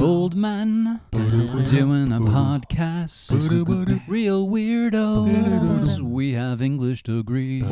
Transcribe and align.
Old 0.00 0.34
man 0.34 1.00
doing 1.68 2.12
a 2.12 2.18
podcast. 2.18 3.30
Real 4.08 4.48
weirdos. 4.48 6.00
We 6.00 6.32
have 6.32 6.60
English 6.60 7.04
degrees. 7.04 7.62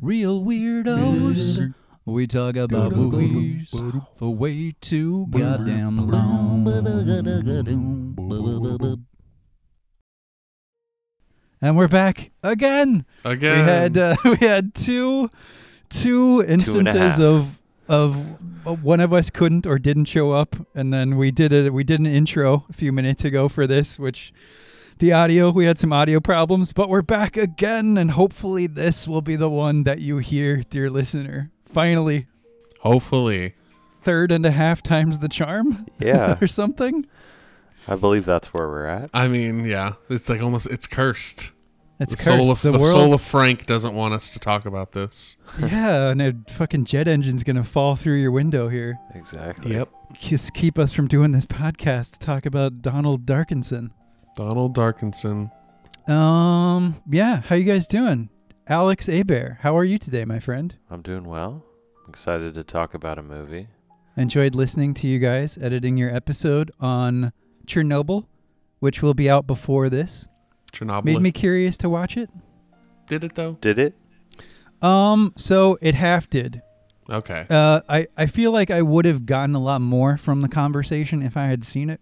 Real 0.00 0.42
weirdos. 0.42 1.72
We 2.04 2.26
talk 2.26 2.56
about 2.56 2.96
movies 2.96 3.72
for 4.16 4.34
way 4.34 4.74
too 4.80 5.28
goddamn 5.30 6.08
long. 6.08 6.66
And 11.60 11.76
we're 11.76 11.86
back 11.86 12.32
again. 12.42 13.06
Again. 13.24 13.58
We 13.58 13.62
had 13.62 13.96
uh, 13.96 14.16
we 14.24 14.36
had 14.44 14.74
two 14.74 15.30
two 15.92 16.44
instances 16.46 16.94
half. 16.94 17.20
of 17.20 17.58
of 17.88 18.82
one 18.82 19.00
of 19.00 19.12
us 19.12 19.28
couldn't 19.30 19.66
or 19.66 19.78
didn't 19.78 20.04
show 20.06 20.30
up, 20.32 20.56
and 20.74 20.92
then 20.92 21.16
we 21.16 21.30
did 21.30 21.52
it. 21.52 21.72
We 21.72 21.84
did 21.84 22.00
an 22.00 22.06
intro 22.06 22.64
a 22.70 22.72
few 22.72 22.92
minutes 22.92 23.24
ago 23.24 23.48
for 23.48 23.66
this, 23.66 23.98
which 23.98 24.32
the 24.98 25.12
audio 25.12 25.50
we 25.50 25.64
had 25.64 25.78
some 25.78 25.92
audio 25.92 26.20
problems, 26.20 26.72
but 26.72 26.88
we're 26.88 27.02
back 27.02 27.36
again, 27.36 27.98
and 27.98 28.12
hopefully 28.12 28.66
this 28.66 29.08
will 29.08 29.22
be 29.22 29.36
the 29.36 29.50
one 29.50 29.82
that 29.84 30.00
you 30.00 30.18
hear, 30.18 30.62
dear 30.62 30.88
listener. 30.90 31.50
Finally, 31.64 32.26
Hopefully. 32.80 33.54
third 34.02 34.30
and 34.32 34.44
a 34.46 34.50
half 34.52 34.82
times 34.82 35.18
the 35.18 35.28
charm, 35.28 35.86
Yeah, 35.98 36.38
or 36.42 36.46
something. 36.46 37.06
I 37.88 37.96
believe 37.96 38.24
that's 38.24 38.48
where 38.54 38.68
we're 38.68 38.86
at. 38.86 39.10
I 39.12 39.26
mean, 39.26 39.64
yeah. 39.64 39.94
It's 40.08 40.28
like 40.28 40.40
almost 40.40 40.66
it's 40.68 40.86
cursed. 40.86 41.50
It's 42.02 42.14
the 42.14 42.16
cursed. 42.16 42.36
soul 42.36 42.50
of 42.50 42.62
the, 42.62 42.72
the, 42.72 42.78
world, 42.78 42.92
soul 42.92 43.14
of 43.14 43.22
Frank 43.22 43.66
doesn't 43.66 43.94
want 43.94 44.12
us 44.12 44.32
to 44.32 44.38
talk 44.38 44.66
about 44.66 44.92
this. 44.92 45.36
yeah, 45.60 46.10
and 46.10 46.20
a 46.20 46.34
fucking 46.48 46.84
jet 46.84 47.06
engine's 47.06 47.44
gonna 47.44 47.62
fall 47.62 47.94
through 47.94 48.16
your 48.16 48.32
window 48.32 48.68
here. 48.68 48.98
Exactly. 49.14 49.74
Yep. 49.74 49.88
Just 50.12 50.52
keep 50.52 50.78
us 50.78 50.92
from 50.92 51.06
doing 51.06 51.32
this 51.32 51.46
podcast 51.46 52.14
to 52.14 52.18
talk 52.18 52.44
about 52.44 52.82
Donald 52.82 53.24
Darkinson. 53.24 53.92
Donald 54.36 54.74
Darkinson. 54.74 55.50
Um, 56.08 57.00
yeah, 57.08 57.42
how 57.42 57.54
you 57.54 57.64
guys 57.64 57.86
doing? 57.86 58.28
Alex 58.66 59.08
Abear, 59.08 59.58
how 59.60 59.76
are 59.76 59.84
you 59.84 59.98
today, 59.98 60.24
my 60.24 60.38
friend? 60.38 60.76
I'm 60.90 61.02
doing 61.02 61.24
well. 61.24 61.64
Excited 62.08 62.54
to 62.54 62.64
talk 62.64 62.94
about 62.94 63.18
a 63.18 63.22
movie. 63.22 63.68
Enjoyed 64.16 64.54
listening 64.54 64.92
to 64.94 65.08
you 65.08 65.18
guys 65.18 65.56
editing 65.58 65.96
your 65.96 66.14
episode 66.14 66.70
on 66.80 67.32
Chernobyl, 67.66 68.26
which 68.80 69.02
will 69.02 69.14
be 69.14 69.30
out 69.30 69.46
before 69.46 69.88
this. 69.88 70.26
Chernobyl. 70.72 71.04
Made 71.04 71.20
me 71.20 71.32
curious 71.32 71.76
to 71.78 71.88
watch 71.88 72.16
it. 72.16 72.30
Did 73.08 73.24
it 73.24 73.34
though? 73.34 73.58
Did 73.60 73.78
it? 73.78 73.94
Um, 74.80 75.32
so 75.36 75.78
it 75.80 75.94
half 75.94 76.28
did. 76.30 76.62
Okay. 77.10 77.46
Uh, 77.50 77.80
I, 77.88 78.06
I 78.16 78.26
feel 78.26 78.52
like 78.52 78.70
I 78.70 78.80
would 78.82 79.04
have 79.04 79.26
gotten 79.26 79.54
a 79.54 79.58
lot 79.60 79.80
more 79.80 80.16
from 80.16 80.40
the 80.40 80.48
conversation 80.48 81.22
if 81.22 81.36
I 81.36 81.46
had 81.46 81.62
seen 81.64 81.90
it, 81.90 82.00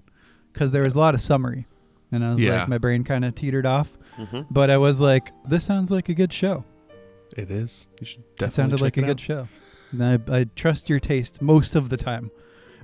because 0.53 0.71
there 0.73 0.83
was 0.83 0.95
a 0.95 0.99
lot 0.99 1.15
of 1.15 1.21
summary, 1.21 1.67
and 2.13 2.25
I 2.25 2.33
was 2.33 2.41
Yeah. 2.43 2.61
like, 2.61 2.69
my 2.69 2.79
brain 2.79 3.03
kind 3.05 3.25
of 3.25 3.35
teetered 3.35 3.67
off. 3.67 3.91
Mm-hmm. 4.19 4.43
But 4.51 4.71
I 4.71 4.77
was 4.79 5.01
like, 5.01 5.31
this 5.49 5.65
sounds 5.65 5.91
like 5.91 6.09
a 6.09 6.15
good 6.15 6.33
show. 6.33 6.65
It 7.37 7.51
is. 7.51 7.87
You 7.99 8.07
should 8.07 8.25
definitely. 8.37 8.47
It 8.47 8.55
sounded 8.55 8.77
check 8.77 8.83
like 8.83 8.97
a 8.99 9.01
it 9.01 9.07
good 9.07 9.21
show. 9.21 9.49
And 9.93 10.05
I, 10.05 10.39
I 10.41 10.45
trust 10.55 10.89
your 10.89 11.01
taste 11.01 11.41
most 11.43 11.75
of 11.75 11.89
the 11.89 11.97
time. 11.97 12.31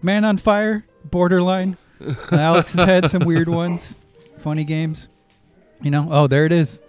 Man 0.03 0.25
on 0.25 0.37
Fire, 0.39 0.84
Borderline. 1.05 1.77
Alex 2.33 2.73
has 2.73 2.87
had 2.87 3.11
some 3.11 3.25
weird 3.25 3.48
ones, 3.48 3.97
funny 4.39 4.65
games. 4.65 5.09
You 5.83 5.91
know, 5.91 6.09
oh, 6.11 6.27
there 6.27 6.47
it 6.47 6.53
is. 6.53 6.81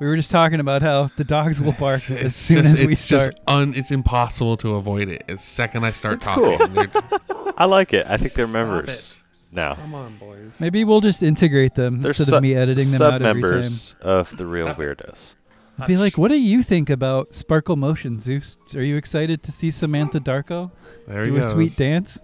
We 0.00 0.06
were 0.08 0.16
just 0.16 0.30
talking 0.32 0.58
about 0.58 0.82
how 0.82 1.10
the 1.16 1.22
dogs 1.24 1.62
will 1.62 1.72
bark 1.72 2.00
as 2.10 2.26
It's 2.26 2.36
soon 2.36 2.62
just, 2.64 2.80
as 2.80 2.86
we 2.86 2.92
it's 2.92 3.00
start. 3.00 3.20
just 3.22 3.38
un, 3.46 3.72
it's 3.74 3.90
impossible 3.92 4.56
to 4.58 4.74
avoid 4.74 5.08
it. 5.08 5.22
As 5.28 5.44
second 5.44 5.84
I 5.84 5.92
start 5.92 6.14
It's 6.16 6.26
talking, 6.26 6.58
cool. 6.58 6.68
they're- 6.68 7.52
I 7.56 7.66
like 7.66 7.92
it. 7.94 8.06
I 8.08 8.16
think 8.16 8.32
they're 8.32 8.48
members 8.48 9.22
now. 9.52 9.74
come 9.76 9.94
on, 9.94 10.16
boys. 10.18 10.58
Maybe 10.60 10.82
we'll 10.82 11.00
just 11.02 11.22
integrate 11.22 11.74
them 11.76 12.02
They're 12.02 12.10
instead 12.10 12.26
su- 12.28 12.36
of 12.36 12.42
me 12.42 12.54
editing 12.56 12.86
them 12.90 12.98
Sub 12.98 13.12
out 13.14 13.22
every 13.22 13.42
time. 13.42 13.50
members 13.52 13.94
of 14.00 14.36
the 14.36 14.46
real 14.46 14.66
Stop 14.66 14.80
it. 14.80 14.98
weirdos. 14.98 15.34
I'd 15.78 15.86
be 15.86 15.96
like, 15.96 16.18
what 16.18 16.28
do 16.28 16.36
you 16.38 16.62
think 16.62 16.90
about 16.90 17.34
Sparkle 17.34 17.76
Motion, 17.76 18.20
Zeus? 18.20 18.56
Are 18.74 18.82
you 18.82 18.96
excited 18.96 19.42
to 19.44 19.52
see 19.52 19.70
Samantha 19.70 20.20
Darko 20.20 20.70
There 21.06 21.24
do 21.24 21.32
he 21.32 21.38
a 21.38 21.42
goes. 21.42 21.50
sweet 21.52 21.76
dance? 21.76 22.18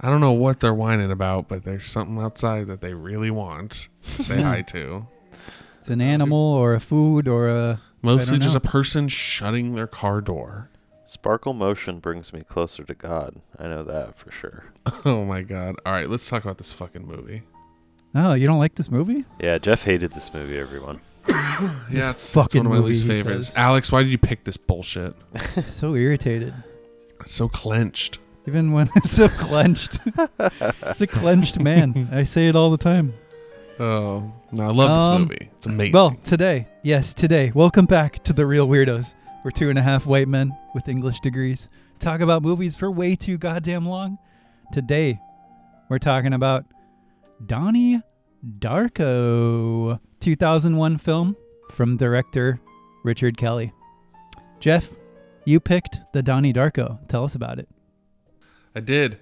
I 0.00 0.08
don't 0.08 0.20
know 0.20 0.32
what 0.32 0.60
they're 0.60 0.72
whining 0.74 1.10
about, 1.10 1.48
but 1.48 1.64
there's 1.64 1.84
something 1.86 2.18
outside 2.18 2.68
that 2.68 2.80
they 2.80 2.94
really 2.94 3.30
want 3.30 3.88
to 4.16 4.22
say 4.22 4.40
hi 4.42 4.62
to. 4.62 5.06
It's 5.80 5.88
an 5.88 6.00
animal 6.00 6.38
or 6.38 6.74
a 6.74 6.80
food 6.80 7.26
or 7.26 7.48
a 7.48 7.80
Mostly 8.02 8.32
don't 8.38 8.42
just 8.42 8.54
know. 8.54 8.58
a 8.64 8.70
person 8.70 9.08
shutting 9.08 9.74
their 9.74 9.86
car 9.86 10.20
door. 10.20 10.70
Sparkle 11.04 11.54
motion 11.54 11.98
brings 11.98 12.32
me 12.32 12.42
closer 12.42 12.84
to 12.84 12.94
God. 12.94 13.40
I 13.58 13.64
know 13.66 13.82
that 13.84 14.14
for 14.16 14.30
sure. 14.30 14.64
Oh 15.04 15.24
my 15.24 15.42
god. 15.42 15.76
All 15.84 15.92
right, 15.92 16.08
let's 16.08 16.28
talk 16.28 16.42
about 16.44 16.58
this 16.58 16.72
fucking 16.72 17.06
movie. 17.06 17.42
Oh, 18.14 18.32
you 18.34 18.46
don't 18.46 18.58
like 18.58 18.74
this 18.74 18.90
movie? 18.90 19.24
Yeah, 19.40 19.58
Jeff 19.58 19.84
hated 19.84 20.12
this 20.12 20.32
movie. 20.34 20.58
Everyone. 20.58 21.00
Yeah, 21.30 21.74
This 21.90 22.10
it's, 22.10 22.32
fucking 22.32 22.46
it's 22.46 22.54
one 22.56 22.66
of 22.66 22.70
my 22.72 22.76
movie, 22.78 22.88
least 22.88 23.02
he 23.06 23.08
favorites. 23.12 23.48
says. 23.48 23.56
Alex, 23.56 23.92
why 23.92 24.02
did 24.02 24.10
you 24.12 24.16
pick 24.18 24.44
this 24.44 24.56
bullshit? 24.56 25.14
so 25.66 25.94
irritated. 25.94 26.54
It's 27.20 27.32
so 27.32 27.48
clenched. 27.48 28.18
Even 28.46 28.72
when 28.72 28.88
it's 28.96 29.10
so 29.10 29.28
clenched. 29.28 29.98
it's 30.38 31.00
a 31.02 31.06
clenched 31.06 31.60
man. 31.60 32.08
I 32.12 32.24
say 32.24 32.48
it 32.48 32.56
all 32.56 32.70
the 32.70 32.78
time. 32.78 33.12
Oh, 33.78 34.30
no, 34.52 34.64
I 34.64 34.68
love 34.68 34.90
Um, 34.90 35.22
this 35.22 35.28
movie. 35.30 35.50
It's 35.56 35.66
amazing. 35.66 35.92
Well, 35.92 36.16
today, 36.22 36.66
yes, 36.82 37.14
today, 37.14 37.50
welcome 37.54 37.86
back 37.86 38.22
to 38.24 38.32
The 38.32 38.44
Real 38.46 38.68
Weirdos. 38.68 39.14
We're 39.42 39.50
two 39.50 39.70
and 39.70 39.78
a 39.78 39.82
half 39.82 40.04
white 40.06 40.28
men 40.28 40.52
with 40.74 40.88
English 40.88 41.20
degrees. 41.20 41.70
Talk 41.98 42.20
about 42.20 42.42
movies 42.42 42.76
for 42.76 42.90
way 42.90 43.14
too 43.16 43.38
goddamn 43.38 43.86
long. 43.86 44.18
Today, 44.72 45.18
we're 45.88 45.98
talking 45.98 46.34
about 46.34 46.66
Donnie 47.46 48.02
Darko, 48.58 49.98
2001 50.20 50.98
film 50.98 51.36
from 51.70 51.96
director 51.96 52.60
Richard 53.02 53.38
Kelly. 53.38 53.72
Jeff, 54.60 54.90
you 55.46 55.58
picked 55.58 56.00
the 56.12 56.22
Donnie 56.22 56.52
Darko. 56.52 56.98
Tell 57.08 57.24
us 57.24 57.34
about 57.34 57.58
it. 57.58 57.68
I 58.74 58.80
did. 58.80 59.18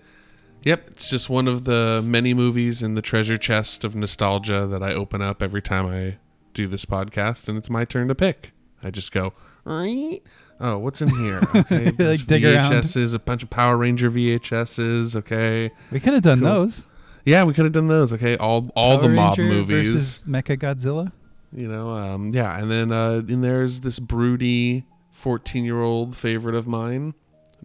Yep, 0.65 0.91
it's 0.91 1.09
just 1.09 1.31
one 1.31 1.47
of 1.49 1.65
the 1.65 2.03
many 2.05 2.35
movies 2.35 2.83
in 2.83 2.95
the 2.95 3.03
treasure 3.03 3.37
chest 3.37 3.85
of 3.85 3.95
nostalgia 3.95 4.67
that 4.67 4.83
I 4.83 4.93
open 4.93 5.23
up 5.23 5.43
every 5.43 5.63
time 5.63 5.87
I 5.87 6.17
do 6.53 6.67
this 6.67 6.85
podcast, 6.85 7.49
and 7.49 7.57
it's 7.57 7.71
my 7.71 7.85
turn 7.85 8.09
to 8.09 8.15
pick. 8.15 8.53
I 8.83 8.91
just 8.91 9.13
go, 9.13 9.33
"Reet." 9.65 10.25
oh, 10.61 10.77
what's 10.79 11.01
in 11.01 11.09
here? 11.11 11.41
Okay, 11.55 11.91
Like 11.99 12.27
dig 12.27 12.45
around. 12.45 12.73
A 12.97 13.19
bunch 13.21 13.43
of 13.45 13.51
Power 13.51 13.77
Ranger 13.77 14.11
VHSs. 14.11 15.15
Okay, 15.17 15.71
We 15.93 16.01
could 16.01 16.15
have 16.15 16.23
done 16.25 16.41
Cool. 16.41 16.49
those. 16.49 16.85
yeah, 17.25 17.45
we 17.45 17.55
could 17.55 17.65
have 17.65 17.73
done 17.73 17.87
those. 17.87 18.13
Okay, 18.13 18.37
all 18.37 18.71
all 18.75 18.99
the 18.99 19.09
mob 19.09 19.39
Ranger 19.39 19.53
movies. 19.53 19.93
versus 19.93 20.25
Mecha 20.29 20.59
Godzilla. 20.59 21.13
You 21.53 21.69
know, 21.69 21.91
um, 21.91 22.31
yeah, 22.35 22.59
and 22.59 22.71
then 22.71 22.93
uh, 22.93 23.23
in 23.29 23.41
there's 23.41 23.81
this 23.81 23.99
broody 24.01 24.85
fourteen-year-old 25.13 26.17
favorite 26.17 26.55
of 26.57 26.67
mine, 26.67 27.15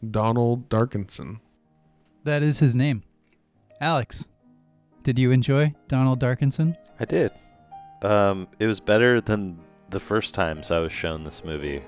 Donald 0.09 0.69
Darkinson. 0.69 1.39
That 2.23 2.43
is 2.43 2.59
his 2.59 2.73
name. 2.75 3.03
Alex, 3.81 4.29
did 5.03 5.19
you 5.19 5.31
enjoy 5.31 5.73
Donald 5.87 6.19
Darkinson? 6.19 6.77
I 6.99 7.05
did. 7.05 7.31
Um, 8.01 8.47
it 8.59 8.67
was 8.67 8.79
better 8.79 9.19
than 9.21 9.59
the 9.89 9.99
first 9.99 10.33
times 10.33 10.71
I 10.71 10.79
was 10.79 10.91
shown 10.91 11.23
this 11.23 11.43
movie. 11.43 11.83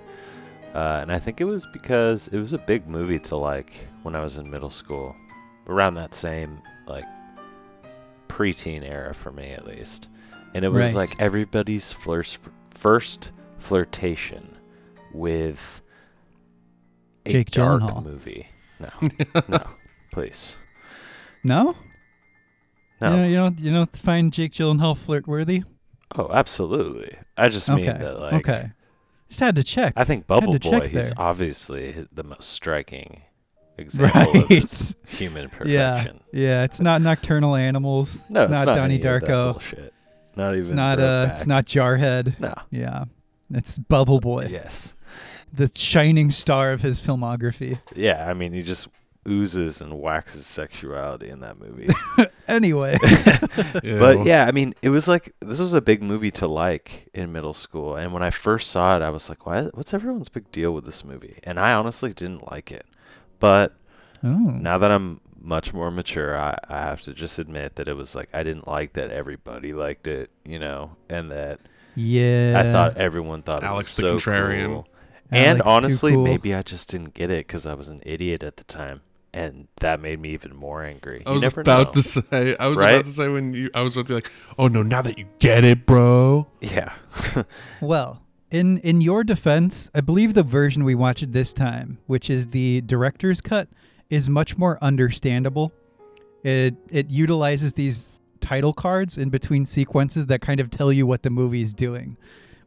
Uh, 0.74 1.00
and 1.02 1.12
I 1.12 1.20
think 1.20 1.40
it 1.40 1.46
was 1.46 1.66
because 1.72 2.28
it 2.30 2.38
was 2.38 2.52
a 2.54 2.58
big 2.58 2.88
movie 2.88 3.20
to 3.20 3.38
like 3.38 3.88
when 4.04 4.16
I 4.16 4.22
was 4.22 4.38
in 4.38 4.50
middle 4.50 4.70
school. 4.70 5.16
Around 5.68 5.96
that 5.96 6.14
same, 6.14 6.62
like, 6.86 7.06
preteen 8.28 8.84
era 8.88 9.14
for 9.16 9.32
me 9.32 9.52
at 9.52 9.66
least. 9.66 10.10
And 10.54 10.64
it 10.64 10.70
was 10.70 10.86
Right. 10.94 10.96
like 11.10 11.20
everybody's 11.22 11.92
first, 11.92 12.40
first 12.72 13.32
flirtation 13.58 14.56
with 15.14 15.82
a 17.26 17.32
Jake 17.32 17.52
dark 17.52 17.82
Gyllenhaal. 17.82 18.04
movie. 18.06 18.48
No, 18.80 18.90
no, 19.48 19.64
please. 20.16 20.56
No? 21.44 21.76
No. 23.02 23.12
You, 23.12 23.18
know, 23.18 23.28
you 23.28 23.36
don't 23.36 23.60
you 23.60 23.72
don't 23.74 23.98
find 23.98 24.32
Jake 24.32 24.54
Gyllenhaal 24.54 24.98
flirt 24.98 25.28
worthy? 25.28 25.64
Oh, 26.18 26.30
absolutely. 26.32 27.18
I 27.38 27.50
just 27.50 27.70
mean 27.70 27.86
that, 27.86 28.20
like, 28.20 28.34
okay. 28.36 28.72
Just 29.28 29.42
had 29.42 29.56
to 29.56 29.64
check. 29.64 29.94
I 29.98 30.06
think 30.06 30.26
Bubble 30.28 30.58
Boy, 30.58 30.88
he's 30.88 31.10
there. 31.10 31.12
obviously 31.18 32.08
the 32.14 32.24
most 32.24 32.50
striking 32.52 33.24
example 33.78 34.22
of 34.22 34.36
Right. 34.36 34.48
his 34.62 34.96
human 35.08 35.50
perfection. 35.58 35.72
Yeah, 35.74 36.08
yeah, 36.32 36.64
it's 36.64 36.80
not 36.80 37.02
Nocturnal 37.02 37.56
Animals. 37.56 38.24
No, 38.30 38.44
it's, 38.44 38.52
not, 38.52 38.66
Donnie 38.68 38.98
that 39.00 39.24
Darko. 39.24 39.54
bullshit. 39.54 39.94
Not 40.38 40.52
even. 40.54 40.60
It's 40.62 40.72
not 40.72 41.00
uh 41.00 41.28
it's 41.32 41.46
not 41.46 41.66
Jarhead. 41.66 42.40
No. 42.40 42.54
Yeah. 42.72 43.06
It's 43.54 43.78
Bubble 43.78 44.22
Boy. 44.22 44.48
Yes. 44.50 44.94
The 45.52 45.70
shining 45.76 46.32
star 46.32 46.72
of 46.72 46.82
his 46.82 47.02
filmography. 47.02 47.80
Yeah. 47.96 48.30
I 48.30 48.34
mean, 48.34 48.54
he 48.54 48.62
just 48.64 48.88
oozes 49.28 49.82
and 49.82 50.00
waxes 50.00 50.46
sexuality 50.46 51.30
in 51.30 51.40
that 51.42 51.60
movie. 51.60 51.90
Anyway, 52.48 52.96
but 53.02 54.24
yeah, 54.24 54.46
I 54.48 54.52
mean, 54.52 54.76
it 54.84 54.90
was 54.90 55.08
like 55.08 55.34
this 55.40 55.60
was 55.60 55.74
a 55.74 55.82
big 55.82 56.04
movie 56.04 56.30
to 56.30 56.46
like 56.48 57.10
in 57.12 57.32
middle 57.32 57.56
school, 57.56 57.96
and 57.96 58.14
when 58.14 58.22
I 58.22 58.30
first 58.30 58.70
saw 58.70 58.96
it, 58.96 59.02
I 59.02 59.10
was 59.10 59.30
like, 59.30 59.48
"Why? 59.48 59.64
What's 59.74 59.96
everyone's 59.96 60.30
big 60.30 60.52
deal 60.52 60.72
with 60.72 60.86
this 60.86 61.04
movie?" 61.04 61.40
And 61.44 61.60
I 61.60 61.74
honestly 61.74 62.14
didn't 62.14 62.52
like 62.52 62.72
it, 62.72 62.86
but 63.40 63.74
oh, 64.24 64.28
now 64.28 64.78
that 64.78 64.92
I'm 64.92 65.22
much 65.42 65.74
more 65.74 65.90
mature, 65.90 66.38
I, 66.38 66.56
I 66.70 66.82
have 66.82 67.02
to 67.02 67.14
just 67.14 67.40
admit 67.40 67.78
that 67.78 67.88
it 67.88 67.96
was 67.96 68.14
like 68.14 68.30
I 68.32 68.44
didn't 68.44 68.68
like 68.68 68.94
that 68.94 69.10
everybody 69.10 69.74
liked 69.74 70.06
it, 70.06 70.30
you 70.46 70.60
know, 70.60 70.92
and 71.10 71.32
that 71.32 71.60
yeah, 71.96 72.62
I 72.64 72.72
thought 72.72 72.98
everyone 72.98 73.42
thought 73.42 73.64
Alex 73.64 73.98
it 73.98 74.04
the 74.04 74.14
was 74.14 74.24
so 74.24 74.32
contrarian. 74.32 74.68
cool. 74.68 74.88
And 75.32 75.62
Alex, 75.62 75.66
honestly, 75.66 76.12
cool. 76.14 76.24
maybe 76.24 76.54
I 76.54 76.62
just 76.62 76.90
didn't 76.90 77.14
get 77.16 77.32
it 77.32 77.48
because 77.48 77.66
I 77.66 77.74
was 77.74 77.88
an 77.88 78.02
idiot 78.06 78.44
at 78.44 78.58
the 78.58 78.64
time, 78.66 79.02
and 79.36 79.68
that 79.82 80.00
made 80.00 80.20
me 80.20 80.30
even 80.30 80.56
more 80.56 80.84
angry. 80.84 81.22
I 81.26 81.30
You 81.30 81.34
was 81.36 81.44
never 81.44 81.62
about 81.62 81.88
know. 81.88 82.02
to 82.02 82.02
say. 82.02 82.56
I 82.58 82.68
was 82.68 82.78
Right? 82.80 82.94
about 82.96 83.06
to 83.06 83.12
say 83.12 83.28
when 83.28 83.54
you. 83.54 83.70
I 83.76 83.82
was 83.82 83.96
about 83.96 84.04
to 84.08 84.10
be 84.10 84.16
like, 84.16 84.32
"Oh 84.58 84.68
no! 84.68 84.82
Now 84.82 85.02
that 85.04 85.18
you 85.20 85.26
get 85.40 85.64
it, 85.66 85.86
bro." 85.86 86.48
Yeah. 86.62 86.94
Well, 87.82 88.22
in 88.52 88.78
in 88.80 89.02
your 89.02 89.24
defense, 89.24 89.92
I 89.94 90.02
believe 90.02 90.34
the 90.34 90.44
version 90.44 90.84
we 90.84 90.96
watched 90.96 91.32
this 91.34 91.52
time, 91.54 91.98
which 92.08 92.30
is 92.30 92.48
the 92.48 92.82
director's 92.82 93.42
cut, 93.42 93.68
is 94.10 94.30
much 94.30 94.58
more 94.58 94.78
understandable. 94.82 95.72
It 96.44 96.76
it 96.90 97.10
utilizes 97.10 97.74
these 97.74 98.12
title 98.40 98.74
cards 98.74 99.18
in 99.18 99.30
between 99.30 99.66
sequences 99.66 100.28
that 100.28 100.40
kind 100.42 100.60
of 100.60 100.70
tell 100.70 100.92
you 100.94 101.06
what 101.08 101.24
the 101.24 101.30
movie 101.30 101.62
is 101.62 101.74
doing, 101.74 102.16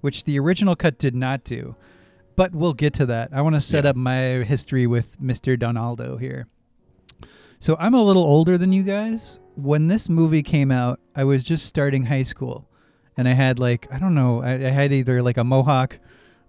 which 0.00 0.24
the 0.24 0.38
original 0.38 0.74
cut 0.76 0.98
did 0.98 1.14
not 1.14 1.44
do. 1.44 1.76
But 2.36 2.52
we'll 2.54 2.74
get 2.74 2.92
to 2.94 3.06
that. 3.06 3.30
I 3.32 3.40
want 3.42 3.54
to 3.54 3.60
set 3.60 3.84
Yeah. 3.84 3.90
up 3.90 3.96
my 3.96 4.44
history 4.44 4.86
with 4.86 5.20
Mr. 5.20 5.58
Donaldo 5.58 6.16
here. 6.18 6.46
So 7.60 7.76
I'm 7.80 7.94
a 7.94 8.02
little 8.02 8.22
older 8.22 8.56
than 8.56 8.72
you 8.72 8.84
guys. 8.84 9.40
When 9.56 9.88
this 9.88 10.08
movie 10.08 10.44
came 10.44 10.70
out, 10.70 11.00
I 11.16 11.24
was 11.24 11.42
just 11.42 11.66
starting 11.66 12.04
high 12.04 12.22
school 12.22 12.68
and 13.16 13.28
I 13.28 13.32
had 13.32 13.58
like 13.58 13.88
I 13.92 13.98
don't 13.98 14.14
know, 14.14 14.42
I, 14.42 14.52
I 14.52 14.70
had 14.70 14.92
either 14.92 15.22
like 15.22 15.36
a 15.36 15.44
mohawk 15.44 15.98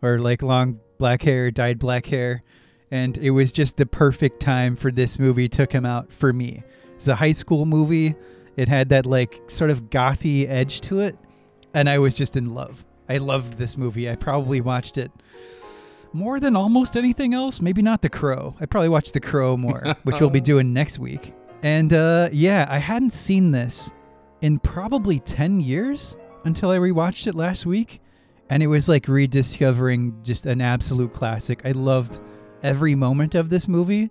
or 0.03 0.19
like 0.19 0.43
long 0.43 0.79
black 0.99 1.23
hair, 1.23 1.49
dyed 1.49 1.79
black 1.79 2.05
hair, 2.05 2.43
and 2.91 3.17
it 3.17 3.31
was 3.31 3.51
just 3.51 3.77
the 3.77 3.87
perfect 3.87 4.39
time 4.39 4.75
for 4.75 4.91
this 4.91 5.17
movie 5.17 5.49
to 5.49 5.65
come 5.65 5.85
out 5.85 6.13
for 6.13 6.31
me. 6.31 6.63
It's 6.95 7.07
a 7.07 7.15
high 7.15 7.31
school 7.31 7.65
movie. 7.65 8.15
It 8.55 8.67
had 8.67 8.89
that 8.89 9.07
like 9.07 9.41
sort 9.47 9.71
of 9.71 9.89
gothy 9.89 10.47
edge 10.47 10.79
to 10.81 10.99
it, 10.99 11.17
and 11.73 11.89
I 11.89 11.97
was 11.97 12.13
just 12.13 12.35
in 12.35 12.53
love. 12.53 12.85
I 13.09 13.17
loved 13.17 13.53
this 13.53 13.75
movie. 13.75 14.09
I 14.09 14.15
probably 14.15 14.61
watched 14.61 14.99
it 14.99 15.11
more 16.13 16.39
than 16.39 16.55
almost 16.55 16.97
anything 16.97 17.33
else. 17.33 17.61
Maybe 17.61 17.81
not 17.81 18.01
The 18.01 18.09
Crow. 18.09 18.55
I 18.59 18.65
probably 18.65 18.89
watched 18.89 19.13
The 19.13 19.19
Crow 19.19 19.57
more, 19.57 19.95
which 20.03 20.19
we'll 20.19 20.29
be 20.29 20.41
doing 20.51 20.73
next 20.73 20.99
week. 20.99 21.33
And 21.61 21.93
uh, 21.93 22.29
yeah, 22.31 22.67
I 22.69 22.77
hadn't 22.77 23.11
seen 23.13 23.51
this 23.51 23.91
in 24.41 24.59
probably 24.59 25.19
10 25.19 25.59
years 25.59 26.17
until 26.45 26.71
I 26.71 26.77
rewatched 26.77 27.27
it 27.27 27.35
last 27.35 27.65
week. 27.65 28.01
And 28.49 28.63
it 28.63 28.67
was 28.67 28.89
like 28.89 29.07
rediscovering 29.07 30.23
just 30.23 30.45
an 30.45 30.61
absolute 30.61 31.13
classic. 31.13 31.61
I 31.65 31.71
loved 31.71 32.19
every 32.63 32.95
moment 32.95 33.35
of 33.35 33.49
this 33.49 33.67
movie. 33.67 34.09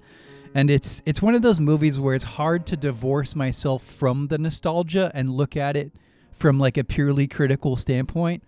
And 0.54 0.70
it's 0.70 1.02
it's 1.04 1.20
one 1.20 1.34
of 1.34 1.42
those 1.42 1.60
movies 1.60 1.98
where 1.98 2.14
it's 2.14 2.24
hard 2.24 2.66
to 2.66 2.76
divorce 2.76 3.34
myself 3.34 3.82
from 3.82 4.28
the 4.28 4.38
nostalgia 4.38 5.10
and 5.14 5.30
look 5.30 5.56
at 5.56 5.76
it 5.76 5.92
from 6.32 6.58
like 6.58 6.76
a 6.76 6.84
purely 6.84 7.26
critical 7.26 7.76
standpoint, 7.76 8.42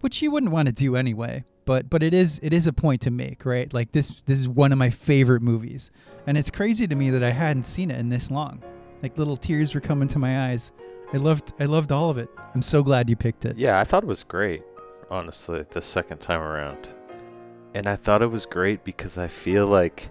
which 0.00 0.20
you 0.20 0.30
wouldn't 0.30 0.50
want 0.50 0.66
to 0.66 0.72
do 0.72 0.96
anyway. 0.96 1.44
But 1.64 1.88
but 1.88 2.02
it 2.02 2.14
is 2.14 2.40
it 2.42 2.52
is 2.52 2.66
a 2.66 2.72
point 2.72 3.00
to 3.02 3.10
make, 3.10 3.44
right? 3.44 3.72
Like 3.72 3.92
this 3.92 4.22
this 4.22 4.38
is 4.38 4.48
one 4.48 4.72
of 4.72 4.78
my 4.78 4.90
favorite 4.90 5.42
movies. 5.42 5.90
And 6.26 6.38
it's 6.38 6.50
crazy 6.50 6.86
to 6.86 6.94
me 6.94 7.10
that 7.10 7.22
I 7.22 7.30
hadn't 7.30 7.64
seen 7.64 7.90
it 7.90 7.98
in 7.98 8.08
this 8.08 8.30
long. 8.30 8.62
Like 9.02 9.18
little 9.18 9.36
tears 9.36 9.74
were 9.74 9.80
coming 9.80 10.08
to 10.08 10.18
my 10.18 10.50
eyes. 10.50 10.72
I 11.12 11.18
loved 11.18 11.52
I 11.60 11.64
loved 11.64 11.92
all 11.92 12.10
of 12.10 12.18
it. 12.18 12.28
I'm 12.54 12.62
so 12.62 12.82
glad 12.82 13.08
you 13.08 13.16
picked 13.16 13.44
it. 13.44 13.56
Yeah, 13.56 13.78
I 13.78 13.84
thought 13.84 14.02
it 14.02 14.06
was 14.06 14.22
great, 14.22 14.62
honestly, 15.10 15.64
the 15.70 15.82
second 15.82 16.18
time 16.18 16.40
around. 16.40 16.88
And 17.74 17.86
I 17.86 17.96
thought 17.96 18.22
it 18.22 18.30
was 18.30 18.46
great 18.46 18.84
because 18.84 19.18
I 19.18 19.26
feel 19.26 19.66
like 19.66 20.10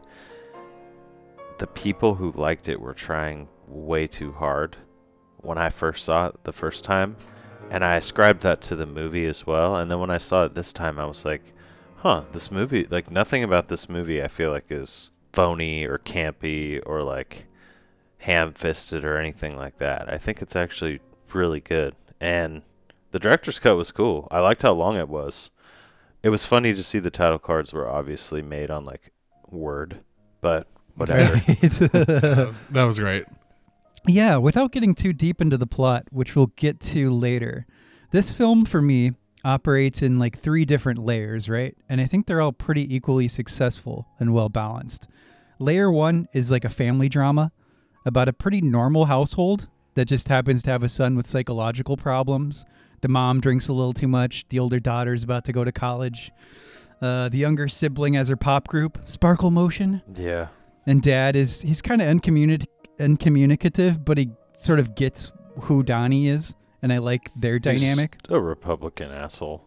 the 1.59 1.67
people 1.67 2.15
who 2.15 2.31
liked 2.31 2.67
it 2.67 2.81
were 2.81 2.93
trying 2.93 3.47
way 3.67 4.07
too 4.07 4.31
hard 4.33 4.77
when 5.37 5.57
I 5.57 5.69
first 5.69 6.05
saw 6.05 6.27
it 6.27 6.43
the 6.43 6.51
first 6.53 6.83
time. 6.83 7.15
And 7.73 7.83
I 7.83 7.95
ascribed 7.95 8.43
that 8.43 8.61
to 8.61 8.75
the 8.75 8.85
movie 8.85 9.25
as 9.25 9.47
well. 9.47 9.75
And 9.75 9.89
then 9.89 9.97
when 9.97 10.11
I 10.11 10.19
saw 10.19 10.45
it 10.45 10.53
this 10.53 10.71
time, 10.71 10.99
I 10.99 11.07
was 11.07 11.25
like, 11.25 11.41
huh, 11.97 12.25
this 12.31 12.51
movie, 12.51 12.85
like 12.87 13.09
nothing 13.09 13.43
about 13.43 13.67
this 13.67 13.89
movie 13.89 14.21
I 14.21 14.27
feel 14.27 14.51
like 14.51 14.65
is 14.69 15.09
phony 15.31 15.83
or 15.83 15.97
campy 15.97 16.79
or 16.85 17.01
like 17.01 17.47
ham 18.19 18.53
fisted 18.53 19.03
or 19.03 19.17
anything 19.17 19.57
like 19.57 19.79
that. 19.79 20.07
I 20.07 20.19
think 20.19 20.39
it's 20.39 20.55
actually 20.55 20.99
really 21.33 21.61
good. 21.61 21.95
And 22.21 22.61
the 23.09 23.17
director's 23.17 23.57
cut 23.57 23.75
was 23.75 23.89
cool. 23.89 24.27
I 24.29 24.39
liked 24.39 24.61
how 24.61 24.73
long 24.73 24.95
it 24.95 25.09
was. 25.09 25.49
It 26.21 26.29
was 26.29 26.45
funny 26.45 26.75
to 26.75 26.83
see 26.83 26.99
the 26.99 27.09
title 27.09 27.39
cards 27.39 27.73
were 27.73 27.89
obviously 27.89 28.43
made 28.43 28.69
on 28.69 28.85
like 28.85 29.11
Word, 29.49 30.01
but 30.41 30.67
whatever. 30.93 31.37
That 31.47 32.45
was, 32.47 32.61
that 32.69 32.83
was 32.83 32.99
great. 32.99 33.25
Yeah, 34.07 34.37
without 34.37 34.71
getting 34.71 34.95
too 34.95 35.13
deep 35.13 35.41
into 35.41 35.57
the 35.57 35.67
plot, 35.67 36.05
which 36.11 36.35
we'll 36.35 36.51
get 36.55 36.79
to 36.81 37.11
later, 37.11 37.65
this 38.11 38.31
film 38.31 38.65
for 38.65 38.81
me 38.81 39.13
operates 39.45 40.01
in 40.01 40.19
like 40.19 40.39
three 40.39 40.65
different 40.65 40.99
layers, 40.99 41.49
right? 41.49 41.75
And 41.89 41.99
I 41.99 42.05
think 42.05 42.25
they're 42.25 42.41
all 42.41 42.51
pretty 42.51 42.93
equally 42.93 43.27
successful 43.27 44.07
and 44.19 44.33
well 44.33 44.49
balanced. 44.49 45.07
Layer 45.59 45.91
one 45.91 46.27
is 46.33 46.51
like 46.51 46.65
a 46.65 46.69
family 46.69 47.09
drama 47.09 47.51
about 48.05 48.29
a 48.29 48.33
pretty 48.33 48.61
normal 48.61 49.05
household 49.05 49.67
that 49.95 50.05
just 50.05 50.27
happens 50.27 50.63
to 50.63 50.71
have 50.71 50.83
a 50.83 50.89
son 50.89 51.15
with 51.15 51.27
psychological 51.27 51.97
problems. 51.97 52.65
The 53.01 53.07
mom 53.07 53.41
drinks 53.41 53.67
a 53.67 53.73
little 53.73 53.93
too 53.93 54.07
much. 54.07 54.45
The 54.49 54.59
older 54.59 54.79
daughter's 54.79 55.23
about 55.23 55.45
to 55.45 55.53
go 55.53 55.63
to 55.63 55.71
college. 55.71 56.31
Uh, 57.01 57.29
the 57.29 57.37
younger 57.37 57.67
sibling 57.67 58.13
has 58.13 58.29
her 58.29 58.37
pop 58.37 58.67
group, 58.67 58.97
Sparkle 59.03 59.51
Motion 59.51 60.01
yeah. 60.15 60.47
and 60.85 61.01
dad 61.01 61.35
is 61.35 61.61
he's 61.61 61.81
kind 61.81 62.01
of 62.01 62.07
uncommuni- 63.03 63.43
uncommunicative 63.59 64.03
but 64.05 64.17
he 64.17 64.29
sort 64.53 64.79
of 64.79 64.95
gets 64.95 65.31
who 65.61 65.83
donnie 65.83 66.27
is 66.27 66.55
and 66.81 66.91
i 66.91 66.97
like 66.97 67.29
their 67.35 67.55
He's 67.55 67.61
dynamic. 67.61 68.17
A 68.29 68.39
Republican 68.39 69.11
asshole 69.11 69.63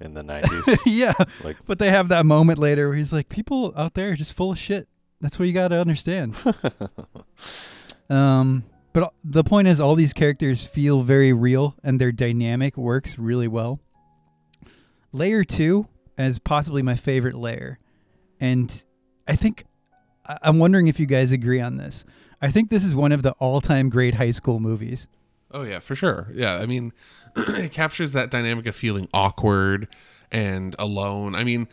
in 0.00 0.14
the 0.14 0.22
90s. 0.22 0.78
yeah 0.86 1.12
like, 1.44 1.56
but 1.66 1.78
they 1.78 1.90
have 1.90 2.08
that 2.08 2.24
moment 2.26 2.58
later 2.58 2.88
where 2.88 2.96
he's 2.96 3.12
like 3.12 3.28
people 3.28 3.72
out 3.76 3.94
there 3.94 4.10
are 4.10 4.16
just 4.16 4.32
full 4.32 4.52
of 4.52 4.58
shit. 4.58 4.88
That's 5.20 5.38
what 5.38 5.46
you 5.46 5.52
got 5.54 5.68
to 5.68 5.80
understand. 5.80 6.36
Um 8.08 8.64
but 8.92 9.12
the 9.22 9.44
point 9.44 9.68
is 9.68 9.80
all 9.80 9.94
these 9.94 10.12
characters 10.12 10.64
feel 10.64 11.02
very 11.02 11.32
real 11.32 11.76
and 11.84 12.00
their 12.00 12.10
dynamic 12.10 12.76
works 12.76 13.16
really 13.18 13.46
well. 13.46 13.78
Layer 15.12 15.44
two 15.44 15.86
is 16.18 16.40
possibly 16.40 16.82
my 16.82 16.96
favorite 16.96 17.36
layer 17.36 17.78
and 18.40 18.84
i 19.28 19.36
think 19.36 19.64
i'm 20.42 20.58
wondering 20.58 20.88
if 20.88 20.98
you 20.98 21.06
guys 21.06 21.32
agree 21.32 21.60
on 21.60 21.76
this 21.76 22.04
i 22.40 22.50
think 22.50 22.70
this 22.70 22.84
is 22.84 22.94
one 22.94 23.12
of 23.12 23.22
the 23.22 23.32
all-time 23.32 23.88
great 23.88 24.14
high 24.14 24.30
school 24.30 24.60
movies 24.60 25.06
Oh 25.52 25.64
yeah, 25.64 25.80
for 25.80 25.96
sure. 25.96 26.28
Yeah, 26.32 26.58
I 26.58 26.66
mean, 26.66 26.92
it 27.36 27.72
captures 27.72 28.12
that 28.12 28.30
dynamic 28.30 28.66
of 28.66 28.76
feeling 28.76 29.08
awkward 29.12 29.88
and 30.30 30.76
alone. 30.78 31.34
I 31.34 31.42
mean, 31.42 31.66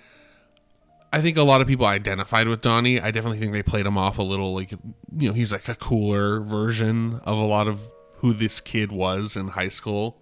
I 1.13 1.21
think 1.21 1.38
a 1.38 1.43
lot 1.43 1.62
of 1.62 1.67
people 1.67 1.86
identified 1.86 2.47
with 2.47 2.62
Donnie. 2.62 3.00
I 3.00 3.12
definitely 3.12 3.38
think 3.38 3.53
they 3.53 3.62
played 3.62 3.86
him 3.86 3.95
off 3.95 4.17
a 4.17 4.24
little 4.24 4.55
like, 4.55 4.71
you 4.71 5.27
know, 5.29 5.33
he's 5.33 5.51
like 5.51 5.67
a 5.67 5.75
cooler 5.75 6.41
version 6.41 7.21
of 7.24 7.38
a 7.38 7.45
lot 7.45 7.67
of 7.67 7.88
who 8.15 8.33
this 8.33 8.59
kid 8.59 8.91
was 8.91 9.36
in 9.36 9.50
high 9.50 9.69
school. 9.69 10.21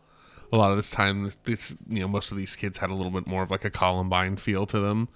A 0.52 0.58
lot 0.58 0.72
of 0.72 0.76
this 0.78 0.92
time, 0.92 1.32
this 1.46 1.78
you 1.88 2.02
know, 2.02 2.10
most 2.10 2.32
of 2.32 2.38
these 2.38 2.58
kids 2.58 2.80
had 2.80 2.90
a 2.90 2.94
little 2.94 3.12
bit 3.12 3.26
more 3.26 3.42
of 3.42 3.52
like 3.52 3.64
a 3.64 3.72
Columbine 3.72 4.36
feel 4.36 4.66
to 4.66 4.82
them. 4.82 5.08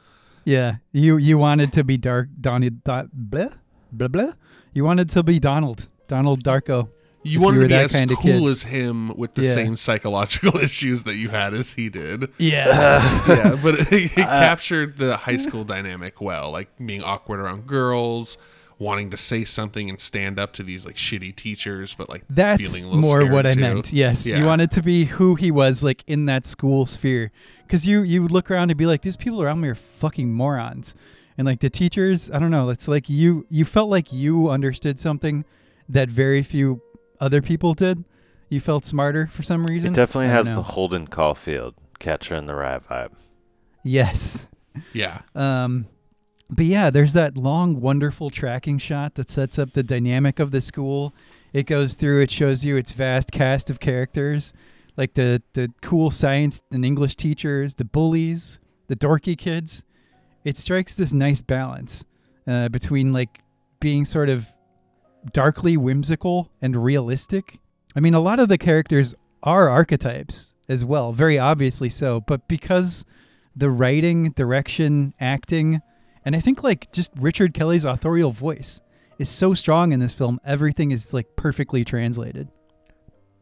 yeah 0.45 0.75
you 0.93 1.17
you 1.17 1.37
wanted 1.37 1.73
to 1.73 1.83
be 1.83 1.97
dark 1.97 2.29
donnie 2.39 2.69
da, 2.69 3.03
blah, 3.11 3.49
blah 3.91 4.07
blah 4.07 4.31
you 4.73 4.83
wanted 4.83 5.09
to 5.09 5.23
be 5.23 5.39
donald 5.39 5.87
donald 6.07 6.43
darko 6.43 6.89
You 7.23 7.41
wanted 7.41 7.57
you 7.57 7.61
to 7.63 7.67
be 7.67 7.73
that 7.73 7.85
as 7.85 7.91
kinda 7.91 8.15
cool 8.15 8.23
kid. 8.45 8.51
as 8.51 8.63
him 8.63 9.09
with 9.17 9.33
the 9.35 9.43
Yeah. 9.43 9.53
same 9.53 9.75
psychological 9.75 10.57
issues 10.67 11.03
that 11.03 11.15
you 11.15 11.29
had 11.29 11.53
as 11.53 11.71
he 11.73 11.89
did. 11.89 12.29
yeah 12.37 13.01
yeah, 13.27 13.55
but 13.61 13.75
it, 13.79 13.91
it 14.17 14.19
Uh, 14.19 14.39
captured 14.39 14.97
the 14.97 15.17
high 15.17 15.37
school 15.37 15.63
dynamic 15.65 16.21
well, 16.21 16.51
like 16.51 16.69
being 16.83 17.03
awkward 17.03 17.39
around 17.41 17.67
girls, 17.67 18.37
wanting 18.77 19.09
to 19.09 19.17
say 19.17 19.43
something 19.43 19.89
and 19.89 19.99
stand 19.99 20.39
up 20.39 20.53
to 20.53 20.63
these 20.63 20.85
like 20.85 20.95
shitty 20.95 21.35
teachers, 21.35 21.93
but 21.93 22.07
like 22.09 22.23
That's 22.29 22.61
feeling 22.61 22.83
a 22.85 22.87
little 22.87 23.01
more 23.01 23.19
scared, 23.19 23.33
what 23.33 23.45
I 23.45 23.51
too. 23.51 23.59
meant. 23.59 23.91
Yes, 23.91 24.25
Yeah. 24.25 24.37
you 24.39 24.45
wanted 24.45 24.71
to 24.71 24.81
be 24.81 25.03
who 25.03 25.35
he 25.35 25.51
was, 25.51 25.83
like 25.83 26.05
in 26.07 26.25
that 26.27 26.45
school 26.45 26.85
sphere, 26.85 27.31
because 27.67 27.85
you 27.85 28.01
you 28.03 28.21
would 28.21 28.31
look 28.31 28.49
around 28.49 28.69
and 28.71 28.77
be 28.77 28.85
like, 28.85 29.01
these 29.01 29.17
people 29.17 29.41
around 29.43 29.59
me 29.59 29.67
are 29.67 29.75
fucking 29.75 30.31
morons, 30.33 30.95
and 31.39 31.45
like 31.45 31.61
the 31.61 31.69
teachers, 31.69 32.29
I 32.29 32.37
don't 32.37 32.51
know. 32.51 32.67
It's 32.67 32.89
like 32.89 33.09
you 33.09 33.45
you 33.49 33.63
felt 33.63 33.89
like 33.89 34.11
you 34.11 34.49
understood 34.49 34.99
something 34.99 35.45
that 35.87 36.09
very 36.09 36.43
few 36.43 36.81
other 37.21 37.41
people 37.41 37.73
did. 37.73 38.03
You 38.49 38.59
felt 38.59 38.83
smarter 38.83 39.27
for 39.27 39.41
some 39.41 39.65
reason. 39.65 39.91
it 39.91 39.95
definitely 39.95 40.27
has 40.27 40.49
know. 40.49 40.57
the 40.57 40.63
Holden 40.63 41.07
Caulfield 41.07 41.75
catcher 41.97 42.35
in 42.35 42.43
the 42.43 42.55
rye 42.55 42.79
vibe. 42.79 43.11
yes. 43.83 44.47
Yeah, 44.93 45.21
Um, 45.33 45.87
But 46.49 46.65
yeah, 46.65 46.89
there's 46.89 47.13
that 47.13 47.37
long, 47.37 47.79
wonderful 47.79 48.29
tracking 48.29 48.77
shot 48.77 49.15
that 49.15 49.31
sets 49.31 49.57
up 49.57 49.71
the 49.73 49.83
dynamic 49.83 50.39
of 50.39 50.51
the 50.51 50.61
school. 50.61 51.13
It 51.53 51.67
goes 51.67 51.95
through, 51.95 52.21
it 52.21 52.31
shows 52.31 52.65
you 52.65 52.75
its 52.75 52.91
vast 52.91 53.31
cast 53.31 53.69
of 53.69 53.79
characters, 53.79 54.53
like 54.97 55.13
the, 55.13 55.41
the 55.53 55.69
cool 55.81 56.11
science 56.11 56.61
and 56.71 56.83
English 56.85 57.15
teachers, 57.15 57.75
the 57.75 57.85
bullies, 57.85 58.59
the 58.87 58.95
dorky 58.95 59.37
kids. 59.37 59.83
It 60.43 60.57
strikes 60.57 60.95
this 60.95 61.13
nice 61.13 61.41
balance 61.41 62.05
uh, 62.47 62.69
between 62.69 63.13
like 63.13 63.41
being 63.79 64.05
sort 64.05 64.29
of 64.29 64.47
darkly 65.33 65.77
whimsical 65.77 66.49
and 66.61 66.75
realistic. 66.75 67.59
I 67.95 67.99
mean, 67.99 68.13
a 68.13 68.19
lot 68.19 68.39
of 68.39 68.49
the 68.49 68.57
characters 68.57 69.15
are 69.43 69.69
archetypes 69.69 70.55
as 70.67 70.85
well, 70.85 71.11
very 71.11 71.39
obviously 71.39 71.89
so, 71.89 72.21
but 72.21 72.47
because 72.47 73.05
the 73.55 73.69
writing, 73.69 74.31
direction, 74.31 75.13
acting, 75.19 75.81
and 76.23 76.35
I 76.35 76.39
think 76.39 76.63
like 76.63 76.91
just 76.91 77.11
Richard 77.15 77.53
Kelly's 77.53 77.83
authorial 77.83 78.31
voice 78.31 78.81
is 79.17 79.29
so 79.29 79.53
strong 79.53 79.91
in 79.91 79.99
this 79.99 80.13
film, 80.13 80.39
everything 80.45 80.91
is 80.91 81.13
like 81.13 81.35
perfectly 81.35 81.83
translated. 81.83 82.49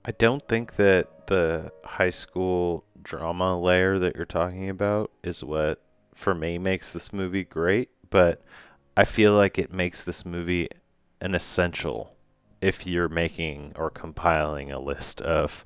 I 0.05 0.11
don't 0.11 0.47
think 0.47 0.77
that 0.77 1.27
the 1.27 1.71
high 1.83 2.09
school 2.09 2.85
drama 3.01 3.59
layer 3.59 3.99
that 3.99 4.15
you're 4.15 4.25
talking 4.25 4.69
about 4.69 5.11
is 5.23 5.43
what 5.43 5.81
for 6.17 6.33
me 6.33 6.57
makes 6.57 6.93
this 6.93 7.13
movie 7.13 7.43
great, 7.43 7.89
but 8.09 8.41
I 8.95 9.05
feel 9.05 9.35
like 9.35 9.57
it 9.57 9.71
makes 9.71 10.03
this 10.03 10.25
movie 10.25 10.67
an 11.21 11.35
essential 11.35 12.15
if 12.59 12.87
you're 12.87 13.07
making 13.07 13.73
or 13.75 13.91
compiling 13.91 14.71
a 14.71 14.79
list 14.79 15.21
of 15.21 15.63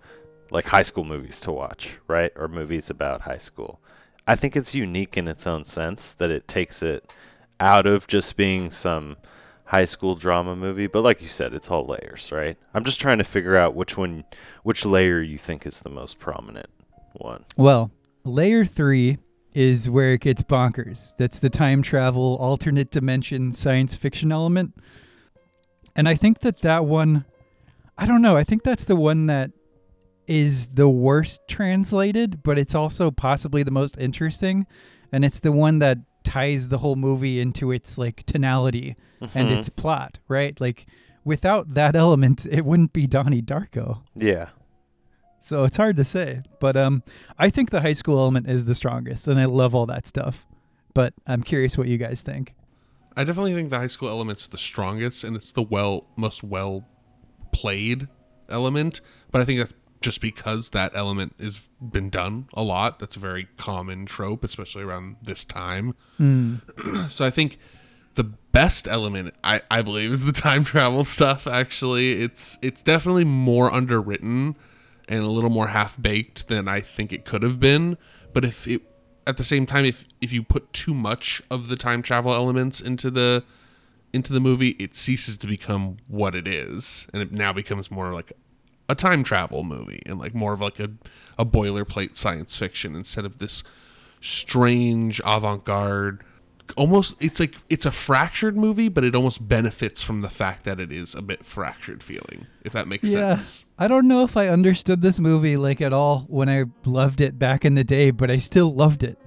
like 0.52 0.68
high 0.68 0.82
school 0.82 1.06
movies 1.06 1.40
to 1.42 1.52
watch, 1.52 1.98
right? 2.08 2.34
Or 2.36 2.50
movies 2.50 2.90
about 2.90 3.22
high 3.22 3.38
school. 3.38 3.80
I 4.28 4.36
think 4.36 4.56
it's 4.58 4.76
unique 4.76 5.18
in 5.18 5.30
its 5.30 5.48
own 5.48 5.64
sense 5.64 6.14
that 6.16 6.30
it 6.30 6.48
takes 6.48 6.84
it 6.84 7.14
out 7.62 7.88
of 7.88 8.08
just 8.08 8.36
being 8.36 8.72
some 8.72 9.16
high 9.66 9.86
school 9.86 10.16
drama 10.16 10.54
movie, 10.54 10.88
but 10.88 11.02
like 11.02 11.22
you 11.22 11.30
said, 11.30 11.54
it's 11.54 11.72
all 11.72 11.86
layers, 11.86 12.30
right? 12.30 12.58
I'm 12.74 12.84
just 12.84 13.00
trying 13.00 13.20
to 13.20 13.24
figure 13.24 13.56
out 13.56 13.74
which 13.74 13.98
one 13.98 14.26
which 14.64 14.84
layer 14.84 15.22
you 15.22 15.38
think 15.38 15.66
is 15.66 15.80
the 15.80 15.90
most 15.90 16.20
prominent 16.20 16.70
one. 17.14 17.46
Well, 17.56 17.92
layer 18.26 18.66
three 18.66 19.18
is 19.54 19.90
where 19.90 20.14
it 20.14 20.22
gets 20.22 20.44
bonkers. 20.44 21.14
That's 21.18 21.40
the 21.40 21.50
time 21.50 21.82
travel, 21.82 22.38
alternate 22.40 22.90
dimension, 22.92 23.54
science 23.54 23.96
fiction 23.96 24.32
element. 24.32 24.74
And 25.96 26.08
I 26.08 26.16
think 26.16 26.40
that 26.42 26.62
that 26.62 26.86
one, 26.86 27.26
I 27.98 28.06
don't 28.06 28.22
know, 28.22 28.38
I 28.38 28.44
think 28.44 28.64
that's 28.64 28.86
the 28.86 28.96
one 28.96 29.26
that 29.28 29.52
is 30.28 30.70
the 30.70 30.88
worst 30.88 31.42
translated, 31.50 32.42
but 32.44 32.58
it's 32.58 32.74
also 32.76 33.12
possibly 33.12 33.64
the 33.64 33.72
most 33.72 33.98
interesting. 33.98 34.66
And 35.12 35.26
it's 35.26 35.42
the 35.42 35.52
one 35.52 35.80
that 35.80 35.98
ties 36.24 36.70
the 36.70 36.78
whole 36.78 36.96
movie 36.96 37.42
into 37.42 37.72
its 37.72 37.98
like 37.98 38.24
tonality 38.26 38.96
and 39.36 39.50
Mhm. 39.50 39.58
its 39.58 39.68
plot, 39.70 40.20
right? 40.30 40.60
Like 40.62 40.86
without 41.26 41.74
that 41.74 41.96
element, 41.96 42.46
it 42.50 42.64
wouldn't 42.64 42.94
be 42.94 43.08
Donnie 43.08 43.42
Darko. 43.42 44.04
Yeah. 44.16 44.50
So 45.44 45.64
it's 45.64 45.76
hard 45.76 45.98
to 45.98 46.04
say, 46.04 46.44
but 46.60 46.78
um, 46.78 47.02
I 47.40 47.50
think 47.50 47.72
the 47.72 47.82
high 47.82 47.94
school 47.94 48.20
element 48.20 48.48
is 48.48 48.66
the 48.66 48.76
strongest, 48.76 49.28
and 49.28 49.40
I 49.40 49.46
love 49.46 49.74
all 49.74 49.88
that 49.88 50.06
stuff. 50.06 50.46
But 50.94 51.16
I'm 51.26 51.42
curious 51.42 51.76
what 51.76 51.88
you 51.88 51.98
guys 51.98 52.22
think. 52.22 52.54
I 53.18 53.24
definitely 53.24 53.56
think 53.56 53.72
the 53.72 53.80
high 53.80 53.88
school 53.88 54.10
element's 54.10 54.48
the 54.48 54.60
strongest 54.60 55.24
and 55.24 55.36
it's 55.36 55.52
the 55.52 55.64
well 55.64 56.06
most 56.16 56.44
well 56.44 56.86
played 57.52 58.08
element. 58.50 59.02
But 59.32 59.42
I 59.42 59.46
think 59.46 59.60
that's 59.60 59.74
just 60.00 60.22
because 60.22 60.70
that 60.70 60.92
element 60.94 61.34
has 61.40 61.70
been 61.82 62.12
done 62.12 62.48
a 62.54 62.62
lot. 62.62 63.00
That's 63.00 63.16
a 63.16 63.20
very 63.20 63.48
common 63.58 64.06
trope, 64.06 64.44
especially 64.44 64.84
around 64.84 65.18
this 65.24 65.44
time. 65.44 65.96
so 67.10 67.26
I 67.26 67.32
think 67.32 67.58
the 68.14 68.24
best 68.24 68.88
element 68.88 69.34
I, 69.44 69.62
I 69.72 69.82
believe 69.82 70.12
is 70.12 70.26
the 70.26 70.32
time 70.32 70.64
travel 70.64 71.04
stuff 71.18 71.48
actually. 71.48 72.22
It's 72.22 72.60
it's 72.62 72.84
definitely 72.84 73.26
more 73.26 73.74
underwritten 73.74 74.56
and 75.12 75.24
a 75.24 75.28
little 75.28 75.50
more 75.50 75.68
half 75.68 76.02
baked 76.02 76.48
than 76.48 76.70
I 76.70 76.80
think 76.80 77.12
it 77.12 77.26
could 77.26 77.44
have 77.44 77.60
been. 77.60 77.98
But 78.34 78.46
if 78.46 78.66
it 78.66 78.82
at 79.28 79.38
the 79.38 79.44
same 79.44 79.66
time 79.68 79.86
if 79.86 80.06
if 80.22 80.32
you 80.32 80.42
put 80.42 80.72
too 80.74 80.94
much 80.94 81.44
of 81.52 81.68
the 81.68 81.76
time 81.76 82.02
travel 82.02 82.34
elements 82.34 82.80
into 82.80 83.12
the 83.12 83.44
into 84.14 84.34
the 84.34 84.40
movie, 84.40 84.70
it 84.72 84.96
ceases 84.96 85.38
to 85.38 85.48
become 85.48 85.98
what 86.08 86.34
it 86.34 86.48
is, 86.48 87.08
and 87.14 87.22
it 87.22 87.32
now 87.32 87.54
becomes 87.54 87.92
more 87.92 88.14
like 88.14 88.34
a 88.90 88.96
time 88.96 89.24
travel 89.24 89.64
movie 89.64 90.02
and 90.06 90.18
like 90.20 90.34
more 90.34 90.54
of 90.54 90.60
like 90.60 90.80
a, 90.80 90.90
a 91.38 91.46
boilerplate 91.46 92.18
science 92.18 92.58
fiction 92.58 92.94
instead 92.94 93.24
of 93.24 93.38
this 93.38 93.64
strange 94.20 95.22
avant-garde 95.26 96.24
almost 96.78 97.16
it's 97.20 97.40
like 97.40 97.56
it's 97.70 97.86
a 97.86 97.92
fractured 97.92 98.56
movie 98.58 98.90
but 98.90 99.04
it 99.04 99.16
almost 99.16 99.48
benefits 99.48 100.02
from 100.02 100.22
the 100.22 100.30
fact 100.30 100.64
that 100.64 100.80
it 100.80 100.92
is 100.92 101.14
a 101.16 101.22
bit 101.22 101.46
fractured 101.46 102.02
feeling 102.04 102.48
if 102.64 102.74
that 102.74 102.88
makes 102.88 103.12
sense 103.12 103.66
I 103.78 103.88
don't 103.88 104.08
know 104.08 104.24
if 104.24 104.38
I 104.38 104.48
understood 104.48 105.02
this 105.02 105.20
movie 105.20 105.58
like 105.58 105.82
at 105.82 105.94
all 105.94 106.26
when 106.28 106.50
I 106.50 106.66
loved 106.86 107.20
it 107.22 107.40
back 107.40 107.66
in 107.66 107.76
the 107.76 107.84
day, 107.84 108.12
but 108.12 108.30
I 108.30 108.38
still 108.38 108.74
loved 108.74 109.04
it. 109.04 109.18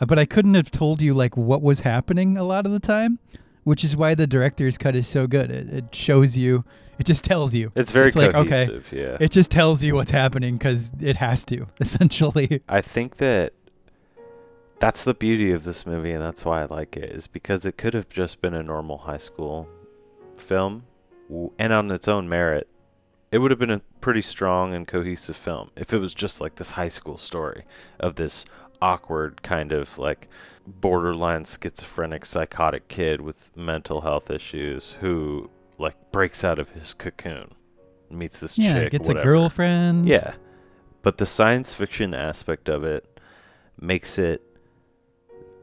Uh, 0.00 0.06
But 0.06 0.18
I 0.18 0.24
couldn't 0.26 0.54
have 0.54 0.70
told 0.70 1.02
you 1.02 1.12
like 1.14 1.36
what 1.36 1.60
was 1.62 1.80
happening 1.80 2.36
a 2.36 2.44
lot 2.44 2.66
of 2.66 2.72
the 2.72 2.78
time, 2.78 3.18
which 3.64 3.82
is 3.82 3.96
why 3.96 4.14
the 4.14 4.26
director's 4.26 4.78
cut 4.78 4.94
is 4.94 5.08
so 5.08 5.26
good. 5.26 5.50
It, 5.50 5.68
it 5.72 5.94
shows 5.94 6.36
you, 6.36 6.64
it 6.98 7.04
just 7.04 7.24
tells 7.24 7.54
you. 7.54 7.72
It's 7.74 7.90
very 7.90 8.10
like, 8.12 8.34
okay, 8.34 8.66
cohesive, 8.66 8.92
yeah. 8.92 9.16
it 9.18 9.32
just 9.32 9.50
tells 9.50 9.82
you 9.82 9.94
what's 9.96 10.12
happening 10.12 10.56
because 10.56 10.92
it 11.00 11.16
has 11.16 11.44
to, 11.46 11.66
essentially. 11.80 12.62
I 12.68 12.80
think 12.80 13.16
that 13.16 13.54
that's 14.78 15.04
the 15.04 15.14
beauty 15.14 15.52
of 15.52 15.64
this 15.64 15.86
movie, 15.86 16.12
and 16.12 16.22
that's 16.22 16.44
why 16.44 16.62
I 16.62 16.66
like 16.66 16.96
it, 16.96 17.10
is 17.10 17.26
because 17.26 17.64
it 17.64 17.78
could 17.78 17.94
have 17.94 18.08
just 18.08 18.40
been 18.40 18.54
a 18.54 18.62
normal 18.62 18.98
high 18.98 19.18
school 19.18 19.68
film, 20.36 20.84
and 21.58 21.72
on 21.72 21.90
its 21.90 22.08
own 22.08 22.28
merit, 22.28 22.68
it 23.32 23.38
would 23.38 23.50
have 23.50 23.60
been 23.60 23.70
a 23.70 23.82
pretty 24.00 24.22
strong 24.22 24.74
and 24.74 24.86
cohesive 24.86 25.36
film 25.36 25.70
if 25.76 25.92
it 25.92 25.98
was 25.98 26.14
just 26.14 26.40
like 26.40 26.56
this 26.56 26.72
high 26.72 26.88
school 26.88 27.16
story 27.16 27.64
of 27.98 28.14
this 28.14 28.44
awkward 28.80 29.42
kind 29.42 29.72
of 29.72 29.98
like 29.98 30.28
borderline 30.66 31.44
schizophrenic 31.44 32.24
psychotic 32.24 32.88
kid 32.88 33.20
with 33.20 33.56
mental 33.56 34.02
health 34.02 34.30
issues 34.30 34.92
who 35.00 35.50
like 35.78 35.96
breaks 36.12 36.44
out 36.44 36.58
of 36.58 36.70
his 36.70 36.94
cocoon 36.94 37.52
meets 38.10 38.40
this 38.40 38.58
yeah, 38.58 38.74
chick 38.74 38.92
gets 38.92 39.08
whatever. 39.08 39.20
a 39.20 39.24
girlfriend. 39.24 40.08
Yeah. 40.08 40.34
But 41.02 41.18
the 41.18 41.26
science 41.26 41.74
fiction 41.74 42.14
aspect 42.14 42.68
of 42.68 42.84
it 42.84 43.20
makes 43.80 44.18
it 44.18 44.42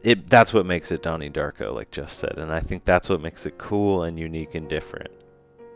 it 0.03 0.29
that's 0.29 0.53
what 0.53 0.65
makes 0.65 0.91
it 0.91 1.01
Donnie 1.01 1.29
Darko, 1.29 1.73
like 1.73 1.89
Jeff 1.89 2.11
said, 2.11 2.37
and 2.37 2.51
I 2.51 2.59
think 2.59 2.83
that's 2.85 3.09
what 3.09 3.21
makes 3.21 3.45
it 3.45 3.57
cool 3.57 4.03
and 4.03 4.19
unique 4.19 4.53
and 4.53 4.69
different. 4.69 5.11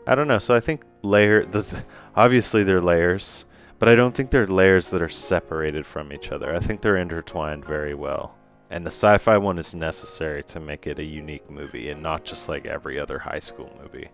I 0.06 0.14
don't 0.14 0.28
know, 0.28 0.38
so 0.38 0.54
I 0.54 0.60
think 0.60 0.84
layer 1.02 1.44
the 1.50 1.84
obviously 2.14 2.62
they're 2.62 2.80
layers, 2.80 3.46
but 3.78 3.88
I 3.88 3.94
don't 3.94 4.14
think 4.14 4.30
they're 4.30 4.46
layers 4.46 4.90
that 4.90 5.02
are 5.02 5.08
separated 5.08 5.86
from 5.86 6.12
each 6.12 6.30
other. 6.30 6.54
I 6.54 6.58
think 6.58 6.80
they're 6.80 6.96
intertwined 6.96 7.64
very 7.64 7.94
well. 7.94 8.34
And 8.70 8.84
the 8.84 8.90
sci-fi 8.90 9.38
one 9.38 9.58
is 9.58 9.74
necessary 9.74 10.44
to 10.44 10.60
make 10.60 10.86
it 10.86 10.98
a 10.98 11.04
unique 11.04 11.48
movie 11.50 11.88
and 11.88 12.02
not 12.02 12.24
just 12.24 12.50
like 12.50 12.66
every 12.66 12.98
other 13.00 13.18
high 13.18 13.38
school 13.38 13.70
movie. 13.82 14.10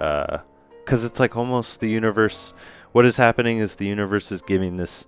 Uh 0.00 0.38
cuz 0.84 1.04
it's 1.04 1.18
like 1.18 1.36
almost 1.36 1.80
the 1.80 1.88
universe 1.88 2.54
what 2.92 3.04
is 3.04 3.16
happening 3.16 3.58
is 3.58 3.74
the 3.74 3.86
universe 3.86 4.30
is 4.30 4.40
giving 4.40 4.76
this 4.76 5.06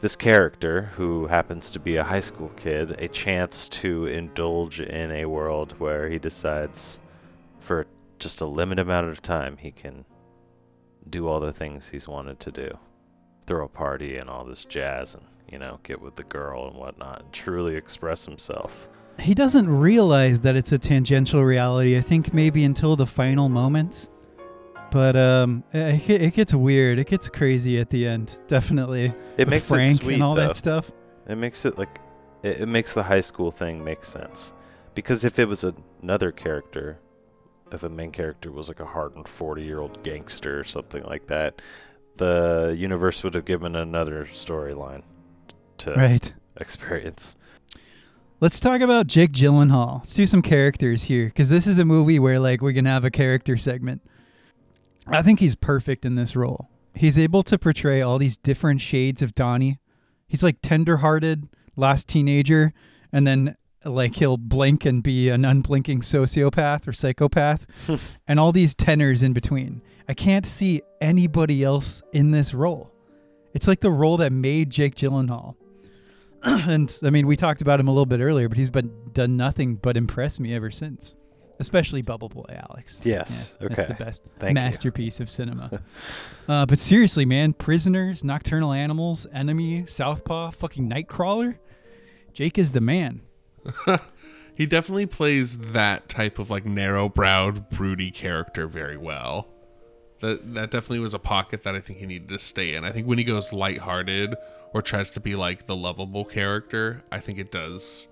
this 0.00 0.16
character 0.16 0.90
who 0.96 1.26
happens 1.26 1.70
to 1.70 1.78
be 1.78 1.96
a 1.96 2.04
high 2.04 2.20
school 2.20 2.50
kid 2.56 2.92
a 3.00 3.08
chance 3.08 3.68
to 3.68 4.06
indulge 4.06 4.80
in 4.80 5.10
a 5.10 5.24
world 5.24 5.74
where 5.78 6.08
he 6.08 6.18
decides 6.18 6.98
for 7.58 7.86
just 8.18 8.40
a 8.40 8.46
limited 8.46 8.82
amount 8.82 9.08
of 9.08 9.22
time 9.22 9.56
he 9.56 9.70
can 9.70 10.04
do 11.08 11.26
all 11.26 11.40
the 11.40 11.52
things 11.52 11.88
he's 11.88 12.08
wanted 12.08 12.38
to 12.40 12.50
do 12.50 12.78
throw 13.46 13.64
a 13.64 13.68
party 13.68 14.16
and 14.16 14.28
all 14.28 14.44
this 14.44 14.64
jazz 14.64 15.14
and 15.14 15.24
you 15.50 15.58
know 15.58 15.78
get 15.82 16.00
with 16.00 16.16
the 16.16 16.24
girl 16.24 16.68
and 16.68 16.76
whatnot 16.76 17.22
and 17.22 17.32
truly 17.32 17.76
express 17.76 18.24
himself 18.24 18.88
He 19.18 19.34
doesn't 19.34 19.68
realize 19.68 20.40
that 20.40 20.56
it's 20.56 20.72
a 20.72 20.78
tangential 20.78 21.42
reality. 21.42 21.96
I 21.96 22.02
think 22.02 22.34
maybe 22.34 22.64
until 22.64 22.96
the 22.96 23.06
final 23.06 23.48
moments. 23.48 24.10
But 24.96 25.14
um, 25.14 25.62
it, 25.74 26.08
it 26.22 26.32
gets 26.34 26.54
weird. 26.54 26.98
It 26.98 27.06
gets 27.06 27.28
crazy 27.28 27.78
at 27.78 27.90
the 27.90 28.06
end. 28.06 28.38
Definitely. 28.46 29.12
it 29.36 29.46
makes 29.46 29.68
Frank 29.68 29.96
it 30.00 30.04
sweet 30.04 30.14
and 30.14 30.22
all 30.22 30.34
though. 30.34 30.46
that 30.46 30.56
stuff. 30.56 30.90
It 31.28 31.34
makes 31.36 31.66
it 31.66 31.76
like 31.76 32.00
it, 32.42 32.62
it 32.62 32.66
makes 32.66 32.94
the 32.94 33.02
high 33.02 33.20
school 33.20 33.50
thing 33.50 33.84
make 33.84 34.04
sense. 34.06 34.54
Because 34.94 35.22
if 35.22 35.38
it 35.38 35.44
was 35.48 35.66
another 36.02 36.32
character, 36.32 36.98
if 37.72 37.82
a 37.82 37.90
main 37.90 38.10
character 38.10 38.50
was 38.50 38.68
like 38.68 38.80
a 38.80 38.86
hardened 38.86 39.26
40-year-old 39.26 40.02
gangster 40.02 40.58
or 40.58 40.64
something 40.64 41.02
like 41.04 41.26
that, 41.26 41.60
the 42.16 42.74
universe 42.78 43.22
would 43.22 43.34
have 43.34 43.44
given 43.44 43.76
another 43.76 44.24
storyline 44.32 45.02
to 45.76 45.92
Right. 45.92 46.32
experience. 46.56 47.36
Let's 48.40 48.60
talk 48.60 48.80
about 48.80 49.08
Jake 49.08 49.32
Gyllenhaal. 49.32 49.98
Let's 49.98 50.14
do 50.14 50.26
some 50.26 50.40
characters 50.40 51.02
here 51.04 51.26
because 51.26 51.50
this 51.50 51.66
is 51.66 51.78
a 51.78 51.84
movie 51.84 52.18
where 52.18 52.40
like 52.40 52.62
we're 52.62 52.72
gonna 52.72 52.88
have 52.88 53.04
a 53.04 53.10
character 53.10 53.58
segment. 53.58 54.00
I 55.08 55.22
think 55.22 55.40
he's 55.40 55.54
perfect 55.54 56.04
in 56.04 56.14
this 56.14 56.34
role. 56.34 56.68
He's 56.94 57.18
able 57.18 57.42
to 57.44 57.58
portray 57.58 58.00
all 58.00 58.18
these 58.18 58.36
different 58.36 58.80
shades 58.80 59.22
of 59.22 59.34
Donnie. 59.34 59.78
He's 60.26 60.42
like 60.42 60.58
tender-hearted, 60.62 61.48
lost 61.76 62.08
teenager, 62.08 62.72
and 63.12 63.26
then 63.26 63.56
like 63.84 64.16
he'll 64.16 64.36
blink 64.36 64.84
and 64.84 65.02
be 65.02 65.28
an 65.28 65.44
unblinking 65.44 66.00
sociopath 66.00 66.88
or 66.88 66.92
psychopath, 66.92 67.66
and 68.26 68.40
all 68.40 68.52
these 68.52 68.74
tenors 68.74 69.22
in 69.22 69.32
between. 69.32 69.82
I 70.08 70.14
can't 70.14 70.46
see 70.46 70.82
anybody 71.00 71.62
else 71.62 72.02
in 72.12 72.30
this 72.30 72.54
role. 72.54 72.92
It's 73.54 73.68
like 73.68 73.80
the 73.80 73.90
role 73.90 74.16
that 74.18 74.32
made 74.32 74.70
Jake 74.70 74.94
Gyllenhaal. 74.94 75.54
and 76.42 76.98
I 77.02 77.10
mean, 77.10 77.26
we 77.26 77.36
talked 77.36 77.62
about 77.62 77.80
him 77.80 77.88
a 77.88 77.90
little 77.90 78.06
bit 78.06 78.20
earlier, 78.20 78.48
but 78.48 78.58
he's 78.58 78.70
been 78.70 78.92
done 79.12 79.36
nothing 79.36 79.76
but 79.76 79.96
impress 79.96 80.38
me 80.38 80.54
ever 80.54 80.70
since. 80.70 81.16
Especially 81.58 82.02
Bubble 82.02 82.28
Boy, 82.28 82.44
Alex. 82.68 83.00
Yes. 83.04 83.54
Yeah, 83.60 83.66
okay. 83.66 83.74
That's 83.76 83.88
the 83.88 83.94
best 84.04 84.22
Thank 84.38 84.50
you. 84.50 84.62
masterpiece 84.62 85.20
of 85.20 85.30
cinema. 85.30 85.82
uh, 86.48 86.66
but 86.66 86.78
seriously, 86.78 87.24
man, 87.24 87.52
Prisoners, 87.54 88.22
Nocturnal 88.22 88.72
Animals, 88.72 89.26
Enemy, 89.32 89.86
Southpaw, 89.86 90.50
fucking 90.50 90.88
Nightcrawler. 90.90 91.56
Jake 92.34 92.58
is 92.58 92.72
the 92.72 92.80
man. 92.80 93.22
He 94.54 94.64
definitely 94.64 95.04
plays 95.04 95.58
that 95.58 96.08
type 96.08 96.38
of 96.38 96.48
like 96.48 96.64
narrow-browed, 96.64 97.68
broody 97.68 98.10
character 98.10 98.66
very 98.66 98.96
well. 98.96 99.48
That 100.22 100.54
that 100.54 100.70
definitely 100.70 101.00
was 101.00 101.12
a 101.12 101.18
pocket 101.18 101.62
that 101.64 101.74
I 101.74 101.80
think 101.80 101.98
he 101.98 102.06
needed 102.06 102.30
to 102.30 102.38
stay 102.38 102.74
in. 102.74 102.82
I 102.82 102.90
think 102.90 103.06
when 103.06 103.18
he 103.18 103.24
goes 103.24 103.52
lighthearted 103.52 104.34
or 104.72 104.80
tries 104.80 105.10
to 105.10 105.20
be 105.20 105.36
like 105.36 105.66
the 105.66 105.76
lovable 105.76 106.24
character, 106.24 107.02
I 107.12 107.20
think 107.20 107.38
it 107.38 107.52
does. 107.52 108.08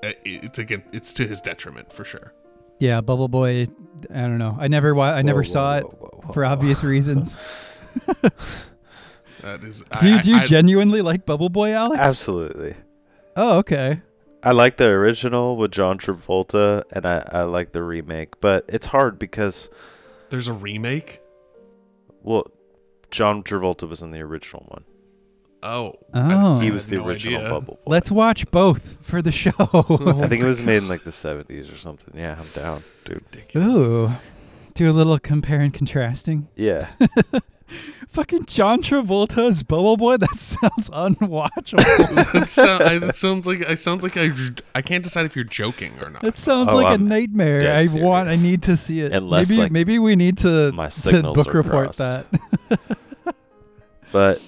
it- 0.00 0.20
It's 0.24 0.60
again, 0.60 0.84
it's 0.92 1.12
to 1.14 1.26
his 1.26 1.40
detriment 1.40 1.92
for 1.92 2.04
sure. 2.04 2.32
Yeah, 2.80 3.00
Bubble 3.00 3.28
Boy. 3.28 3.68
I 4.10 4.20
don't 4.22 4.38
know. 4.38 4.56
I 4.58 4.68
never. 4.68 4.94
Wa- 4.94 5.12
I 5.12 5.22
never 5.22 5.40
Whoa, 5.42 5.48
saw 5.48 5.70
whoa, 5.72 5.78
it 5.78 5.84
whoa, 5.84 6.20
whoa, 6.24 6.32
for 6.32 6.42
whoa. 6.44 6.50
obvious 6.52 6.82
reasons. 6.84 7.38
That 9.42 9.62
is. 9.62 9.82
Do 10.00 10.08
you, 10.08 10.14
I- 10.16 10.20
do 10.22 10.30
you 10.30 10.36
I- 10.36 10.44
genuinely 10.44 11.02
like 11.02 11.26
Bubble 11.26 11.50
Boy, 11.50 11.72
Alex? 11.72 12.00
Absolutely. 12.00 12.74
Oh, 13.36 13.58
okay. 13.58 14.00
I 14.42 14.52
like 14.52 14.76
the 14.78 14.86
original 14.88 15.56
with 15.56 15.70
John 15.72 15.98
Travolta, 15.98 16.82
and 16.92 17.04
I, 17.06 17.26
I 17.32 17.42
like 17.42 17.72
the 17.72 17.82
remake, 17.82 18.40
but 18.40 18.64
it's 18.68 18.86
hard 18.86 19.18
because, 19.18 19.68
There's 20.30 20.48
a 20.48 20.52
remake. 20.52 21.20
well, 22.22 22.46
John 23.10 23.42
Travolta 23.42 23.88
was 23.88 24.02
in 24.02 24.10
the 24.12 24.20
original 24.20 24.64
one. 24.68 24.84
Oh, 25.64 25.94
Oh. 26.12 26.58
he 26.60 26.70
was 26.70 26.88
the 26.88 26.96
no 26.96 27.06
original 27.06 27.38
idea. 27.38 27.48
Bubble 27.50 27.74
Boy. 27.84 27.90
Let's 27.90 28.10
watch 28.10 28.50
both 28.50 28.98
for 29.00 29.22
the 29.22 29.32
show. 29.32 29.50
I 29.58 30.28
think 30.28 30.42
it 30.42 30.46
was 30.46 30.62
made 30.62 30.76
in 30.78 30.88
like 30.88 31.04
the 31.04 31.10
70s 31.10 31.72
or 31.72 31.76
something. 31.78 32.14
Yeah, 32.18 32.36
I'm 32.38 32.46
down, 32.60 32.82
dude. 33.04 33.24
Ooh. 33.56 34.12
Do 34.74 34.90
a 34.90 34.92
little 34.92 35.18
compare 35.18 35.60
and 35.60 35.72
contrasting. 35.72 36.48
Yeah. 36.56 36.88
Fucking 38.10 38.44
John 38.44 38.82
Travolta's 38.82 39.62
Bubble 39.62 39.96
Boy. 39.96 40.18
That 40.18 40.36
sounds 40.38 40.90
unwatchable. 40.90 42.32
that, 42.32 42.48
sound, 42.50 42.82
I, 42.82 42.98
that 42.98 43.16
sounds 43.16 43.46
like 43.46 43.68
I 43.68 43.74
sounds 43.76 44.02
like 44.02 44.16
I, 44.16 44.30
I 44.74 44.82
can't 44.82 45.02
decide 45.02 45.24
if 45.26 45.34
you're 45.34 45.44
joking 45.46 45.92
or 46.02 46.10
not. 46.10 46.22
That 46.22 46.36
sounds 46.36 46.68
Oh, 46.70 46.76
like 46.76 46.86
a 46.86 46.90
I'm 46.90 47.08
nightmare. 47.08 47.60
dead 47.60 47.88
I 47.88 48.00
want. 48.02 48.28
I 48.28 48.32
serious. 48.34 48.50
need 48.50 48.62
to 48.64 48.76
see 48.76 49.00
it. 49.00 49.12
Unless, 49.12 49.48
maybe 49.48 49.62
like, 49.62 49.72
maybe 49.72 49.98
we 49.98 50.14
need 50.14 50.38
to, 50.38 50.70
my 50.72 50.86
to 50.86 50.90
signals 50.90 51.36
book 51.36 51.54
are 51.54 51.58
report 51.58 51.96
crossed. 51.96 51.98
that. 51.98 52.26
But 54.12 54.40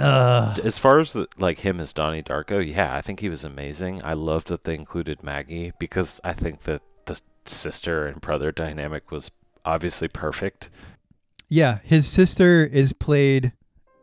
Uh, 0.00 0.56
as 0.64 0.78
far 0.78 0.98
as 1.00 1.12
the, 1.12 1.28
like 1.38 1.60
him 1.60 1.80
as 1.80 1.92
Donnie 1.92 2.22
Darko, 2.22 2.66
yeah, 2.66 2.94
I 2.96 3.00
think 3.00 3.20
he 3.20 3.28
was 3.28 3.44
amazing. 3.44 4.02
I 4.04 4.14
loved 4.14 4.48
that 4.48 4.64
they 4.64 4.74
included 4.74 5.22
Maggie 5.22 5.72
because 5.78 6.20
I 6.24 6.32
think 6.32 6.60
that 6.62 6.82
the 7.06 7.20
sister 7.44 8.06
and 8.06 8.20
brother 8.20 8.52
dynamic 8.52 9.10
was 9.10 9.30
obviously 9.64 10.08
perfect. 10.08 10.70
yeah, 11.48 11.78
his 11.82 12.06
sister 12.06 12.64
is 12.64 12.92
played 12.92 13.52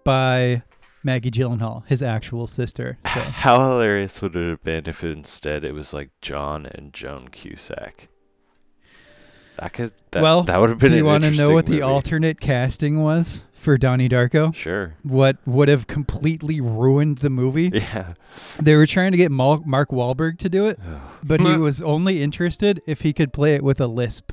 by 0.03 0.61
Maggie 1.03 1.31
Gyllenhaal, 1.31 1.85
his 1.87 2.03
actual 2.03 2.47
sister. 2.47 2.97
So 3.13 3.21
How 3.21 3.59
hilarious 3.69 4.21
would 4.21 4.35
it 4.35 4.49
have 4.49 4.63
been 4.63 4.83
if 4.87 5.03
instead 5.03 5.63
it 5.63 5.73
was 5.73 5.93
like 5.93 6.09
John 6.21 6.65
and 6.65 6.93
Joan 6.93 7.29
Cusack? 7.29 8.09
That 9.59 9.73
could 9.73 9.91
that, 10.11 10.21
well, 10.21 10.43
that 10.43 10.59
would 10.59 10.69
have 10.69 10.77
been. 10.77 10.91
do 10.91 10.97
you 10.97 11.05
want 11.05 11.23
to 11.23 11.31
know 11.31 11.49
what 11.49 11.65
the 11.65 11.81
alternate 11.81 12.39
casting 12.39 13.01
was 13.01 13.43
for 13.57 13.77
Donnie 13.77 14.07
Darko? 14.07 14.53
Sure. 14.55 14.95
What 15.03 15.37
would 15.45 15.67
have 15.67 15.87
completely 15.87 16.61
ruined 16.61 17.17
the 17.19 17.29
movie? 17.29 17.71
Yeah. 17.73 18.13
They 18.61 18.75
were 18.75 18.85
trying 18.85 19.11
to 19.11 19.17
get 19.17 19.31
Mark 19.31 19.63
Wahlberg 19.65 20.37
to 20.39 20.49
do 20.49 20.67
it, 20.67 20.79
but 21.23 21.41
he 21.41 21.57
was 21.57 21.81
only 21.81 22.21
interested 22.21 22.81
if 22.85 23.01
he 23.01 23.13
could 23.13 23.33
play 23.33 23.55
it 23.55 23.63
with 23.63 23.79
a 23.81 23.87
lisp. 23.87 24.31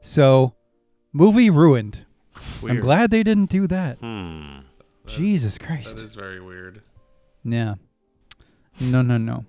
So, 0.00 0.54
movie 1.12 1.50
ruined. 1.50 2.04
I'm 2.66 2.80
glad 2.80 3.10
they 3.10 3.22
didn't 3.22 3.50
do 3.50 3.66
that. 3.66 3.98
Hmm. 3.98 4.60
That- 5.04 5.12
Jesus 5.12 5.58
Christ. 5.58 5.96
That 5.96 6.04
is 6.04 6.14
very 6.14 6.40
weird. 6.40 6.82
Yeah. 7.44 7.74
No, 8.80 9.02
no, 9.02 9.18
no. 9.18 9.44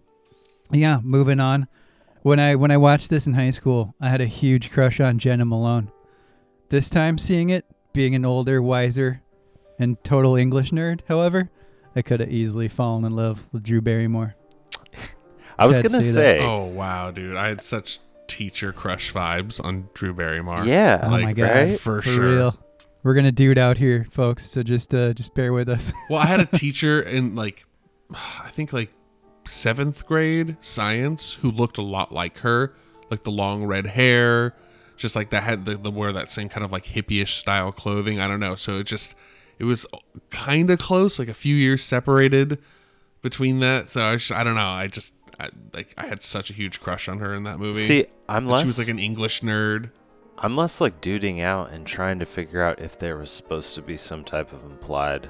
Yeah, 0.72 1.00
moving 1.04 1.40
on. 1.40 1.68
When 2.24 2.40
I 2.40 2.56
when 2.56 2.72
I 2.72 2.78
watched 2.78 3.10
this 3.10 3.28
in 3.28 3.34
high 3.34 3.50
school, 3.52 3.94
I 4.00 4.10
had 4.10 4.22
a 4.22 4.26
huge 4.26 4.72
crush 4.72 5.00
on 5.00 5.20
Jena 5.20 5.46
Malone. 5.46 5.92
This 6.70 6.90
time 6.90 7.18
seeing 7.18 7.50
it, 7.50 7.66
being 7.94 8.16
an 8.16 8.26
older, 8.26 8.62
wiser, 8.62 9.22
and 9.80 10.02
total 10.04 10.36
English 10.36 10.72
nerd, 10.72 11.02
however, 11.08 11.50
I 11.96 12.02
could 12.02 12.20
have 12.20 12.32
easily 12.32 12.68
fallen 12.68 13.06
in 13.06 13.16
love 13.16 13.48
with 13.52 13.64
Drew 13.64 13.82
Barrymore. 13.82 14.36
I 15.60 15.68
was 15.68 15.78
gonna 15.78 16.02
say 16.04 16.12
say. 16.12 16.40
Oh 16.40 16.66
wow, 16.66 17.12
dude! 17.12 17.36
I 17.36 17.48
had 17.48 17.62
such 17.62 18.00
teacher 18.28 18.72
crush 18.72 19.14
vibes 19.14 19.64
on 19.64 19.90
Drew 19.94 20.14
Barrymore. 20.14 20.64
Yeah. 20.66 21.02
Oh 21.04 21.10
my 21.10 21.34
god, 21.34 21.46
right? 21.46 21.80
for 21.80 22.02
for 22.02 22.10
sure. 22.10 22.30
real. 22.30 22.58
We're 23.04 23.14
gonna 23.14 23.32
dude 23.32 23.58
out 23.58 23.78
here, 23.78 24.06
folks. 24.12 24.50
So 24.50 24.64
just 24.64 24.94
uh, 24.94 25.14
just 25.14 25.34
bear 25.36 25.54
with 25.54 25.70
us. 25.70 25.92
Well, 26.10 26.22
I 26.22 26.26
had 26.26 26.40
a 26.40 26.46
teacher 26.46 27.02
in 27.02 27.36
like, 27.36 27.66
I 28.14 28.50
think 28.52 28.74
like 28.74 28.92
seventh 29.46 30.06
grade 30.06 30.58
science 30.62 31.34
who 31.34 31.52
looked 31.52 31.78
a 31.78 31.82
lot 31.82 32.12
like 32.12 32.40
her, 32.40 32.74
like 33.10 33.24
the 33.24 33.32
long 33.32 33.64
red 33.66 33.86
hair, 33.88 34.56
just 35.02 35.16
like 35.16 35.30
that 35.32 35.44
had 35.44 35.66
the, 35.66 35.76
the 35.76 35.92
wear 35.92 36.12
that 36.14 36.30
same 36.30 36.48
kind 36.50 36.64
of 36.64 36.72
like 36.72 36.86
hippie-ish 36.86 37.36
style 37.36 37.72
clothing. 37.72 38.20
I 38.20 38.28
don't 38.28 38.40
know. 38.40 38.56
So 38.56 38.78
it 38.78 38.84
just 38.86 39.16
it 39.60 39.66
was 39.66 39.86
kind 40.30 40.70
of 40.70 40.80
close, 40.80 41.20
like 41.20 41.28
a 41.28 41.34
few 41.34 41.56
years 41.56 41.84
separated 41.84 42.60
between 43.22 43.60
that. 43.60 43.92
So 43.92 44.04
I 44.04 44.16
just 44.16 44.32
I 44.32 44.44
don't 44.44 44.56
know. 44.56 44.62
I 44.62 44.88
just 44.88 45.14
I, 45.40 45.50
like 45.74 45.94
I 45.98 46.08
had 46.08 46.22
such 46.22 46.50
a 46.50 46.54
huge 46.54 46.80
crush 46.80 47.10
on 47.10 47.20
her 47.20 47.34
in 47.34 47.44
that 47.44 47.60
movie. 47.60 47.82
See, 47.82 48.06
I'm 48.30 48.44
And 48.44 48.48
less. 48.50 48.62
she 48.62 48.68
was 48.68 48.78
like 48.78 48.88
an 48.90 49.00
English 49.00 49.42
nerd. 49.42 49.90
I'm 50.38 50.56
less 50.56 50.82
like 50.82 51.02
duding 51.02 51.42
out 51.42 51.70
and 51.72 51.86
trying 51.86 52.18
to 52.20 52.26
figure 52.26 52.64
out 52.64 52.80
if 52.80 52.98
there 52.98 53.18
was 53.18 53.30
supposed 53.30 53.76
to 53.76 53.82
be 53.82 53.98
some 53.98 54.24
type 54.24 54.52
of 54.54 54.64
implied. 54.64 55.30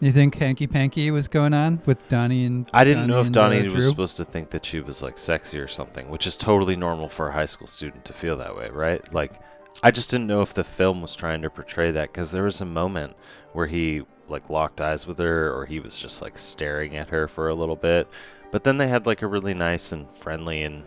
You 0.00 0.12
think 0.12 0.34
hanky 0.34 0.66
panky 0.66 1.10
was 1.10 1.28
going 1.28 1.54
on 1.54 1.80
with 1.86 2.06
Donnie 2.08 2.44
and? 2.44 2.68
I 2.72 2.84
didn't 2.84 3.06
know 3.06 3.20
if 3.20 3.28
and, 3.28 3.36
uh, 3.36 3.40
Donnie 3.48 3.62
was 3.64 3.72
Drew? 3.72 3.88
supposed 3.88 4.16
to 4.18 4.24
think 4.24 4.50
that 4.50 4.64
she 4.64 4.80
was 4.80 5.02
like 5.02 5.18
sexy 5.18 5.58
or 5.58 5.68
something, 5.68 6.08
which 6.10 6.26
is 6.26 6.36
totally 6.36 6.76
normal 6.76 7.08
for 7.08 7.28
a 7.28 7.32
high 7.32 7.46
school 7.46 7.66
student 7.66 8.04
to 8.06 8.12
feel 8.12 8.36
that 8.38 8.56
way, 8.56 8.68
right? 8.70 9.12
Like, 9.14 9.40
I 9.82 9.90
just 9.90 10.10
didn't 10.10 10.26
know 10.26 10.42
if 10.42 10.54
the 10.54 10.64
film 10.64 11.02
was 11.02 11.14
trying 11.16 11.42
to 11.42 11.50
portray 11.50 11.90
that 11.92 12.12
because 12.12 12.30
there 12.32 12.44
was 12.44 12.60
a 12.60 12.66
moment 12.66 13.16
where 13.52 13.66
he 13.66 14.02
like 14.28 14.48
locked 14.48 14.80
eyes 14.80 15.06
with 15.06 15.18
her 15.18 15.52
or 15.52 15.66
he 15.66 15.80
was 15.80 15.98
just 15.98 16.22
like 16.22 16.38
staring 16.38 16.96
at 16.96 17.10
her 17.10 17.28
for 17.28 17.48
a 17.48 17.54
little 17.54 17.76
bit, 17.76 18.08
but 18.50 18.64
then 18.64 18.78
they 18.78 18.88
had 18.88 19.06
like 19.06 19.22
a 19.22 19.26
really 19.26 19.54
nice 19.54 19.92
and 19.92 20.10
friendly 20.10 20.62
and 20.62 20.84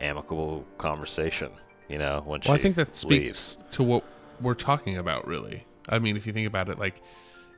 amicable 0.00 0.64
conversation. 0.78 1.50
You 1.88 1.98
know, 1.98 2.22
when 2.24 2.40
she 2.40 2.50
I 2.50 2.58
think 2.58 2.76
that 2.76 2.88
leaves. 3.04 3.38
speaks 3.38 3.56
to 3.72 3.82
what 3.82 4.04
we're 4.40 4.54
talking 4.54 4.96
about, 4.96 5.26
really. 5.26 5.66
I 5.88 5.98
mean, 5.98 6.16
if 6.16 6.26
you 6.26 6.32
think 6.32 6.46
about 6.46 6.70
it, 6.70 6.78
like 6.78 7.02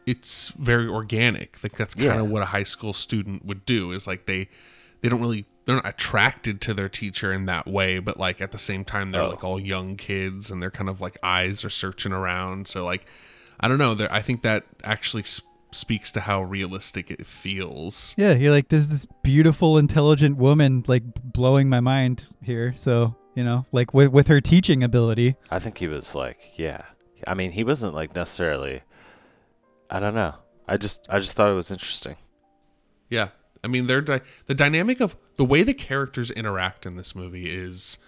it's 0.06 0.50
very 0.50 0.86
organic. 0.86 1.58
Like 1.62 1.76
that's 1.76 1.94
kind 1.94 2.06
Yeah. 2.06 2.20
of 2.20 2.28
what 2.30 2.42
a 2.42 2.46
high 2.46 2.62
school 2.62 2.92
student 2.92 3.44
would 3.44 3.66
do. 3.66 3.92
Is 3.92 4.06
like 4.06 4.26
they 4.26 4.48
they 5.02 5.08
don't 5.08 5.20
really 5.20 5.44
they're 5.66 5.76
not 5.76 5.86
attracted 5.88 6.60
to 6.62 6.72
their 6.74 6.88
teacher 6.88 7.32
in 7.32 7.46
that 7.46 7.66
way, 7.66 7.98
but 7.98 8.18
like 8.18 8.40
at 8.40 8.52
the 8.52 8.58
same 8.58 8.84
time 8.84 9.10
they're 9.10 9.22
Oh. 9.22 9.30
like 9.30 9.42
all 9.44 9.58
young 9.58 9.96
kids 9.96 10.50
and 10.50 10.62
they're 10.62 10.70
kind 10.70 10.88
of 10.88 11.00
like 11.00 11.18
eyes 11.22 11.64
are 11.64 11.70
searching 11.70 12.12
around. 12.12 12.68
So 12.68 12.84
like 12.84 13.04
I 13.58 13.68
don't 13.68 13.78
know. 13.78 13.96
I 14.10 14.22
think 14.22 14.42
that 14.42 14.64
actually 14.84 15.22
s- 15.24 15.40
speaks 15.72 16.12
to 16.12 16.20
how 16.20 16.42
realistic 16.42 17.10
it 17.10 17.26
feels. 17.26 18.14
Yeah, 18.18 18.34
you're 18.34 18.50
like, 18.52 18.68
there's 18.68 18.88
this 18.88 19.06
beautiful, 19.22 19.76
intelligent 19.78 20.36
woman 20.36 20.84
like 20.86 21.02
blowing 21.22 21.68
my 21.68 21.80
mind 21.80 22.26
here. 22.42 22.74
So 22.76 23.16
you 23.34 23.42
know, 23.44 23.66
like 23.72 23.92
with 23.92 24.12
with 24.12 24.28
her 24.28 24.40
teaching 24.40 24.82
ability. 24.84 25.34
I 25.50 25.58
think 25.58 25.78
he 25.78 25.88
was 25.88 26.14
like, 26.14 26.38
yeah. 26.56 26.82
I 27.26 27.34
mean, 27.34 27.50
he 27.52 27.64
wasn't 27.64 27.94
like 27.94 28.14
necessarily. 28.14 28.82
I 29.90 30.00
don't 30.00 30.14
know. 30.14 30.34
I 30.68 30.76
just, 30.76 31.06
I 31.08 31.20
just 31.20 31.36
thought 31.36 31.50
it 31.50 31.54
was 31.54 31.70
interesting. 31.70 32.16
Yeah. 33.08 33.28
I 33.62 33.68
mean, 33.68 33.86
they're 33.86 34.00
di- 34.00 34.20
the 34.46 34.54
dynamic 34.54 35.00
of 35.00 35.16
the 35.36 35.44
way 35.44 35.62
the 35.62 35.74
characters 35.74 36.30
interact 36.30 36.86
in 36.86 36.96
this 36.96 37.14
movie 37.14 37.50
is 37.50 37.98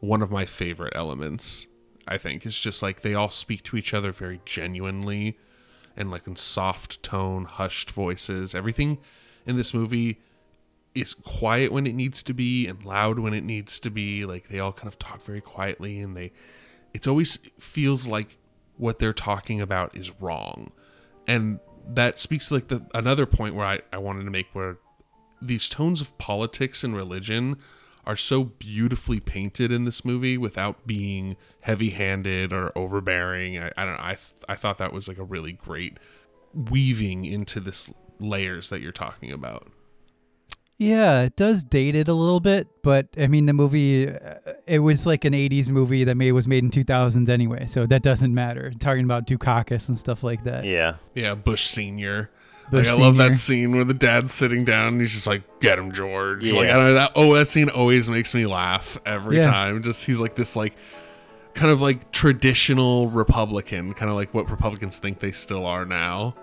one 0.00 0.22
of 0.22 0.30
my 0.30 0.46
favorite 0.46 0.94
elements. 0.96 1.66
I 2.08 2.18
think 2.18 2.46
it's 2.46 2.60
just 2.60 2.82
like 2.82 3.00
they 3.00 3.14
all 3.14 3.30
speak 3.30 3.62
to 3.64 3.76
each 3.76 3.92
other 3.92 4.12
very 4.12 4.40
genuinely 4.44 5.38
and 5.96 6.10
like 6.10 6.26
in 6.26 6.36
soft 6.36 7.02
tone, 7.02 7.44
hushed 7.44 7.90
voices. 7.90 8.54
Everything 8.54 8.98
in 9.46 9.56
this 9.56 9.72
movie 9.74 10.20
is 10.94 11.14
quiet 11.14 11.72
when 11.72 11.86
it 11.86 11.94
needs 11.94 12.22
to 12.22 12.32
be 12.32 12.66
and 12.66 12.84
loud 12.84 13.18
when 13.18 13.34
it 13.34 13.44
needs 13.44 13.78
to 13.80 13.90
be. 13.90 14.24
Like 14.24 14.48
they 14.48 14.60
all 14.60 14.72
kind 14.72 14.88
of 14.88 14.98
talk 14.98 15.22
very 15.22 15.40
quietly 15.40 16.00
and 16.00 16.16
they 16.16 16.32
it's 16.94 17.06
always 17.06 17.38
feels 17.58 18.06
like 18.06 18.38
what 18.76 18.98
they're 18.98 19.12
talking 19.12 19.60
about 19.60 19.96
is 19.96 20.20
wrong. 20.20 20.72
And 21.26 21.60
that 21.88 22.18
speaks 22.18 22.48
to 22.48 22.54
like 22.54 22.68
the 22.68 22.86
another 22.94 23.26
point 23.26 23.54
where 23.54 23.66
I, 23.66 23.80
I 23.92 23.98
wanted 23.98 24.24
to 24.24 24.30
make 24.30 24.46
where 24.52 24.78
these 25.40 25.68
tones 25.68 26.00
of 26.00 26.16
politics 26.18 26.82
and 26.82 26.96
religion 26.96 27.56
are 28.04 28.16
so 28.16 28.44
beautifully 28.44 29.18
painted 29.18 29.72
in 29.72 29.84
this 29.84 30.04
movie 30.04 30.38
without 30.38 30.86
being 30.86 31.36
heavy-handed 31.60 32.52
or 32.52 32.72
overbearing. 32.76 33.58
I, 33.58 33.72
I 33.76 33.84
don't 33.84 33.96
know. 33.96 34.02
I 34.02 34.16
I 34.48 34.54
thought 34.54 34.78
that 34.78 34.92
was 34.92 35.08
like 35.08 35.18
a 35.18 35.24
really 35.24 35.52
great 35.52 35.98
weaving 36.54 37.24
into 37.24 37.60
this 37.60 37.92
layers 38.18 38.68
that 38.70 38.80
you're 38.80 38.92
talking 38.92 39.32
about. 39.32 39.68
Yeah, 40.78 41.22
it 41.22 41.36
does 41.36 41.64
date 41.64 41.94
it 41.94 42.06
a 42.06 42.12
little 42.12 42.40
bit, 42.40 42.68
but 42.82 43.06
I 43.16 43.28
mean, 43.28 43.46
the 43.46 43.54
movie, 43.54 44.08
uh, 44.10 44.34
it 44.66 44.80
was 44.80 45.06
like 45.06 45.24
an 45.24 45.32
80s 45.32 45.70
movie 45.70 46.04
that 46.04 46.16
made, 46.16 46.32
was 46.32 46.46
made 46.46 46.64
in 46.64 46.70
2000s 46.70 47.28
anyway, 47.30 47.64
so 47.66 47.86
that 47.86 48.02
doesn't 48.02 48.34
matter. 48.34 48.70
Talking 48.78 49.04
about 49.04 49.26
Dukakis 49.26 49.88
and 49.88 49.96
stuff 49.98 50.22
like 50.22 50.44
that. 50.44 50.64
Yeah. 50.66 50.96
Yeah, 51.14 51.34
Bush 51.34 51.64
Senior. 51.66 52.30
Bush 52.70 52.86
like 52.88 52.98
I 52.98 53.02
love 53.02 53.16
that 53.18 53.36
scene 53.36 53.74
where 53.74 53.84
the 53.84 53.94
dad's 53.94 54.34
sitting 54.34 54.64
down 54.64 54.88
and 54.88 55.00
he's 55.00 55.12
just 55.12 55.26
like, 55.28 55.42
"Get 55.60 55.78
him, 55.78 55.92
George." 55.92 56.52
Like 56.52 56.68
I 56.68 56.72
don't 56.72 56.84
know 56.88 56.94
that. 56.94 57.12
Oh, 57.14 57.32
that 57.36 57.48
scene 57.48 57.68
always 57.68 58.10
makes 58.10 58.34
me 58.34 58.44
laugh 58.44 58.98
every 59.06 59.36
Yeah. 59.36 59.42
time. 59.44 59.82
Just 59.84 60.04
he's 60.04 60.18
like 60.20 60.34
this 60.34 60.56
like 60.56 60.74
kind 61.54 61.70
of 61.70 61.80
like 61.80 62.10
traditional 62.10 63.08
Republican, 63.08 63.94
kind 63.94 64.10
of 64.10 64.16
like 64.16 64.34
what 64.34 64.50
Republicans 64.50 64.98
think 64.98 65.20
they 65.20 65.30
still 65.30 65.64
are 65.64 65.84
now. 65.84 66.34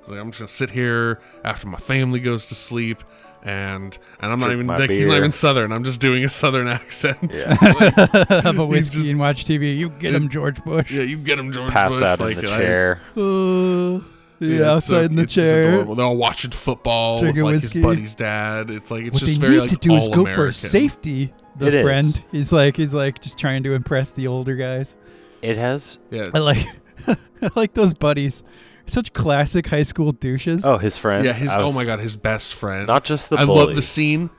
He's 0.00 0.10
like, 0.10 0.20
I'm 0.20 0.30
just 0.32 0.40
gonna 0.40 0.48
sit 0.48 0.70
here 0.70 1.18
after 1.44 1.66
my 1.66 1.78
family 1.78 2.20
goes 2.20 2.44
to 2.46 2.54
sleep, 2.54 3.02
and 3.42 3.96
and 4.20 4.32
I'm 4.32 4.38
not 4.38 4.52
even 4.52 4.66
my 4.66 4.76
like 4.78 4.90
he's 4.90 5.06
not 5.06 5.16
even 5.16 5.32
Southern. 5.32 5.72
I'm 5.72 5.84
just 5.84 6.00
doing 6.00 6.24
a 6.24 6.28
Southern 6.28 6.68
accent. 6.68 7.34
Yeah. 7.34 7.54
Have 8.42 8.58
a 8.58 8.66
He's 8.66 8.68
whiskey 8.68 8.96
just- 8.98 9.08
and 9.08 9.18
watch 9.20 9.44
TV. 9.44 9.76
You 9.76 9.88
get 9.90 10.14
him, 10.14 10.28
George 10.28 10.62
Bush. 10.64 10.90
yeah, 10.90 11.02
you 11.02 11.16
get 11.16 11.38
him, 11.38 11.52
George 11.52 11.70
Pass 11.70 11.94
Bush. 11.94 12.02
out 12.02 12.20
like, 12.20 12.36
in 12.38 12.44
the 12.44 12.52
I- 12.52 12.56
chair. 12.58 13.00
Uh, 13.16 14.00
yeah, 14.42 14.76
it's 14.76 14.86
so- 14.86 14.96
outside 14.96 15.10
in 15.10 15.16
the 15.16 15.26
chair. 15.26 15.84
They're 15.84 16.04
all 16.04 16.16
watching 16.16 16.50
football 16.50 17.18
Drinking 17.20 17.44
with 17.44 17.54
like 17.54 17.62
whiskey. 17.62 17.78
his 17.80 17.84
buddy's 17.86 18.14
dad. 18.14 18.70
It's 18.70 18.90
like 18.90 19.04
it's 19.04 19.14
what 19.14 19.20
just 19.20 19.40
they 19.40 19.46
very 19.46 19.54
need 19.60 19.60
like 19.62 19.70
to 19.70 19.76
do 19.76 19.94
is 19.94 20.08
all 20.08 20.14
go 20.24 20.34
for 20.34 20.52
safety. 20.52 21.32
The 21.58 21.66
It 21.66 21.74
is. 21.74 21.82
friend, 21.82 22.24
he's 22.32 22.52
like, 22.52 22.76
he's 22.76 22.94
like 22.94 23.20
just 23.20 23.36
trying 23.38 23.62
to 23.64 23.74
impress 23.74 24.12
the 24.12 24.28
older 24.28 24.56
guys. 24.56 24.96
It 25.42 25.58
has. 25.58 25.98
Yeah, 26.10 26.30
I 26.32 26.38
like, 26.38 26.66
I 27.06 27.50
like 27.54 27.74
those 27.74 27.92
buddies. 27.92 28.42
Such 28.90 29.12
classic 29.12 29.66
high 29.66 29.82
school 29.84 30.12
douches. 30.12 30.64
Oh, 30.64 30.76
his 30.78 30.96
friends. 30.98 31.24
yeah. 31.24 31.32
His 31.32 31.48
I 31.50 31.60
oh 31.60 31.66
was- 31.66 31.74
my 31.74 31.84
god, 31.84 32.00
his 32.00 32.16
best 32.16 32.54
friend. 32.54 32.86
Not 32.86 33.04
just 33.04 33.30
the 33.30 33.36
I 33.36 33.42
love 33.44 33.58
the 33.68 33.74
bullies. 33.74 33.88
scene. 33.88 34.30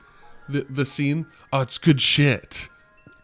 The 0.48 0.66
the 0.68 0.84
scene. 0.84 1.26
Oh, 1.52 1.60
it's 1.60 1.78
good 1.78 2.00
shit. 2.00 2.68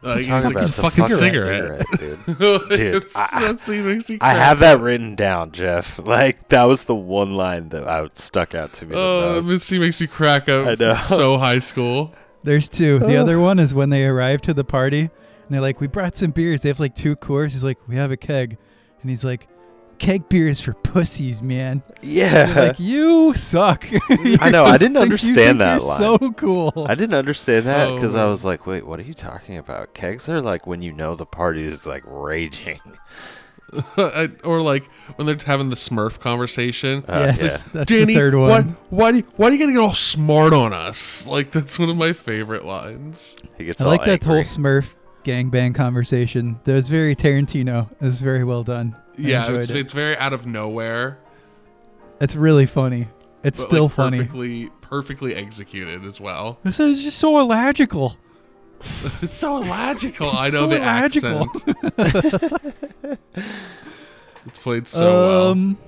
Like, 0.01 0.27
Talk 0.27 0.37
he's 0.37 0.45
like 0.45 0.53
about 0.53 0.61
his 0.61 0.77
the 0.77 0.83
fucking 0.83 1.07
cigarette, 1.07 1.85
cigarette. 1.91 2.27
dude. 2.29 2.39
Dude, 2.39 2.69
Dude, 3.03 3.07
I- 3.17 3.41
that 3.49 3.59
scene 3.61 3.85
makes 3.85 4.09
me 4.09 4.15
I 4.21 4.33
cry. 4.33 4.35
have 4.35 4.61
that 4.61 4.81
written 4.81 5.17
down, 5.17 5.51
Jeff. 5.51 5.99
Like 6.07 6.49
that 6.51 6.65
was 6.65 6.85
the 6.85 6.95
one 6.95 7.35
line 7.35 7.71
that 7.71 7.87
I 7.89 8.09
stuck 8.15 8.55
out 8.55 8.73
to 8.75 8.87
me. 8.87 8.93
the 8.95 9.01
Oh, 9.01 9.33
most. 9.35 9.49
this 9.49 9.65
scene 9.65 9.81
makes 9.81 10.01
you 10.01 10.07
crack 10.07 10.49
up. 10.49 10.67
I 10.69 10.75
know. 10.77 10.93
It's 10.93 11.09
so 11.09 11.37
high 11.39 11.59
school. 11.59 12.15
There's 12.45 12.69
two. 12.69 13.01
The 13.01 13.17
oh. 13.17 13.21
other 13.23 13.41
one 13.41 13.59
is 13.59 13.75
when 13.75 13.91
they 13.91 14.05
arrive 14.07 14.41
to 14.43 14.55
the 14.55 14.63
party 14.65 15.01
and 15.01 15.11
they're 15.51 15.61
like, 15.61 15.81
"We 15.81 15.89
brought 15.89 16.15
some 16.15 16.31
beers." 16.31 16.63
They 16.63 16.69
have 16.69 16.79
like 16.79 16.95
two 16.95 17.17
Coors. 17.17 17.51
He's 17.51 17.65
like, 17.65 17.79
"We 17.89 17.97
have 17.97 18.13
a 18.13 18.17
keg," 18.17 18.57
and 19.03 19.11
he's 19.11 19.25
like, 19.25 19.49
"Keg 19.99 20.29
beer 20.29 20.49
is 20.49 20.61
for 20.61 20.73
pussies, 20.75 21.43
man." 21.43 21.83
yeah. 22.03 22.47
You're 22.55 22.67
like, 22.69 22.79
"You 22.81 23.35
suck." 23.35 23.87
I 24.41 24.51
know, 24.51 24.65
I 24.65 24.79
didn't 24.79 24.95
think- 24.95 25.03
understand 25.03 25.61
that 25.61 25.83
line. 25.83 25.99
So 25.99 26.19
cool. 26.33 26.87
I 26.89 26.95
didn't 26.95 27.15
understand 27.15 27.67
that 27.67 27.95
because 27.95 28.15
I 28.17 28.23
Oh. 28.25 28.31
was 28.31 28.45
like, 28.45 28.67
"Wait, 28.67 28.87
what 28.87 28.99
are 29.01 29.05
you 29.05 29.15
talking 29.15 29.59
about?" 29.59 29.95
Kegs 29.95 30.29
are 30.29 30.41
like 30.41 30.67
when 30.67 30.83
you 30.83 30.93
know 30.93 31.15
the 31.15 31.27
party 31.27 31.63
is 31.63 31.87
like 31.87 32.03
raging. 32.07 32.81
I- 33.99 34.31
or 34.45 34.63
like 34.63 34.91
when 35.17 35.27
they're 35.27 35.37
having 35.45 35.69
the 35.69 35.77
Smurf 35.77 36.19
conversation. 36.21 37.05
Uh, 37.07 37.25
yes, 37.27 37.43
yeah. 37.67 37.73
that's 37.75 37.89
Danny, 37.91 38.15
the 38.15 38.15
third 38.15 38.35
one. 38.35 38.49
What, 38.49 38.65
why 38.89 39.11
do 39.13 39.17
you, 39.19 39.25
why 39.37 39.51
do 39.51 39.57
you 39.57 39.61
gotta 39.61 39.73
get 39.73 39.81
all 39.81 39.95
smart 39.95 40.55
on 40.55 40.73
us? 40.73 41.27
Like 41.27 41.51
that's 41.51 41.79
one 41.79 41.91
of 41.91 41.97
my 41.99 42.15
favorite 42.15 42.65
lines. 42.65 43.37
He 43.59 43.67
gets 43.67 43.83
I 43.83 43.85
all 43.85 43.91
like 43.91 44.07
that 44.07 44.25
whole. 44.25 44.37
Smurf 44.43 44.95
gangbang 45.29 45.75
conversation. 45.75 46.59
That 46.65 46.73
was 46.73 46.89
very 46.89 47.15
Tarantino. 47.15 47.91
It 47.93 48.01
was 48.05 48.21
very 48.21 48.45
well 48.45 48.63
done. 48.63 48.97
I 49.19 49.21
yeah, 49.21 49.51
it's, 49.53 49.71
it. 49.71 49.77
it's 49.77 49.93
very 49.93 50.17
out 50.17 50.33
of 50.33 50.47
nowhere. 50.47 51.19
It's 52.21 52.35
really 52.35 52.67
funny. 52.67 53.09
It's 53.45 53.61
but, 53.61 53.71
still 53.71 53.85
like, 53.85 53.93
funny. 53.93 54.19
Perfectly, 54.19 54.71
perfectly 54.81 55.35
executed 55.35 56.05
as 56.05 56.21
well. 56.21 56.59
This 56.65 56.81
is 56.81 57.03
just 57.03 57.19
so 57.19 57.39
illogical. 57.39 58.17
It's 59.23 59.37
so 59.37 59.57
illogical. 59.61 60.31
I 60.31 60.51
know 60.51 60.51
so 60.51 60.67
the 60.69 60.77
illogical. 60.77 61.49
accent. 61.57 63.19
it's 64.47 64.59
played 64.59 64.87
so 64.87 65.05
well. 65.05 65.49
um, 65.51 65.79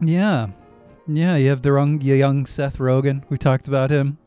Yeah. 0.00 0.48
Yeah, 1.06 1.36
you 1.36 1.48
have 1.48 1.62
the 1.62 1.72
wrong, 1.72 2.00
young 2.02 2.44
Seth 2.46 2.76
Rogen. 2.78 3.22
We 3.30 3.38
talked 3.38 3.68
about 3.68 3.90
him. 3.90 4.18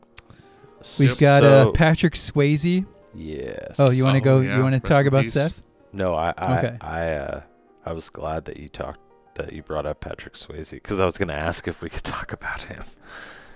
We've 0.98 1.10
Yep. 1.10 1.18
got 1.18 1.44
uh, 1.44 1.70
Patrick 1.72 2.14
Swayze. 2.14 2.84
Yes. 3.18 3.78
Oh, 3.80 3.90
you 3.90 4.04
want 4.04 4.14
to 4.22 4.30
Oh, 4.30 4.38
go? 4.38 4.40
yeah. 4.40 4.56
You 4.56 4.62
want 4.62 4.74
to 4.74 4.80
talk 4.80 5.06
about 5.06 5.24
peace. 5.24 5.32
Seth? 5.32 5.62
No, 5.92 6.14
I, 6.14 6.32
I, 6.38 6.58
Okay. 6.58 6.76
I, 6.80 7.08
uh, 7.14 7.40
I 7.84 7.92
was 7.92 8.08
glad 8.10 8.44
that 8.46 8.56
you 8.58 8.68
talked 8.68 9.00
that 9.34 9.52
you 9.52 9.62
brought 9.62 9.86
up 9.86 10.00
Patrick 10.00 10.34
Swayze 10.34 10.72
because 10.72 10.98
I 11.00 11.04
was 11.04 11.16
gonna 11.16 11.32
ask 11.32 11.68
if 11.68 11.80
we 11.80 11.88
could 11.88 12.02
talk 12.04 12.32
about 12.32 12.62
him. 12.62 12.84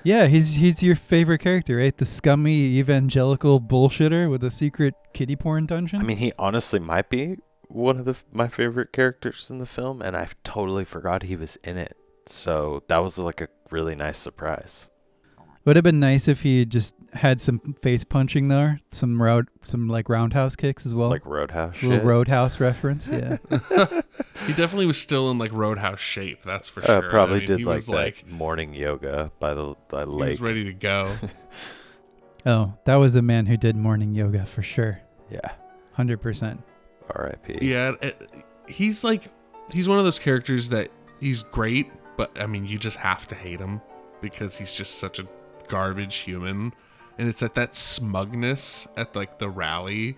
Yeah, 0.05 0.27
he's 0.27 0.55
he's 0.57 0.83
your 0.83 0.97
favorite 0.97 1.39
character, 1.39 1.77
right? 1.77 1.97
The 1.97 2.05
scummy 2.05 2.79
evangelical 2.79 3.61
bullshitter 3.61 4.31
with 4.31 4.43
a 4.45 4.51
secret 4.51 4.95
kiddie 5.13 5.37
porn 5.37 5.67
dungeon. 5.67 6.01
I 6.01 6.05
mean, 6.05 6.17
he 6.19 6.33
honestly 6.39 6.79
might 6.81 7.09
be 7.11 7.37
one 7.69 7.99
of 7.99 8.05
the 8.05 8.17
my 8.33 8.49
favorite 8.49 8.93
characters 8.93 9.49
in 9.51 9.59
the 9.59 9.67
film, 9.67 10.03
and 10.03 10.17
I 10.17 10.27
totally 10.45 10.85
forgot 10.85 11.25
he 11.25 11.37
was 11.37 11.57
in 11.65 11.77
it. 11.77 11.97
So 12.27 12.83
that 12.89 12.99
was 13.03 13.19
like 13.19 13.41
a 13.41 13.49
really 13.71 13.95
nice 13.97 14.19
surprise. 14.19 14.89
would 15.65 15.77
have 15.77 15.85
been 15.85 16.01
nice 16.01 16.27
if 16.29 16.43
he 16.43 16.65
just 16.65 16.95
had 17.13 17.41
some 17.41 17.59
face 17.83 18.05
punching 18.05 18.49
there, 18.49 18.81
some 18.91 19.21
round, 19.21 19.49
some 19.65 19.89
like 19.89 20.09
roundhouse 20.09 20.57
kicks 20.57 20.87
as 20.87 20.95
well. 20.95 21.11
like 21.11 21.27
Roadhouse 21.27 21.83
little 21.83 21.99
shit. 21.99 22.05
roadhouse 22.05 22.61
reference. 22.61 23.09
Yeah. 23.13 23.37
he 24.47 24.53
definitely 24.55 24.87
was 24.87 25.01
still 25.01 25.31
in 25.31 25.39
like 25.39 25.53
Roadhouse 25.53 26.01
shape. 26.01 26.43
That's 26.43 26.69
for 26.69 26.83
uh, 26.83 27.01
sure. 27.01 27.11
probably 27.11 27.37
I 27.37 27.39
mean, 27.41 27.49
did 27.49 27.59
he 27.59 27.65
like 27.65 27.75
was 27.77 27.89
like 27.89 28.27
morning 28.27 28.75
yoga 28.75 29.31
by 29.39 29.55
the, 29.55 29.75
the 29.89 30.01
he 30.01 30.07
lake. 30.07 30.29
was 30.31 30.41
ready 30.41 30.65
to 30.65 30.73
go. 30.73 31.15
oh, 32.47 32.75
that 32.87 32.97
was 32.97 33.15
a 33.15 33.23
man 33.23 33.47
who 33.47 33.57
did 33.57 33.77
morning 33.77 34.15
yoga 34.15 34.47
for 34.47 34.63
sure. 34.63 35.01
Yeah. 35.31 35.53
Hundred 35.93 36.23
percent. 36.23 36.63
R.I.P. 37.11 37.59
yeah, 37.61 37.93
it, 38.01 38.31
he's 38.67 39.05
like 39.05 39.31
he's 39.71 39.89
one 39.89 39.99
of 39.99 40.05
those 40.05 40.19
characters 40.19 40.71
that 40.71 40.91
he's 41.21 41.43
great, 41.43 41.91
but 42.17 42.31
I 42.41 42.47
mean, 42.47 42.65
you 42.65 42.79
just 42.79 42.97
have 42.97 43.27
to 43.29 43.35
hate 43.35 43.61
him 43.61 43.83
because 44.23 44.57
he's 44.57 44.73
just 44.73 44.97
such 44.97 45.19
a 45.19 45.27
garbage 45.69 46.17
human. 46.17 46.73
And 47.19 47.29
it's 47.29 47.43
at 47.43 47.55
that 47.57 47.77
smugness 47.77 48.87
at 48.97 49.15
like 49.15 49.39
the 49.39 49.49
rally 49.49 50.17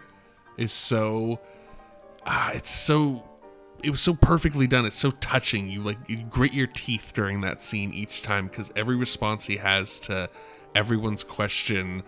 is 0.56 0.72
so 0.72 1.40
ah, 2.26 2.52
it's 2.52 2.70
so 2.70 3.24
it 3.82 3.90
was 3.90 4.00
so 4.00 4.14
perfectly 4.14 4.66
done. 4.66 4.86
It's 4.86 4.98
so 4.98 5.10
touching. 5.10 5.68
You 5.68 5.82
like 5.82 5.98
you 6.08 6.18
grit 6.30 6.54
your 6.54 6.68
teeth 6.68 7.12
during 7.14 7.40
that 7.42 7.62
scene 7.62 7.92
each 7.92 8.22
time 8.22 8.46
because 8.46 8.70
every 8.76 8.96
response 8.96 9.44
he 9.46 9.56
has 9.58 9.98
to 10.00 10.30
everyone's 10.74 11.22
question, 11.24 12.02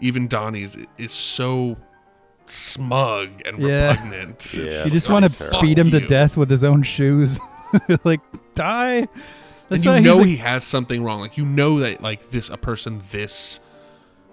even 0.00 0.26
Donnie's, 0.28 0.76
is 0.96 1.12
so 1.12 1.76
smug 2.46 3.42
and 3.46 3.58
Yeah. 3.58 3.90
repugnant. 3.90 4.54
Yeah. 4.54 4.84
You 4.84 4.90
just 4.90 5.08
want 5.08 5.30
to 5.30 5.58
beat 5.60 5.78
him 5.78 5.90
to 5.90 6.00
death 6.06 6.36
with 6.36 6.50
his 6.50 6.64
own 6.64 6.82
shoes. 6.82 7.38
like 8.04 8.20
die. 8.54 9.06
and 9.70 9.84
you 9.84 9.90
why 9.90 9.98
he's 9.98 10.06
know 10.06 10.20
a- 10.22 10.24
he 10.26 10.36
has 10.38 10.64
something 10.64 11.02
wrong. 11.02 11.20
Like 11.20 11.36
you 11.36 11.44
know 11.44 11.80
that 11.80 12.00
like 12.02 12.30
this 12.30 12.48
a 12.48 12.56
person 12.56 13.02
this 13.10 13.60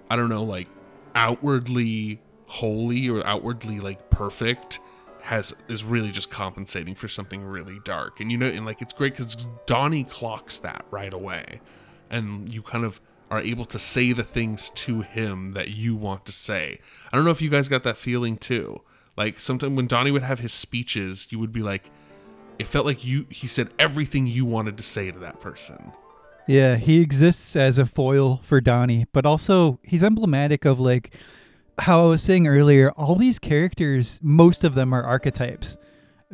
I 0.09 0.15
don't 0.15 0.29
know 0.29 0.43
like 0.43 0.67
outwardly 1.15 2.21
holy 2.47 3.09
or 3.09 3.25
outwardly 3.25 3.79
like 3.79 4.09
perfect 4.09 4.79
has 5.21 5.55
is 5.67 5.83
really 5.83 6.11
just 6.11 6.29
compensating 6.29 6.93
for 6.93 7.07
something 7.07 7.43
really 7.43 7.79
dark. 7.83 8.19
And 8.19 8.31
you 8.31 8.37
know 8.37 8.47
and 8.47 8.65
like 8.65 8.81
it's 8.81 8.93
great 8.93 9.15
cuz 9.15 9.47
Donnie 9.65 10.03
clocks 10.03 10.57
that 10.59 10.85
right 10.91 11.13
away. 11.13 11.61
And 12.09 12.51
you 12.51 12.61
kind 12.61 12.85
of 12.85 13.01
are 13.31 13.41
able 13.41 13.65
to 13.65 13.79
say 13.79 14.11
the 14.13 14.23
things 14.23 14.69
to 14.69 15.01
him 15.01 15.53
that 15.53 15.69
you 15.69 15.95
want 15.95 16.25
to 16.25 16.31
say. 16.31 16.79
I 17.11 17.15
don't 17.15 17.25
know 17.25 17.31
if 17.31 17.41
you 17.41 17.49
guys 17.49 17.67
got 17.67 17.83
that 17.83 17.97
feeling 17.97 18.37
too. 18.37 18.81
Like 19.17 19.39
sometimes 19.39 19.75
when 19.75 19.87
Donnie 19.87 20.11
would 20.11 20.23
have 20.23 20.39
his 20.39 20.53
speeches, 20.53 21.27
you 21.31 21.39
would 21.39 21.51
be 21.51 21.61
like 21.61 21.89
it 22.59 22.67
felt 22.67 22.85
like 22.85 23.03
you 23.03 23.25
he 23.29 23.47
said 23.47 23.69
everything 23.79 24.27
you 24.27 24.45
wanted 24.45 24.77
to 24.77 24.83
say 24.83 25.11
to 25.11 25.19
that 25.19 25.41
person. 25.41 25.91
Yeah, 26.47 26.75
he 26.75 27.01
exists 27.01 27.55
as 27.55 27.77
a 27.77 27.85
foil 27.85 28.39
for 28.43 28.61
Donnie, 28.61 29.07
but 29.11 29.25
also 29.25 29.79
he's 29.83 30.03
emblematic 30.03 30.65
of 30.65 30.79
like 30.79 31.13
how 31.79 32.01
I 32.01 32.05
was 32.05 32.21
saying 32.21 32.47
earlier, 32.47 32.91
all 32.91 33.15
these 33.15 33.39
characters, 33.39 34.19
most 34.21 34.63
of 34.63 34.75
them 34.75 34.93
are 34.93 35.03
archetypes. 35.03 35.77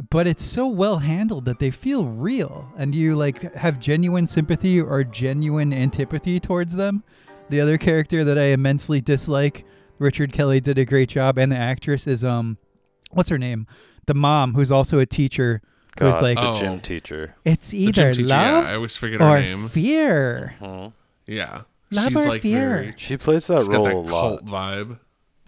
But 0.10 0.28
it's 0.28 0.43
so 0.43 0.67
well 0.67 1.00
handled 1.00 1.45
that 1.45 1.60
they 1.60 1.71
feel 1.71 2.06
real 2.06 2.71
and 2.78 2.95
you 2.95 3.15
like 3.15 3.54
have 3.56 3.80
genuine 3.80 4.28
sympathy 4.28 4.80
or 4.82 5.04
genuine 5.04 5.74
antipathy 5.74 6.39
towards 6.39 6.76
them. 6.76 7.04
The 7.50 7.62
other 7.62 7.78
character 7.78 8.24
that 8.24 8.38
I 8.38 8.45
immensely 8.45 9.02
dislike, 9.02 9.65
Richard 10.00 10.32
Kelly 10.34 10.62
did 10.62 10.78
a 10.78 10.86
great 10.86 11.10
job 11.10 11.38
and 11.38 11.52
the 11.52 11.58
actress 11.58 12.08
is 12.08 12.24
um 12.24 12.58
what's 13.12 13.30
her 13.30 13.38
name? 13.38 13.67
The 14.08 14.13
mom 14.13 14.54
who's 14.54 14.71
also 14.71 15.00
a 15.00 15.06
teacher 15.06 15.62
who's 15.99 16.13
God, 16.15 16.21
like 16.21 16.38
the 16.38 16.47
Oh. 16.49 16.60
gym 16.60 16.80
teacher. 16.80 17.36
it's 17.45 17.73
either 17.73 18.13
teacher, 18.13 18.27
love 18.27 18.63
yeah, 18.65 18.71
I 18.71 18.75
always 18.75 18.95
forget 18.97 19.19
her 19.21 19.27
or 19.27 19.41
name. 19.41 19.67
fear. 19.69 20.56
Mhm. 20.62 20.93
Yeah. 21.27 21.62
Love 21.91 22.08
she's 22.10 22.15
or 22.17 22.30
like 22.30 22.41
fear? 22.41 22.69
very. 22.69 22.93
She 22.97 23.17
plays 23.17 23.47
that 23.47 23.58
She's 23.60 23.67
got 23.67 23.75
role 23.77 23.84
that 23.86 23.93
a 23.93 23.97
lot. 23.97 24.10
cult 24.10 24.45
vibe. 24.45 24.99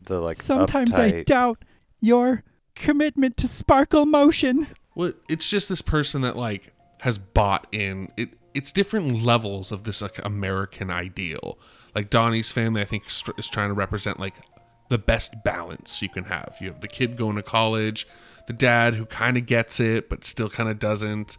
The 0.06 0.20
like 0.20 0.38
Sometimes 0.38 0.94
I 0.98 1.12
uptight- 1.12 1.26
doubt 1.26 1.64
your 2.02 2.44
commitment 2.76 3.38
to 3.38 3.48
sparkle 3.48 4.06
motion. 4.06 4.68
Well, 4.96 5.14
it's 5.30 5.48
just 5.50 5.70
this 5.70 5.82
person 5.82 6.22
that 6.22 6.36
like 6.36 6.74
has 7.02 7.18
bought 7.18 7.68
in. 7.72 8.10
It 8.18 8.30
it's 8.54 8.72
different 8.72 9.24
levels 9.24 9.72
of 9.72 9.84
this 9.84 10.02
like 10.02 10.20
American 10.24 10.90
ideal. 10.92 11.58
Like 11.96 12.10
Donnie's 12.10 12.52
family, 12.52 12.82
I 12.82 12.86
think, 12.86 13.08
is 13.08 13.24
is 13.38 13.48
trying 13.50 13.70
to 13.70 13.74
represent 13.74 14.20
like 14.20 14.36
the 14.90 14.98
best 14.98 15.44
balance 15.44 16.02
you 16.02 16.10
can 16.10 16.26
have. 16.26 16.58
You 16.60 16.68
have 16.68 16.82
the 16.82 16.88
kid 16.88 17.16
going 17.18 17.36
to 17.38 17.42
college, 17.44 18.06
the 18.48 18.54
dad 18.54 18.96
who 18.96 19.06
kind 19.06 19.38
of 19.38 19.46
gets 19.46 19.80
it 19.80 20.10
but 20.10 20.26
still 20.26 20.50
kind 20.50 20.70
of 20.70 20.80
doesn't. 20.80 21.38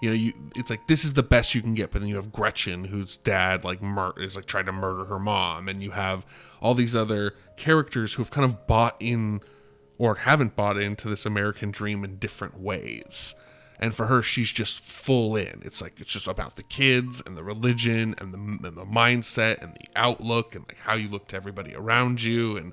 You 0.00 0.10
know, 0.10 0.16
you 0.16 0.32
it's 0.56 0.68
like 0.68 0.88
this 0.88 1.04
is 1.04 1.14
the 1.14 1.22
best 1.22 1.54
you 1.54 1.62
can 1.62 1.74
get, 1.74 1.92
but 1.92 2.00
then 2.00 2.08
you 2.08 2.16
have 2.16 2.32
Gretchen, 2.32 2.84
whose 2.84 3.16
dad 3.16 3.64
like 3.64 3.80
mur- 3.80 4.14
is 4.16 4.34
like 4.34 4.46
trying 4.46 4.66
to 4.66 4.72
murder 4.72 5.04
her 5.04 5.20
mom, 5.20 5.68
and 5.68 5.80
you 5.82 5.92
have 5.92 6.26
all 6.60 6.74
these 6.74 6.96
other 6.96 7.34
characters 7.56 8.14
who 8.14 8.22
have 8.22 8.30
kind 8.30 8.44
of 8.44 8.66
bought 8.66 8.96
in 8.98 9.40
or 9.98 10.16
haven't 10.16 10.56
bought 10.56 10.76
into 10.76 11.08
this 11.08 11.24
American 11.24 11.70
dream 11.70 12.02
in 12.02 12.16
different 12.16 12.58
ways. 12.58 13.36
And 13.78 13.94
for 13.94 14.06
her, 14.06 14.22
she's 14.22 14.50
just 14.50 14.80
full 14.80 15.36
in. 15.36 15.60
It's 15.64 15.82
like 15.82 16.00
it's 16.00 16.12
just 16.12 16.28
about 16.28 16.56
the 16.56 16.62
kids 16.62 17.22
and 17.24 17.36
the 17.36 17.42
religion 17.42 18.14
and 18.18 18.32
the, 18.32 18.68
and 18.68 18.76
the 18.76 18.84
mindset 18.84 19.62
and 19.62 19.74
the 19.74 19.88
outlook 19.96 20.54
and 20.54 20.64
like 20.68 20.78
how 20.78 20.94
you 20.94 21.08
look 21.08 21.28
to 21.28 21.36
everybody 21.36 21.74
around 21.74 22.22
you. 22.22 22.56
And 22.56 22.72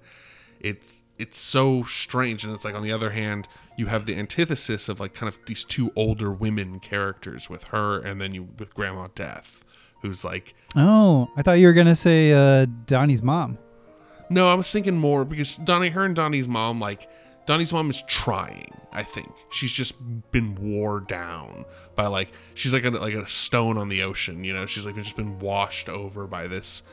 it's 0.60 1.04
it's 1.20 1.38
so 1.38 1.84
strange. 1.84 2.44
And 2.44 2.54
it's 2.54 2.66
like 2.66 2.74
on 2.74 2.82
the 2.82 2.92
other 2.92 3.12
hand, 3.12 3.48
you 3.78 3.88
have 3.88 4.06
the 4.06 4.16
antithesis 4.16 4.90
of 4.90 5.00
like 5.00 5.14
kind 5.14 5.32
of 5.32 5.38
these 5.46 5.64
two 5.64 5.92
older 5.96 6.32
women 6.32 6.80
characters 6.80 7.50
with 7.50 7.66
her, 7.66 8.00
and 8.00 8.20
then 8.20 8.34
you 8.34 8.48
with 8.58 8.74
Grandma 8.74 9.08
Death, 9.14 9.64
who's 10.02 10.24
like 10.26 10.56
Oh, 10.76 11.30
I 11.36 11.42
thought 11.42 11.54
you 11.54 11.68
were 11.68 11.74
gonna 11.74 11.96
say 11.96 12.32
uh, 12.32 12.66
Donnie's 12.86 13.22
mom. 13.22 13.58
No, 14.30 14.50
I 14.50 14.54
was 14.54 14.72
thinking 14.72 14.98
more 14.98 15.26
because 15.26 15.56
Donnie, 15.58 15.90
her 15.90 16.06
and 16.06 16.16
Donnie's 16.16 16.48
mom, 16.48 16.80
like 16.80 17.10
Donnie's 17.46 17.74
mom 17.74 17.90
is 17.90 18.04
trying. 18.04 18.72
I 18.92 19.04
think 19.04 19.32
she's 19.50 19.72
just 19.72 19.96
been 20.32 20.56
wore 20.56 21.00
down 21.00 21.66
by 21.96 22.08
like 22.08 22.32
she's 22.54 22.74
like 22.74 22.86
a 22.86 22.92
like 22.92 23.14
a 23.14 23.28
stone 23.28 23.78
on 23.78 23.90
the 23.90 24.04
ocean. 24.04 24.44
You 24.44 24.54
know, 24.54 24.66
she's 24.66 24.86
like 24.86 24.96
just 24.96 25.16
been 25.16 25.40
washed 25.40 25.90
over 25.90 26.28
by 26.28 26.48
this. 26.48 26.84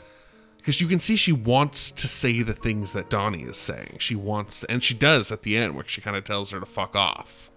Because 0.67 0.81
you 0.81 0.89
can 0.89 0.99
see 0.99 1.15
she 1.15 1.31
wants 1.31 1.93
to 1.93 2.09
say 2.09 2.43
the 2.43 2.53
things 2.53 2.93
that 2.93 3.09
Donnie 3.09 3.45
is 3.45 3.57
saying. 3.57 3.99
She 4.01 4.17
wants, 4.17 4.61
to, 4.61 4.71
and 4.73 4.83
she 4.83 4.95
does 4.95 5.31
at 5.31 5.43
the 5.43 5.57
end, 5.57 5.77
where 5.77 5.87
she 5.87 6.01
kind 6.01 6.17
of 6.17 6.25
tells 6.25 6.51
her 6.51 6.59
to 6.59 6.67
fuck 6.67 6.97
off. 6.97 7.53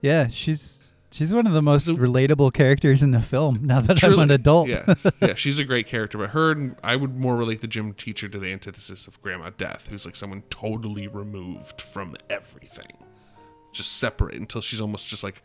Yeah, 0.00 0.26
she's 0.26 0.88
she's 1.12 1.32
one 1.32 1.46
of 1.46 1.52
the 1.52 1.62
most 1.62 1.84
So- 1.86 1.94
relatable 1.94 2.52
characters 2.52 3.00
in 3.00 3.12
the 3.12 3.20
film. 3.22 3.60
Now 3.64 3.78
that 3.78 4.02
I'm 4.02 4.18
an 4.18 4.32
adult. 4.32 4.66
Yeah, 4.66 4.92
yeah, 5.20 5.34
she's 5.34 5.60
a 5.60 5.64
great 5.64 5.86
character. 5.86 6.18
But 6.18 6.30
her, 6.30 6.50
and 6.50 6.74
I 6.82 6.96
would 6.96 7.16
more 7.16 7.36
relate 7.36 7.60
the 7.60 7.68
gym 7.68 7.92
teacher 7.94 8.28
to 8.28 8.38
the 8.40 8.52
antithesis 8.52 9.06
of 9.06 9.22
Grandma 9.22 9.50
Death, 9.56 9.86
who's 9.88 10.04
like 10.04 10.16
someone 10.16 10.42
totally 10.50 11.06
removed 11.06 11.80
from 11.80 12.16
everything, 12.28 12.90
just 13.72 13.98
separate 13.98 14.34
until 14.34 14.62
she's 14.62 14.80
almost 14.80 15.06
just 15.06 15.22
like 15.22 15.44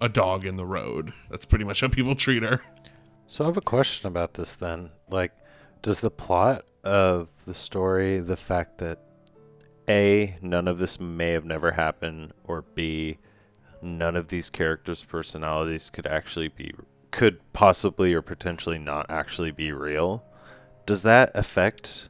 a 0.00 0.08
dog 0.08 0.46
in 0.46 0.56
the 0.58 0.64
road. 0.66 1.12
That's 1.28 1.44
pretty 1.44 1.64
much 1.64 1.80
how 1.80 1.88
people 1.88 2.14
treat 2.14 2.44
her. 2.44 2.62
So 3.26 3.42
I 3.44 3.48
have 3.48 3.56
a 3.56 3.60
question 3.62 4.06
about 4.06 4.34
this 4.34 4.52
then. 4.52 4.90
Like, 5.10 5.32
does 5.82 6.00
the 6.00 6.10
plot 6.10 6.64
of 6.84 7.28
the 7.44 7.54
story, 7.54 8.20
the 8.20 8.36
fact 8.36 8.78
that 8.78 9.00
A, 9.88 10.36
none 10.40 10.68
of 10.68 10.78
this 10.78 10.98
may 11.00 11.30
have 11.30 11.44
never 11.44 11.72
happened, 11.72 12.32
or 12.44 12.62
B, 12.74 13.18
none 13.82 14.16
of 14.16 14.28
these 14.28 14.48
characters' 14.48 15.04
personalities 15.04 15.90
could 15.90 16.06
actually 16.06 16.48
be, 16.48 16.72
could 17.10 17.40
possibly 17.52 18.14
or 18.14 18.22
potentially 18.22 18.78
not 18.78 19.10
actually 19.10 19.50
be 19.50 19.72
real, 19.72 20.24
does 20.86 21.02
that 21.02 21.30
affect 21.34 22.08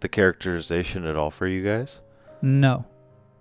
the 0.00 0.08
characterization 0.08 1.06
at 1.06 1.16
all 1.16 1.30
for 1.30 1.46
you 1.46 1.64
guys? 1.64 2.00
No. 2.42 2.84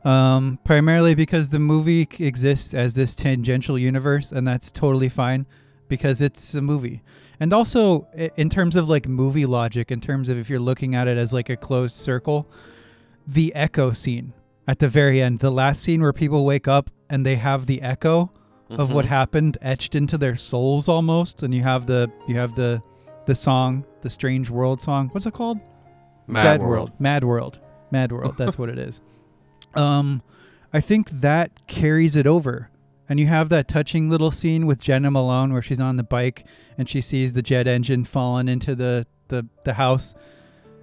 Um, 0.04 0.60
primarily 0.64 1.16
because 1.16 1.50
the 1.50 1.60
movie 1.60 2.08
exists 2.20 2.76
as 2.76 2.94
this 2.94 3.16
tangential 3.16 3.78
universe, 3.78 4.32
and 4.32 4.48
that's 4.48 4.72
totally 4.72 5.10
fine 5.10 5.48
because 5.88 6.22
it's 6.22 6.54
a 6.54 6.62
movie. 6.62 7.02
And 7.40 7.52
also, 7.54 8.08
in 8.38 8.50
terms 8.50 8.76
of 8.76 8.88
like 8.90 9.08
movie 9.08 9.46
logic, 9.46 9.92
in 9.92 10.00
terms 10.02 10.30
of 10.30 10.38
if 10.38 10.50
you're 10.50 10.60
looking 10.60 10.96
at 10.96 11.08
it 11.08 11.18
as 11.18 11.34
like 11.34 11.50
a 11.50 11.58
closed 11.58 11.96
circle, 11.96 12.50
the 13.28 13.54
echo 13.56 13.92
scene 13.92 14.34
at 14.68 14.80
the 14.80 14.88
very 14.88 15.22
end, 15.22 15.40
the 15.40 15.52
last 15.52 15.84
scene 15.84 16.02
where 16.02 16.14
people 16.14 16.46
wake 16.46 16.68
up 16.68 16.90
and 17.10 17.26
they 17.26 17.36
have 17.36 17.66
the 17.66 17.82
echo 17.82 18.32
of 18.70 18.92
what 18.94 19.06
Mhm. 19.06 19.10
happened 19.10 19.58
etched 19.62 19.94
into 19.96 20.18
their 20.18 20.36
souls 20.36 20.88
almost, 20.90 21.44
and 21.44 21.54
you 21.54 21.62
have 21.64 21.86
the 21.86 22.10
you 22.28 22.38
have 22.38 22.56
the 22.56 22.82
the 23.28 23.36
song, 23.36 23.84
the 24.02 24.10
Strange 24.10 24.50
World 24.50 24.82
song. 24.82 25.10
What's 25.12 25.26
it 25.26 25.34
called? 25.34 25.60
Mad 26.28 26.42
Sad 26.42 26.60
World. 26.62 26.70
World. 26.72 26.92
Mad 27.00 27.24
World. 27.24 27.60
Mad 27.92 28.12
World. 28.12 28.36
That's 28.38 28.58
what 28.58 28.70
it 28.70 28.78
is. 28.80 29.02
Um, 29.76 30.22
I 30.74 30.80
think 30.82 31.10
that 31.12 31.52
carries 31.68 32.16
it 32.16 32.26
over. 32.28 32.70
And 33.08 33.20
you 33.20 33.28
have 33.28 33.50
that 33.50 33.68
touching 33.68 34.10
little 34.10 34.32
scene 34.32 34.66
with 34.66 34.82
Jena 34.82 35.12
Malone 35.12 35.54
where 35.54 35.62
she's 35.62 35.80
on 35.80 35.96
the 35.98 36.04
bike 36.04 36.46
and 36.78 36.90
she 36.90 37.02
sees 37.02 37.34
the 37.34 37.42
jet 37.44 37.68
engine 37.68 38.04
falling 38.04 38.48
into 38.48 38.74
the, 38.76 39.06
the, 39.28 39.46
the 39.64 39.74
house. 39.74 40.16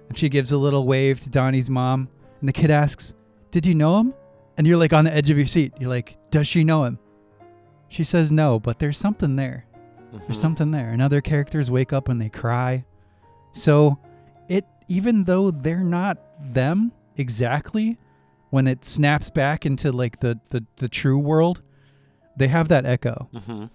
And 0.07 0.17
she 0.17 0.29
gives 0.29 0.51
a 0.51 0.57
little 0.57 0.85
wave 0.87 1.19
to 1.21 1.29
Donnie's 1.29 1.69
mom. 1.69 2.07
And 2.39 2.47
the 2.47 2.53
kid 2.53 2.71
asks, 2.71 3.13
Did 3.51 3.65
you 3.65 3.73
know 3.73 3.99
him? 3.99 4.13
And 4.57 4.65
you're 4.67 4.77
like 4.77 4.93
on 4.93 5.03
the 5.05 5.13
edge 5.13 5.29
of 5.29 5.37
your 5.37 5.47
seat. 5.47 5.73
You're 5.79 5.89
like, 5.89 6.17
Does 6.31 6.47
she 6.47 6.63
know 6.63 6.85
him? 6.85 6.99
She 7.89 8.03
says 8.03 8.31
no, 8.31 8.59
but 8.59 8.79
there's 8.79 8.97
something 8.97 9.35
there. 9.35 9.65
There's 10.11 10.37
Mhm. 10.37 10.41
something 10.41 10.71
there. 10.71 10.91
And 10.91 11.01
other 11.01 11.21
characters 11.21 11.69
wake 11.71 11.91
up 11.91 12.07
and 12.09 12.21
they 12.21 12.29
cry. 12.29 12.85
So 13.53 13.97
it 14.47 14.65
even 14.87 15.23
though 15.25 15.51
they're 15.51 15.83
not 15.83 16.17
them 16.53 16.91
exactly, 17.17 17.97
when 18.49 18.67
it 18.67 18.85
snaps 18.85 19.29
back 19.29 19.65
into 19.65 19.91
like 19.91 20.19
the, 20.19 20.39
the, 20.49 20.63
the 20.77 20.87
true 20.89 21.17
world, 21.17 21.61
they 22.37 22.47
have 22.47 22.67
that 22.69 22.85
echo. 22.85 23.27
Mhm. 23.33 23.69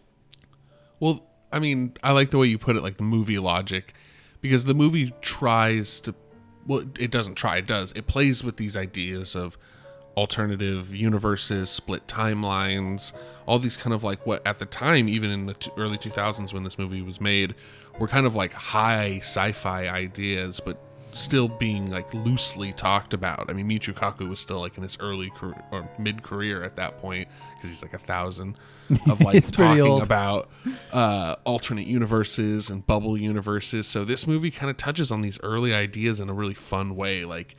Well, 1.01 1.25
I 1.53 1.59
mean, 1.59 1.95
I 2.03 2.13
like 2.13 2.31
the 2.31 2.39
way 2.39 2.47
you 2.47 2.59
put 2.59 2.77
it, 2.77 2.83
like 2.83 2.97
the 2.97 3.03
movie 3.05 3.39
logic, 3.39 3.95
because 4.41 4.65
the 4.65 4.75
movie 4.75 5.13
tries 5.21 6.01
to. 6.01 6.15
Well, 6.67 6.83
it 6.99 7.11
doesn't 7.11 7.37
try. 7.37 7.59
It 7.59 7.67
does. 7.67 7.93
It 7.93 8.07
plays 8.07 8.45
with 8.45 8.57
these 8.57 8.77
ideas 8.77 9.35
of 9.35 9.57
alternative 10.17 10.95
universes, 10.95 11.71
split 11.71 12.07
timelines, 12.09 13.13
all 13.47 13.59
these 13.59 13.77
kind 13.77 13.95
of 13.95 14.03
like 14.03 14.27
what 14.27 14.45
at 14.47 14.59
the 14.59 14.67
time, 14.67 15.09
even 15.09 15.31
in 15.31 15.47
the 15.47 15.55
t- 15.55 15.71
early 15.77 15.97
2000s 15.97 16.53
when 16.53 16.65
this 16.65 16.77
movie 16.79 17.01
was 17.01 17.21
made, 17.21 17.55
were 17.99 18.09
kind 18.09 18.27
of 18.27 18.35
like 18.35 18.53
high 18.53 19.19
sci-fi 19.19 19.87
ideas, 19.89 20.61
but 20.61 20.77
still 21.13 21.49
being 21.49 21.91
like 21.91 22.13
loosely 22.15 22.73
talked 22.73 23.15
about. 23.15 23.51
I 23.51 23.53
mean, 23.53 23.69
Michio 23.69 23.95
Kaku 23.95 24.29
was 24.29 24.41
still 24.41 24.61
like 24.61 24.77
in 24.77 24.83
his 24.83 24.97
early 25.01 25.31
career 25.31 25.63
or 25.71 25.89
mid 25.99 26.23
career 26.23 26.63
at 26.63 26.77
that 26.77 26.99
point 27.01 27.29
because 27.55 27.71
he's 27.71 27.83
like 27.83 27.95
a 27.95 27.99
thousand 27.99 28.57
of 29.09 29.21
like 29.23 29.45
talking 29.51 30.01
about 30.01 30.49
uh, 30.93 31.37
alternate 31.45 31.87
universes 31.87 32.71
and 32.71 32.87
bubble 32.87 33.17
universes. 33.17 33.87
So 33.87 34.05
this 34.05 34.27
movie 34.27 34.51
kind 34.51 34.71
of 34.71 34.77
touches 34.77 35.11
on 35.11 35.21
these 35.21 35.39
early 35.43 35.75
ideas 35.75 36.21
in 36.21 36.29
a 36.29 36.35
really 36.35 36.55
fun 36.55 36.97
way. 36.97 37.25
Like, 37.25 37.57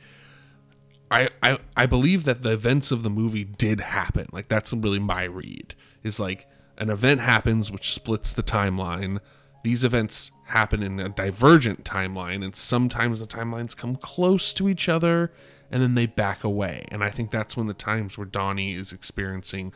I, 1.10 1.28
I 1.42 1.58
I 1.76 1.86
believe 1.86 2.24
that 2.24 2.42
the 2.42 2.52
events 2.52 2.90
of 2.90 3.02
the 3.02 3.10
movie 3.10 3.44
did 3.44 3.80
happen. 3.80 4.28
Like 4.32 4.48
that's 4.48 4.72
really 4.72 5.00
my 5.00 5.24
read. 5.24 5.74
Is 6.02 6.20
like 6.20 6.46
an 6.78 6.88
event 6.88 7.20
happens 7.20 7.70
which 7.70 7.92
splits 7.92 8.32
the 8.32 8.42
timeline. 8.42 9.18
These 9.62 9.84
events 9.84 10.30
happen 10.46 10.82
in 10.82 10.98
a 10.98 11.08
divergent 11.08 11.84
timeline, 11.84 12.44
and 12.44 12.56
sometimes 12.56 13.20
the 13.20 13.26
timelines 13.26 13.76
come 13.76 13.96
close 13.96 14.52
to 14.54 14.68
each 14.68 14.88
other, 14.88 15.32
and 15.70 15.82
then 15.82 15.94
they 15.94 16.06
back 16.06 16.44
away. 16.44 16.86
And 16.90 17.04
I 17.04 17.10
think 17.10 17.30
that's 17.30 17.56
when 17.56 17.66
the 17.66 17.74
times 17.74 18.16
where 18.16 18.26
Donnie 18.26 18.74
is 18.74 18.92
experiencing 18.92 19.72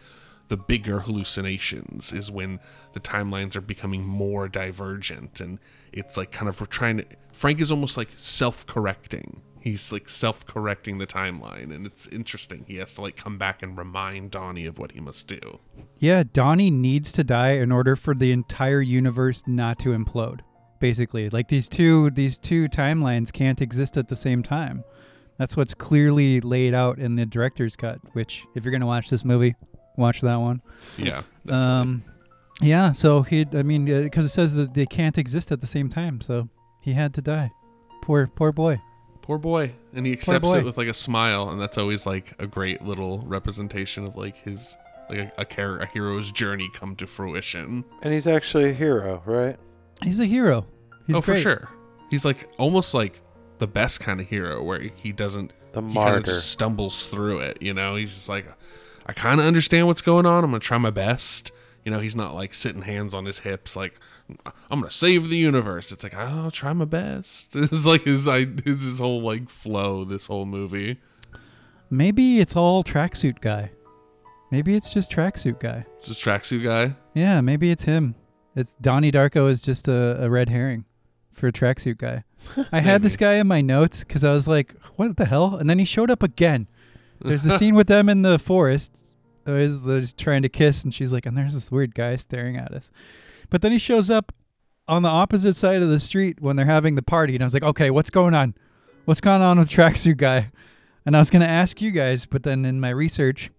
the 0.48 0.56
bigger 0.56 1.00
hallucinations 1.00 2.12
is 2.12 2.30
when 2.30 2.60
the 2.92 3.00
timelines 3.00 3.56
are 3.56 3.60
becoming 3.60 4.04
more 4.04 4.48
divergent 4.48 5.40
and 5.40 5.58
it's 5.92 6.16
like 6.16 6.32
kind 6.32 6.48
of 6.48 6.60
we're 6.60 6.66
trying 6.66 6.98
to 6.98 7.06
frank 7.32 7.60
is 7.60 7.70
almost 7.70 7.96
like 7.96 8.08
self-correcting 8.16 9.40
he's 9.64 9.90
like 9.90 10.08
self-correcting 10.10 10.98
the 10.98 11.06
timeline 11.06 11.74
and 11.74 11.86
it's 11.86 12.06
interesting 12.08 12.64
he 12.68 12.76
has 12.76 12.94
to 12.94 13.00
like 13.00 13.16
come 13.16 13.38
back 13.38 13.62
and 13.62 13.78
remind 13.78 14.30
donnie 14.30 14.66
of 14.66 14.78
what 14.78 14.92
he 14.92 15.00
must 15.00 15.26
do 15.26 15.58
Yeah, 15.98 16.22
Donnie 16.32 16.70
needs 16.70 17.12
to 17.12 17.24
die 17.24 17.52
in 17.52 17.72
order 17.72 17.96
for 17.96 18.14
the 18.14 18.30
entire 18.30 18.82
universe 18.82 19.42
not 19.46 19.78
to 19.80 19.88
implode. 19.90 20.40
Basically, 20.80 21.30
like 21.30 21.48
these 21.48 21.66
two 21.68 22.10
these 22.10 22.36
two 22.36 22.68
timelines 22.68 23.32
can't 23.32 23.62
exist 23.62 23.96
at 23.96 24.08
the 24.08 24.16
same 24.16 24.42
time. 24.42 24.84
That's 25.38 25.56
what's 25.56 25.72
clearly 25.72 26.40
laid 26.42 26.74
out 26.74 26.98
in 26.98 27.16
the 27.16 27.24
director's 27.24 27.74
cut. 27.74 28.00
Which, 28.12 28.44
if 28.54 28.64
you're 28.64 28.72
gonna 28.72 28.86
watch 28.86 29.08
this 29.08 29.24
movie, 29.24 29.54
watch 29.96 30.20
that 30.20 30.36
one. 30.36 30.60
yeah. 30.98 31.22
Um, 31.48 32.04
yeah. 32.60 32.92
So 32.92 33.22
he, 33.22 33.46
I 33.54 33.62
mean, 33.62 33.86
because 33.86 34.26
it 34.26 34.30
says 34.30 34.54
that 34.54 34.74
they 34.74 34.86
can't 34.86 35.16
exist 35.16 35.50
at 35.50 35.60
the 35.62 35.66
same 35.66 35.88
time, 35.88 36.20
so 36.20 36.48
he 36.82 36.92
had 36.92 37.14
to 37.14 37.22
die. 37.22 37.50
Poor, 38.02 38.26
poor 38.26 38.52
boy. 38.52 38.78
Poor 39.24 39.38
boy 39.38 39.72
and 39.94 40.04
he 40.06 40.12
accepts 40.12 40.52
it 40.52 40.64
with 40.64 40.76
like 40.76 40.86
a 40.88 40.92
smile 40.94 41.48
and 41.48 41.58
that's 41.60 41.78
always 41.78 42.04
like 42.04 42.34
a 42.38 42.46
great 42.46 42.82
little 42.82 43.20
representation 43.20 44.04
of 44.04 44.16
like 44.16 44.36
his 44.36 44.76
like 45.08 45.18
a, 45.18 45.32
a, 45.38 45.44
char- 45.46 45.78
a 45.78 45.86
hero's 45.86 46.30
journey 46.30 46.68
come 46.74 46.94
to 46.96 47.06
fruition 47.06 47.84
And 48.02 48.12
he's 48.12 48.26
actually 48.26 48.68
a 48.70 48.72
hero, 48.74 49.22
right? 49.24 49.56
He's 50.02 50.20
a 50.20 50.26
hero. 50.26 50.66
He's 51.06 51.16
oh 51.16 51.20
great. 51.22 51.36
for 51.36 51.40
sure 51.40 51.68
he's 52.10 52.24
like 52.24 52.48
almost 52.58 52.92
like 52.92 53.20
the 53.58 53.66
best 53.66 54.00
kind 54.00 54.20
of 54.20 54.28
hero 54.28 54.62
where 54.62 54.80
he 54.94 55.10
doesn't 55.10 55.52
The 55.72 55.80
he 55.80 55.86
kind 55.86 55.94
martyr. 55.94 56.16
of 56.18 56.24
just 56.24 56.50
stumbles 56.50 57.06
through 57.06 57.38
it. 57.40 57.62
You 57.62 57.72
know, 57.72 57.96
he's 57.96 58.12
just 58.12 58.28
like, 58.28 58.46
I 59.06 59.12
kind 59.14 59.40
of 59.40 59.46
understand 59.46 59.86
what's 59.86 60.02
going 60.02 60.26
on. 60.26 60.44
I'm 60.44 60.50
gonna 60.50 60.60
try 60.60 60.76
my 60.76 60.90
best. 60.90 61.50
You 61.84 61.90
know, 61.92 62.00
he's 62.00 62.16
not 62.16 62.34
like 62.34 62.54
sitting 62.54 62.82
hands 62.82 63.12
on 63.12 63.26
his 63.26 63.40
hips, 63.40 63.76
like 63.76 64.00
I'm 64.70 64.80
gonna 64.80 64.90
save 64.90 65.28
the 65.28 65.36
universe. 65.36 65.92
It's 65.92 66.02
like 66.02 66.14
I'll 66.14 66.50
try 66.50 66.72
my 66.72 66.86
best. 66.86 67.54
It's 67.56 67.84
like 67.84 68.04
his 68.04 68.26
I 68.26 68.46
his, 68.46 68.82
his 68.82 68.98
whole 68.98 69.20
like 69.20 69.50
flow. 69.50 70.04
This 70.04 70.26
whole 70.26 70.46
movie. 70.46 71.00
Maybe 71.90 72.40
it's 72.40 72.56
all 72.56 72.82
tracksuit 72.82 73.40
guy. 73.40 73.70
Maybe 74.50 74.74
it's 74.74 74.92
just 74.92 75.10
tracksuit 75.10 75.60
guy. 75.60 75.84
It's 75.96 76.06
just 76.06 76.24
tracksuit 76.24 76.64
guy. 76.64 76.96
Yeah, 77.12 77.40
maybe 77.40 77.70
it's 77.70 77.84
him. 77.84 78.14
It's 78.56 78.74
Donnie 78.80 79.12
Darko 79.12 79.50
is 79.50 79.60
just 79.60 79.88
a, 79.88 80.22
a 80.22 80.30
red 80.30 80.48
herring 80.48 80.84
for 81.32 81.48
a 81.48 81.52
tracksuit 81.52 81.98
guy. 81.98 82.24
I 82.72 82.80
had 82.80 83.02
this 83.02 83.16
guy 83.16 83.34
in 83.34 83.46
my 83.46 83.60
notes 83.60 84.04
because 84.04 84.24
I 84.24 84.32
was 84.32 84.48
like, 84.48 84.74
"What 84.96 85.16
the 85.16 85.24
hell?" 85.26 85.56
And 85.56 85.68
then 85.68 85.78
he 85.78 85.84
showed 85.84 86.10
up 86.10 86.22
again. 86.22 86.68
There's 87.20 87.42
the 87.42 87.58
scene 87.58 87.74
with 87.74 87.86
them 87.86 88.08
in 88.08 88.22
the 88.22 88.38
forest. 88.38 88.96
They're 89.44 90.00
just 90.00 90.18
trying 90.18 90.42
to 90.42 90.48
kiss, 90.48 90.84
and 90.84 90.92
she's 90.92 91.12
like, 91.12 91.26
"And 91.26 91.36
there's 91.36 91.54
this 91.54 91.70
weird 91.70 91.94
guy 91.94 92.16
staring 92.16 92.56
at 92.56 92.72
us." 92.72 92.90
But 93.50 93.62
then 93.62 93.72
he 93.72 93.78
shows 93.78 94.10
up 94.10 94.32
on 94.88 95.02
the 95.02 95.08
opposite 95.08 95.54
side 95.54 95.82
of 95.82 95.88
the 95.88 96.00
street 96.00 96.40
when 96.40 96.56
they're 96.56 96.66
having 96.66 96.94
the 96.94 97.02
party, 97.02 97.34
and 97.34 97.42
I 97.42 97.46
was 97.46 97.54
like, 97.54 97.62
"Okay, 97.62 97.90
what's 97.90 98.10
going 98.10 98.34
on? 98.34 98.54
What's 99.04 99.20
going 99.20 99.42
on 99.42 99.58
with 99.58 99.70
tracksuit 99.70 100.16
guy?" 100.16 100.50
And 101.06 101.14
I 101.14 101.18
was 101.18 101.30
gonna 101.30 101.44
ask 101.44 101.82
you 101.82 101.90
guys, 101.90 102.26
but 102.26 102.42
then 102.42 102.64
in 102.64 102.80
my 102.80 102.90
research, 102.90 103.50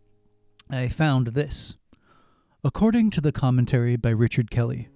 I 0.70 0.88
found 0.88 1.28
this. 1.28 1.76
According 2.64 3.12
to 3.12 3.22
the 3.22 3.32
commentary 3.32 3.96
by 3.96 4.10
Richard 4.10 4.50
Kelly, 4.50 4.90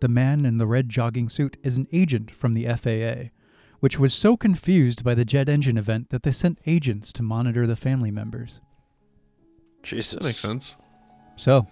the 0.00 0.08
man 0.08 0.46
in 0.46 0.58
the 0.58 0.66
red 0.66 0.88
jogging 0.88 1.28
suit 1.28 1.56
is 1.64 1.76
an 1.76 1.88
agent 1.92 2.30
from 2.30 2.54
the 2.54 2.66
FAA, 2.66 3.30
which 3.80 3.98
was 3.98 4.14
so 4.14 4.36
confused 4.36 5.02
by 5.02 5.14
the 5.14 5.24
jet 5.24 5.48
engine 5.48 5.76
event 5.76 6.10
that 6.10 6.22
they 6.22 6.30
sent 6.32 6.60
agents 6.66 7.12
to 7.12 7.22
monitor 7.22 7.66
the 7.66 7.74
family 7.74 8.12
members. 8.12 8.60
Jesus. 9.86 10.12
That 10.12 10.24
makes 10.24 10.38
sense. 10.40 10.76
So, 11.36 11.66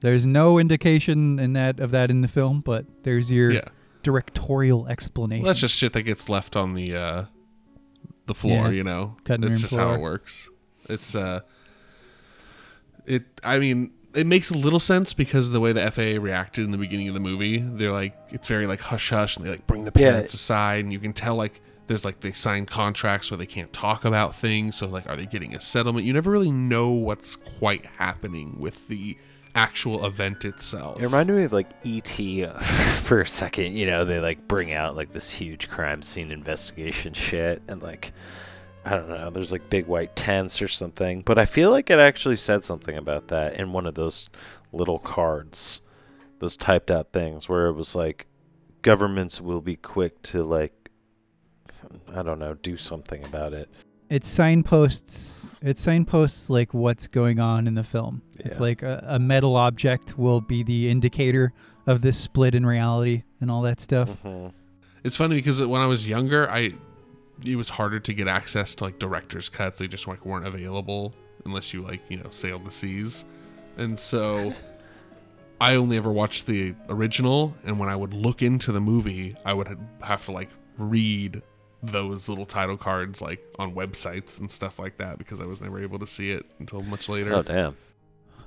there's 0.00 0.26
no 0.26 0.58
indication 0.58 1.38
in 1.38 1.52
that 1.54 1.80
of 1.80 1.90
that 1.92 2.10
in 2.10 2.20
the 2.22 2.28
film, 2.28 2.60
but 2.60 2.84
there's 3.04 3.30
your 3.30 3.52
Yeah. 3.52 3.64
directorial 4.02 4.86
explanation. 4.88 5.42
Well, 5.44 5.50
that's 5.50 5.60
just 5.60 5.76
shit 5.76 5.92
that 5.92 6.02
gets 6.02 6.28
left 6.28 6.56
on 6.56 6.74
the 6.74 6.94
uh 6.96 7.24
the 8.26 8.34
floor, 8.34 8.66
Yeah. 8.66 8.70
you 8.70 8.84
know. 8.84 9.16
Cutting 9.24 9.44
It's 9.44 9.50
room 9.52 9.60
just 9.60 9.74
how 9.76 9.94
it 9.94 10.00
works. 10.00 10.48
It's 10.88 11.14
uh 11.14 11.40
it 13.06 13.24
I 13.44 13.58
mean, 13.58 13.90
it 14.14 14.26
makes 14.26 14.50
a 14.50 14.54
little 14.54 14.78
sense 14.80 15.12
because 15.12 15.48
of 15.48 15.52
the 15.52 15.60
way 15.60 15.72
the 15.72 15.80
FAA 15.90 16.20
reacted 16.20 16.64
in 16.64 16.70
the 16.70 16.78
beginning 16.78 17.08
of 17.08 17.14
the 17.14 17.20
movie. 17.20 17.58
They're 17.58 17.92
like 17.92 18.16
it's 18.30 18.48
very 18.48 18.66
like 18.66 18.80
hush 18.80 19.10
hush 19.10 19.36
and 19.36 19.46
they 19.46 19.50
like 19.50 19.66
bring 19.66 19.84
the 19.84 19.92
Yeah. 19.96 20.10
parents 20.12 20.34
aside 20.34 20.84
and 20.84 20.92
you 20.92 20.98
can 20.98 21.12
tell 21.12 21.34
like 21.36 21.60
there's 21.86 22.04
like 22.04 22.20
they 22.20 22.32
sign 22.32 22.66
contracts 22.66 23.30
where 23.30 23.38
they 23.38 23.46
can't 23.46 23.72
talk 23.72 24.04
about 24.04 24.34
things. 24.34 24.76
So 24.76 24.86
like 24.88 25.08
are 25.08 25.16
they 25.16 25.26
getting 25.26 25.54
a 25.54 25.60
settlement? 25.60 26.06
You 26.06 26.12
never 26.12 26.30
really 26.30 26.52
know 26.52 26.90
what's 26.90 27.36
quite 27.36 27.86
happening 27.98 28.56
with 28.58 28.88
the 28.88 29.16
actual 29.54 30.06
event 30.06 30.44
itself. 30.44 31.00
It 31.00 31.04
reminded 31.04 31.36
me 31.36 31.44
of 31.44 31.52
like 31.52 31.68
E.T. 31.84 32.46
for 33.02 33.20
a 33.20 33.26
second. 33.26 33.74
You 33.74 33.86
know, 33.86 34.04
they 34.04 34.20
like 34.20 34.48
bring 34.48 34.72
out 34.72 34.96
like 34.96 35.12
this 35.12 35.30
huge 35.30 35.68
crime 35.68 36.02
scene 36.02 36.30
investigation 36.30 37.12
shit, 37.12 37.62
and 37.68 37.82
like, 37.82 38.12
I 38.84 38.90
don't 38.90 39.08
know, 39.08 39.30
there's 39.30 39.52
like 39.52 39.70
big 39.70 39.86
white 39.86 40.16
tents 40.16 40.62
or 40.62 40.68
something. 40.68 41.22
But 41.22 41.38
I 41.38 41.44
feel 41.44 41.70
like 41.70 41.90
it 41.90 41.98
actually 41.98 42.36
said 42.36 42.64
something 42.64 42.96
about 42.96 43.28
that 43.28 43.54
in 43.54 43.72
one 43.72 43.86
of 43.86 43.94
those 43.94 44.28
little 44.72 44.98
cards, 44.98 45.82
those 46.38 46.56
typed 46.56 46.90
out 46.90 47.12
things 47.12 47.48
where 47.48 47.66
it 47.66 47.74
was 47.74 47.94
like, 47.94 48.26
governments 48.82 49.40
will 49.40 49.60
be 49.60 49.76
quick 49.76 50.22
to 50.22 50.42
like, 50.42 50.81
I 52.14 52.22
don't 52.22 52.38
know, 52.38 52.54
do 52.54 52.76
something 52.76 53.24
about 53.26 53.52
it. 53.52 53.68
it 54.10 54.24
signposts 54.24 55.54
it 55.62 55.78
signposts 55.78 56.50
like 56.50 56.74
what's 56.74 57.08
going 57.08 57.40
on 57.40 57.66
in 57.66 57.74
the 57.74 57.84
film. 57.84 58.22
It's 58.38 58.60
like 58.60 58.82
a, 58.82 59.02
a 59.06 59.18
metal 59.18 59.56
object 59.56 60.18
will 60.18 60.40
be 60.40 60.62
the 60.62 60.90
indicator 60.90 61.52
of 61.86 62.00
this 62.00 62.18
split 62.18 62.54
in 62.54 62.64
reality 62.66 63.22
and 63.40 63.50
all 63.50 63.62
that 63.62 63.80
stuff. 63.80 64.10
hmm 64.22 64.48
It's 65.04 65.16
funny 65.16 65.36
because 65.36 65.60
when 65.60 65.80
I 65.80 65.86
was 65.86 66.08
younger, 66.08 66.48
I 66.50 66.72
it 67.44 67.56
was 67.56 67.70
harder 67.70 67.98
to 68.00 68.12
get 68.14 68.28
access 68.28 68.74
to 68.76 68.84
like 68.84 68.98
director's 68.98 69.48
cuts. 69.48 69.78
They 69.78 69.88
just 69.88 70.06
like 70.06 70.24
weren't 70.24 70.46
available 70.46 71.14
unless 71.44 71.72
you 71.74 71.82
like 71.82 72.02
you 72.08 72.18
know 72.18 72.28
sailed 72.30 72.64
the 72.64 72.70
seas, 72.70 73.24
and 73.76 73.98
so 73.98 74.52
I 75.60 75.76
only 75.76 75.96
ever 75.96 76.10
watched 76.12 76.46
the 76.46 76.74
original. 76.88 77.54
And 77.64 77.78
when 77.78 77.88
I 77.88 77.96
would 77.96 78.14
look 78.14 78.42
into 78.42 78.72
the 78.72 78.80
movie, 78.80 79.36
I 79.44 79.52
would 79.52 79.68
have 80.02 80.24
to 80.26 80.32
like 80.32 80.50
read 80.78 81.42
those 81.82 82.28
little 82.28 82.46
title 82.46 82.76
cards 82.76 83.20
like 83.20 83.44
on 83.58 83.74
websites 83.74 84.38
and 84.38 84.50
stuff 84.50 84.78
like 84.78 84.98
that 84.98 85.18
because 85.18 85.40
I 85.40 85.44
was 85.44 85.60
never 85.60 85.82
able 85.82 85.98
to 85.98 86.06
see 86.06 86.30
it 86.30 86.46
until 86.58 86.82
much 86.82 87.08
later. 87.08 87.34
Oh 87.34 87.42
damn! 87.42 87.76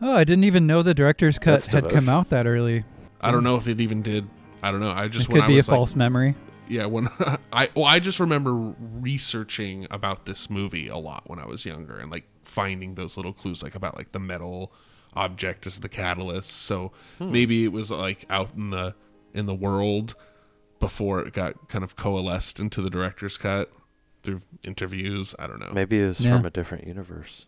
Oh, 0.02 0.14
I 0.14 0.24
didn't 0.24 0.46
even 0.46 0.68
know 0.68 0.82
the 0.82 0.94
director's 0.94 1.38
cut 1.40 1.52
That's 1.62 1.68
had 1.68 1.90
come 1.90 2.10
out 2.10 2.30
that 2.30 2.48
early. 2.48 2.84
I 3.22 3.32
don't 3.32 3.44
know 3.44 3.56
if 3.56 3.68
it 3.68 3.82
even 3.82 4.02
did. 4.02 4.28
I 4.62 4.72
don't 4.72 4.80
know. 4.80 4.92
I 4.92 5.08
just 5.08 5.28
it 5.28 5.34
when 5.34 5.42
could 5.42 5.46
I 5.46 5.48
be 5.48 5.56
a 5.56 5.58
like, 5.58 5.66
false 5.66 5.96
memory. 5.96 6.36
yeah 6.68 6.86
when 6.86 7.08
i 7.54 7.70
well 7.76 7.86
i 7.86 8.00
just 8.00 8.20
remember 8.20 8.74
researching 9.00 9.86
about 9.92 10.26
this 10.26 10.50
movie 10.50 10.88
a 10.88 10.98
lot 10.98 11.22
when 11.30 11.38
i 11.38 11.46
was 11.46 11.64
younger 11.64 12.00
and 12.00 12.10
like 12.10 12.24
finding 12.42 12.96
those 12.96 13.18
little 13.18 13.34
clues 13.34 13.62
like 13.62 13.76
about 13.76 13.96
like 13.96 14.12
the 14.14 14.20
metal 14.20 14.74
object 15.14 15.68
as 15.68 15.80
the 15.82 15.90
catalyst 15.90 16.52
so 16.52 16.92
hmm. 17.20 17.32
maybe 17.32 17.64
it 17.64 17.72
was 17.72 17.92
like 17.92 18.26
out 18.32 18.50
in 18.56 18.72
the 18.72 18.96
in 19.36 19.46
the 19.46 19.54
world 19.54 20.16
before 20.80 21.22
it 21.22 21.34
got 21.34 21.68
kind 21.70 21.84
of 21.84 21.96
coalesced 21.96 22.60
into 22.60 22.82
the 22.82 22.90
director's 22.90 23.38
cut 23.38 23.72
through 24.24 24.42
interviews 24.64 25.36
i 25.40 25.48
don't 25.48 25.60
know 25.60 25.72
Maybe 25.74 26.02
it 26.04 26.08
was 26.08 26.22
Yeah. 26.22 26.38
from 26.38 26.46
a 26.46 26.50
different 26.50 26.88
universe. 26.88 27.46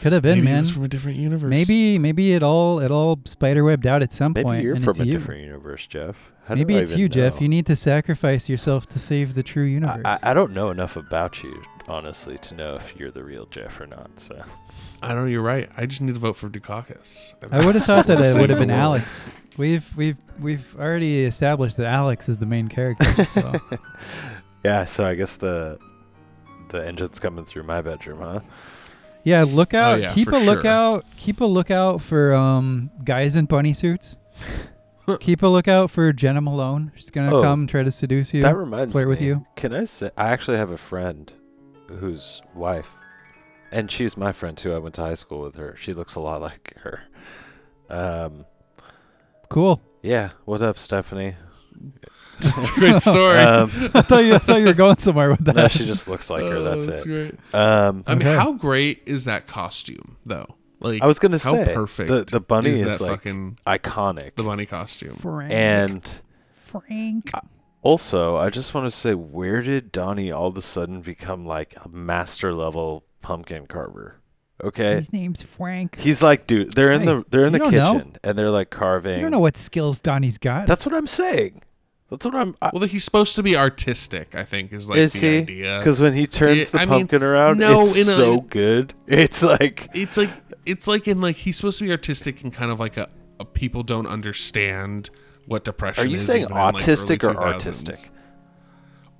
Could 0.00 0.12
have 0.12 0.22
been, 0.22 0.38
maybe 0.38 0.46
it 0.48 0.50
man. 0.52 0.60
was 0.60 0.70
from 0.70 0.84
a 0.84 0.88
different 0.88 1.18
universe 1.18 1.50
Maybe 1.50 1.98
maybe 1.98 2.32
it 2.34 2.42
all 2.42 2.78
it 2.80 2.90
all 2.92 3.16
spiderwebbed 3.18 3.86
out 3.86 4.02
at 4.02 4.12
some 4.12 4.32
Maybe 4.32 4.44
point, 4.44 4.62
you're 4.62 4.74
and 4.76 4.84
from 4.84 5.00
a 5.00 5.04
you. 5.04 5.12
different 5.12 5.40
universe, 5.42 5.86
Jeff. 5.86 6.16
How 6.46 6.54
Maybe 6.54 6.76
it's 6.76 6.92
even 6.92 7.00
you, 7.00 7.08
Jeff. 7.08 7.40
You 7.40 7.48
need 7.48 7.66
to 7.66 7.74
sacrifice 7.76 8.48
yourself 8.48 8.86
to 8.90 8.98
save 8.98 9.34
the 9.34 9.42
true 9.42 9.64
universe. 9.64 10.02
I, 10.04 10.12
I 10.22 10.30
I 10.30 10.34
don't 10.34 10.52
know 10.52 10.70
enough 10.70 10.96
about 10.96 11.42
you, 11.42 11.60
honestly, 11.88 12.38
to 12.38 12.54
know 12.54 12.74
if 12.76 12.96
you're 12.96 13.10
the 13.10 13.24
real 13.24 13.46
Jeff 13.46 13.80
or 13.80 13.86
not. 13.86 14.10
So 14.20 14.42
i 15.00 15.08
don't 15.08 15.18
know 15.18 15.26
you're 15.26 15.40
right 15.40 15.70
i 15.76 15.86
just 15.86 16.00
need 16.00 16.12
to 16.14 16.18
vote 16.18 16.32
for 16.34 16.48
dukakis 16.50 17.32
I 17.52 17.64
would 17.64 17.76
have 17.76 17.84
thought 17.90 18.08
that 18.08 18.20
it 18.20 18.36
would 18.36 18.50
have 18.50 18.58
been. 18.58 18.70
Alex. 18.70 19.40
We've 19.56 19.86
we've 19.96 20.16
we've 20.40 20.74
already 20.78 21.24
established 21.24 21.76
that 21.78 21.86
Alex 21.86 22.28
is 22.28 22.38
the 22.38 22.46
main 22.46 22.68
character. 22.68 23.24
So 23.26 23.52
yeah, 24.64 24.84
so 24.84 25.04
I 25.04 25.14
guess 25.14 25.36
the 25.36 25.78
the 26.70 26.86
engine's 26.86 27.18
coming 27.18 27.44
through 27.44 27.62
my 27.64 27.80
bedroom, 27.80 28.20
huh? 28.20 28.40
yeah, 29.24 29.42
look 29.44 29.72
out. 29.74 29.94
Oh, 29.94 29.96
yeah, 30.02 30.12
keep 30.14 30.28
for 30.28 30.36
a 30.36 30.44
sure. 30.44 30.54
lookout. 30.54 31.04
Keep 31.16 31.40
a 31.40 31.44
lookout 31.44 32.00
for 32.02 32.34
um 32.34 32.90
guys 33.04 33.34
in 33.36 33.46
bunny 33.46 33.72
suits. 33.72 34.16
keep 35.20 35.42
a 35.42 35.46
lookout 35.48 35.90
for 35.90 36.12
Jena 36.12 36.40
Malone. 36.40 36.92
She's 36.96 37.10
gonna 37.10 37.34
Oh, 37.36 37.42
come 37.42 37.66
try 37.66 37.82
to 37.82 37.90
seduce 37.90 38.32
you. 38.34 38.42
that 38.42 38.56
reminds 38.56 38.92
flirt 38.92 39.06
me. 39.06 39.10
with 39.10 39.22
you. 39.22 39.46
Can 39.56 39.72
I 39.72 39.84
say 39.86 40.10
I 40.16 40.30
actually 40.30 40.56
have 40.58 40.70
a 40.70 40.78
friend 40.78 41.32
whose 41.88 42.42
wife, 42.54 42.92
and 43.72 43.90
she's 43.90 44.16
my 44.16 44.32
friend 44.32 44.56
too. 44.56 44.72
I 44.74 44.78
went 44.78 44.94
to 44.96 45.02
high 45.02 45.14
school 45.14 45.40
with 45.40 45.56
her. 45.56 45.74
She 45.78 45.92
looks 45.94 46.14
a 46.14 46.20
lot 46.20 46.40
like 46.40 46.74
her. 46.78 47.02
Um, 47.90 48.44
cool. 49.48 49.80
yeah. 50.02 50.30
What 50.44 50.62
up, 50.62 50.78
Stephanie? 50.78 51.34
it's 52.40 52.68
a 52.70 52.72
great 52.74 53.00
story 53.02 53.36
Um, 53.38 53.70
I 53.94 54.02
thought 54.02 54.24
you 54.24 54.34
I 54.34 54.38
thought 54.38 54.58
you 54.60 54.66
were 54.66 54.72
going 54.72 54.98
somewhere 54.98 55.30
with 55.30 55.40
that. 55.44 55.54
no, 55.56 55.68
she 55.68 55.84
just 55.86 56.08
looks 56.08 56.28
like 56.30 56.42
her. 56.42 56.56
Oh, 56.56 56.64
That's 56.64 56.86
that's 56.86 57.02
it. 57.02 57.06
great 57.06 57.34
Um, 57.54 58.04
I 58.06 58.14
mean, 58.14 58.26
Okay. 58.28 58.36
how 58.36 58.52
great 58.52 59.02
is 59.06 59.24
that 59.26 59.46
costume, 59.46 60.16
though? 60.26 60.56
Like, 60.80 61.02
I 61.02 61.06
was 61.06 61.18
gonna 61.18 61.38
how 61.38 61.64
say 61.64 61.74
perfect 61.74 62.08
the 62.08 62.24
the 62.24 62.40
bunny 62.40 62.70
is, 62.70 62.82
is, 62.82 62.98
that 62.98 63.04
like 63.04 63.10
fucking 63.22 63.58
iconic. 63.66 64.34
the 64.36 64.44
bunny 64.44 64.66
costume. 64.66 65.14
Frank. 65.14 65.52
and 65.52 66.20
Frank. 66.54 67.30
Also, 67.82 68.36
I 68.36 68.50
just 68.50 68.74
want 68.74 68.86
to 68.86 68.90
say, 68.96 69.14
where 69.14 69.62
did 69.62 69.92
Donnie 69.92 70.32
all 70.32 70.48
of 70.48 70.56
a 70.56 70.62
sudden 70.62 71.00
become 71.00 71.46
like 71.46 71.74
a 71.84 71.88
master 71.88 72.52
level 72.52 73.04
pumpkin 73.22 73.66
carver? 73.66 74.16
Okay, 74.62 74.96
His 74.96 75.12
name's 75.12 75.40
Frank. 75.40 75.96
he's 76.00 76.20
like, 76.20 76.48
dude, 76.48 76.74
they're 76.74 76.90
in 76.90 77.04
the 77.04 77.24
they're 77.30 77.44
in 77.44 77.52
you 77.52 77.58
the 77.60 77.64
don't 77.70 77.72
know. 77.74 77.92
kitchen 77.94 78.16
and 78.24 78.36
they're 78.36 78.50
like 78.50 78.70
carving. 78.70 79.18
I 79.18 79.22
don't 79.22 79.30
know 79.30 79.38
what 79.38 79.56
skills 79.56 80.00
Donnie's 80.00 80.36
got. 80.38 80.66
That's 80.66 80.84
what 80.84 80.94
I'm 80.96 81.06
saying. 81.06 81.62
That's 82.10 82.24
what 82.24 82.34
I'm. 82.34 82.56
I, 82.60 82.70
Well, 82.72 82.82
he's 82.88 83.04
supposed 83.04 83.36
to 83.36 83.42
be 83.44 83.54
artistic. 83.56 84.34
I 84.34 84.42
think 84.42 84.72
is 84.72 84.88
like 84.88 84.98
is 84.98 85.12
the 85.12 85.18
he? 85.20 85.38
idea. 85.38 85.78
Because 85.78 86.00
when 86.00 86.14
he 86.14 86.26
turns 86.26 86.72
the 86.72 86.78
I 86.78 86.86
mean, 86.86 87.00
pumpkin 87.00 87.22
around, 87.22 87.58
no, 87.58 87.82
it's 87.82 87.94
in 87.96 88.08
a- 88.08 88.12
so 88.12 88.40
good. 88.40 88.94
It's 89.06 89.42
like 89.44 89.88
It's 89.94 90.16
like 90.16 90.30
it's 90.66 90.88
like 90.88 91.06
in 91.06 91.20
like 91.20 91.36
he's 91.36 91.56
supposed 91.56 91.78
to 91.78 91.84
be 91.84 91.92
artistic 91.92 92.42
and 92.42 92.52
kind 92.52 92.72
of 92.72 92.80
like 92.80 92.96
a, 92.96 93.08
a 93.38 93.44
people 93.44 93.84
don't 93.84 94.08
understand 94.08 95.10
what 95.48 95.64
depression. 95.64 96.04
Are 96.04 96.06
you 96.06 96.16
is 96.18 96.26
saying 96.26 96.42
even 96.42 96.52
in, 96.56 96.62
like, 96.62 96.74
autistic 96.76 97.24
or 97.24 97.34
2000s. 97.34 97.42
artistic? 97.42 98.10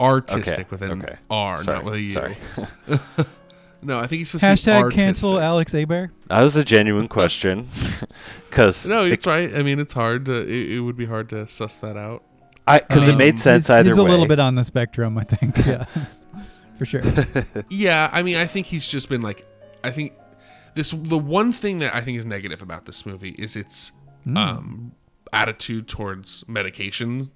Artistic 0.00 0.58
Okay, 0.60 0.66
with 0.70 0.82
an 0.82 1.02
okay. 1.02 1.16
R, 1.28 1.62
Sorry, 1.62 1.76
not 1.76 1.84
with 1.84 1.94
a 1.94 2.00
U. 2.00 2.06
sorry. 2.08 2.36
no, 3.82 3.98
I 3.98 4.06
think 4.06 4.18
he's 4.20 4.30
supposed 4.30 4.42
to 4.42 4.46
be 4.70 4.70
Hashtag 4.72 4.82
artistic. 4.82 4.96
cancel 5.04 5.40
Alex 5.40 5.74
Aber. 5.74 6.12
That 6.28 6.42
was 6.42 6.54
a 6.56 6.64
genuine 6.64 7.08
question. 7.08 7.68
Because 8.48 8.86
No, 8.86 9.04
it's 9.04 9.26
right. 9.26 9.54
I 9.54 9.62
mean, 9.62 9.78
it's 9.78 9.92
hard 9.92 10.24
to. 10.26 10.32
It, 10.42 10.72
it 10.76 10.80
would 10.80 10.96
be 10.96 11.04
hard 11.06 11.28
to 11.30 11.46
suss 11.48 11.76
that 11.78 11.96
out. 11.98 12.22
I 12.66 12.78
because 12.80 13.08
I 13.08 13.12
it 13.12 13.16
made 13.16 13.38
sense 13.40 13.66
he's, 13.66 13.70
either 13.70 13.90
He's 13.90 13.96
a 13.98 14.02
little 14.02 14.26
bit 14.26 14.40
on 14.40 14.54
the 14.54 14.64
spectrum, 14.64 15.18
I 15.18 15.24
think. 15.24 15.56
Yeah, 15.66 15.84
for 16.78 16.84
sure. 16.86 17.02
Yeah, 17.68 18.08
I 18.12 18.22
mean, 18.22 18.36
I 18.36 18.46
think 18.46 18.66
he's 18.66 18.86
just 18.88 19.08
been 19.10 19.20
like, 19.20 19.44
I 19.84 19.90
think 19.90 20.12
this 20.74 20.90
the 20.92 21.18
one 21.18 21.52
thing 21.52 21.78
that 21.80 21.94
I 21.94 22.00
think 22.00 22.18
is 22.18 22.24
negative 22.26 22.62
about 22.62 22.86
this 22.86 23.04
movie 23.04 23.34
is 23.38 23.54
its 23.56 23.92
Hmm. 24.24 24.36
um, 24.36 24.92
attitude 25.32 25.88
towards 25.88 26.44
medication 26.48 27.30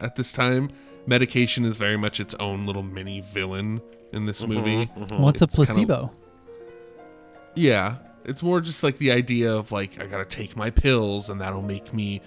at 0.00 0.16
this 0.16 0.32
time. 0.32 0.70
Medication 1.06 1.64
is 1.64 1.76
very 1.76 1.96
much 1.96 2.20
its 2.20 2.34
own 2.34 2.66
little 2.66 2.82
mini 2.82 3.20
villain 3.20 3.80
in 4.12 4.26
this 4.26 4.42
Mm-hmm, 4.42 4.52
movie. 4.54 4.84
What's 5.16 5.40
a 5.40 5.44
It's 5.44 5.56
kinda- 5.56 5.72
placebo? 5.72 6.12
Yeah, 7.54 7.96
it's 8.24 8.42
more 8.42 8.60
just 8.60 8.82
like 8.82 8.98
the 8.98 9.10
idea 9.12 9.52
of 9.52 9.72
like 9.72 10.00
I 10.00 10.06
gotta 10.06 10.24
take 10.24 10.56
my 10.56 10.70
pills 10.70 11.28
and 11.28 11.40
that'll 11.40 11.62
make 11.62 11.92
me, 11.92 12.20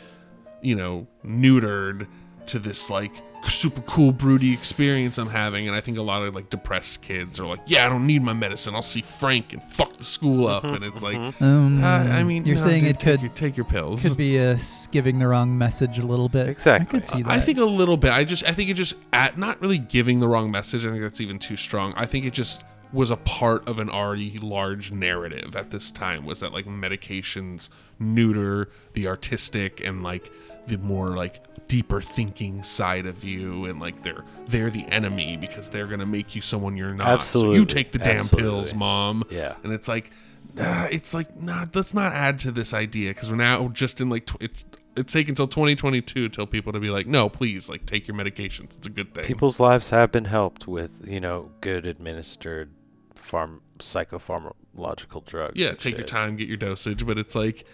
you 0.61 0.75
know, 0.75 1.07
neutered 1.25 2.07
to 2.47 2.59
this 2.59 2.89
like 2.89 3.13
super 3.49 3.81
cool 3.81 4.11
broody 4.11 4.53
experience 4.53 5.17
I'm 5.17 5.29
having. 5.29 5.67
And 5.67 5.75
I 5.75 5.81
think 5.81 5.97
a 5.97 6.01
lot 6.01 6.21
of 6.23 6.35
like 6.35 6.49
depressed 6.49 7.01
kids 7.01 7.39
are 7.39 7.45
like, 7.45 7.59
yeah, 7.65 7.85
I 7.85 7.89
don't 7.89 8.05
need 8.05 8.21
my 8.23 8.33
medicine. 8.33 8.75
I'll 8.75 8.81
see 8.81 9.01
Frank 9.01 9.53
and 9.53 9.63
fuck 9.63 9.97
the 9.97 10.03
school 10.03 10.47
up. 10.47 10.63
and 10.63 10.83
it's 10.83 11.01
like, 11.03 11.15
Um, 11.41 11.83
uh, 11.83 11.87
I 11.87 12.23
mean, 12.23 12.45
you're 12.45 12.57
no, 12.57 12.61
saying 12.63 12.81
dude, 12.83 12.91
it 12.91 12.99
take 12.99 13.13
could 13.15 13.21
your, 13.21 13.31
take 13.31 13.57
your 13.57 13.65
pills. 13.65 14.07
could 14.07 14.17
be 14.17 14.39
uh, 14.39 14.57
giving 14.91 15.19
the 15.19 15.27
wrong 15.27 15.57
message 15.57 15.97
a 15.99 16.05
little 16.05 16.29
bit. 16.29 16.47
Exactly. 16.47 16.87
I 16.87 16.89
could 16.91 17.05
see 17.05 17.21
that. 17.23 17.31
I 17.31 17.39
think 17.39 17.57
a 17.57 17.65
little 17.65 17.97
bit. 17.97 18.11
I 18.11 18.23
just 18.23 18.43
I 18.45 18.51
think 18.51 18.69
it 18.69 18.75
just 18.75 18.93
at 19.13 19.37
not 19.37 19.61
really 19.61 19.77
giving 19.79 20.19
the 20.19 20.27
wrong 20.27 20.51
message. 20.51 20.85
I 20.85 20.89
think 20.89 21.01
that's 21.01 21.21
even 21.21 21.39
too 21.39 21.57
strong. 21.57 21.93
I 21.95 22.05
think 22.05 22.25
it 22.25 22.33
just 22.33 22.63
was 22.93 23.09
a 23.09 23.15
part 23.15 23.65
of 23.69 23.79
an 23.79 23.89
already 23.89 24.37
large 24.39 24.91
narrative 24.91 25.55
at 25.55 25.71
this 25.71 25.91
time 25.91 26.25
was 26.25 26.41
that 26.41 26.51
like 26.51 26.65
medications 26.65 27.69
neuter 27.99 28.69
the 28.93 29.07
artistic 29.07 29.79
and 29.85 30.03
like 30.03 30.29
the 30.71 30.77
more 30.77 31.09
like 31.09 31.43
deeper 31.67 32.01
thinking 32.01 32.63
side 32.63 33.05
of 33.05 33.23
you 33.25 33.65
and 33.65 33.79
like 33.79 34.03
they're 34.03 34.23
they're 34.47 34.69
the 34.69 34.85
enemy 34.85 35.35
because 35.35 35.69
they're 35.69 35.85
gonna 35.85 36.05
make 36.05 36.33
you 36.33 36.41
someone 36.41 36.77
you're 36.77 36.93
not. 36.93 37.23
So 37.23 37.51
you 37.51 37.65
take 37.65 37.91
the 37.91 37.99
damn 37.99 38.19
Absolutely. 38.19 38.49
pills, 38.49 38.73
mom. 38.73 39.23
Yeah. 39.29 39.55
And 39.63 39.73
it's 39.73 39.89
like, 39.89 40.11
nah, 40.55 40.85
it's 40.85 41.13
like, 41.13 41.35
nah, 41.41 41.65
let's 41.73 41.93
not 41.93 42.13
add 42.13 42.39
to 42.39 42.51
this 42.51 42.73
idea 42.73 43.13
because 43.13 43.29
we're 43.29 43.35
now 43.35 43.67
just 43.67 43.99
in 43.99 44.09
like, 44.09 44.25
tw- 44.27 44.37
it's 44.39 44.65
it's 44.95 45.11
taken 45.11 45.31
until 45.33 45.47
2022 45.47 46.29
till 46.29 46.47
people 46.47 46.71
to 46.71 46.79
be 46.79 46.89
like, 46.89 47.05
no, 47.07 47.27
please, 47.27 47.67
like 47.69 47.85
take 47.85 48.07
your 48.07 48.15
medications. 48.15 48.77
It's 48.77 48.87
a 48.87 48.89
good 48.89 49.13
thing. 49.13 49.25
People's 49.25 49.59
lives 49.59 49.89
have 49.89 50.11
been 50.13 50.25
helped 50.25 50.67
with 50.69 51.05
you 51.05 51.19
know 51.19 51.51
good 51.59 51.85
administered 51.85 52.71
farm 53.15 53.61
psychopharmacological 53.79 55.25
drugs. 55.25 55.61
yeah, 55.61 55.73
take 55.73 55.97
your 55.97 56.05
time, 56.07 56.37
get 56.37 56.47
your 56.47 56.57
dosage, 56.57 57.05
but 57.05 57.17
it's 57.17 57.35
like, 57.35 57.65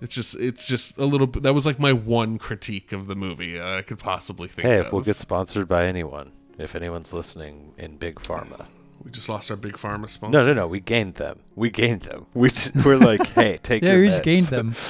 it's 0.00 0.14
just, 0.14 0.34
it's 0.36 0.66
just 0.66 0.98
a 0.98 1.04
little. 1.04 1.26
bit 1.26 1.42
That 1.42 1.54
was 1.54 1.66
like 1.66 1.78
my 1.78 1.92
one 1.92 2.38
critique 2.38 2.92
of 2.92 3.06
the 3.06 3.14
movie 3.14 3.58
uh, 3.58 3.78
I 3.78 3.82
could 3.82 3.98
possibly 3.98 4.48
think. 4.48 4.66
Hey, 4.66 4.78
of. 4.78 4.86
if 4.86 4.92
we'll 4.92 5.02
get 5.02 5.18
sponsored 5.18 5.68
by 5.68 5.86
anyone, 5.86 6.32
if 6.58 6.74
anyone's 6.74 7.12
listening 7.12 7.72
in 7.78 7.96
big 7.96 8.16
pharma. 8.16 8.66
we 9.02 9.10
just 9.10 9.28
lost 9.28 9.50
our 9.50 9.56
big 9.56 9.74
pharma 9.74 10.08
sponsor. 10.10 10.38
No, 10.38 10.44
no, 10.46 10.52
no. 10.54 10.66
We 10.68 10.80
gained 10.80 11.14
them. 11.14 11.40
We 11.54 11.70
gained 11.70 12.02
them. 12.02 12.26
We 12.34 12.50
t- 12.50 12.70
we're 12.84 12.96
like, 12.96 13.26
hey, 13.28 13.58
take 13.62 13.82
yeah, 13.82 13.92
your 13.92 14.02
we 14.02 14.08
just 14.08 14.22
meds. 14.22 14.24
gained 14.24 14.46
them. 14.46 14.74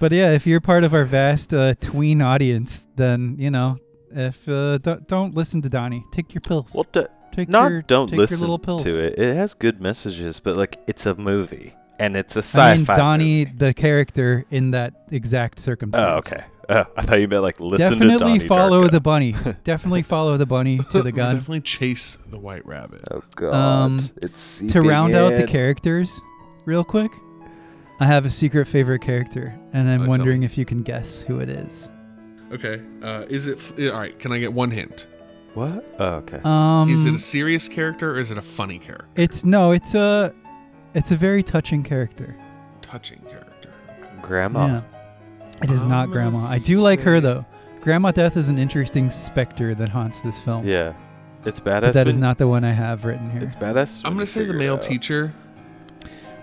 But 0.00 0.10
yeah, 0.12 0.32
if 0.32 0.46
you're 0.46 0.60
part 0.60 0.82
of 0.82 0.92
our 0.92 1.04
vast 1.04 1.54
uh, 1.54 1.74
tween 1.80 2.20
audience, 2.20 2.86
then 2.96 3.36
you 3.38 3.50
know, 3.50 3.78
if 4.10 4.46
uh, 4.48 4.78
don't, 4.78 5.06
don't 5.06 5.34
listen 5.34 5.62
to 5.62 5.68
Donnie, 5.70 6.04
take 6.10 6.34
your 6.34 6.40
pills. 6.40 6.72
Well, 6.74 6.84
d- 6.92 7.06
take 7.32 7.48
not 7.48 7.70
your, 7.70 7.82
don't 7.82 8.08
take 8.08 8.18
listen 8.18 8.38
your 8.38 8.40
little 8.40 8.58
pills. 8.58 8.82
to 8.82 9.00
it. 9.00 9.18
It 9.18 9.36
has 9.36 9.54
good 9.54 9.80
messages, 9.80 10.40
but 10.40 10.56
like 10.56 10.80
it's 10.88 11.06
a 11.06 11.14
movie 11.14 11.74
and 11.98 12.16
it's 12.16 12.36
a 12.36 12.40
sci-fi. 12.42 12.72
I 12.72 12.76
mean, 12.76 12.84
Donnie, 12.86 13.44
movie. 13.46 13.56
the 13.58 13.74
character 13.74 14.44
in 14.50 14.70
that 14.72 14.94
exact 15.10 15.58
circumstance. 15.58 16.26
Oh, 16.26 16.32
okay. 16.34 16.44
Oh, 16.68 16.84
I 16.96 17.02
thought 17.02 17.20
you 17.20 17.28
meant 17.28 17.42
like 17.42 17.60
listen 17.60 17.90
to 17.90 17.94
Definitely 18.06 18.38
Donnie 18.38 18.48
follow 18.48 18.84
Darko. 18.86 18.90
the 18.92 19.00
bunny. 19.00 19.34
Definitely 19.64 20.02
follow 20.02 20.36
the 20.38 20.46
bunny 20.46 20.78
to 20.92 21.02
the 21.02 21.12
gun. 21.20 21.34
definitely 21.34 21.60
chase 21.60 22.16
the 22.30 22.38
white 22.38 22.64
rabbit. 22.64 23.02
Oh 23.10 23.22
God, 23.34 23.52
Um, 23.54 23.98
it's 24.22 24.58
to 24.60 24.68
seeping 24.68 24.88
round 24.88 25.14
out 25.14 25.30
the 25.34 25.46
characters, 25.46 26.20
real 26.64 26.82
quick, 26.84 27.12
I 28.00 28.06
have 28.06 28.24
a 28.24 28.30
secret 28.30 28.66
favorite 28.66 29.00
character, 29.02 29.54
and 29.74 29.86
Uh, 29.88 29.92
I'm 29.92 29.98
tell 30.00 30.08
wondering 30.08 30.42
if 30.42 30.56
you 30.56 30.64
can 30.64 30.82
guess 30.82 31.20
who 31.22 31.38
it 31.40 31.48
is. 31.50 31.90
Okay, 32.50 32.80
uh, 33.02 33.24
is 33.28 33.46
it 33.46 33.58
f- 33.58 33.74
all 33.92 33.98
right? 34.00 34.18
Can 34.18 34.32
I 34.32 34.38
get 34.38 34.52
one 34.52 34.70
hint? 34.70 35.06
What? 35.54 35.84
Oh, 35.98 36.14
okay. 36.16 36.40
Um, 36.44 36.88
is 36.88 37.04
it 37.04 37.14
a 37.14 37.18
serious 37.18 37.68
character 37.68 38.12
or 38.12 38.20
is 38.20 38.30
it 38.30 38.38
a 38.38 38.42
funny 38.42 38.78
character? 38.78 39.08
It's 39.16 39.44
no, 39.44 39.70
it's 39.72 39.94
a, 39.94 40.32
it's 40.94 41.10
a 41.10 41.16
very 41.16 41.42
touching 41.42 41.82
character. 41.82 42.36
Touching 42.82 43.20
character. 43.20 43.70
Grandma. 44.22 44.66
Yeah, 44.66 44.80
it 45.62 45.70
is 45.70 45.82
I'm 45.82 45.88
not 45.88 46.10
Grandma. 46.10 46.38
I 46.46 46.58
do 46.58 46.80
like 46.80 47.00
her 47.00 47.20
though. 47.20 47.44
Grandma 47.80 48.10
Death 48.12 48.36
is 48.36 48.48
an 48.48 48.58
interesting 48.58 49.10
specter 49.10 49.74
that 49.74 49.88
haunts 49.90 50.20
this 50.20 50.38
film. 50.40 50.66
Yeah. 50.66 50.94
It's 51.44 51.60
badass. 51.60 51.80
but 51.82 51.94
that 51.94 52.08
is 52.08 52.14
when- 52.14 52.22
not 52.22 52.38
the 52.38 52.48
one 52.48 52.64
I 52.64 52.72
have 52.72 53.04
written 53.04 53.30
here. 53.30 53.42
It's 53.42 53.54
badass. 53.56 54.00
I'm 54.04 54.14
gonna 54.14 54.26
say 54.26 54.44
the 54.46 54.54
male 54.54 54.78
teacher. 54.78 55.32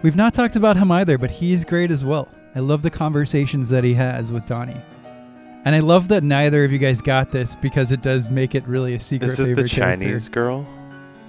We've 0.04 0.16
not 0.16 0.34
talked 0.34 0.56
about 0.56 0.78
him 0.78 0.92
either, 0.92 1.18
but 1.18 1.32
he's 1.32 1.66
great 1.66 1.90
as 1.92 2.04
well. 2.06 2.28
I 2.56 2.60
love 2.60 2.82
the 2.84 2.90
conversations 2.92 3.70
that 3.70 3.84
he 3.84 3.94
has 3.96 4.32
with 4.32 4.46
Donnie. 4.46 4.82
And 5.64 5.76
I 5.76 5.80
love 5.80 6.08
that 6.10 6.24
neither 6.24 6.64
of 6.66 6.72
you 6.72 6.80
guys 6.80 7.02
got 7.02 7.32
this 7.32 7.54
because 7.56 7.92
it 7.92 8.02
does 8.02 8.30
make 8.32 8.56
it 8.56 8.68
really 8.68 8.94
a 8.96 9.00
secret 9.00 9.28
Is 9.32 9.40
it 9.40 9.46
favorite 9.46 9.62
the 9.64 9.70
Chinese 9.70 10.28
character. 10.30 10.32
girl? 10.32 10.68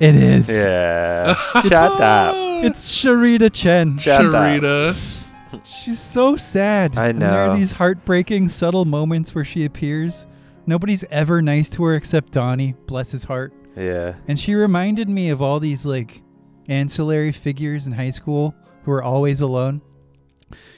It 0.02 0.14
is. 0.16 0.48
Yeah. 0.48 1.34
Shut 1.62 2.00
up. 2.00 2.34
It's 2.64 3.00
Cherita 3.00 3.52
Chen. 3.52 3.98
Shut 3.98 4.22
up. 4.26 4.30
Cherita. 4.30 5.26
She's 5.64 6.00
so 6.00 6.36
sad. 6.36 6.96
I 6.96 7.08
And 7.08 7.22
there 7.22 7.30
are 7.30 7.48
know. 7.48 7.56
these 7.56 7.72
heartbreaking, 7.72 8.48
subtle 8.48 8.84
moments 8.84 9.34
where 9.34 9.44
she 9.44 9.64
appears. 9.64 10.26
Nobody's 10.66 11.04
ever 11.10 11.40
nice 11.42 11.68
to 11.70 11.84
her 11.84 11.94
except 11.94 12.32
Donnie, 12.32 12.74
bless 12.86 13.10
his 13.12 13.24
heart. 13.24 13.52
Yeah. 13.76 14.16
And 14.28 14.38
she 14.40 14.54
reminded 14.54 15.08
me 15.08 15.30
of 15.30 15.40
all 15.42 15.60
these 15.60 15.84
like 15.86 16.22
ancillary 16.68 17.32
figures 17.32 17.86
in 17.86 17.92
high 17.92 18.10
school 18.10 18.54
who 18.84 18.90
were 18.90 19.02
always 19.02 19.40
alone. 19.40 19.82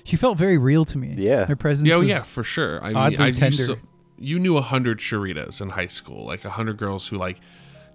She 0.05 0.17
felt 0.17 0.37
very 0.39 0.59
real 0.59 0.85
to 0.87 0.99
me. 0.99 1.15
Yeah. 1.17 1.47
Her 1.47 1.57
presence 1.57 1.89
Yeah, 1.89 1.97
oh, 1.97 2.01
was 2.01 2.09
yeah, 2.09 2.23
for 2.23 2.45
sure. 2.45 2.83
I 2.83 2.89
mean, 2.89 2.97
oddly 2.97 3.19
I 3.25 3.31
tender. 3.31 3.47
used 3.57 3.67
to, 3.71 3.79
you 4.19 4.39
knew 4.39 4.57
a 4.57 4.63
hundred 4.63 4.99
Cheritas 4.99 5.61
in 5.61 5.71
high 5.71 5.87
school, 5.87 6.25
like 6.27 6.45
a 6.45 6.51
hundred 6.51 6.77
girls 6.79 7.07
who 7.09 7.17
like 7.17 7.39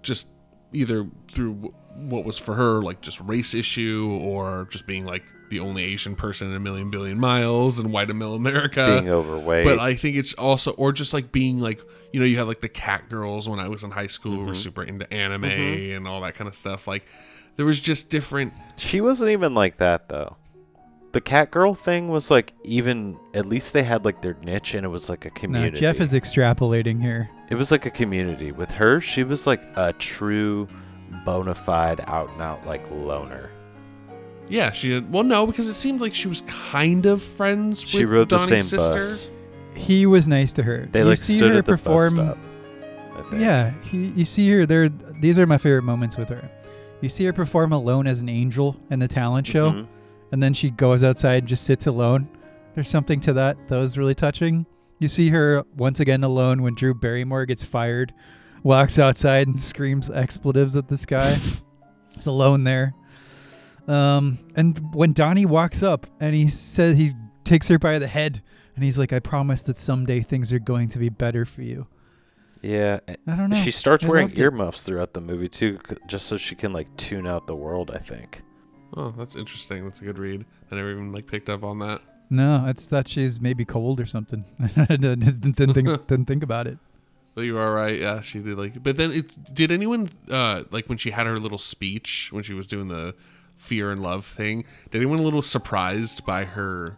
just 0.02 0.28
either 0.72 1.06
through 1.32 1.54
w- 1.54 1.74
what 1.96 2.24
was 2.24 2.38
for 2.38 2.54
her 2.54 2.80
like 2.82 3.00
just 3.00 3.20
race 3.20 3.52
issue 3.54 4.18
or 4.22 4.66
just 4.70 4.86
being 4.86 5.04
like 5.04 5.22
the 5.50 5.58
only 5.60 5.82
Asian 5.82 6.14
person 6.14 6.48
in 6.48 6.54
a 6.54 6.60
million 6.60 6.90
billion 6.90 7.18
miles 7.18 7.78
and 7.80 7.92
white 7.92 8.08
middle 8.08 8.36
America. 8.36 8.86
Being 9.00 9.10
overweight. 9.10 9.64
But 9.64 9.80
I 9.80 9.94
think 9.96 10.16
it's 10.16 10.32
also, 10.34 10.70
or 10.72 10.92
just 10.92 11.12
like 11.12 11.32
being 11.32 11.58
like, 11.58 11.80
you 12.12 12.20
know, 12.20 12.26
you 12.26 12.38
had 12.38 12.46
like 12.46 12.60
the 12.60 12.68
cat 12.68 13.08
girls 13.08 13.48
when 13.48 13.58
I 13.58 13.66
was 13.68 13.82
in 13.82 13.90
high 13.90 14.06
school 14.06 14.32
Mm-hmm. 14.32 14.40
who 14.42 14.46
were 14.46 14.54
super 14.54 14.84
into 14.84 15.12
anime 15.12 15.44
and 15.44 16.06
all 16.06 16.20
that 16.20 16.36
kind 16.36 16.46
of 16.46 16.54
stuff. 16.54 16.86
Like, 16.86 17.04
there 17.56 17.66
was 17.66 17.80
just 17.80 18.10
different. 18.10 18.52
She 18.76 19.00
wasn't 19.00 19.30
even 19.30 19.54
like 19.54 19.78
that 19.78 20.08
though. 20.08 20.36
The 21.12 21.20
cat 21.20 21.50
girl 21.50 21.74
thing 21.74 22.08
was 22.08 22.30
like 22.30 22.52
even 22.62 23.18
at 23.34 23.46
least 23.46 23.72
they 23.72 23.82
had 23.82 24.04
like 24.04 24.22
their 24.22 24.36
niche 24.44 24.74
and 24.74 24.84
it 24.84 24.88
was 24.90 25.08
like 25.10 25.24
a 25.24 25.28
No, 25.28 25.34
community. 25.34 25.80
Jeff 25.80 26.00
is 26.00 26.12
extrapolating 26.12 27.00
here. 27.02 27.28
it 27.48 27.56
was 27.56 27.70
like 27.72 27.84
a 27.86 27.90
community. 27.90 28.52
With 28.52 28.70
her, 28.70 29.00
she 29.00 29.24
was 29.24 29.46
like 29.46 29.60
a 29.76 29.92
true 29.94 30.68
bona 31.24 31.54
fide 31.54 32.00
out 32.06 32.30
and 32.30 32.40
out 32.40 32.64
like 32.66 32.88
loner. 32.90 33.50
Yeah, 34.48 34.70
she 34.70 34.92
had. 34.92 35.12
Well, 35.12 35.22
no, 35.24 35.46
because 35.46 35.66
it 35.68 35.74
seemed 35.74 36.00
like 36.00 36.14
she 36.14 36.28
was 36.28 36.42
kind 36.46 37.06
of 37.06 37.22
friends 37.22 37.80
She 37.80 38.04
with 38.04 38.12
rode 38.12 38.28
the 38.28 38.38
same 38.46 38.62
sister. 38.62 39.00
bus. 39.00 39.30
He 39.74 40.06
was 40.06 40.26
nice 40.28 40.52
to 40.54 40.62
her. 40.64 40.88
They 40.90 41.00
you 41.00 41.04
like 41.06 41.18
see 41.18 41.36
stood 41.36 41.52
her 41.52 41.58
at 41.58 41.64
the 41.66 41.72
perform. 41.72 42.16
bus 42.16 42.36
stop. 42.36 42.38
I 43.16 43.22
think. 43.30 43.42
Yeah, 43.42 43.72
he, 43.82 44.06
you 44.16 44.24
see 44.24 44.48
her 44.50 44.66
there. 44.66 44.88
These 44.88 45.38
are 45.38 45.46
my 45.46 45.58
favorite 45.58 45.82
moments 45.82 46.16
with 46.16 46.28
her. 46.30 46.48
You 47.00 47.08
see 47.08 47.24
her 47.24 47.32
perform 47.32 47.72
alone 47.72 48.06
as 48.06 48.20
an 48.20 48.28
angel 48.28 48.76
in 48.90 48.98
the 48.98 49.08
talent 49.08 49.46
show, 49.46 49.70
Mhm. 49.72 49.86
And 50.32 50.42
then 50.42 50.54
she 50.54 50.70
goes 50.70 51.02
outside 51.04 51.38
and 51.38 51.48
just 51.48 51.64
sits 51.64 51.86
alone. 51.86 52.28
There's 52.74 52.88
something 52.88 53.20
to 53.20 53.32
that 53.34 53.68
that 53.68 53.76
was 53.76 53.98
really 53.98 54.14
touching. 54.14 54.66
You 54.98 55.08
see 55.08 55.30
her 55.30 55.64
once 55.76 56.00
again 56.00 56.22
alone 56.24 56.62
when 56.62 56.74
Drew 56.74 56.94
Barrymore 56.94 57.46
gets 57.46 57.64
fired, 57.64 58.12
walks 58.62 58.98
outside 58.98 59.48
and 59.48 59.58
screams 59.58 60.10
expletives 60.10 60.76
at 60.76 60.88
the 60.88 60.96
sky. 60.96 61.36
He's 62.16 62.26
alone 62.26 62.64
there. 62.64 62.94
Um, 63.88 64.38
and 64.54 64.94
when 64.94 65.12
Donnie 65.12 65.46
walks 65.46 65.82
up 65.82 66.06
and 66.20 66.34
he 66.34 66.48
says 66.48 66.96
he 66.96 67.12
takes 67.44 67.66
her 67.68 67.78
by 67.78 67.98
the 67.98 68.06
head 68.06 68.42
and 68.76 68.84
he's 68.84 68.98
like, 68.98 69.12
"I 69.12 69.18
promise 69.18 69.62
that 69.62 69.78
someday 69.78 70.20
things 70.20 70.52
are 70.52 70.58
going 70.58 70.88
to 70.90 70.98
be 70.98 71.08
better 71.08 71.44
for 71.44 71.62
you." 71.62 71.86
Yeah. 72.62 73.00
I 73.08 73.36
don't 73.36 73.50
know. 73.50 73.56
She 73.56 73.70
starts 73.70 74.04
I 74.04 74.08
wearing 74.08 74.28
loved 74.28 74.38
it. 74.38 74.42
earmuffs 74.42 74.82
throughout 74.82 75.14
the 75.14 75.20
movie 75.20 75.48
too, 75.48 75.78
just 76.06 76.26
so 76.26 76.36
she 76.36 76.54
can 76.54 76.72
like 76.72 76.94
tune 76.96 77.26
out 77.26 77.46
the 77.46 77.56
world. 77.56 77.90
I 77.90 77.98
think. 77.98 78.42
Oh, 78.96 79.14
that's 79.16 79.36
interesting. 79.36 79.84
That's 79.84 80.00
a 80.00 80.04
good 80.04 80.18
read. 80.18 80.44
I 80.70 80.76
never 80.76 80.90
even 80.90 81.12
like 81.12 81.26
picked 81.26 81.48
up 81.48 81.62
on 81.62 81.78
that. 81.80 82.00
No, 82.28 82.62
I 82.64 82.72
thought 82.72 83.08
she's 83.08 83.40
maybe 83.40 83.64
cold 83.64 84.00
or 84.00 84.06
something. 84.06 84.44
Didn't, 84.76 85.20
didn't 85.56 85.74
think 85.74 85.88
didn't 86.06 86.26
think 86.26 86.42
about 86.42 86.66
it. 86.66 86.78
But 87.34 87.42
you 87.42 87.58
are 87.58 87.72
right. 87.72 87.98
Yeah, 87.98 88.20
she 88.20 88.40
did 88.40 88.58
like. 88.58 88.82
But 88.82 88.96
then, 88.96 89.12
it, 89.12 89.54
did 89.54 89.70
anyone 89.70 90.10
uh 90.30 90.64
like 90.70 90.88
when 90.88 90.98
she 90.98 91.10
had 91.10 91.26
her 91.26 91.38
little 91.38 91.58
speech 91.58 92.28
when 92.32 92.42
she 92.42 92.54
was 92.54 92.66
doing 92.66 92.88
the 92.88 93.14
fear 93.56 93.90
and 93.90 94.02
love 94.02 94.24
thing? 94.24 94.64
Did 94.90 94.98
anyone 94.98 95.18
a 95.18 95.22
little 95.22 95.42
surprised 95.42 96.24
by 96.24 96.44
her 96.44 96.96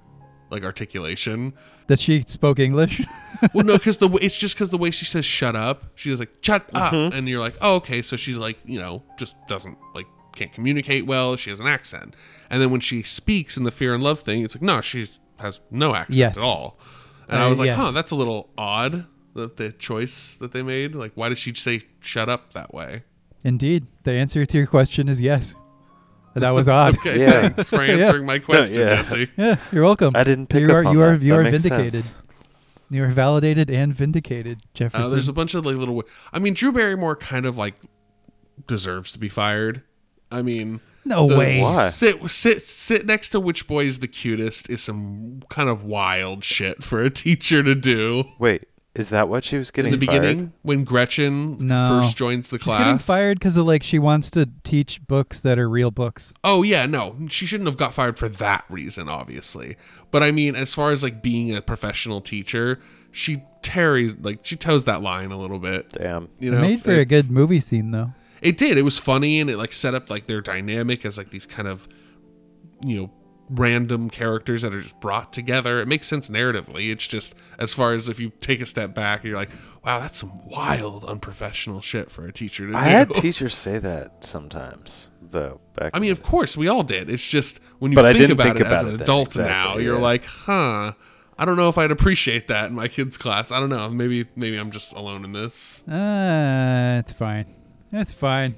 like 0.53 0.64
articulation. 0.64 1.55
That 1.88 1.99
she 1.99 2.22
spoke 2.26 2.61
English. 2.61 3.05
well, 3.55 3.64
no, 3.64 3.76
because 3.76 3.97
the 3.97 4.07
way, 4.07 4.20
it's 4.22 4.36
just 4.36 4.55
because 4.55 4.70
the 4.70 4.78
way 4.78 4.93
she 4.93 5.05
says 5.05 5.24
"shut 5.24 5.57
up," 5.57 5.84
she 5.97 6.11
was 6.11 6.20
like 6.20 6.30
"shut 6.43 6.68
up," 6.74 6.93
and 6.93 7.28
you're 7.28 7.40
like, 7.40 7.57
"Oh, 7.61 7.76
okay." 7.76 8.03
So 8.03 8.16
she's 8.16 8.36
like, 8.36 8.59
you 8.64 8.78
know, 8.78 9.03
just 9.18 9.34
doesn't 9.49 9.76
like 9.95 10.07
can't 10.35 10.53
communicate 10.53 11.07
well. 11.07 11.37
She 11.37 11.51
has 11.51 11.61
an 11.61 11.66
accent, 11.66 12.14
and 12.51 12.61
then 12.62 12.70
when 12.70 12.80
she 12.80 13.03
speaks 13.03 13.57
in 13.57 13.64
the 13.64 13.70
fear 13.70 13.95
and 13.95 14.03
love 14.03 14.20
thing, 14.20 14.43
it's 14.45 14.55
like, 14.55 14.62
no, 14.62 14.80
she 14.80 15.09
has 15.39 15.61
no 15.70 15.95
accent 15.95 16.16
Yes. 16.18 16.37
at 16.39 16.43
all. 16.43 16.78
And 17.28 17.41
Uh, 17.41 17.47
I 17.47 17.49
was 17.49 17.59
like, 17.59 17.66
yes. 17.66 17.78
huh, 17.78 17.91
that's 17.93 18.11
a 18.11 18.16
little 18.16 18.51
odd. 18.59 19.07
That 19.35 19.57
the 19.57 19.72
choice 19.72 20.37
that 20.37 20.53
they 20.53 20.62
made, 20.62 20.95
like, 20.95 21.12
why 21.14 21.30
did 21.30 21.39
she 21.39 21.55
say 21.55 21.80
"shut 22.01 22.28
up" 22.28 22.53
that 22.53 22.74
way? 22.74 23.03
Indeed, 23.45 23.87
the 24.05 24.11
answer 24.12 24.45
to 24.45 24.59
your 24.59 24.66
question 24.66 25.09
is 25.09 25.20
yes. 25.22 25.55
That 26.35 26.51
was 26.51 26.68
odd. 26.68 26.97
Okay, 26.99 27.18
Yeah. 27.20 27.49
thanks 27.49 27.70
for 27.70 27.80
answering 27.80 28.26
my 28.26 28.39
question, 28.51 28.80
Yeah. 28.80 28.89
Jesse. 28.97 29.30
Yeah, 29.39 29.57
you're 29.72 29.85
welcome. 29.85 30.14
I 30.14 30.24
didn't 30.24 30.49
pick 30.49 30.61
you 30.61 30.68
up 30.68 30.74
are 30.74 30.85
on 30.87 30.95
you 30.95 31.03
are 31.03 31.16
that. 31.16 31.24
you 31.24 31.33
That 31.33 31.39
are 31.39 31.43
makes 31.45 31.62
vindicated. 31.62 31.93
sense. 32.05 32.14
You 32.91 33.05
are 33.05 33.09
validated 33.09 33.70
and 33.70 33.95
vindicated, 33.95 34.59
Uh, 34.62 34.68
Jefferson. 34.74 35.11
there's 35.11 35.28
a 35.28 35.33
bunch 35.33 35.55
of 35.55 35.64
like 35.64 35.76
little. 35.76 36.03
I 36.30 36.39
mean, 36.39 36.53
Drew 36.53 36.70
Barrymore 36.72 37.16
kind 37.16 37.47
of 37.47 37.57
like 37.57 37.74
deserves 38.66 39.12
to 39.12 39.18
be 39.18 39.28
fired. 39.30 39.83
I 40.33 40.43
mean, 40.43 40.80
no 41.05 41.28
the 41.28 41.37
way. 41.37 41.61
Why? 41.61 41.89
Sit 41.91 42.28
sit 42.30 42.62
sit 42.62 43.07
next 43.07 43.30
to 43.30 43.41
which 43.41 43.66
boy 43.66 43.85
is 43.85 43.99
the 44.01 44.09
cutest 44.09 44.70
is 44.70 44.83
some 44.83 45.43
kind 45.51 45.68
of 45.68 45.85
wild 45.85 46.43
shit 46.45 46.83
for 46.83 47.01
a 47.03 47.11
teacher 47.11 47.62
to 47.62 47.74
do. 47.74 48.24
Wait, 48.39 48.66
is 48.95 49.09
that 49.11 49.28
what 49.28 49.45
she 49.45 49.57
was 49.59 49.70
getting 49.70 49.93
In 49.95 49.99
the 50.01 50.07
fired? 50.07 50.20
beginning, 50.22 50.53
when 50.62 50.85
Gretchen 50.85 51.66
No. 51.66 51.89
first 52.03 52.16
joins 52.16 52.51
the 52.51 52.59
class. 52.59 52.76
She's 52.76 52.76
class, 52.76 52.85
getting 52.87 52.99
fired 52.99 53.39
because 53.39 53.57
of 53.57 53.66
like 53.66 53.83
she 53.83 53.99
wants 53.99 54.30
to 54.33 54.49
teach 54.64 55.07
books 55.07 55.41
that 55.41 55.59
are 55.59 55.68
real 55.68 55.91
books. 55.91 56.33
Oh 56.45 56.62
yeah, 56.62 56.87
no, 56.87 57.16
she 57.28 57.47
shouldn't 57.47 57.68
have 57.68 57.76
got 57.76 57.93
fired 57.95 58.16
for 58.18 58.28
that 58.28 58.64
reason, 58.68 59.09
obviously. 59.09 59.76
But 60.11 60.22
I 60.22 60.30
mean, 60.30 60.55
as 60.57 60.72
far 60.74 60.91
as 60.93 61.03
like 61.03 61.22
being 61.22 61.55
a 61.55 61.61
professional 61.62 62.20
teacher, 62.20 62.80
she 63.11 63.43
tarries 63.62 64.14
like 64.20 64.41
she 64.43 64.57
toes 64.57 64.85
that 64.87 65.03
line 65.03 65.30
a 65.30 65.39
little 65.39 65.59
bit. 65.59 65.91
Damn. 65.91 66.28
You 66.39 66.53
It 66.53 66.55
know, 66.57 66.61
made 66.61 66.83
for 66.83 66.91
it, 66.93 66.99
a 67.01 67.05
good 67.05 67.30
movie 67.30 67.61
scene 67.61 67.91
though. 67.93 68.12
It 68.43 68.59
did. 68.59 68.76
It 68.76 68.82
was 68.82 68.99
funny 68.99 69.40
and 69.40 69.49
it 69.49 69.57
like 69.57 69.72
set 69.72 69.95
up 69.95 70.11
like 70.11 70.26
their 70.26 70.40
dynamic 70.40 71.07
as 71.07 71.16
like 71.16 71.30
these 71.30 71.47
kind 71.47 71.68
of, 71.68 71.88
you 72.84 73.01
know, 73.01 73.11
random 73.49 74.09
characters 74.09 74.62
that 74.62 74.74
are 74.74 74.80
just 74.80 74.99
brought 75.01 75.32
together. 75.32 75.80
It 75.80 75.86
makes 75.86 76.07
sense 76.07 76.28
narratively. 76.28 76.90
It's 76.90 77.07
just 77.07 77.34
as 77.59 77.74
far 77.74 77.93
as 77.93 78.09
if 78.09 78.18
you 78.18 78.32
take 78.40 78.61
a 78.61 78.66
step 78.66 78.95
back, 78.95 79.24
you're 79.24 79.36
like, 79.36 79.51
wow, 79.84 80.01
that's 80.01 80.18
some 80.18 80.47
wild 80.49 81.05
unprofessional 81.05 81.80
shit 81.80 82.11
for 82.11 82.26
a 82.26 82.32
teacher 82.32 82.66
to 82.70 82.76
I 82.76 82.84
do. 82.84 82.88
I 82.88 82.90
had 82.90 83.11
teachers 83.14 83.57
say 83.57 83.78
that 83.78 84.24
sometimes, 84.24 85.11
though. 85.20 85.61
Back 85.74 85.93
I 85.95 85.99
mean, 85.99 86.11
in 86.11 86.12
of 86.12 86.22
course, 86.22 86.57
we 86.57 86.68
all 86.68 86.82
did. 86.82 87.11
It's 87.11 87.28
just 87.28 87.61
when 87.78 87.93
you 87.93 87.97
But 87.97 88.07
I 88.07 88.12
think 88.12 88.22
didn't 88.22 88.32
about 88.32 88.45
think 88.45 88.61
it 88.61 88.66
as 88.66 88.80
about 88.80 88.84
an 88.88 88.95
it 88.95 88.99
then, 88.99 89.03
adult 89.03 89.26
exactly, 89.28 89.53
now, 89.53 89.78
you're 89.78 89.97
yeah. 89.97 90.03
like, 90.03 90.24
huh. 90.24 90.93
I 91.38 91.45
don't 91.45 91.57
know 91.57 91.68
if 91.68 91.78
I'd 91.78 91.90
appreciate 91.90 92.49
that 92.49 92.66
in 92.66 92.74
my 92.74 92.88
kids' 92.88 93.16
class. 93.16 93.51
I 93.51 93.59
don't 93.59 93.70
know. 93.70 93.88
Maybe 93.88 94.26
maybe 94.36 94.57
I'm 94.57 94.70
just 94.70 94.93
alone 94.93 95.24
in 95.24 95.32
this. 95.32 95.86
Uh, 95.88 97.01
it's 97.01 97.12
fine. 97.12 97.47
It's 97.93 98.12
fine. 98.12 98.57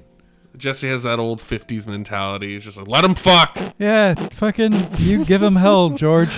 Jesse 0.57 0.87
has 0.87 1.03
that 1.03 1.19
old 1.19 1.39
50s 1.41 1.85
mentality. 1.85 2.53
He's 2.53 2.63
just 2.63 2.77
like, 2.77 2.87
let 2.87 3.03
him 3.03 3.13
fuck. 3.13 3.57
Yeah, 3.77 4.13
fucking 4.29 4.87
you 4.99 5.25
give 5.25 5.43
him 5.43 5.57
hell, 5.57 5.89
George. 5.97 6.29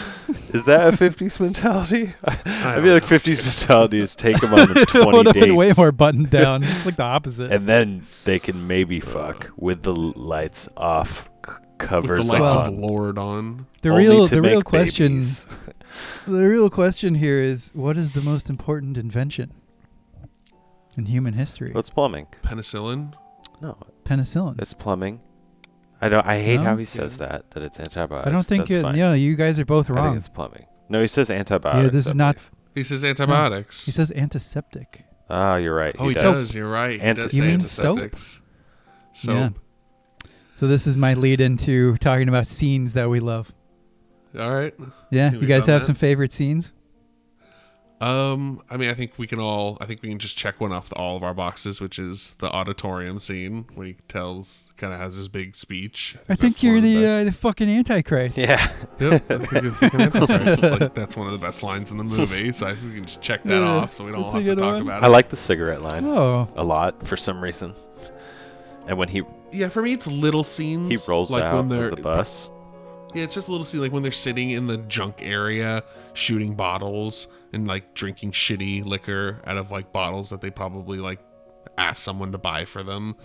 Is 0.50 0.64
that 0.66 0.92
a 0.92 0.98
50s 0.98 1.40
mentality? 1.40 2.14
I, 2.26 2.38
I 2.46 2.76
don't 2.76 2.84
feel 2.86 2.94
like 2.96 3.04
50s 3.04 3.44
mentality 3.46 4.00
is 4.00 4.16
take 4.16 4.40
them 4.42 4.56
on 4.56 4.70
the 4.74 4.82
it 4.82 4.88
20 4.88 5.12
would 5.18 5.26
have 5.28 5.36
been 5.36 5.56
way 5.56 5.72
more 5.78 5.92
buttoned 5.92 6.30
down. 6.32 6.64
It's 6.64 6.88
like 6.88 6.96
the 6.96 7.04
opposite. 7.04 7.52
and 7.52 7.70
then 7.70 8.02
they 8.26 8.40
can 8.40 8.66
maybe 8.66 9.00
fuck 9.00 9.52
with 9.56 9.84
the 9.84 9.94
lights 9.96 10.68
off, 10.76 11.30
c- 11.46 11.52
With 11.54 11.78
covers 11.78 12.26
the 12.28 12.34
lights 12.40 12.52
Well- 12.54 12.60
of 12.62 12.74
the 12.76 12.82
Lord 12.82 13.20
on. 13.20 13.68
the 13.84 13.90
only 13.90 14.08
real 14.08 14.26
to 14.26 14.36
the 14.36 14.42
real 14.42 14.56
make 14.56 14.64
question 14.66 15.22
the 16.26 16.48
real 16.48 16.70
question 16.72 17.16
here 17.16 17.42
is 17.42 17.70
what 17.76 17.98
is 17.98 18.12
the 18.14 18.22
most 18.22 18.50
important 18.50 18.98
invention 18.98 19.54
in 20.98 21.06
human 21.06 21.34
history? 21.34 21.72
What's 21.72 21.90
plumbing? 21.90 22.28
Penicillin. 22.44 23.14
No, 23.62 23.78
Penicillin. 24.04 24.60
it's 24.62 24.74
plumbing. 24.74 25.22
I 26.02 26.10
don't. 26.10 26.26
I 26.28 26.40
hate 26.40 26.58
No? 26.58 26.64
how 26.64 26.78
he 26.78 26.86
says 26.86 27.18
that. 27.18 27.50
That 27.52 27.64
it's 27.64 27.80
antibiotics. 27.80 28.28
I 28.28 28.32
don't 28.32 28.46
think 28.46 28.64
That's 28.68 28.76
it, 28.80 28.82
fine. 28.84 28.96
yeah, 28.96 29.14
you 29.14 29.36
guys 29.36 29.58
are 29.60 29.66
both 29.66 29.86
I 29.90 29.94
think 29.96 29.98
wrong. 30.06 30.18
it's 30.18 30.28
plumbing. 30.30 30.66
No, 30.90 31.02
he 31.02 31.08
says 31.08 31.32
antibiotics. 31.32 31.84
Yeah, 31.84 31.90
this 31.90 32.06
I 32.08 32.10
is 32.12 32.16
not- 32.16 32.36
believe. 32.36 32.52
He 32.76 32.84
says 32.84 33.04
antibiotics. 33.04 33.86
He 33.86 33.92
says 33.92 34.12
antiseptic. 34.12 35.06
Ah, 35.30 35.56
you're 35.56 35.76
right. 35.76 35.96
oh, 35.98 36.08
he 36.08 36.14
does. 36.14 36.24
does. 36.24 36.56
You're 36.56 36.70
right. 36.70 36.94
He 36.94 37.02
Anti- 37.02 37.22
does 37.24 37.34
You 37.36 37.44
say 37.44 37.48
mean 37.50 37.60
soap? 37.62 37.98
antiseptics. 38.00 38.42
Soap. 39.14 39.36
Yeah. 39.36 40.30
So 40.54 40.68
this 40.68 40.86
is 40.88 40.96
my 40.96 41.16
lead 41.16 41.42
into 41.42 41.98
talking 41.98 42.30
about 42.30 42.46
scenes 42.48 42.94
that 42.94 43.10
we 43.10 43.20
love. 43.20 43.52
All 44.40 44.54
right. 44.54 44.74
Yeah, 45.10 45.32
Can 45.32 45.42
you 45.42 45.48
guys 45.48 45.66
done 45.66 45.74
have 45.74 45.82
that? 45.82 45.88
some 45.88 45.96
favorite 45.96 46.32
scenes? 46.32 46.74
Um, 48.00 48.62
I 48.70 48.78
mean, 48.78 48.92
I 48.92 48.94
think 48.94 49.14
we 49.18 49.26
can 49.26 49.40
all. 49.40 49.78
I 49.82 49.86
think 49.88 50.04
we 50.04 50.10
can 50.10 50.20
just 50.20 50.38
check 50.38 50.62
one 50.62 50.72
off 50.72 50.90
the, 50.90 50.96
all 50.98 51.18
of 51.18 51.24
our 51.24 51.34
boxes, 51.34 51.82
which 51.82 51.98
is 51.98 52.36
the 52.38 52.48
auditorium 52.52 53.18
scene 53.18 53.66
when 53.74 53.88
he 53.88 53.96
tells, 54.08 54.70
kind 54.78 54.94
of 54.94 55.00
has 55.00 55.16
his 55.16 55.30
big 55.30 55.56
speech. 55.56 56.16
I 56.30 56.36
think 56.36 56.54
that's 56.56 56.64
one 56.64 56.68
you're 56.70 56.78
of 56.78 56.84
the 56.84 57.06
uh, 57.08 57.24
the 57.24 57.32
fucking 57.32 57.68
antichrist. 57.68 58.38
Yeah. 58.38 58.68
Yep, 59.00 59.14
I 59.32 59.38
think 59.40 59.52
you're 59.52 59.62
the 59.62 59.72
fucking 59.72 60.02
Antichrist. 60.02 60.62
Like, 60.64 60.94
that's 60.94 61.18
one 61.18 61.26
of 61.26 61.34
the 61.34 61.40
best 61.40 61.64
lines 61.64 61.92
in 61.92 61.98
the 61.98 62.04
movie, 62.04 62.52
so 62.54 62.68
I 62.68 62.76
think 62.76 62.86
we 62.86 62.94
can 62.96 63.06
just 63.06 63.22
check 63.22 63.44
that 63.46 63.62
Yeah, 63.62 63.68
off, 63.68 63.96
so 63.96 64.06
we 64.06 64.12
don't 64.12 64.22
that's 64.24 64.34
have 64.36 64.44
to 64.46 64.56
talk 64.56 64.74
one. 64.74 64.82
about 64.84 65.02
it. 65.02 65.06
I 65.06 65.10
like 65.10 65.30
the 65.30 65.36
cigarette 65.36 65.82
line 65.82 66.06
Oh, 66.06 66.48
a 66.56 66.64
lot 66.64 67.06
for 67.06 67.18
some 67.18 67.42
reason. 67.42 67.74
And 68.88 68.98
when 68.98 69.08
he 69.10 69.24
Yeah, 69.52 69.70
for 69.70 69.82
me, 69.82 69.94
it's 69.94 70.06
little 70.08 70.44
scenes. 70.44 70.92
he 71.04 71.12
rolls 71.12 71.32
like 71.32 71.42
out 71.44 71.56
when 71.56 71.70
they're 71.70 71.90
of 71.90 71.96
the 71.96 72.02
bus. 72.04 72.52
Yeah, 73.16 73.24
it's 73.24 73.34
just 73.34 73.48
a 73.48 73.52
little 73.52 73.66
scene 73.66 73.82
like 73.82 73.92
when 73.92 74.04
they're 74.04 74.12
sitting 74.12 74.52
in 74.52 74.68
the 74.68 74.78
junk 74.78 75.16
area, 75.22 75.84
shooting 76.14 76.54
bottles 76.56 77.28
and 77.54 77.68
like 77.68 77.94
drinking 77.94 78.32
shitty 78.32 78.86
liquor 78.86 79.42
out 79.46 79.58
of 79.58 79.72
like 79.72 79.92
bottles 79.94 80.30
that 80.30 80.42
they 80.42 80.50
probably 80.50 80.98
like 81.00 81.20
asked 81.78 82.04
someone 82.04 82.32
to 82.32 82.38
buy 82.38 82.66
for 82.66 82.84
them. 82.84 83.16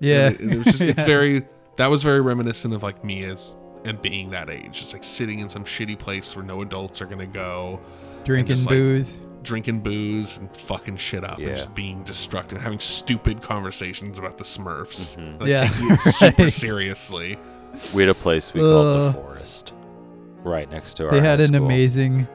yeah. 0.00 0.28
And 0.28 0.40
it, 0.40 0.52
it 0.52 0.56
was 0.58 0.66
just 0.66 0.80
it's 0.82 1.02
very 1.02 1.46
that 1.76 1.88
was 1.90 2.02
very 2.02 2.20
reminiscent 2.20 2.74
of 2.74 2.82
like 2.82 3.04
me 3.04 3.24
as 3.24 3.56
and 3.84 4.02
being 4.02 4.30
that 4.30 4.50
age, 4.50 4.80
just 4.80 4.92
like 4.92 5.04
sitting 5.04 5.38
in 5.38 5.48
some 5.48 5.64
shitty 5.64 5.96
place 5.98 6.34
where 6.34 6.44
no 6.44 6.62
adults 6.62 7.00
are 7.00 7.06
gonna 7.06 7.26
go, 7.26 7.78
drinking 8.24 8.56
just, 8.56 8.66
like, 8.66 8.74
booze. 8.74 9.16
drinking 9.44 9.80
booze 9.80 10.36
and 10.38 10.54
fucking 10.54 10.96
shit 10.96 11.22
up 11.22 11.38
and 11.38 11.54
just 11.56 11.72
being 11.76 12.02
destructive, 12.02 12.60
having 12.60 12.80
stupid 12.80 13.40
conversations 13.40 14.18
about 14.18 14.36
the 14.36 14.42
Smurfs, 14.42 15.16
Mhm. 15.16 15.40
like 15.40 15.48
Yeah, 15.48 15.68
taking 15.68 15.90
it 15.92 16.00
super 16.00 16.42
right. 16.42 16.52
seriously. 16.52 17.38
We 17.94 18.02
had 18.02 18.10
a 18.10 18.14
place 18.14 18.52
we 18.52 18.60
called 18.60 18.86
Uh, 18.86 19.06
the 19.06 19.12
forest, 19.12 19.72
right 20.42 20.68
next 20.68 20.94
to 20.94 21.04
our. 21.06 21.10
They 21.12 21.20
had 21.20 21.38
high 21.38 21.44
an 21.44 21.52
school. 21.52 21.64
amazing. 21.64 22.26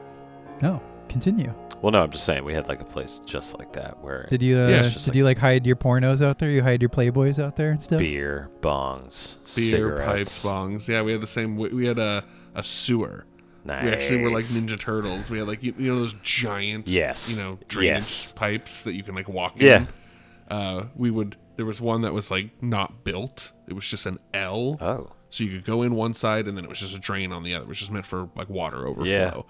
No, 0.62 0.80
continue. 1.14 1.54
Well, 1.80 1.92
no, 1.92 2.02
I'm 2.02 2.10
just 2.10 2.24
saying 2.24 2.44
we 2.44 2.54
had 2.54 2.66
like 2.66 2.80
a 2.80 2.84
place 2.84 3.20
just 3.26 3.58
like 3.58 3.72
that 3.74 4.00
where 4.02 4.26
Did 4.28 4.42
you 4.42 4.58
uh, 4.58 4.68
Yeah, 4.68 4.82
did 4.82 4.92
just 4.92 5.14
you 5.14 5.22
like 5.24 5.36
like 5.36 5.40
hide 5.40 5.66
your 5.66 5.76
pornos 5.76 6.22
out 6.24 6.38
there? 6.38 6.50
You 6.50 6.62
hide 6.62 6.82
your 6.82 6.88
playboys 6.88 7.42
out 7.42 7.56
there 7.56 7.70
and 7.70 7.80
stuff. 7.80 7.98
beer, 7.98 8.50
bongs, 8.60 9.36
Beer, 9.56 10.02
pipes, 10.04 10.44
bongs. 10.44 10.88
Yeah, 10.88 11.02
we 11.02 11.12
had 11.12 11.20
the 11.20 11.26
same. 11.26 11.56
We, 11.56 11.68
we 11.68 11.86
had 11.86 11.98
a, 11.98 12.24
a 12.54 12.64
sewer. 12.64 13.26
Nice. 13.64 13.84
We 13.84 13.90
actually 13.92 14.22
were 14.22 14.30
like 14.30 14.44
Ninja 14.44 14.78
Turtles. 14.78 15.30
We 15.30 15.38
had 15.38 15.46
like 15.46 15.62
you, 15.62 15.74
you 15.78 15.92
know 15.92 16.00
those 16.00 16.14
giant, 16.22 16.88
Yes. 16.88 17.36
you 17.36 17.42
know, 17.42 17.58
drainage 17.68 17.96
Yes. 17.96 18.32
pipes 18.32 18.82
that 18.82 18.94
you 18.94 19.02
can 19.02 19.14
like 19.14 19.28
walk 19.28 19.54
Yeah. 19.56 19.78
in. 19.82 19.88
Uh, 20.48 20.84
we 20.96 21.10
would. 21.10 21.36
There 21.56 21.64
was 21.66 21.80
one 21.80 22.00
that 22.02 22.12
was 22.12 22.30
like 22.30 22.50
not 22.62 23.04
built. 23.04 23.52
It 23.68 23.74
was 23.74 23.86
just 23.88 24.04
an 24.06 24.18
L, 24.34 24.76
Oh, 24.80 25.12
so 25.30 25.44
you 25.44 25.50
could 25.52 25.64
go 25.64 25.82
in 25.82 25.94
one 25.94 26.12
side 26.14 26.46
and 26.48 26.56
then 26.56 26.64
it 26.64 26.68
was 26.68 26.80
just 26.80 26.94
a 26.94 26.98
drain 26.98 27.30
on 27.32 27.42
the 27.44 27.54
other, 27.54 27.66
which 27.66 27.80
was 27.80 27.90
meant 27.90 28.06
for 28.06 28.28
like 28.36 28.48
water 28.50 28.86
overflow. 28.86 29.04
Yeah. 29.04 29.40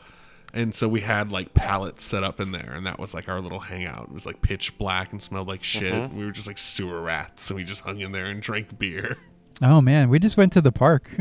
And 0.55 0.73
so 0.75 0.89
we 0.89 1.01
had 1.01 1.33
like 1.33 1.53
pallets 1.53 2.05
set 2.05 2.23
up 2.23 2.39
in 2.41 2.53
there, 2.53 2.73
and 2.75 2.87
that 2.87 2.99
was 3.01 3.13
like 3.13 3.29
our 3.29 3.41
little 3.41 3.59
hangout. 3.61 4.05
It 4.05 4.13
was 4.15 4.25
like 4.25 4.41
pitch 4.41 4.79
black 4.79 5.11
and 5.13 5.21
smelled 5.21 5.49
like 5.49 5.65
shit. 5.65 5.93
Mm-hmm. 5.93 6.17
We 6.17 6.25
were 6.25 6.31
just 6.31 6.47
like 6.47 6.59
sewer 6.59 7.03
rats, 7.03 7.51
and 7.51 7.57
we 7.57 7.65
just 7.65 7.83
hung 7.83 8.01
in 8.01 8.13
there 8.13 8.27
and 8.27 8.41
drank 8.41 8.79
beer. 8.79 9.17
Oh 9.63 9.81
man, 9.81 10.09
we 10.11 10.19
just 10.19 10.37
went 10.37 10.53
to 10.55 10.61
the 10.61 10.73
park. 10.73 11.11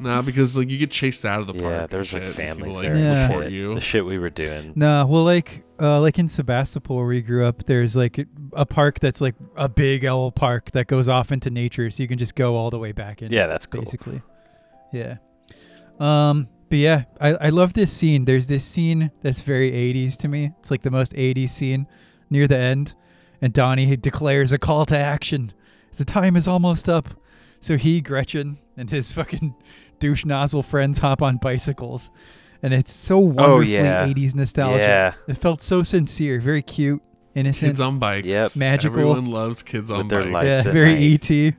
Nah, 0.00 0.22
because 0.22 0.56
like 0.56 0.68
you 0.70 0.78
get 0.78 0.92
chased 0.92 1.24
out 1.24 1.40
of 1.40 1.48
the 1.48 1.54
park. 1.54 1.64
yeah. 1.64 1.86
There's 1.88 2.12
like 2.12 2.22
shit, 2.22 2.28
and 2.28 2.36
families 2.36 2.76
people, 2.80 2.82
there. 2.82 2.94
like, 2.94 3.02
and 3.02 3.04
Yeah. 3.04 3.26
report 3.26 3.50
you. 3.50 3.74
The 3.74 3.80
shit 3.80 4.06
we 4.06 4.16
were 4.16 4.30
doing. 4.30 4.72
no, 4.76 5.04
well, 5.08 5.24
like 5.24 5.64
uh, 5.80 6.00
like 6.00 6.20
in 6.20 6.28
Sebastopol 6.28 6.98
where 6.98 7.06
we 7.06 7.20
grew 7.20 7.44
up, 7.44 7.64
there's 7.64 7.96
like 7.96 8.24
a 8.52 8.64
park 8.64 9.00
that's 9.00 9.20
like 9.20 9.34
a 9.56 9.68
big 9.68 10.04
L 10.04 10.30
park 10.30 10.70
that 10.70 10.86
goes 10.86 11.08
off 11.08 11.32
into 11.32 11.50
nature, 11.50 11.90
so 11.90 12.00
you 12.04 12.08
can 12.08 12.16
just 12.16 12.36
go 12.36 12.54
all 12.54 12.70
the 12.70 12.78
way 12.78 12.92
back 12.92 13.22
in. 13.22 13.32
Yeah, 13.32 13.48
that's 13.48 13.66
cool. 13.66 13.82
basically. 13.82 14.22
Yeah. 14.92 15.16
Um. 15.98 16.46
But 16.70 16.78
yeah, 16.78 17.04
I 17.20 17.34
I 17.34 17.48
love 17.48 17.72
this 17.74 17.92
scene. 17.92 18.24
There's 18.24 18.46
this 18.46 18.64
scene 18.64 19.10
that's 19.22 19.40
very 19.40 19.70
80s 19.72 20.16
to 20.18 20.28
me. 20.28 20.52
It's 20.60 20.70
like 20.70 20.82
the 20.82 20.90
most 20.90 21.12
80s 21.14 21.50
scene 21.50 21.86
near 22.30 22.46
the 22.46 22.58
end, 22.58 22.94
and 23.40 23.52
Donnie 23.52 23.96
declares 23.96 24.52
a 24.52 24.58
call 24.58 24.84
to 24.86 24.96
action. 24.96 25.52
The 25.96 26.04
time 26.04 26.36
is 26.36 26.46
almost 26.46 26.88
up. 26.88 27.08
So 27.60 27.76
he, 27.76 28.00
Gretchen, 28.00 28.58
and 28.76 28.88
his 28.90 29.10
fucking 29.10 29.54
douche 29.98 30.24
nozzle 30.24 30.62
friends 30.62 30.98
hop 30.98 31.22
on 31.22 31.38
bicycles, 31.38 32.10
and 32.62 32.72
it's 32.74 32.92
so 32.92 33.16
oh, 33.16 33.20
wonderfully 33.20 33.78
Oh, 33.78 33.82
yeah. 33.82 34.06
80s 34.06 34.34
nostalgia. 34.36 34.78
Yeah, 34.78 35.12
It 35.26 35.38
felt 35.38 35.60
so 35.62 35.82
sincere, 35.82 36.38
very 36.40 36.62
cute, 36.62 37.02
innocent. 37.34 37.70
Kids 37.70 37.80
on 37.80 37.98
bikes. 37.98 38.26
Yep. 38.28 38.54
Magical. 38.56 38.98
Everyone 39.00 39.26
loves 39.32 39.62
kids 39.64 39.90
on 39.90 39.98
With 39.98 40.08
their 40.10 40.20
bikes. 40.20 40.32
lights. 40.34 40.66
yeah, 40.66 40.72
very 40.72 40.94
night. 40.94 41.30
ET. 41.30 41.54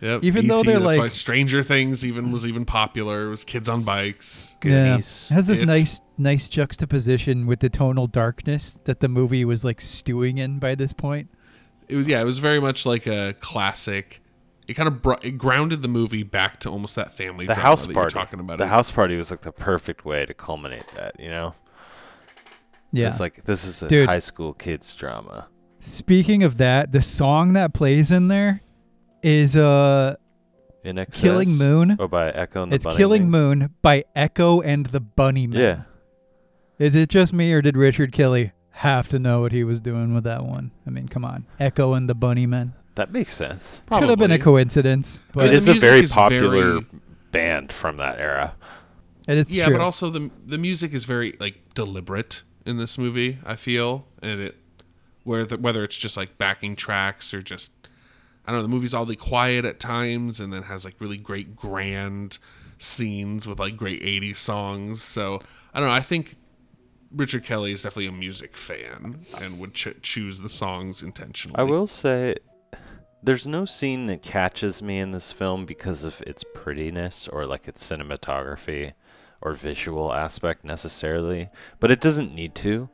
Yep. 0.00 0.24
Even 0.24 0.46
though 0.46 0.62
they're 0.62 0.74
that's 0.78 0.96
why 0.96 1.02
like- 1.04 1.12
Stranger 1.12 1.62
Things 1.62 2.04
even 2.04 2.30
was 2.30 2.44
even 2.44 2.64
popular. 2.66 3.26
It 3.26 3.30
was 3.30 3.44
kids 3.44 3.68
on 3.68 3.82
bikes. 3.82 4.54
Yeah, 4.62 4.96
it 4.98 5.28
has 5.30 5.46
this 5.46 5.60
It- 5.60 5.66
nice, 5.66 6.00
nice 6.18 6.48
juxtaposition 6.50 7.46
with 7.46 7.60
the 7.60 7.70
tonal 7.70 8.06
darkness 8.06 8.78
that 8.84 9.00
the 9.00 9.08
movie 9.08 9.44
was 9.44 9.64
like 9.64 9.80
stewing 9.80 10.36
in 10.38 10.58
by 10.58 10.74
this 10.74 10.92
point. 10.92 11.30
It 11.88 11.96
was 11.96 12.06
yeah, 12.06 12.20
it 12.20 12.24
was 12.24 12.38
very 12.40 12.60
much 12.60 12.84
like 12.84 13.06
a 13.06 13.34
classic. 13.40 14.20
It 14.68 14.74
kind 14.74 14.88
of 14.88 15.00
brought 15.00 15.24
it 15.24 15.32
grounded 15.38 15.80
the 15.82 15.88
movie 15.88 16.24
back 16.24 16.60
to 16.60 16.68
almost 16.70 16.96
that 16.96 17.14
family. 17.14 17.46
The 17.46 17.54
drama 17.54 17.68
house 17.68 17.86
that 17.86 17.94
party. 17.94 18.14
You're 18.14 18.24
talking 18.24 18.40
about 18.40 18.58
the 18.58 18.64
it. 18.64 18.68
house 18.68 18.90
party 18.90 19.16
was 19.16 19.30
like 19.30 19.42
the 19.42 19.52
perfect 19.52 20.04
way 20.04 20.26
to 20.26 20.34
culminate 20.34 20.88
that. 20.96 21.18
You 21.20 21.28
know, 21.30 21.54
Yeah. 22.92 23.06
it's 23.06 23.20
like 23.20 23.44
this 23.44 23.64
is 23.64 23.82
a 23.82 23.88
Dude. 23.88 24.08
high 24.08 24.18
school 24.18 24.52
kids 24.52 24.92
drama. 24.92 25.46
Speaking 25.80 26.42
of 26.42 26.56
that, 26.56 26.92
the 26.92 27.02
song 27.02 27.52
that 27.52 27.72
plays 27.72 28.10
in 28.10 28.28
there 28.28 28.60
is 29.26 29.56
uh 29.56 30.14
INXS. 30.84 31.12
Killing 31.12 31.56
Moon. 31.56 31.96
Oh, 31.98 32.06
by 32.06 32.30
Echo 32.30 32.62
and 32.62 32.70
the 32.70 32.76
it's 32.76 32.84
Bunny 32.84 32.96
Killing 32.96 33.22
Man. 33.30 33.30
Moon 33.58 33.74
by 33.82 34.04
Echo 34.14 34.60
and 34.60 34.86
the 34.86 35.00
Bunnymen. 35.00 35.54
Yeah. 35.54 35.82
Is 36.78 36.94
it 36.94 37.08
just 37.08 37.32
me 37.32 37.52
or 37.52 37.60
did 37.60 37.76
Richard 37.76 38.12
Kelly 38.12 38.52
have 38.70 39.08
to 39.08 39.18
know 39.18 39.40
what 39.40 39.50
he 39.50 39.64
was 39.64 39.80
doing 39.80 40.14
with 40.14 40.24
that 40.24 40.44
one? 40.44 40.70
I 40.86 40.90
mean, 40.90 41.08
come 41.08 41.24
on. 41.24 41.46
Echo 41.58 41.94
and 41.94 42.08
the 42.08 42.14
Bunnymen. 42.14 42.72
That 42.94 43.10
makes 43.12 43.34
sense. 43.34 43.82
Could 43.90 44.08
have 44.08 44.18
been 44.18 44.30
a 44.30 44.38
coincidence, 44.38 45.18
I 45.30 45.32
but 45.32 45.40
mean, 45.40 45.48
it 45.48 45.50
the 45.50 45.56
is 45.56 45.68
a 45.68 45.72
music 45.72 45.88
very 45.90 46.00
is 46.02 46.12
popular 46.12 46.50
very- 46.80 46.86
band 47.32 47.72
from 47.72 47.96
that 47.96 48.20
era. 48.20 48.54
and 49.26 49.38
it 49.38 49.48
is 49.48 49.56
yeah, 49.56 49.64
true. 49.66 49.74
but 49.74 49.82
also 49.82 50.08
the 50.08 50.30
the 50.46 50.56
music 50.56 50.94
is 50.94 51.04
very 51.04 51.36
like 51.40 51.74
deliberate 51.74 52.42
in 52.64 52.76
this 52.78 52.96
movie. 52.96 53.38
I 53.44 53.56
feel, 53.56 54.06
and 54.22 54.40
it 54.40 54.56
where 55.24 55.44
the, 55.44 55.58
whether 55.58 55.82
it's 55.82 55.98
just 55.98 56.16
like 56.16 56.38
backing 56.38 56.76
tracks 56.76 57.34
or 57.34 57.42
just 57.42 57.72
I 58.46 58.52
don't 58.52 58.60
know, 58.60 58.62
the 58.62 58.68
movie's 58.68 58.94
oddly 58.94 59.16
quiet 59.16 59.64
at 59.64 59.80
times, 59.80 60.40
and 60.40 60.52
then 60.52 60.64
has 60.64 60.84
like 60.84 60.94
really 61.00 61.16
great 61.18 61.56
grand 61.56 62.38
scenes 62.78 63.46
with 63.46 63.58
like 63.58 63.76
great 63.76 64.02
'80s 64.02 64.36
songs. 64.36 65.02
So 65.02 65.40
I 65.74 65.80
don't 65.80 65.88
know. 65.88 65.94
I 65.94 66.00
think 66.00 66.36
Richard 67.10 67.44
Kelly 67.44 67.72
is 67.72 67.82
definitely 67.82 68.06
a 68.06 68.12
music 68.12 68.56
fan 68.56 69.24
and 69.40 69.58
would 69.58 69.74
ch- 69.74 70.00
choose 70.02 70.40
the 70.40 70.48
songs 70.48 71.02
intentionally. 71.02 71.58
I 71.58 71.64
will 71.64 71.86
say 71.86 72.36
there's 73.22 73.46
no 73.46 73.64
scene 73.64 74.06
that 74.06 74.22
catches 74.22 74.82
me 74.82 74.98
in 74.98 75.10
this 75.10 75.32
film 75.32 75.66
because 75.66 76.04
of 76.04 76.20
its 76.22 76.44
prettiness 76.54 77.26
or 77.28 77.46
like 77.46 77.66
its 77.66 77.88
cinematography 77.88 78.92
or 79.40 79.52
visual 79.52 80.12
aspect 80.12 80.64
necessarily, 80.64 81.48
but 81.80 81.90
it 81.90 82.00
doesn't 82.00 82.34
need 82.34 82.54
to. 82.56 82.88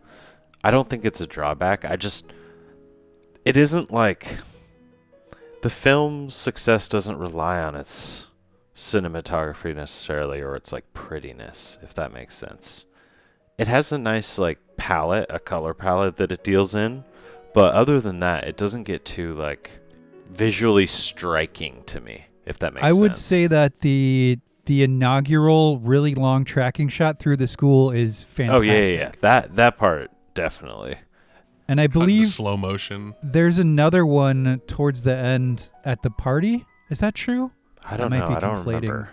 I 0.64 0.70
don't 0.70 0.88
think 0.88 1.04
it's 1.04 1.20
a 1.20 1.26
drawback. 1.26 1.84
I 1.84 1.96
just 1.96 2.32
it 3.44 3.56
isn't 3.56 3.90
like 3.90 4.38
the 5.62 5.70
film's 5.70 6.34
success 6.34 6.88
doesn't 6.88 7.18
rely 7.18 7.60
on 7.60 7.74
its 7.74 8.28
cinematography 8.74 9.74
necessarily 9.74 10.40
or 10.40 10.56
its 10.56 10.72
like 10.72 10.92
prettiness, 10.92 11.78
if 11.82 11.94
that 11.94 12.12
makes 12.12 12.34
sense. 12.34 12.84
It 13.58 13.68
has 13.68 13.92
a 13.92 13.98
nice 13.98 14.38
like 14.38 14.58
palette, 14.76 15.26
a 15.30 15.38
color 15.38 15.72
palette 15.72 16.16
that 16.16 16.32
it 16.32 16.42
deals 16.42 16.74
in, 16.74 17.04
but 17.54 17.74
other 17.74 18.00
than 18.00 18.20
that, 18.20 18.44
it 18.44 18.56
doesn't 18.56 18.84
get 18.84 19.04
too 19.04 19.34
like 19.34 19.70
visually 20.30 20.86
striking 20.86 21.82
to 21.86 22.00
me, 22.00 22.26
if 22.44 22.58
that 22.58 22.74
makes 22.74 22.84
I 22.84 22.90
sense. 22.90 22.98
I 22.98 23.02
would 23.02 23.16
say 23.16 23.46
that 23.46 23.80
the 23.80 24.38
the 24.64 24.82
inaugural 24.82 25.78
really 25.78 26.14
long 26.14 26.44
tracking 26.44 26.88
shot 26.88 27.18
through 27.18 27.36
the 27.36 27.48
school 27.48 27.90
is 27.90 28.24
fantastic. 28.24 28.60
Oh 28.60 28.62
yeah, 28.62 28.82
yeah, 28.82 28.92
yeah. 28.92 29.12
That 29.20 29.56
that 29.56 29.76
part 29.76 30.10
definitely. 30.34 30.96
And 31.72 31.80
I 31.80 31.86
Cut 31.86 31.94
into 31.94 31.98
believe 32.06 32.26
slow 32.26 32.56
motion. 32.58 33.14
there's 33.22 33.56
another 33.58 34.04
one 34.04 34.60
towards 34.66 35.04
the 35.04 35.16
end 35.16 35.72
at 35.84 36.02
the 36.02 36.10
party. 36.10 36.66
Is 36.90 36.98
that 36.98 37.14
true? 37.14 37.50
I 37.82 37.96
don't 37.96 38.10
might 38.10 38.18
know. 38.18 38.28
be 38.28 38.34
I 38.34 38.40
don't 38.40 38.56
conflating. 38.56 38.82
remember. 38.82 39.10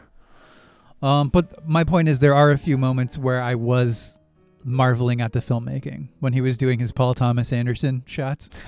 Um, 1.02 1.30
but 1.30 1.66
my 1.66 1.86
point 1.86 2.10
is, 2.10 2.20
there 2.20 2.36
are 2.36 2.52
a 2.52 2.58
few 2.58 2.78
moments 2.78 3.18
where 3.18 3.42
I 3.42 3.56
was 3.56 4.20
marveling 4.66 5.22
at 5.22 5.32
the 5.32 5.40
filmmaking 5.40 6.10
when 6.20 6.34
he 6.34 6.42
was 6.42 6.58
doing 6.58 6.80
his 6.80 6.92
Paul 6.92 7.14
Thomas 7.14 7.54
Anderson 7.54 8.04
shots. 8.06 8.50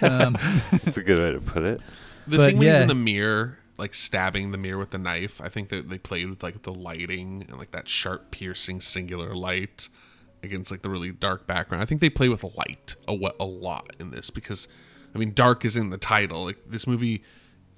Um, 0.00 0.38
That's 0.72 0.96
a 0.96 1.02
good 1.02 1.18
way 1.18 1.32
to 1.32 1.40
put 1.40 1.68
it. 1.68 1.80
The 2.26 2.38
But 2.38 2.46
scene 2.46 2.58
when 2.58 2.68
he's 2.72 2.80
in 2.80 2.88
the 2.88 2.94
mirror, 2.94 3.58
like 3.76 3.92
stabbing 3.92 4.52
the 4.52 4.58
mirror 4.58 4.78
with 4.78 4.90
the 4.90 4.98
knife, 4.98 5.38
I 5.42 5.50
think 5.50 5.68
that 5.68 5.90
they 5.90 5.98
played 5.98 6.30
with 6.30 6.42
like 6.42 6.62
the 6.62 6.72
lighting 6.72 7.44
and 7.48 7.58
like 7.58 7.72
that 7.72 7.88
sharp, 7.90 8.30
piercing, 8.30 8.80
singular 8.80 9.34
light 9.34 9.88
against 10.42 10.70
like 10.70 10.82
the 10.82 10.90
really 10.90 11.12
dark 11.12 11.46
background. 11.46 11.82
I 11.82 11.86
think 11.86 12.00
they 12.00 12.10
play 12.10 12.28
with 12.28 12.44
light 12.44 12.94
a, 13.08 13.16
a 13.40 13.44
lot 13.44 13.94
in 13.98 14.10
this 14.10 14.30
because, 14.30 14.68
I 15.14 15.18
mean, 15.18 15.32
dark 15.34 15.64
is 15.64 15.76
in 15.76 15.90
the 15.90 15.98
title. 15.98 16.44
Like 16.44 16.58
this 16.66 16.86
movie, 16.86 17.22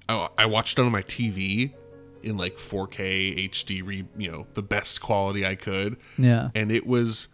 I, 0.07 0.29
I 0.37 0.45
watched 0.45 0.79
it 0.79 0.81
on 0.81 0.91
my 0.91 1.03
TV 1.03 1.73
in 2.23 2.37
like 2.37 2.57
4K 2.57 3.49
HD, 3.49 3.85
re, 3.85 4.05
you 4.17 4.31
know, 4.31 4.47
the 4.53 4.61
best 4.61 5.01
quality 5.01 5.45
I 5.45 5.55
could, 5.55 5.97
yeah. 6.17 6.49
and 6.53 6.71
it 6.71 6.85
was 6.85 7.29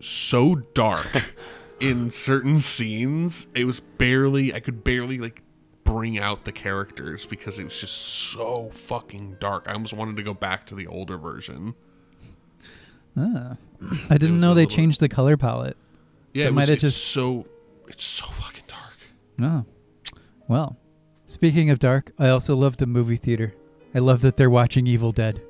so 0.00 0.56
dark 0.56 1.34
in 1.80 2.10
certain 2.10 2.58
scenes. 2.58 3.46
It 3.54 3.64
was 3.64 3.80
barely 3.80 4.52
I 4.54 4.60
could 4.60 4.84
barely 4.84 5.18
like 5.18 5.42
bring 5.84 6.18
out 6.18 6.44
the 6.44 6.52
characters 6.52 7.26
because 7.26 7.58
it 7.58 7.64
was 7.64 7.80
just 7.80 7.96
so 7.96 8.70
fucking 8.72 9.36
dark. 9.38 9.66
I 9.68 9.74
almost 9.74 9.92
wanted 9.92 10.16
to 10.16 10.22
go 10.22 10.34
back 10.34 10.66
to 10.66 10.74
the 10.74 10.86
older 10.86 11.18
version. 11.18 11.74
Ah. 13.16 13.56
I 14.10 14.18
didn't 14.18 14.40
know 14.40 14.54
they 14.54 14.66
changed 14.66 15.00
the 15.00 15.08
color 15.08 15.36
palette. 15.36 15.76
Yeah, 16.32 16.46
it 16.46 16.54
might 16.54 16.62
was, 16.62 16.70
have 16.70 16.78
just- 16.80 17.04
so 17.04 17.46
it's 17.88 18.04
so 18.04 18.26
fucking 18.26 18.64
dark. 18.66 18.96
Oh. 19.40 19.64
Well, 20.48 20.76
speaking 21.26 21.70
of 21.70 21.78
dark, 21.78 22.12
I 22.18 22.28
also 22.28 22.56
love 22.56 22.76
the 22.78 22.86
movie 22.86 23.16
theater. 23.16 23.54
I 23.94 24.00
love 24.00 24.20
that 24.22 24.36
they're 24.36 24.50
watching 24.50 24.86
Evil 24.86 25.12
Dead 25.12 25.40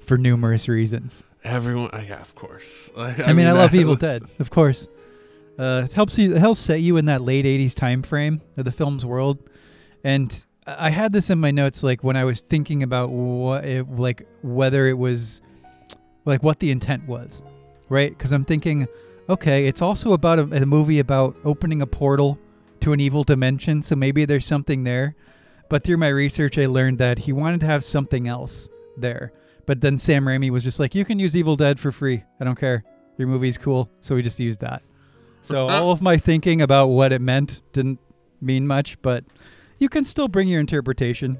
for 0.00 0.16
numerous 0.16 0.68
reasons. 0.68 1.22
Everyone, 1.44 1.90
yeah, 2.06 2.20
of 2.20 2.34
course. 2.34 2.90
I, 2.96 3.14
I, 3.26 3.32
mean, 3.32 3.46
I 3.46 3.52
love 3.52 3.74
Evil 3.74 3.96
Dead, 3.96 4.24
of 4.38 4.50
course. 4.50 4.88
Uh, 5.58 5.82
it 5.84 5.92
helps 5.92 6.18
you, 6.18 6.34
it 6.34 6.38
helps 6.38 6.60
set 6.60 6.80
you 6.80 6.96
in 6.96 7.04
that 7.06 7.20
late 7.22 7.44
'80s 7.44 7.74
time 7.74 8.02
frame 8.02 8.40
of 8.56 8.64
the 8.64 8.72
film's 8.72 9.04
world. 9.04 9.50
And 10.02 10.32
I 10.66 10.86
I 10.86 10.90
had 10.90 11.12
this 11.12 11.28
in 11.28 11.38
my 11.38 11.50
notes, 11.50 11.82
like 11.82 12.02
when 12.02 12.16
I 12.16 12.24
was 12.24 12.40
thinking 12.40 12.82
about 12.82 13.10
what, 13.10 13.64
it, 13.64 13.90
like 13.90 14.26
whether 14.42 14.86
it 14.88 14.96
was, 14.96 15.42
like 16.24 16.42
what 16.42 16.58
the 16.60 16.70
intent 16.70 17.06
was, 17.06 17.42
right? 17.88 18.10
Because 18.16 18.32
I'm 18.32 18.44
thinking, 18.44 18.86
okay, 19.28 19.66
it's 19.66 19.82
also 19.82 20.12
about 20.12 20.38
a, 20.38 20.42
a 20.62 20.66
movie 20.66 20.98
about 20.98 21.36
opening 21.44 21.82
a 21.82 21.86
portal 21.86 22.38
to 22.80 22.92
an 22.92 23.00
evil 23.00 23.24
dimension, 23.24 23.82
so 23.82 23.94
maybe 23.96 24.24
there's 24.24 24.46
something 24.46 24.84
there. 24.84 25.14
But 25.68 25.84
through 25.84 25.96
my 25.98 26.08
research, 26.08 26.58
I 26.58 26.66
learned 26.66 26.98
that 26.98 27.18
he 27.20 27.32
wanted 27.32 27.60
to 27.60 27.66
have 27.66 27.84
something 27.84 28.28
else 28.28 28.68
there. 28.96 29.32
But 29.64 29.80
then 29.80 29.98
Sam 29.98 30.24
Raimi 30.24 30.50
was 30.50 30.64
just 30.64 30.78
like, 30.80 30.94
"You 30.94 31.04
can 31.04 31.18
use 31.18 31.36
Evil 31.36 31.56
Dead 31.56 31.78
for 31.80 31.92
free. 31.92 32.24
I 32.40 32.44
don't 32.44 32.58
care. 32.58 32.84
Your 33.16 33.28
movie's 33.28 33.56
cool." 33.56 33.88
So 34.00 34.14
we 34.16 34.22
just 34.22 34.38
used 34.40 34.60
that. 34.60 34.82
So 35.42 35.68
all 35.70 35.92
of 35.92 36.02
my 36.02 36.16
thinking 36.16 36.60
about 36.60 36.88
what 36.88 37.12
it 37.12 37.20
meant 37.20 37.62
didn't 37.72 38.00
mean 38.40 38.66
much, 38.66 39.00
but 39.02 39.24
you 39.78 39.88
can 39.88 40.04
still 40.04 40.28
bring 40.28 40.48
your 40.48 40.60
interpretation. 40.60 41.38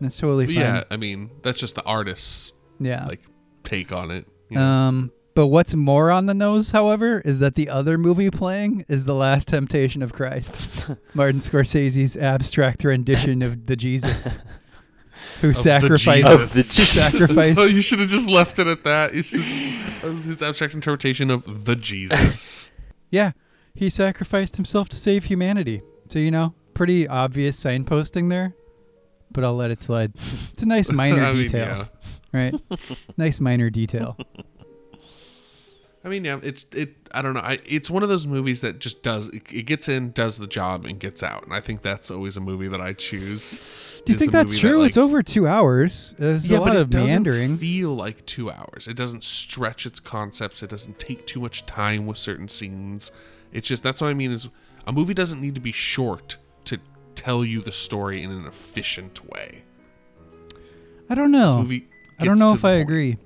That's 0.00 0.16
totally 0.18 0.46
fine. 0.46 0.54
Yeah, 0.56 0.84
I 0.90 0.96
mean 0.96 1.30
that's 1.42 1.58
just 1.58 1.74
the 1.74 1.82
artist's 1.84 2.52
Yeah. 2.78 3.04
like 3.06 3.22
take 3.64 3.92
on 3.92 4.10
it. 4.10 4.26
you 4.48 4.56
know? 4.56 4.62
Um, 4.62 5.12
but 5.34 5.48
what's 5.48 5.74
more 5.74 6.12
on 6.12 6.26
the 6.26 6.34
nose, 6.34 6.70
however, 6.70 7.20
is 7.24 7.40
that 7.40 7.56
the 7.56 7.68
other 7.68 7.98
movie 7.98 8.30
playing 8.30 8.84
is 8.88 9.04
The 9.04 9.14
Last 9.14 9.48
Temptation 9.48 10.00
of 10.02 10.12
Christ, 10.12 10.88
Martin 11.14 11.40
Scorsese's 11.40 12.16
abstract 12.16 12.84
rendition 12.84 13.42
of 13.42 13.66
the 13.66 13.74
Jesus, 13.74 14.28
who 15.40 15.48
Of 15.48 15.54
the 15.56 15.60
sacrificed, 15.60 16.28
Jesus. 16.28 16.34
Of 16.34 16.50
the 16.50 16.56
who 16.56 16.84
sacrificed. 17.00 17.54
so 17.56 17.64
you 17.64 17.82
should 17.82 17.98
have 17.98 18.08
just 18.08 18.28
left 18.28 18.60
it 18.60 18.68
at 18.68 18.84
that. 18.84 19.12
You 19.12 19.22
should 19.22 19.40
just, 19.42 20.04
uh, 20.04 20.10
his 20.22 20.40
abstract 20.42 20.72
interpretation 20.74 21.30
of 21.30 21.64
the 21.64 21.74
Jesus. 21.74 22.70
yeah, 23.10 23.32
he 23.74 23.90
sacrificed 23.90 24.54
himself 24.54 24.88
to 24.90 24.96
save 24.96 25.24
humanity. 25.24 25.82
So 26.10 26.20
you 26.20 26.30
know, 26.30 26.54
pretty 26.74 27.08
obvious 27.08 27.60
signposting 27.60 28.30
there, 28.30 28.54
but 29.32 29.42
I'll 29.42 29.56
let 29.56 29.72
it 29.72 29.82
slide. 29.82 30.12
It's 30.14 30.62
a 30.62 30.66
nice 30.68 30.92
minor 30.92 31.24
I 31.24 31.32
mean, 31.32 31.42
detail, 31.42 31.76
yeah. 31.78 31.84
Right? 32.34 32.54
nice 33.16 33.40
minor 33.40 33.70
detail. 33.70 34.18
I 36.04 36.08
mean, 36.10 36.24
yeah, 36.26 36.38
it's 36.42 36.66
it. 36.72 36.94
I 37.12 37.22
don't 37.22 37.32
know. 37.32 37.40
I, 37.40 37.60
it's 37.64 37.88
one 37.88 38.02
of 38.02 38.10
those 38.10 38.26
movies 38.26 38.60
that 38.60 38.78
just 38.78 39.02
does 39.02 39.28
it, 39.28 39.50
it 39.50 39.62
gets 39.62 39.88
in, 39.88 40.12
does 40.12 40.36
the 40.36 40.46
job, 40.46 40.84
and 40.84 41.00
gets 41.00 41.22
out. 41.22 41.44
And 41.44 41.54
I 41.54 41.60
think 41.60 41.80
that's 41.80 42.10
always 42.10 42.36
a 42.36 42.40
movie 42.40 42.68
that 42.68 42.80
I 42.80 42.92
choose. 42.92 44.02
Do 44.04 44.12
you 44.12 44.18
think 44.18 44.30
that's 44.30 44.58
true? 44.58 44.72
That, 44.72 44.78
like, 44.80 44.88
it's 44.88 44.98
over 44.98 45.22
two 45.22 45.48
hours. 45.48 46.14
There's 46.18 46.46
yeah, 46.46 46.58
a 46.58 46.60
lot 46.60 46.68
but 46.68 46.76
of 46.76 46.90
doesn't 46.90 47.06
meandering. 47.22 47.56
feel 47.56 47.96
like 47.96 48.26
two 48.26 48.50
hours. 48.50 48.86
It 48.86 48.98
doesn't 48.98 49.24
stretch 49.24 49.86
its 49.86 49.98
concepts. 49.98 50.62
It 50.62 50.68
doesn't 50.68 50.98
take 50.98 51.26
too 51.26 51.40
much 51.40 51.64
time 51.64 52.06
with 52.06 52.18
certain 52.18 52.48
scenes. 52.48 53.10
It's 53.50 53.66
just 53.66 53.82
that's 53.82 54.02
what 54.02 54.08
I 54.08 54.14
mean. 54.14 54.30
Is 54.30 54.50
a 54.86 54.92
movie 54.92 55.14
doesn't 55.14 55.40
need 55.40 55.54
to 55.54 55.60
be 55.62 55.72
short 55.72 56.36
to 56.66 56.80
tell 57.14 57.46
you 57.46 57.62
the 57.62 57.72
story 57.72 58.22
in 58.22 58.30
an 58.30 58.44
efficient 58.44 59.26
way. 59.30 59.62
I 61.08 61.14
don't 61.14 61.32
This 61.32 61.38
know. 61.38 61.62
movie 61.62 61.86
I 62.18 62.24
don't 62.24 62.38
know 62.38 62.52
if 62.52 62.64
I 62.64 62.76
point. 62.76 62.82
agree. 62.82 63.18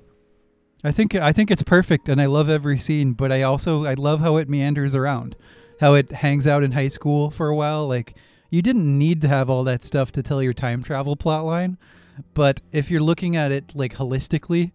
I 0.83 0.91
think 0.91 1.15
I 1.15 1.31
think 1.33 1.51
it's 1.51 1.63
perfect, 1.63 2.07
and 2.09 2.21
I 2.21 2.25
love 2.25 2.49
every 2.49 2.79
scene. 2.79 3.13
But 3.13 3.31
I 3.31 3.41
also 3.41 3.85
I 3.85 3.95
love 3.95 4.21
how 4.21 4.37
it 4.37 4.49
meanders 4.49 4.95
around, 4.95 5.35
how 5.79 5.93
it 5.93 6.11
hangs 6.11 6.47
out 6.47 6.63
in 6.63 6.71
high 6.71 6.87
school 6.87 7.31
for 7.31 7.47
a 7.49 7.55
while. 7.55 7.87
Like 7.87 8.15
you 8.49 8.61
didn't 8.61 8.97
need 8.97 9.21
to 9.21 9.27
have 9.27 9.49
all 9.49 9.63
that 9.65 9.83
stuff 9.83 10.11
to 10.13 10.23
tell 10.23 10.41
your 10.41 10.53
time 10.53 10.83
travel 10.83 11.15
plot 11.15 11.45
line. 11.45 11.77
But 12.33 12.61
if 12.71 12.89
you're 12.89 13.01
looking 13.01 13.35
at 13.35 13.51
it 13.51 13.75
like 13.75 13.95
holistically, 13.95 14.71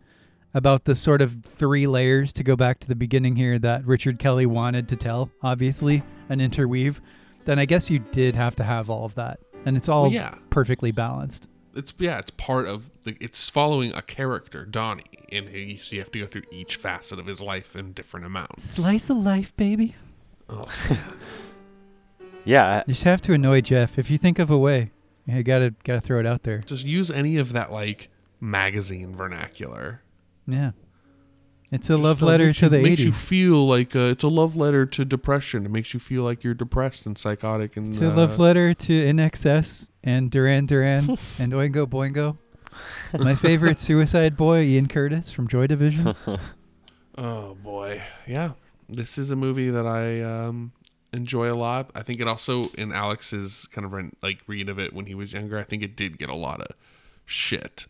about 0.55 0.85
the 0.85 0.95
sort 0.95 1.21
of 1.21 1.37
three 1.45 1.87
layers 1.87 2.33
to 2.33 2.45
go 2.45 2.55
back 2.57 2.79
to 2.81 2.89
the 2.89 2.95
beginning 2.95 3.37
here 3.37 3.59
that 3.59 3.85
Richard 3.85 4.19
Kelly 4.19 4.47
wanted 4.47 4.89
to 4.89 4.97
tell, 4.97 5.29
obviously, 5.43 6.03
and 6.29 6.41
interweave, 6.41 7.01
then 7.45 7.59
I 7.59 7.65
guess 7.65 7.91
you 7.91 7.99
did 7.99 8.37
have 8.37 8.55
to 8.57 8.65
have 8.65 8.89
all 8.89 9.05
of 9.05 9.15
that. 9.17 9.41
And 9.67 9.77
it's 9.77 9.89
all 9.89 10.05
Well, 10.05 10.12
yeah. 10.12 10.35
perfectly 10.51 10.93
balanced. 10.93 11.49
It's 11.77 11.93
yeah, 11.99 12.18
it's 12.18 12.31
part 12.31 12.66
of 12.66 12.91
the. 13.05 13.16
It's 13.20 13.51
following 13.51 13.93
a 13.95 14.03
character, 14.03 14.64
Donnie, 14.64 15.05
and 15.33 15.49
he, 15.49 15.79
so 15.83 15.95
you 15.95 16.01
have 16.01 16.12
to 16.12 16.20
go 16.20 16.27
through 16.27 16.43
each 16.51 16.77
facet 16.77 17.18
of 17.18 17.27
his 17.27 17.41
life 17.41 17.75
in 17.77 17.93
different 17.93 18.27
amounts. 18.27 18.64
Slice 18.64 19.11
of 19.11 19.16
life, 19.18 19.55
baby. 19.57 19.95
Oh, 20.49 20.64
Yeah, 22.45 22.83
You 22.87 22.93
just 22.93 23.05
have 23.05 23.20
to 23.22 23.33
annoy 23.33 23.62
Jeff. 23.62 23.99
If 23.99 24.11
you 24.11 24.18
think 24.18 24.39
of 24.39 24.51
a 24.51 24.59
way, 24.59 24.91
you 25.27 25.43
gotta 25.43 25.75
gotta 25.85 26.01
throw 26.01 26.20
it 26.20 26.27
out 26.27 26.43
there. 26.43 26.59
just 26.59 26.85
use 26.85 27.11
any 27.11 27.39
of 27.39 27.53
that 27.55 27.72
like 27.72 28.11
magazine 28.41 29.16
vernacular. 29.16 30.03
Yeah. 30.47 30.72
It's 31.75 31.91
a 31.91 31.95
Just, 31.95 32.03
love 32.03 32.22
letter 32.22 32.47
makes 32.47 32.59
to 32.61 32.66
you- 32.66 32.70
the 32.70 32.83
makes 32.83 33.01
you 33.01 33.12
feel 33.12 33.66
like 33.66 33.97
uh, 33.97 34.01
it's 34.14 34.22
a 34.22 34.29
love 34.29 34.55
letter 34.55 34.87
to 34.87 35.05
depression. 35.05 35.66
It 35.66 35.70
makes 35.72 35.93
you 35.93 35.99
feel 36.01 36.22
like 36.22 36.45
you're 36.45 36.55
depressed 36.55 37.05
and 37.05 37.18
psychotic 37.18 37.77
and 37.77 37.89
It's 37.89 37.99
a 37.99 38.11
uh, 38.11 38.14
love 38.14 38.39
letter 38.39 38.72
to 38.75 39.05
INXS 39.07 39.89
and 40.05 40.31
Duran 40.31 40.66
Duran 40.66 41.11
and 41.41 41.53
Oingo 41.53 41.87
Boingo. 41.87 42.37
My 43.18 43.35
favorite 43.35 43.81
Suicide 43.89 44.37
Boy, 44.37 44.62
Ian 44.62 44.87
Curtis 44.89 45.31
from 45.33 45.49
Joy 45.49 45.66
Division. 45.66 46.14
Oh 47.16 47.55
boy, 47.62 48.03
yeah. 48.27 48.53
This 48.89 49.18
is 49.18 49.31
a 49.31 49.37
movie 49.37 49.70
that 49.70 49.87
I 49.87 50.20
um, 50.20 50.72
enjoy 51.12 51.51
a 51.51 51.55
lot. 51.55 51.91
I 51.95 52.03
think 52.03 52.20
it 52.20 52.27
also, 52.27 52.64
in 52.77 52.93
Alex's 52.93 53.68
kind 53.72 53.85
of 53.85 53.93
re- 53.93 54.11
like 54.20 54.39
read 54.49 54.68
of 54.68 54.79
it 54.81 54.93
when 54.93 55.07
he 55.07 55.14
was 55.14 55.33
younger, 55.33 55.57
I 55.59 55.62
think 55.62 55.83
it 55.85 55.97
did 55.97 56.18
get 56.18 56.29
a 56.29 56.35
lot 56.35 56.61
of 56.61 56.75
shit. 57.25 57.87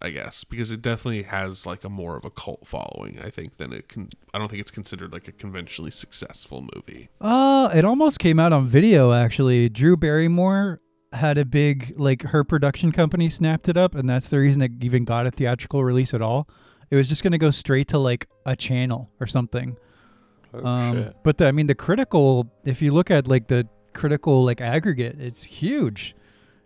I 0.00 0.10
guess 0.10 0.44
because 0.44 0.70
it 0.70 0.80
definitely 0.80 1.24
has 1.24 1.66
like 1.66 1.82
a 1.82 1.88
more 1.88 2.16
of 2.16 2.24
a 2.24 2.30
cult 2.30 2.66
following. 2.66 3.18
I 3.20 3.30
think 3.30 3.56
than 3.56 3.72
it 3.72 3.88
can. 3.88 4.10
I 4.32 4.38
don't 4.38 4.48
think 4.48 4.60
it's 4.60 4.70
considered 4.70 5.12
like 5.12 5.26
a 5.26 5.32
conventionally 5.32 5.90
successful 5.90 6.66
movie. 6.74 7.08
Uh, 7.20 7.68
it 7.74 7.84
almost 7.84 8.20
came 8.20 8.38
out 8.38 8.52
on 8.52 8.66
video 8.66 9.12
actually. 9.12 9.68
Drew 9.68 9.96
Barrymore 9.96 10.80
had 11.12 11.36
a 11.38 11.44
big 11.44 11.94
like 11.96 12.22
her 12.22 12.44
production 12.44 12.92
company 12.92 13.28
snapped 13.28 13.68
it 13.68 13.76
up 13.76 13.94
and 13.94 14.08
that's 14.08 14.28
the 14.28 14.38
reason 14.38 14.62
it 14.62 14.72
even 14.82 15.04
got 15.04 15.26
a 15.26 15.30
theatrical 15.32 15.82
release 15.84 16.14
at 16.14 16.22
all. 16.22 16.48
It 16.90 16.96
was 16.96 17.08
just 17.08 17.22
going 17.22 17.32
to 17.32 17.38
go 17.38 17.50
straight 17.50 17.88
to 17.88 17.98
like 17.98 18.28
a 18.46 18.54
channel 18.54 19.10
or 19.20 19.26
something. 19.26 19.76
oh, 20.54 20.64
um 20.64 20.96
shit. 20.96 21.16
but 21.24 21.38
the, 21.38 21.46
I 21.46 21.52
mean 21.52 21.66
the 21.66 21.74
critical 21.74 22.48
if 22.64 22.80
you 22.80 22.92
look 22.92 23.10
at 23.10 23.26
like 23.26 23.48
the 23.48 23.66
critical 23.94 24.44
like 24.44 24.60
aggregate, 24.60 25.16
it's 25.18 25.42
huge. 25.42 26.14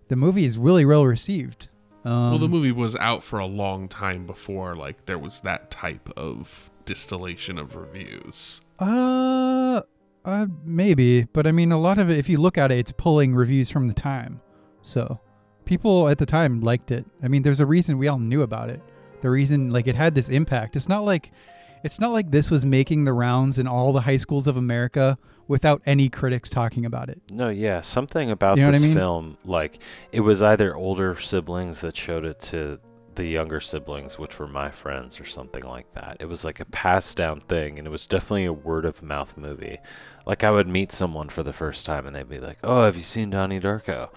The 0.09 0.17
movie 0.17 0.45
is 0.45 0.59
really 0.59 0.85
well 0.85 1.07
received. 1.07 1.71
Um, 2.05 2.31
well, 2.31 2.39
the 2.39 2.49
movie 2.49 2.73
was 2.73 2.97
out 2.97 3.23
for 3.23 3.39
a 3.39 3.47
long 3.47 3.89
time 3.89 4.27
before 4.27 4.75
like 4.75 5.07
there 5.07 5.19
was 5.19 5.41
that 5.41 5.71
type 5.71 6.11
of 6.17 6.71
distillation 6.85 7.59
of 7.59 7.77
reviews. 7.77 8.61
Uh, 8.81 9.83
uh, 10.25 10.47
maybe, 10.65 11.25
but 11.25 11.47
I 11.47 11.53
mean, 11.53 11.73
a 11.73 11.79
lot 11.79 11.99
of 11.99 12.11
it. 12.11 12.19
If 12.19 12.29
you 12.29 12.39
look 12.39 12.59
at 12.59 12.73
it, 12.73 12.79
it's 12.79 12.93
pulling 12.93 13.35
reviews 13.35 13.71
from 13.71 13.89
the 13.89 13.95
time, 13.95 14.41
so 14.83 15.21
people 15.65 16.09
at 16.09 16.19
the 16.19 16.27
time 16.27 16.61
liked 16.61 16.91
it. 16.91 17.05
I 17.23 17.29
mean, 17.29 17.43
there's 17.43 17.61
a 17.61 17.67
reason 17.67 17.99
we 17.99 18.09
all 18.09 18.19
knew 18.19 18.43
about 18.43 18.71
it. 18.71 18.81
The 19.21 19.31
reason, 19.31 19.71
like, 19.71 19.87
it 19.87 19.95
had 19.95 20.15
this 20.15 20.29
impact. 20.29 20.75
It's 20.75 20.89
not 20.89 21.05
like, 21.05 21.31
it's 21.85 22.01
not 22.01 22.13
like 22.13 22.31
this 22.31 22.51
was 22.51 22.65
making 22.65 23.05
the 23.05 23.13
rounds 23.13 23.59
in 23.59 23.67
all 23.67 23.93
the 23.93 24.01
high 24.03 24.17
schools 24.17 24.47
of 24.47 24.57
America 24.57 25.19
without 25.49 25.83
any 25.87 26.09
critics 26.09 26.49
talking 26.49 26.85
about 26.87 27.09
it. 27.09 27.21
No, 27.31 27.49
yeah, 27.49 27.81
something 27.81 28.31
about 28.31 28.57
You 28.57 28.63
know 28.65 28.69
what 28.69 28.75
I 28.77 28.79
this 28.79 28.87
mean? 28.87 28.95
film, 28.95 29.37
like 29.45 29.79
it 30.13 30.21
was 30.21 30.43
either 30.43 30.75
older 30.75 31.17
siblings 31.21 31.81
that 31.81 31.97
showed 31.97 32.25
it 32.25 32.41
to 32.43 32.79
the 33.15 33.27
younger 33.27 33.61
siblings, 33.61 34.19
which 34.19 34.39
were 34.39 34.49
my 34.49 34.71
friends, 34.71 35.21
or 35.21 35.27
something 35.27 35.65
like 35.65 35.93
that. 35.93 36.17
It 36.21 36.27
was 36.27 36.45
like 36.47 36.61
a 36.61 36.65
passed 36.65 37.17
down 37.19 37.41
thing, 37.41 37.79
and 37.79 37.87
it 37.87 37.91
was 37.91 38.07
definitely 38.07 38.47
a 38.47 38.53
word 38.55 38.87
of 38.87 39.03
mouth 39.03 39.37
movie. 39.37 39.79
Like 40.25 40.43
I 40.45 40.51
would 40.51 40.69
meet 40.69 40.93
someone 40.93 41.29
for 41.29 41.43
the 41.43 41.53
first 41.53 41.85
time, 41.85 42.07
and 42.07 42.17
they'd 42.17 42.29
be 42.29 42.39
like, 42.39 42.59
"Oh, 42.65 42.85
have 42.85 42.97
you 42.97 43.03
seen 43.03 43.29
Donnie 43.31 43.61
Darko?" 43.61 44.09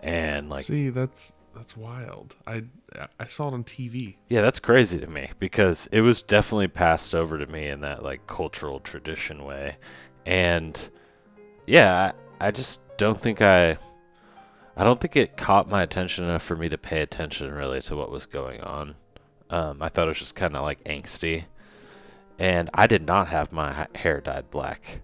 And 0.00 0.48
like, 0.48 0.64
See, 0.64 0.88
that's 0.90 1.34
that's 1.58 1.76
wild. 1.76 2.36
I 2.46 2.64
I 3.18 3.26
saw 3.26 3.48
it 3.48 3.54
on 3.54 3.64
TV. 3.64 4.14
yeah, 4.28 4.40
that's 4.40 4.60
crazy 4.60 4.98
to 5.00 5.06
me 5.06 5.30
because 5.38 5.88
it 5.92 6.00
was 6.00 6.22
definitely 6.22 6.68
passed 6.68 7.14
over 7.14 7.36
to 7.36 7.46
me 7.46 7.66
in 7.66 7.80
that 7.80 8.02
like 8.02 8.26
cultural 8.26 8.80
tradition 8.80 9.44
way, 9.44 9.76
and 10.24 10.88
yeah, 11.66 12.12
I, 12.40 12.46
I 12.46 12.50
just 12.52 12.96
don't 12.96 13.20
think 13.20 13.42
I. 13.42 13.78
I 14.76 14.84
don't 14.84 15.00
think 15.00 15.16
it 15.16 15.36
caught 15.36 15.68
my 15.68 15.82
attention 15.82 16.24
enough 16.24 16.44
for 16.44 16.54
me 16.54 16.68
to 16.68 16.78
pay 16.78 17.02
attention 17.02 17.52
really 17.52 17.80
to 17.82 17.96
what 17.96 18.12
was 18.12 18.26
going 18.26 18.60
on. 18.60 18.94
Um, 19.50 19.82
I 19.82 19.88
thought 19.88 20.06
it 20.06 20.10
was 20.10 20.20
just 20.20 20.36
kind 20.36 20.54
of 20.54 20.62
like 20.62 20.84
angsty, 20.84 21.46
and 22.38 22.70
I 22.72 22.86
did 22.86 23.04
not 23.04 23.26
have 23.26 23.50
my 23.50 23.88
hair 23.96 24.20
dyed 24.20 24.52
black 24.52 25.00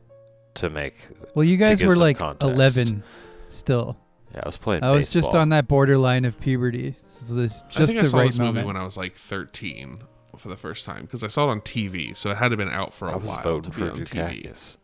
to 0.55 0.71
make. 0.71 0.95
Well, 1.35 1.45
you 1.45 1.57
guys 1.57 1.83
were 1.83 1.97
like 1.97 2.19
context. 2.19 2.55
11 2.55 3.03
still. 3.49 3.99
Yeah, 4.35 4.41
I 4.43 4.49
was 4.49 4.57
playing. 4.57 4.83
I 4.83 4.91
was 4.91 5.13
just 5.13 5.35
on 5.35 5.51
that 5.51 5.69
borderline 5.69 6.25
of 6.25 6.41
puberty. 6.41 6.97
So 6.99 7.41
it's 7.41 7.63
I 7.63 7.71
just 7.71 7.93
think 7.93 8.03
the 8.03 8.09
I 8.09 8.11
saw 8.11 8.19
right 8.19 8.27
this 8.27 8.39
movie 8.39 8.49
moment. 8.49 8.67
when 8.67 8.77
I 8.77 8.85
was 8.85 8.97
like 8.97 9.17
13 9.17 10.03
for 10.37 10.49
the 10.49 10.57
first 10.57 10.85
time 10.85 11.03
because 11.03 11.23
I 11.23 11.29
saw 11.29 11.49
it 11.49 11.51
on 11.53 11.61
TV, 11.61 12.17
so 12.17 12.31
it 12.31 12.37
had 12.37 12.49
to 12.49 12.57
been 12.57 12.69
out 12.69 12.93
for 12.93 13.09
a 13.09 13.13
I 13.13 13.17
was 13.17 13.29
while 13.29 13.43
voting 13.43 13.71
to 13.71 13.79
be 13.79 13.87
for 13.87 13.93
on 13.93 14.01
TV. 14.01 14.43
Dukakis. 14.43 14.77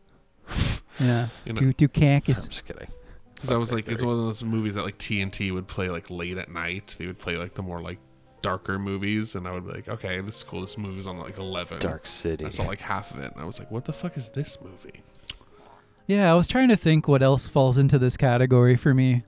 yeah. 1.01 1.29
You 1.45 1.53
know, 1.53 1.61
Do, 1.73 1.73
do 1.73 1.89
I'm 2.07 2.23
just 2.23 2.65
kidding. 2.65 2.89
because 3.35 3.51
I 3.51 3.57
was 3.57 3.73
like, 3.73 3.87
that 3.87 3.93
it's 3.93 4.03
one 4.03 4.15
of 4.15 4.21
those 4.21 4.45
movies 4.45 4.75
that 4.77 4.85
like 4.85 4.99
TNT 4.99 5.53
would 5.53 5.67
play 5.67 5.89
like 5.89 6.11
late 6.11 6.39
at 6.39 6.49
night. 6.51 6.95
They 6.99 7.07
would 7.07 7.19
play 7.19 7.37
like 7.37 7.55
the 7.55 7.63
more 7.63 7.81
like 7.81 7.99
darker 8.43 8.79
movies, 8.79 9.35
and 9.35 9.47
I 9.49 9.53
would 9.53 9.67
be 9.67 9.73
like, 9.73 9.89
okay, 9.89 10.21
this 10.21 10.37
is 10.39 10.45
cool. 10.45 10.61
This 10.61 10.79
movie's 10.79 11.07
on 11.07 11.19
like 11.19 11.39
11. 11.39 11.81
Dark 11.81 12.07
City. 12.07 12.45
I 12.45 12.51
saw 12.51 12.63
like 12.65 12.81
half 12.81 13.13
of 13.13 13.19
it, 13.19 13.33
and 13.33 13.43
I 13.43 13.45
was 13.45 13.59
like, 13.59 13.71
what 13.71 13.85
the 13.85 13.93
fuck 13.93 14.17
is 14.17 14.29
this 14.31 14.59
movie? 14.63 15.03
Yeah, 16.07 16.31
I 16.31 16.35
was 16.35 16.49
trying 16.49 16.69
to 16.69 16.77
think 16.77 17.07
what 17.07 17.23
else 17.23 17.47
falls 17.47 17.79
into 17.79 17.99
this 17.99 18.17
category 18.17 18.77
for 18.77 18.95
me. 18.95 19.25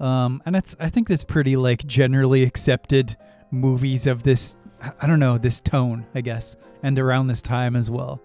Um, 0.00 0.42
and 0.46 0.56
it's 0.56 0.74
I 0.80 0.88
think 0.88 1.08
that's 1.08 1.24
pretty 1.24 1.56
like 1.56 1.86
generally 1.86 2.42
accepted 2.42 3.16
movies 3.50 4.06
of 4.06 4.22
this 4.22 4.56
I 5.00 5.06
don't 5.06 5.20
know, 5.20 5.36
this 5.36 5.60
tone, 5.60 6.06
I 6.14 6.22
guess, 6.22 6.56
and 6.82 6.98
around 6.98 7.26
this 7.26 7.42
time 7.42 7.76
as 7.76 7.90
well. 7.90 8.22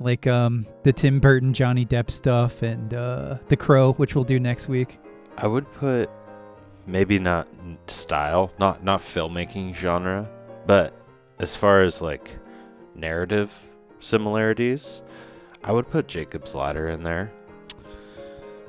Like 0.00 0.26
um 0.26 0.66
the 0.82 0.92
Tim 0.92 1.20
Burton 1.20 1.52
Johnny 1.52 1.84
Depp 1.84 2.10
stuff 2.10 2.62
and 2.62 2.94
uh 2.94 3.38
The 3.48 3.56
Crow, 3.56 3.92
which 3.94 4.14
we'll 4.14 4.24
do 4.24 4.40
next 4.40 4.68
week. 4.68 4.98
I 5.36 5.46
would 5.46 5.70
put 5.72 6.10
maybe 6.86 7.18
not 7.18 7.46
style, 7.88 8.52
not 8.58 8.82
not 8.82 9.00
filmmaking 9.00 9.74
genre, 9.74 10.28
but 10.66 10.94
as 11.38 11.54
far 11.54 11.82
as 11.82 12.00
like 12.00 12.38
narrative 12.94 13.52
similarities, 14.00 15.02
I 15.62 15.72
would 15.72 15.88
put 15.90 16.08
Jacob's 16.08 16.54
Ladder 16.54 16.88
in 16.88 17.02
there. 17.02 17.32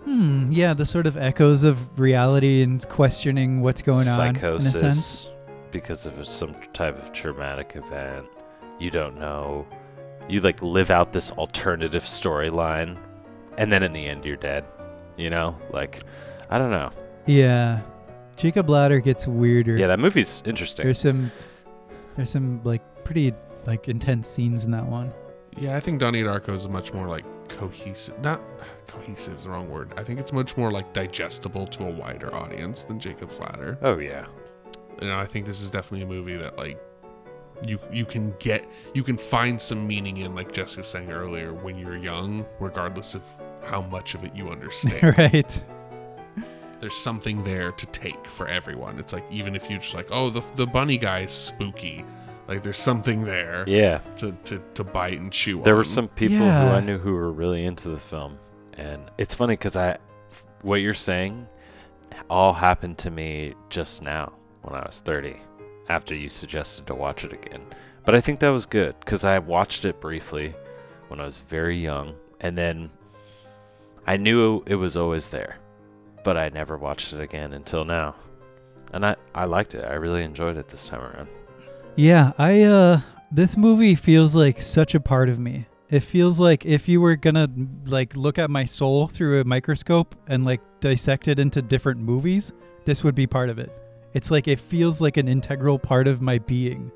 Hmm, 0.06 0.52
yeah, 0.52 0.74
the 0.74 0.86
sort 0.86 1.08
of 1.08 1.18
echoes 1.18 1.64
of 1.64 2.00
reality 2.00 2.62
and 2.62 2.88
questioning 2.90 3.62
what's 3.62 3.82
going 3.82 4.08
on 4.08 4.36
in 4.36 4.36
a 4.36 4.62
sense. 4.62 4.74
Psychosis 4.74 5.30
because 5.74 6.06
of 6.06 6.26
some 6.26 6.56
type 6.72 7.02
of 7.02 7.12
traumatic 7.12 7.74
event. 7.76 8.28
You 8.80 8.92
don't 8.92 9.20
know. 9.20 9.68
You 10.30 10.40
like 10.40 10.62
live 10.62 10.92
out 10.92 11.12
this 11.12 11.32
alternative 11.32 12.04
storyline, 12.04 12.98
and 13.58 13.72
then 13.72 13.84
in 13.84 13.92
the 13.92 14.06
end 14.06 14.24
you're 14.24 14.38
dead. 14.38 14.64
You 15.18 15.30
know, 15.30 15.58
like 15.72 16.02
I 16.50 16.58
don't 16.58 16.72
know. 16.72 16.92
Yeah. 17.26 17.82
Jacob 18.38 18.70
Ladder 18.70 19.00
gets 19.00 19.28
weirder. 19.28 19.78
Yeah, 19.78 19.88
that 19.88 20.00
movie's 20.00 20.42
interesting. 20.46 20.86
There's 20.86 21.02
some 21.02 21.32
there's 22.16 22.30
some 22.30 22.62
like 22.64 22.82
pretty 23.04 23.34
like 23.66 23.88
intense 23.90 24.28
scenes 24.28 24.66
in 24.66 24.72
that 24.72 24.86
one. 24.86 25.12
Yeah, 25.58 25.76
I 25.76 25.80
think 25.80 26.00
Donnie 26.00 26.24
Darko 26.24 26.56
is 26.56 26.68
much 26.68 26.94
more 26.94 27.08
like 27.08 27.26
cohesive. 27.58 28.20
Not 28.20 28.42
cohesive 28.88 29.38
is 29.38 29.44
the 29.44 29.50
wrong 29.50 29.70
word. 29.70 29.94
I 29.98 30.04
think 30.04 30.20
it's 30.20 30.34
much 30.34 30.58
more 30.58 30.72
like 30.72 30.94
digestible 30.94 31.68
to 31.68 31.86
a 31.86 31.92
wider 31.92 32.34
audience 32.34 32.84
than 32.84 33.00
Jacob's 33.00 33.40
Ladder. 33.40 33.78
Oh 33.82 33.98
yeah. 34.00 34.26
You 35.02 35.08
know, 35.08 35.18
I 35.18 35.26
think 35.26 35.46
this 35.46 35.62
is 35.62 35.70
definitely 35.70 36.04
a 36.04 36.08
movie 36.08 36.36
that 36.38 36.58
like 36.58 36.80
you 37.66 37.80
you 37.92 38.06
can 38.06 38.34
get 38.40 38.68
you 38.94 39.04
can 39.04 39.18
find 39.18 39.60
some 39.62 39.88
meaning 39.88 40.18
in, 40.18 40.36
like 40.36 40.52
Jessica 40.52 40.82
was 40.82 40.88
saying 40.88 41.12
earlier, 41.12 41.54
when 41.54 41.78
you're 41.78 41.98
young, 41.98 42.46
regardless 42.60 43.16
of 43.16 43.24
how 43.64 43.82
much 43.82 44.16
of 44.16 44.24
it 44.24 44.36
you 44.36 44.50
understand. 44.52 45.16
right. 45.18 45.64
There's 46.80 46.96
something 46.98 47.44
there 47.46 47.72
to 47.72 47.86
take 47.88 48.28
for 48.28 48.48
everyone. 48.48 49.00
It's 49.00 49.14
like 49.14 49.24
even 49.32 49.56
if 49.56 49.70
you 49.70 49.78
just 49.78 49.94
like, 49.94 50.08
oh, 50.12 50.30
the 50.30 50.44
the 50.56 50.68
bunny 50.68 50.98
guy's 50.98 51.32
spooky. 51.32 52.04
Like 52.48 52.62
there's 52.64 52.78
something 52.78 53.24
there 53.24 53.64
Yeah. 53.68 54.00
to, 54.18 54.32
to, 54.46 54.62
to 54.76 54.84
bite 54.84 55.20
and 55.20 55.32
chew 55.32 55.60
on. 55.60 55.64
There 55.64 55.76
were 55.76 55.84
some 55.86 56.08
people 56.10 56.38
who 56.40 56.44
I 56.46 56.80
knew 56.82 56.98
who 56.98 57.14
were 57.14 57.32
really 57.32 57.66
into 57.66 57.90
the 57.90 57.98
film, 58.00 58.38
and 58.74 59.02
it's 59.18 59.34
funny 59.34 59.54
because 59.54 59.76
I, 59.78 59.98
what 60.62 60.76
you're 60.82 60.94
saying, 60.94 61.48
all 62.30 62.54
happened 62.54 62.98
to 63.00 63.10
me 63.12 63.54
just 63.70 64.02
now 64.02 64.34
when 64.62 64.76
I 64.76 64.86
was 64.86 65.00
30, 65.00 65.38
after 65.90 66.14
you 66.16 66.28
suggested 66.30 66.86
to 66.88 66.96
watch 66.96 67.24
it 67.24 67.32
again. 67.34 67.62
But 68.06 68.16
I 68.16 68.22
think 68.22 68.40
that 68.40 68.50
was 68.50 68.66
good 68.66 68.96
because 69.00 69.24
I 69.24 69.40
watched 69.40 69.86
it 69.86 70.02
briefly 70.02 70.54
when 71.08 71.20
I 71.22 71.26
was 71.26 71.38
very 71.38 71.78
young, 71.78 72.16
and 72.42 72.58
then 72.58 72.90
I 74.06 74.18
knew 74.18 74.64
it 74.66 74.76
was 74.76 74.98
always 74.98 75.30
there. 75.30 75.58
but 76.26 76.38
I 76.38 76.48
never 76.50 76.78
watched 76.78 77.12
it 77.14 77.20
again 77.22 77.52
until 77.54 77.84
now. 77.86 78.16
And 78.94 79.06
I, 79.06 79.16
I 79.36 79.44
liked 79.46 79.76
it. 79.76 79.84
I 79.84 79.94
really 79.96 80.24
enjoyed 80.24 80.56
it 80.58 80.70
this 80.70 80.88
time 80.88 81.02
around. 81.02 81.28
Yeah, 81.96 82.32
I 82.38 82.64
uh 82.64 83.02
this 83.32 83.58
movie 83.58 83.96
feels 83.96 84.36
like 84.36 84.62
such 84.62 84.96
a 84.96 85.00
part 85.00 85.30
of 85.30 85.40
me. 85.40 85.66
It 85.90 86.00
feels 86.02 86.40
like 86.40 86.66
if 86.66 86.88
you 86.88 87.02
were 87.02 87.16
gonna 87.16 87.48
like 87.86 88.16
look 88.16 88.40
at 88.40 88.50
my 88.50 88.66
soul 88.66 89.08
through 89.08 89.42
a 89.42 89.44
microscope 89.44 90.16
and 90.28 90.44
like 90.44 90.62
dissect 90.80 91.28
it 91.28 91.40
into 91.40 91.62
different 91.62 92.00
movies, 92.00 92.52
this 92.86 93.04
would 93.04 93.16
be 93.16 93.28
part 93.28 93.50
of 93.50 93.60
it. 93.60 93.72
It's 94.14 94.32
like 94.32 94.48
it 94.48 94.60
feels 94.60 95.02
like 95.02 95.18
an 95.18 95.28
integral 95.28 95.78
part 95.80 96.08
of 96.08 96.22
my 96.22 96.40
being. 96.40 96.92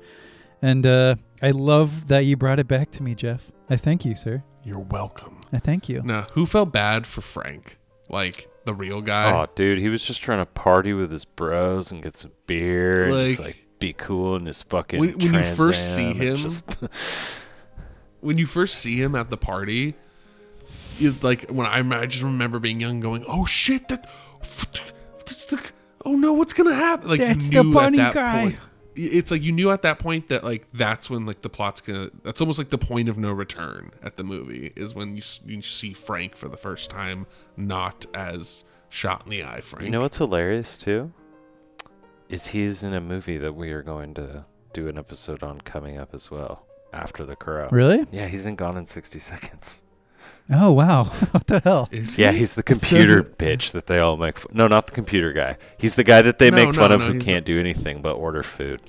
And 0.62 0.84
uh 0.86 1.14
I 1.42 1.52
love 1.52 2.08
that 2.08 2.20
you 2.24 2.36
brought 2.36 2.58
it 2.58 2.66
back 2.66 2.90
to 2.92 3.02
me, 3.04 3.14
Jeff. 3.14 3.52
I 3.70 3.76
thank 3.76 4.04
you, 4.04 4.14
sir. 4.16 4.42
You're 4.64 4.80
welcome. 4.80 5.38
I 5.52 5.58
thank 5.60 5.88
you. 5.88 6.02
Now, 6.02 6.26
who 6.32 6.44
felt 6.46 6.72
bad 6.72 7.06
for 7.06 7.20
Frank? 7.20 7.78
Like 8.08 8.48
the 8.64 8.74
real 8.74 9.00
guy? 9.00 9.30
oh, 9.32 9.46
dude, 9.54 9.78
he 9.78 9.88
was 9.88 10.04
just 10.04 10.20
trying 10.22 10.40
to 10.40 10.46
party 10.46 10.92
with 10.92 11.10
his 11.12 11.24
bros 11.24 11.92
and 11.92 12.02
get 12.02 12.16
some 12.16 12.32
beer 12.46 13.04
and 13.04 13.26
just 13.28 13.38
Like- 13.38 13.46
like 13.48 13.64
be 13.78 13.92
cool 13.92 14.36
in 14.36 14.46
his 14.46 14.62
fucking. 14.62 14.98
When- 15.00 15.12
when 15.18 15.34
you 15.34 15.42
first 15.54 15.94
Trans 15.94 15.94
see 15.94 16.12
him, 16.14 16.36
just- 16.36 16.78
when 18.20 18.38
you 18.38 18.46
first 18.46 18.78
see 18.78 19.00
him 19.00 19.14
at 19.14 19.30
the 19.30 19.36
party, 19.36 19.94
you 20.98 21.14
like 21.22 21.48
when 21.50 21.66
I, 21.66 21.78
I 22.00 22.06
just 22.06 22.22
remember 22.22 22.58
being 22.58 22.80
young, 22.80 23.00
going, 23.00 23.24
"Oh 23.28 23.46
shit, 23.46 23.88
that, 23.88 24.10
that's 25.26 25.46
the, 25.46 25.60
oh 26.04 26.16
no, 26.16 26.32
what's 26.32 26.52
gonna 26.52 26.74
happen?" 26.74 27.08
Like 27.08 27.20
That's 27.20 27.46
you 27.50 27.58
the 27.58 27.64
knew 27.64 27.72
bunny 27.74 28.00
at 28.00 28.14
that 28.14 28.14
guy. 28.14 28.42
point. 28.42 28.56
It's 29.00 29.30
like 29.30 29.42
you 29.42 29.52
knew 29.52 29.70
at 29.70 29.82
that 29.82 30.00
point 30.00 30.28
that 30.28 30.42
like 30.42 30.66
that's 30.72 31.08
when 31.08 31.24
like 31.24 31.42
the 31.42 31.48
plot's 31.48 31.80
gonna. 31.80 32.10
That's 32.24 32.40
almost 32.40 32.58
like 32.58 32.70
the 32.70 32.78
point 32.78 33.08
of 33.08 33.16
no 33.16 33.30
return 33.30 33.92
at 34.02 34.16
the 34.16 34.24
movie 34.24 34.72
is 34.74 34.92
when 34.94 35.16
you 35.16 35.22
you 35.46 35.62
see 35.62 35.92
Frank 35.92 36.34
for 36.34 36.48
the 36.48 36.56
first 36.56 36.90
time, 36.90 37.26
not 37.56 38.06
as 38.12 38.64
shot 38.88 39.22
in 39.24 39.30
the 39.30 39.44
eye, 39.44 39.60
Frank. 39.60 39.84
You 39.84 39.90
know 39.92 40.00
what's 40.00 40.16
hilarious 40.16 40.76
too? 40.76 41.12
Is 42.28 42.48
he's 42.48 42.82
in 42.82 42.92
a 42.92 43.00
movie 43.00 43.38
that 43.38 43.54
we 43.54 43.72
are 43.72 43.82
going 43.82 44.12
to 44.14 44.44
do 44.74 44.86
an 44.88 44.98
episode 44.98 45.42
on 45.42 45.60
coming 45.62 45.98
up 45.98 46.12
as 46.12 46.30
well 46.30 46.66
after 46.92 47.24
the 47.24 47.36
crow. 47.36 47.68
Really? 47.72 48.06
Yeah, 48.10 48.26
he's 48.28 48.44
in 48.46 48.54
Gone 48.56 48.76
in 48.76 48.86
60 48.86 49.18
Seconds. 49.18 49.82
Oh 50.50 50.72
wow. 50.72 51.04
what 51.30 51.46
the 51.46 51.60
hell? 51.60 51.88
Is 51.90 52.16
Yeah, 52.18 52.32
he? 52.32 52.38
he's 52.38 52.54
the 52.54 52.62
It's 52.66 52.80
so 52.82 52.88
computer 52.88 53.22
bitch 53.22 53.72
that 53.72 53.86
they 53.86 53.98
all 53.98 54.16
make. 54.16 54.36
F- 54.36 54.46
no, 54.52 54.66
not 54.66 54.86
the 54.86 54.92
computer 54.92 55.32
guy. 55.32 55.56
He's 55.78 55.94
the 55.94 56.04
guy 56.04 56.20
that 56.22 56.38
they 56.38 56.50
No, 56.50 56.56
make 56.56 56.74
fun 56.74 56.90
no, 56.90 56.96
of 56.96 57.00
no, 57.02 57.12
who 57.12 57.18
can't 57.20 57.44
do 57.46 57.58
anything 57.60 58.00
but 58.02 58.14
order 58.14 58.42
food. 58.42 58.80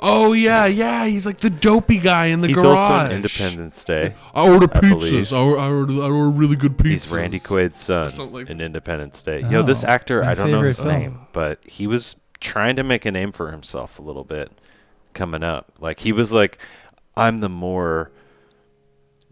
Oh 0.00 0.32
yeah, 0.32 0.66
yeah. 0.66 1.06
He's 1.06 1.26
like 1.26 1.38
the 1.38 1.50
dopey 1.50 1.98
guy 1.98 2.26
in 2.26 2.40
the 2.40 2.48
he's 2.48 2.56
garage. 2.56 2.78
also 2.78 3.06
in 3.06 3.12
Independence 3.16 3.82
Day. 3.84 4.14
I 4.32 4.48
order 4.48 4.66
I 4.72 4.78
pizzas. 4.80 4.88
believe. 4.90 5.32
I 5.32 5.36
order, 5.38 5.58
I 5.60 5.68
order, 5.70 5.92
I 5.94 5.96
order 6.10 6.30
really 6.30 6.56
good 6.56 6.76
pizzas. 6.78 6.90
He's 6.90 7.12
Randy 7.12 7.38
Quaid's 7.40 7.80
son 7.80 8.32
like- 8.32 8.48
in 8.50 8.60
Independence 8.60 9.20
Day. 9.22 9.40
Yo, 9.42 9.60
oh, 9.60 9.62
this 9.62 9.82
Oh, 9.84 9.88
actor, 9.88 10.22
I 10.24 10.34
don't 10.34 10.50
know 10.52 10.62
his 10.62 10.78
film. 10.78 10.88
name, 10.88 11.20
but 11.32 11.58
he 11.64 11.86
was 11.88 12.14
trying 12.40 12.76
to 12.76 12.82
make 12.82 13.04
a 13.04 13.10
name 13.12 13.32
for 13.32 13.50
himself 13.50 13.98
a 13.98 14.02
little 14.02 14.24
bit 14.24 14.50
coming 15.14 15.42
up. 15.42 15.72
Like 15.80 16.00
he 16.00 16.12
was 16.12 16.32
like, 16.32 16.58
I'm 17.16 17.40
the 17.40 17.48
more 17.48 18.10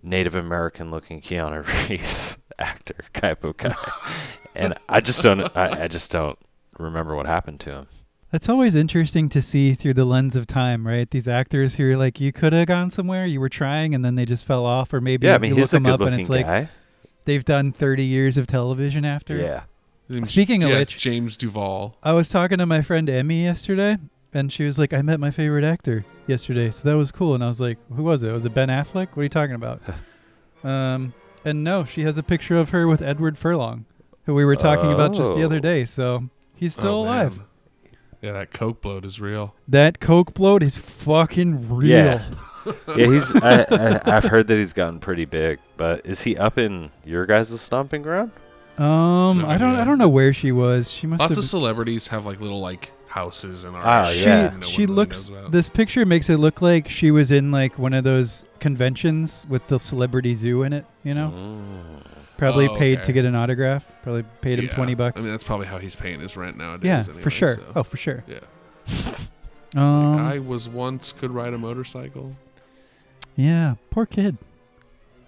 Native 0.02 0.34
American 0.34 0.90
looking 0.90 1.20
Keanu 1.20 1.66
Reeves 1.88 2.38
actor 2.58 2.96
type 3.12 3.44
of 3.44 3.56
guy, 3.56 3.74
and 4.54 4.74
I 4.88 5.00
just 5.00 5.22
don't, 5.22 5.40
I, 5.56 5.84
I 5.84 5.88
just 5.88 6.10
don't 6.10 6.38
remember 6.78 7.14
what 7.16 7.26
happened 7.26 7.60
to 7.60 7.70
him. 7.72 7.86
That's 8.32 8.48
always 8.48 8.74
interesting 8.74 9.28
to 9.30 9.40
see 9.40 9.72
through 9.74 9.94
the 9.94 10.04
lens 10.04 10.34
of 10.36 10.46
time, 10.46 10.86
right? 10.86 11.08
These 11.08 11.28
actors 11.28 11.76
who 11.76 11.88
are 11.90 11.96
like, 11.96 12.20
you 12.20 12.32
could 12.32 12.52
have 12.52 12.66
gone 12.66 12.90
somewhere, 12.90 13.24
you 13.24 13.40
were 13.40 13.48
trying, 13.48 13.94
and 13.94 14.04
then 14.04 14.16
they 14.16 14.24
just 14.24 14.44
fell 14.44 14.66
off, 14.66 14.92
or 14.92 15.00
maybe 15.00 15.26
Yeah, 15.26 15.36
I 15.36 15.38
mean 15.38 15.50
you 15.50 15.56
he's 15.56 15.72
look 15.72 15.80
a 15.80 15.84
them 15.84 15.92
up 15.92 16.00
and 16.00 16.20
it's 16.20 16.28
like 16.28 16.44
guy. 16.44 16.68
they've 17.24 17.44
done 17.44 17.72
30 17.72 18.04
years 18.04 18.36
of 18.36 18.46
television 18.46 19.04
after. 19.04 19.36
Yeah, 19.36 19.62
Speaking 20.24 20.62
of 20.64 20.70
yeah, 20.70 20.78
which- 20.78 20.96
James 20.98 21.36
Duval. 21.36 21.96
I 22.02 22.12
was 22.12 22.28
talking 22.28 22.58
to 22.58 22.66
my 22.66 22.82
friend 22.82 23.08
Emmy 23.10 23.42
yesterday, 23.44 23.96
and 24.32 24.52
she 24.52 24.64
was 24.64 24.78
like, 24.78 24.92
I 24.92 25.02
met 25.02 25.18
my 25.20 25.30
favorite 25.30 25.64
actor 25.64 26.04
yesterday, 26.26 26.70
so 26.70 26.88
that 26.88 26.96
was 26.96 27.10
cool. 27.10 27.34
And 27.34 27.42
I 27.42 27.48
was 27.48 27.60
like, 27.60 27.78
who 27.94 28.02
was 28.04 28.22
it? 28.22 28.30
Was 28.30 28.44
it 28.44 28.54
Ben 28.54 28.68
Affleck? 28.68 29.08
What 29.10 29.18
are 29.18 29.22
you 29.24 29.28
talking 29.28 29.54
about? 29.56 29.80
um, 30.64 31.12
and 31.44 31.64
no, 31.64 31.84
she 31.84 32.02
has 32.02 32.16
a 32.18 32.22
picture 32.22 32.56
of 32.56 32.70
her 32.70 32.86
with 32.86 33.02
Edward 33.02 33.36
Furlong, 33.38 33.84
who 34.24 34.34
we 34.34 34.44
were 34.44 34.56
talking 34.56 34.92
about 34.92 35.14
just 35.14 35.34
the 35.34 35.42
other 35.42 35.56
Oh. 35.56 35.60
day. 35.60 35.84
So 35.84 36.28
he's 36.54 36.72
still 36.74 36.88
Oh, 36.94 37.02
alive. 37.02 37.36
man. 37.38 37.46
Yeah, 38.22 38.32
that 38.32 38.50
coke 38.52 38.80
bloat 38.80 39.04
is 39.04 39.20
real. 39.20 39.54
That 39.68 40.00
coke 40.00 40.34
bloat 40.34 40.62
is 40.62 40.76
fucking 40.76 41.68
real. 41.74 41.88
Yeah. 41.90 42.22
yeah. 42.96 43.06
He's. 43.06 43.34
I, 43.36 43.62
I, 43.70 44.16
I've 44.16 44.24
heard 44.24 44.46
that 44.48 44.56
he's 44.58 44.72
gotten 44.72 44.98
pretty 44.98 45.26
big, 45.26 45.58
but 45.76 46.04
is 46.06 46.22
he 46.22 46.36
up 46.36 46.58
in 46.58 46.90
your 47.04 47.26
guys' 47.26 47.60
stomping 47.60 48.02
ground? 48.02 48.32
Um, 48.78 49.44
I 49.44 49.56
don't, 49.58 49.70
idea. 49.70 49.82
I 49.82 49.84
don't 49.84 49.98
know 49.98 50.08
where 50.08 50.32
she 50.32 50.52
was. 50.52 50.90
She 50.90 51.06
must 51.06 51.20
Lots 51.20 51.30
have. 51.30 51.38
of 51.38 51.44
celebrities 51.44 52.08
have 52.08 52.26
like 52.26 52.40
little 52.40 52.60
like 52.60 52.92
houses 53.06 53.64
in 53.64 53.74
our. 53.74 53.82
Ah, 53.84 54.04
she 54.12 54.24
yeah. 54.24 54.50
no 54.58 54.66
she 54.66 54.82
really 54.82 54.94
looks. 54.94 55.30
This 55.48 55.68
picture 55.68 56.04
makes 56.04 56.28
it 56.28 56.36
look 56.36 56.60
like 56.60 56.88
she 56.88 57.10
was 57.10 57.30
in 57.30 57.50
like 57.50 57.78
one 57.78 57.94
of 57.94 58.04
those 58.04 58.44
conventions 58.60 59.46
with 59.48 59.66
the 59.68 59.78
celebrity 59.80 60.34
zoo 60.34 60.62
in 60.62 60.72
it. 60.74 60.84
You 61.04 61.14
know, 61.14 61.32
Mm. 61.34 62.06
probably 62.36 62.68
Oh, 62.68 62.76
paid 62.76 62.98
okay. 62.98 63.06
to 63.06 63.12
get 63.12 63.24
an 63.24 63.34
autograph. 63.34 63.86
Probably 64.02 64.24
paid 64.42 64.58
him 64.58 64.66
Yeah. 64.66 64.74
twenty 64.74 64.94
bucks. 64.94 65.20
I 65.20 65.24
mean, 65.24 65.32
that's 65.32 65.44
probably 65.44 65.66
how 65.68 65.78
he's 65.78 65.96
paying 65.96 66.20
his 66.20 66.36
rent 66.36 66.58
nowadays. 66.58 66.84
yeah, 66.86 67.00
anyway, 67.04 67.20
for 67.22 67.30
sure. 67.30 67.56
so- 67.56 67.72
Oh, 67.76 67.82
for 67.82 67.96
sure. 67.96 68.24
Yeah. 68.26 68.40
Um, 69.74 70.16
I 70.16 70.38
was 70.38 70.68
once 70.70 71.12
could 71.12 71.30
ride 71.32 71.52
a 71.52 71.58
motorcycle. 71.58 72.34
yeah, 73.34 73.74
poor 73.90 74.06
kid. 74.06 74.38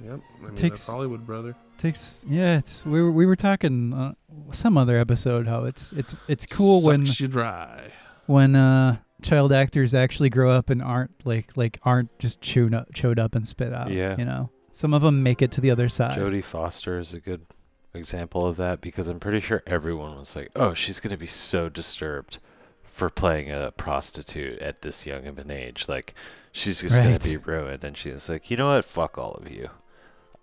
Yep. 0.03 0.21
I 0.41 0.47
mean, 0.47 0.55
Takes- 0.55 0.81
that's 0.81 0.87
Hollywood, 0.87 1.27
brother. 1.27 1.55
Takes 1.79 2.25
yeah. 2.29 2.59
It's 2.59 2.85
we 2.85 3.01
were 3.01 3.13
we 3.13 3.25
were 3.25 3.37
talking 3.37 3.93
uh, 3.95 4.13
some 4.53 4.77
other 4.77 4.99
episode 4.99 5.47
how 5.47 5.65
it's 5.65 5.93
it's 5.93 6.17
it's 6.27 6.45
cool 6.45 6.83
when 6.83 7.07
Sucks 7.07 7.21
you 7.21 7.29
dry. 7.29 7.93
when 8.27 8.57
uh 8.57 8.97
child 9.23 9.53
actors 9.53 9.95
actually 9.95 10.29
grow 10.29 10.51
up 10.51 10.71
and 10.71 10.83
aren't 10.83 11.25
like 11.25 11.57
like 11.57 11.79
aren't 11.85 12.17
just 12.19 12.41
chewed 12.41 12.75
up 12.75 12.93
chewed 12.95 13.19
up 13.21 13.35
and 13.37 13.47
spit 13.47 13.73
out. 13.73 13.93
Yeah. 13.93 14.17
you 14.19 14.25
know. 14.25 14.51
Some 14.73 14.93
of 14.93 15.03
them 15.03 15.23
make 15.23 15.41
it 15.41 15.51
to 15.53 15.61
the 15.61 15.71
other 15.71 15.89
side. 15.89 16.19
Jodie 16.19 16.43
Foster 16.45 16.99
is 16.99 17.15
a 17.15 17.21
good 17.21 17.47
example 17.95 18.47
of 18.47 18.57
that 18.59 18.81
because 18.81 19.09
I'm 19.09 19.19
pretty 19.21 19.41
sure 19.41 19.63
everyone 19.67 20.17
was 20.19 20.35
like, 20.37 20.51
"Oh, 20.57 20.75
she's 20.75 21.01
gonna 21.01 21.17
be 21.17 21.27
so 21.27 21.69
disturbed 21.69 22.39
for 22.83 23.09
playing 23.11 23.51
a 23.53 23.73
prostitute 23.73 24.61
at 24.61 24.83
this 24.83 25.07
young 25.07 25.27
of 25.27 25.39
an 25.39 25.51
age. 25.51 25.89
Like, 25.89 26.15
she's 26.53 26.81
just 26.81 26.97
Right. 26.99 27.05
gonna 27.05 27.19
be 27.21 27.37
ruined." 27.37 27.83
And 27.85 27.97
she 27.97 28.11
was 28.11 28.29
like, 28.29 28.51
"You 28.51 28.57
know 28.57 28.69
what? 28.69 28.85
Fuck 28.85 29.17
all 29.19 29.33
of 29.35 29.51
you. 29.51 29.71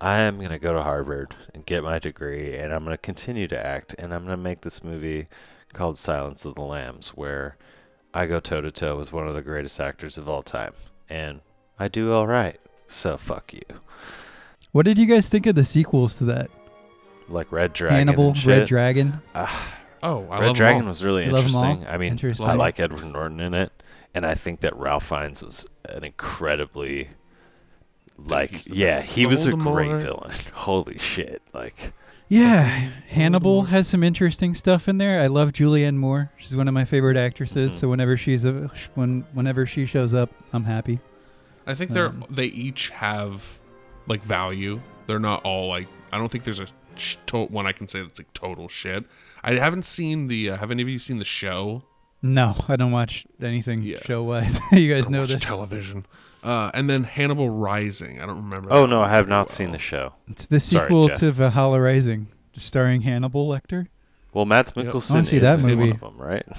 I 0.01 0.19
am 0.19 0.39
gonna 0.41 0.59
go 0.59 0.73
to 0.73 0.83
Harvard 0.83 1.35
and 1.53 1.65
get 1.65 1.83
my 1.83 1.99
degree, 1.99 2.55
and 2.55 2.73
I'm 2.73 2.83
gonna 2.83 2.97
continue 2.97 3.47
to 3.47 3.65
act, 3.65 3.95
and 3.97 4.13
I'm 4.13 4.23
gonna 4.23 4.37
make 4.37 4.61
this 4.61 4.83
movie 4.83 5.27
called 5.73 5.97
Silence 5.97 6.45
of 6.45 6.55
the 6.55 6.61
Lambs, 6.61 7.09
where 7.09 7.57
I 8.13 8.25
go 8.27 8.39
toe 8.39 8.61
to 8.61 8.71
toe 8.71 8.97
with 8.97 9.13
one 9.13 9.27
of 9.27 9.33
the 9.35 9.41
greatest 9.41 9.79
actors 9.79 10.17
of 10.17 10.27
all 10.29 10.41
time, 10.43 10.73
and 11.09 11.41
I 11.79 11.87
do 11.87 12.11
all 12.13 12.27
right. 12.27 12.59
So 12.87 13.17
fuck 13.17 13.53
you." 13.53 13.61
What 14.71 14.85
did 14.85 14.97
you 14.97 15.05
guys 15.05 15.29
think 15.29 15.45
of 15.45 15.55
the 15.55 15.63
sequels 15.65 16.17
to 16.17 16.25
that? 16.25 16.49
Like 17.29 17.51
Red 17.51 17.73
Dragon. 17.73 17.97
Hannibal, 17.97 18.27
and 18.29 18.45
Red 18.45 18.59
shit. 18.61 18.67
Dragon. 18.67 19.21
Ah, 19.33 19.75
oh, 20.03 20.27
I 20.29 20.39
Red 20.39 20.39
love 20.39 20.43
'em 20.49 20.53
Dragon 20.53 20.81
all. 20.83 20.89
was 20.89 21.03
really 21.03 21.25
You 21.25 21.31
love 21.31 21.45
'em 21.45 21.55
all? 21.55 21.63
interesting. 21.63 21.93
I 21.93 21.97
mean, 21.97 22.11
Interesting. 22.11 22.47
I 22.47 22.53
like 22.53 22.79
Edward 22.79 23.05
Norton 23.11 23.39
in 23.39 23.53
it, 23.53 23.71
and 24.13 24.25
I 24.25 24.35
think 24.35 24.59
that 24.59 24.75
Ralph 24.75 25.05
Fiennes 25.05 25.41
was 25.41 25.65
an 25.89 26.03
incredibly, 26.03 27.09
like, 28.17 28.51
he's 28.51 28.65
the 28.65 28.75
yeah, 28.75 28.99
best. 28.99 29.11
he 29.11 29.25
was 29.25 29.45
a 29.45 29.51
great 29.53 29.89
Voldemort. 29.89 30.01
villain. 30.01 30.35
Holy 30.53 30.97
shit! 30.97 31.41
Like, 31.53 31.93
Yeah, 32.27 32.63
Fucking 32.69 32.91
Hannibal 33.09 33.63
has 33.63 33.87
some 33.87 34.03
interesting 34.03 34.53
stuff 34.55 34.87
in 34.87 34.97
there. 34.97 35.21
I 35.21 35.27
love 35.27 35.51
Julianne 35.51 35.95
Moore. 35.95 36.31
She's 36.37 36.55
one 36.55 36.67
of 36.67 36.73
my 36.73 36.85
favorite 36.85 37.17
actresses. 37.17 37.73
Mhm. 37.73 37.77
So 37.79 37.89
whenever 37.89 38.17
she's 38.17 38.45
a, 38.45 38.69
when 38.95 39.25
whenever 39.33 39.65
she 39.65 39.85
shows 39.85 40.13
up, 40.13 40.29
I'm 40.53 40.63
happy. 40.63 40.99
I 41.67 41.73
think 41.75 41.91
they're 41.91 42.07
Um, 42.07 42.23
they 42.29 42.45
each 42.47 42.89
have 42.91 43.59
like 44.07 44.23
value. 44.23 44.81
They're 45.07 45.19
not 45.19 45.43
all 45.43 45.67
like. 45.67 45.87
I 46.11 46.17
don't 46.17 46.29
think 46.31 46.43
there's 46.45 46.59
a 46.59 46.67
sh- 46.95 47.17
to- 47.27 47.45
one 47.45 47.67
I 47.67 47.73
can 47.73 47.87
say 47.87 48.01
that's 48.01 48.19
like 48.19 48.31
total 48.33 48.67
shit. 48.69 49.03
I 49.43 49.53
haven't 49.55 49.83
seen 49.85 50.27
the. 50.27 50.51
Uh, 50.51 50.57
have 50.57 50.71
any 50.71 50.81
of 50.81 50.89
you 50.89 50.97
seen 50.99 51.17
the 51.19 51.25
show? 51.25 51.83
No, 52.21 52.55
I 52.67 52.75
don't 52.75 52.91
watch 52.91 53.25
anything 53.41 53.83
Yeah. 53.83 53.99
show 54.03 54.23
wise. 54.23 54.59
you 54.71 54.91
I 54.91 54.95
guys 54.95 55.03
don't 55.05 55.11
know 55.13 55.19
watch 55.21 55.33
this. 55.33 55.43
television. 55.43 56.05
Uh, 56.45 56.69
and 56.75 56.87
then 56.89 57.03
Hannibal 57.03 57.49
Rising. 57.49 58.21
I 58.21 58.25
don't 58.27 58.37
remember. 58.37 58.69
oh 58.71 58.81
that 58.81 58.87
no, 58.87 59.01
I 59.01 59.09
have 59.09 59.25
very 59.25 59.29
not 59.37 59.49
seen 59.49 59.71
the 59.71 59.79
show. 59.79 60.13
It's 60.29 60.45
the 60.47 60.59
sequel 60.59 61.07
Jeff. 61.07 61.17
to 61.19 61.31
Valhalla 61.31 61.81
Rising, 61.81 62.27
starring 62.53 63.01
Hannibal 63.01 63.47
Lecter. 63.47 63.87
Well, 64.33 64.45
Mads 64.45 64.71
Yep. 64.75 64.85
I 64.85 64.89
Mikkelsen 64.89 65.09
wanna 65.11 65.23
see 65.25 65.37
is 65.37 65.41
that 65.41 65.59
in 65.61 65.65
one 65.65 65.75
movie. 65.77 65.91
of 65.91 65.99
them, 66.01 66.17
right? 66.17 66.45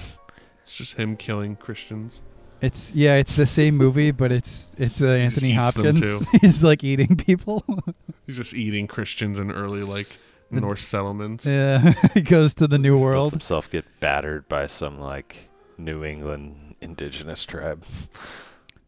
It's 0.63 0.75
just 0.75 0.95
him 0.95 1.15
killing 1.15 1.55
Christians. 1.55 2.19
It's 2.59 2.91
yeah, 2.93 3.15
it's 3.15 3.37
the 3.37 3.45
same 3.45 3.77
movie, 3.77 4.11
but 4.11 4.33
it's 4.33 4.75
it's 4.77 5.01
uh, 5.01 5.07
Anthony 5.07 5.53
Hopkins. 5.53 6.01
too. 6.01 6.19
He's 6.41 6.61
like 6.61 6.83
eating 6.83 7.15
people. 7.15 7.63
He's 8.27 8.35
just 8.35 8.53
eating 8.53 8.85
Christians 8.87 9.39
in 9.39 9.49
early 9.49 9.83
like 9.83 10.07
The- 10.51 10.59
Norse 10.59 10.85
settlements. 10.85 11.45
yeah, 11.45 11.93
he 12.13 12.19
goes 12.21 12.53
to 12.55 12.67
the 12.67 12.77
New 12.77 12.95
Lets 12.95 13.01
World. 13.03 13.31
himself 13.31 13.71
get 13.71 13.85
battered 14.01 14.49
by 14.49 14.65
some 14.65 14.99
like 14.99 15.47
New 15.77 16.03
England 16.03 16.75
indigenous 16.81 17.45
tribe. 17.45 17.85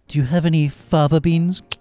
Do 0.10 0.18
you 0.20 0.26
have 0.26 0.46
any 0.46 0.68
fava 0.68 1.22
beans? 1.22 1.62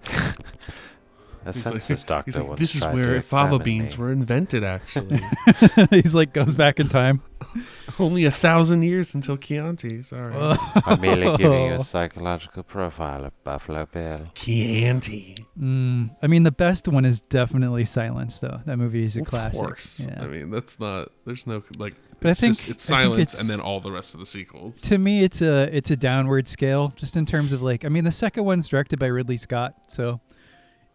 A 1.47 1.53
He's 1.53 1.65
like- 1.65 2.07
doctor 2.07 2.31
He's 2.31 2.37
like, 2.37 2.59
this 2.59 2.75
is 2.75 2.85
where 2.85 3.23
fava 3.23 3.59
beans 3.59 3.97
me. 3.97 4.05
were 4.05 4.13
invented. 4.13 4.65
Actually, 4.65 5.23
He's 5.91 6.15
like 6.15 6.35
goes 6.35 6.55
back 6.55 6.79
in 6.79 6.89
time. 6.91 7.23
only 7.99 8.27
a 8.27 8.31
thousand 8.31 8.83
years 8.83 9.15
until 9.15 9.39
Chianti. 9.39 10.03
Sorry, 10.03 10.35
I'm 10.37 11.01
merely 11.01 11.35
giving 11.39 11.65
you 11.67 11.73
a 11.75 11.85
psychological 11.85 12.65
profile 12.65 13.25
of 13.25 13.45
Buffalo 13.45 13.87
Bill. 13.87 14.27
Chianti. 14.35 15.47
Mm, 15.59 16.15
I 16.21 16.27
mean, 16.27 16.43
the 16.43 16.53
best 16.53 16.87
one 16.87 17.07
is 17.07 17.23
definitely 17.23 17.87
Silence, 17.87 18.41
though. 18.41 18.61
That 18.67 18.77
movie 18.77 19.05
is 19.05 19.17
a 19.17 19.21
Of 19.23 19.29
classic. 19.29 19.59
course. 19.61 20.01
Yeah. 20.07 20.23
I 20.23 20.27
mean, 20.27 20.51
that's 20.51 20.79
not. 20.79 21.09
There's 21.25 21.47
no 21.47 21.63
like. 21.79 21.95
But 22.21 22.31
I 22.31 22.35
think- 22.35 22.57
just, 22.57 22.69
it's 22.69 22.85
silence 22.85 23.35
it's- 23.35 23.41
and 23.41 23.49
then 23.49 23.61
all 23.61 23.81
the 23.81 23.93
rest 23.93 24.15
of 24.15 24.21
the 24.21 24.27
sequels. 24.27 24.81
to 24.83 24.99
me, 24.99 25.23
it's 25.23 25.41
a 25.41 25.75
it's 25.77 25.91
a 25.91 25.97
downward 25.97 26.49
scale, 26.49 26.93
just 26.97 27.17
in 27.17 27.27
terms 27.27 27.53
of 27.53 27.63
like. 27.63 27.85
I 27.85 27.89
mean, 27.89 28.05
the 28.05 28.11
second 28.13 28.45
one's 28.45 28.69
directed 28.69 28.99
by 28.99 29.07
Ridley 29.07 29.37
Scott, 29.37 29.75
so 29.89 30.21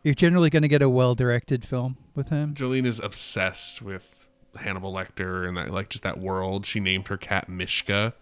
you're 0.03 0.13
generally 0.13 0.49
going 0.49 0.63
to 0.63 0.67
get 0.67 0.81
a 0.81 0.89
well 0.89 1.15
directed 1.15 1.63
film 1.65 1.97
with 2.15 2.29
him. 2.29 2.53
Jolene 2.55 2.85
is 2.85 2.99
obsessed 2.99 3.81
with 3.81 4.27
Hannibal 4.57 4.93
Lecter 4.93 5.47
and 5.47 5.55
that 5.57 5.71
like 5.71 5.89
just 5.89 6.03
that 6.03 6.19
world. 6.19 6.65
She 6.65 6.79
named 6.81 7.07
her 7.07 7.17
cat 7.17 7.47
Mishka, 7.47 8.13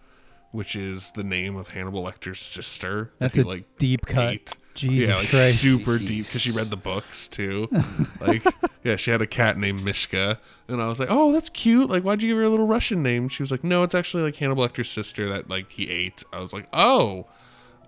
which 0.52 0.76
is 0.76 1.10
the 1.12 1.24
name 1.24 1.56
of 1.56 1.68
Hannibal 1.68 2.04
Lecter's 2.04 2.40
sister. 2.40 3.12
That's 3.18 3.34
that 3.36 3.42
he, 3.42 3.46
a 3.48 3.50
like 3.50 3.78
deep 3.78 4.06
cut. 4.06 4.56
Ate. 4.72 4.90
Jesus 4.90 5.08
yeah, 5.08 5.16
like 5.16 5.28
Christ! 5.28 5.60
super 5.60 5.98
deep 5.98 6.24
because 6.26 6.40
she 6.40 6.50
read 6.52 6.66
the 6.68 6.76
books 6.76 7.28
too. 7.28 7.68
like, 8.20 8.44
yeah, 8.84 8.96
she 8.96 9.10
had 9.10 9.22
a 9.22 9.26
cat 9.26 9.56
named 9.58 9.84
Mishka, 9.84 10.38
and 10.68 10.80
I 10.82 10.86
was 10.86 10.98
like, 11.00 11.08
"Oh, 11.10 11.32
that's 11.32 11.48
cute. 11.50 11.88
Like, 11.90 12.02
why'd 12.02 12.22
you 12.22 12.28
give 12.30 12.36
her 12.38 12.42
a 12.44 12.48
little 12.48 12.66
Russian 12.66 13.02
name?" 13.02 13.28
She 13.28 13.42
was 13.42 13.50
like, 13.50 13.62
"No, 13.64 13.82
it's 13.82 13.94
actually 13.94 14.22
like 14.22 14.36
Hannibal 14.36 14.62
Lecter's 14.66 14.90
sister 14.90 15.28
that 15.28 15.48
like 15.48 15.72
he 15.72 15.88
ate." 15.90 16.24
I 16.32 16.40
was 16.40 16.52
like, 16.52 16.68
"Oh, 16.72 17.26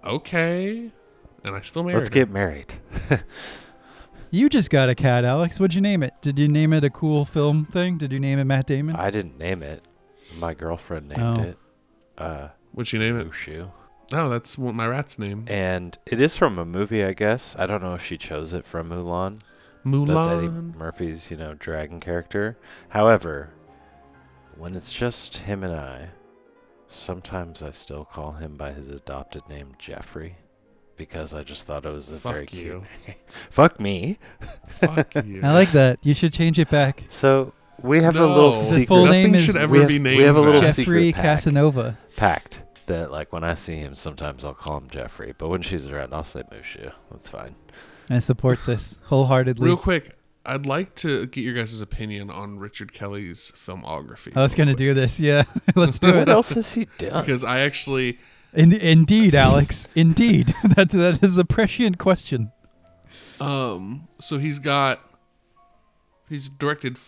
okay." 0.05 0.91
And 1.47 1.55
I 1.57 1.61
still 1.61 1.83
married. 1.83 1.97
Let's 1.99 2.09
her. 2.09 2.15
get 2.15 2.31
married. 2.31 2.75
You 4.31 4.49
just 4.49 4.69
got 4.69 4.89
a 4.89 4.97
cat, 4.97 5.25
Alex. 5.25 5.61
What'd 5.61 5.77
you 5.77 5.81
name 5.81 6.03
it? 6.03 6.13
Did 6.21 6.41
you 6.41 6.49
name 6.49 6.73
it 6.73 6.83
a 6.83 6.91
cool 6.91 7.25
film 7.25 7.67
thing? 7.67 7.99
Did 7.99 8.13
you 8.13 8.19
name 8.19 8.41
it 8.41 8.45
Matt 8.47 8.67
Damon? 8.67 8.97
I 8.97 9.11
didn't 9.11 9.39
name 9.39 9.63
it. 9.63 9.85
My 10.41 10.55
girlfriend 10.55 11.11
named 11.11 11.39
Oh. 11.39 11.41
it. 11.43 11.59
Uh, 12.19 12.49
What'd 12.73 12.93
you 12.93 12.99
name 12.99 13.17
it? 13.21 13.31
Mushu. 13.31 13.71
Oh, 14.13 14.29
that's 14.29 14.57
what 14.59 14.75
my 14.75 14.87
rat's 14.87 15.19
name. 15.19 15.45
And 15.49 15.97
it 16.07 16.21
is 16.21 16.37
from 16.37 16.59
a 16.59 16.65
movie, 16.65 17.03
I 17.05 17.13
guess. 17.15 17.57
I 17.59 17.67
don't 17.67 17.83
know 17.83 17.95
if 17.95 18.05
she 18.05 18.19
chose 18.19 18.53
it 18.53 18.67
from 18.67 18.91
Mulan. 18.91 19.41
That's 19.85 20.27
Eddie 20.29 20.49
Mulan. 20.49 20.75
Murphy's, 20.77 21.31
you 21.31 21.37
know, 21.37 21.55
dragon 21.55 22.01
character. 22.01 22.57
However, 22.91 23.51
when 24.57 24.75
it's 24.77 24.93
just 24.93 25.39
him 25.39 25.65
and 25.65 25.75
I, 25.75 26.09
sometimes 26.87 27.63
I 27.63 27.71
still 27.71 28.05
call 28.05 28.33
him 28.33 28.57
by 28.57 28.73
his 28.73 28.89
adopted 28.91 29.49
name, 29.49 29.75
Jeffrey, 29.79 30.37
because 30.97 31.35
I 31.35 31.43
just 31.43 31.67
thought 31.67 31.85
it 31.87 31.91
was 31.93 32.11
a 32.11 32.17
very 32.17 32.41
Fuck 32.41 32.49
cute. 32.49 32.65
you. 32.65 32.85
Fuck 33.27 33.81
me. 33.81 34.19
Fuck 34.69 35.15
you. 35.25 35.41
I 35.43 35.53
like 35.53 35.73
that. 35.73 35.99
You 36.03 36.15
should 36.15 36.33
change 36.33 36.59
it 36.59 36.71
back. 36.71 37.05
So 37.09 37.53
we 37.83 38.01
have 38.03 38.17
a 38.17 38.21
No. 38.21 38.35
little 38.35 38.51
The 38.53 38.57
secret 38.59 38.89
full 38.89 39.05
Nothing 39.07 39.33
name 39.33 39.41
should 39.41 39.51
is- 39.51 39.57
ever 39.57 39.73
we 39.73 39.79
have- 39.81 39.89
be 39.89 40.01
we 40.03 40.19
have 40.19 40.37
a 40.37 40.41
little 40.41 40.61
that. 40.61 40.75
secret 40.75 40.85
Jeffrey 40.85 41.13
pack. 41.13 41.23
Casanova. 41.23 41.99
pact 42.17 42.63
that, 42.87 43.11
like, 43.11 43.33
when 43.33 43.45
I 43.45 43.55
see 43.55 43.77
him, 43.77 43.95
sometimes 43.95 44.45
I'll 44.45 44.55
call 44.55 44.79
him 44.79 44.89
Jeffrey, 44.91 45.35
but 45.37 45.49
when 45.49 45.63
she's 45.63 45.87
around, 45.89 46.13
I'll 46.15 46.25
say 46.25 46.43
Mushu. 46.53 46.93
That's 47.11 47.29
fine. 47.29 47.55
I 48.11 48.19
support 48.19 48.59
this 48.67 48.99
wholeheartedly. 49.05 49.65
Real 49.67 49.77
quick, 49.77 50.17
I'd 50.47 50.67
like 50.67 50.95
to 50.97 51.27
get 51.27 51.41
your 51.43 51.55
guys' 51.55 51.81
opinion 51.81 52.31
on 52.31 52.59
Richard 52.59 52.93
Kelly's 52.93 53.53
filmography. 53.57 54.37
I 54.37 54.43
was 54.43 54.55
going 54.55 54.69
to 54.69 54.75
do 54.75 54.93
this. 54.95 55.19
Yeah, 55.19 55.45
let's 55.75 55.99
do 55.99 56.09
it. 56.09 56.17
What 56.17 56.29
else 56.29 56.51
has 56.51 56.73
he 56.73 56.87
done? 56.99 57.25
because 57.25 57.43
I 57.45 57.61
actually 57.61 58.19
In, 58.53 58.73
indeed, 58.73 59.35
Alex. 59.35 59.89
Indeed, 59.95 60.49
that 60.77 60.91
that 60.91 61.23
is 61.23 61.39
a 61.39 61.45
prescient 61.45 61.97
question. 61.99 62.53
um 63.41 64.07
so 64.21 64.39
he's 64.39 64.59
got 64.59 65.01
he's 66.29 66.49
directed 66.49 66.99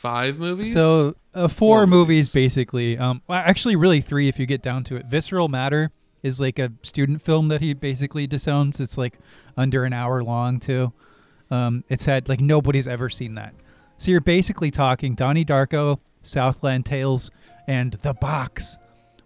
five 0.00 0.38
movies. 0.38 0.72
So 0.72 1.14
uh, 1.34 1.46
four, 1.48 1.78
Four 1.80 1.86
movies, 1.86 2.28
movies. 2.28 2.32
basically. 2.32 2.98
Um, 2.98 3.22
well, 3.28 3.38
actually, 3.44 3.76
really 3.76 4.00
three 4.00 4.28
if 4.28 4.38
you 4.38 4.46
get 4.46 4.62
down 4.62 4.84
to 4.84 4.96
it. 4.96 5.06
Visceral 5.06 5.48
Matter 5.48 5.90
is 6.22 6.40
like 6.40 6.58
a 6.58 6.72
student 6.82 7.22
film 7.22 7.48
that 7.48 7.60
he 7.60 7.72
basically 7.74 8.26
disowns. 8.26 8.80
It's 8.80 8.98
like 8.98 9.18
under 9.56 9.84
an 9.84 9.92
hour 9.92 10.22
long 10.22 10.58
too. 10.60 10.92
Um, 11.50 11.84
it's 11.88 12.04
had 12.04 12.28
like 12.28 12.40
nobody's 12.40 12.86
ever 12.88 13.08
seen 13.08 13.34
that. 13.34 13.54
So 13.96 14.10
you're 14.10 14.20
basically 14.20 14.70
talking 14.70 15.14
Donnie 15.14 15.44
Darko, 15.44 15.98
Southland 16.22 16.86
Tales, 16.86 17.30
and 17.66 17.92
The 18.02 18.14
Box. 18.14 18.78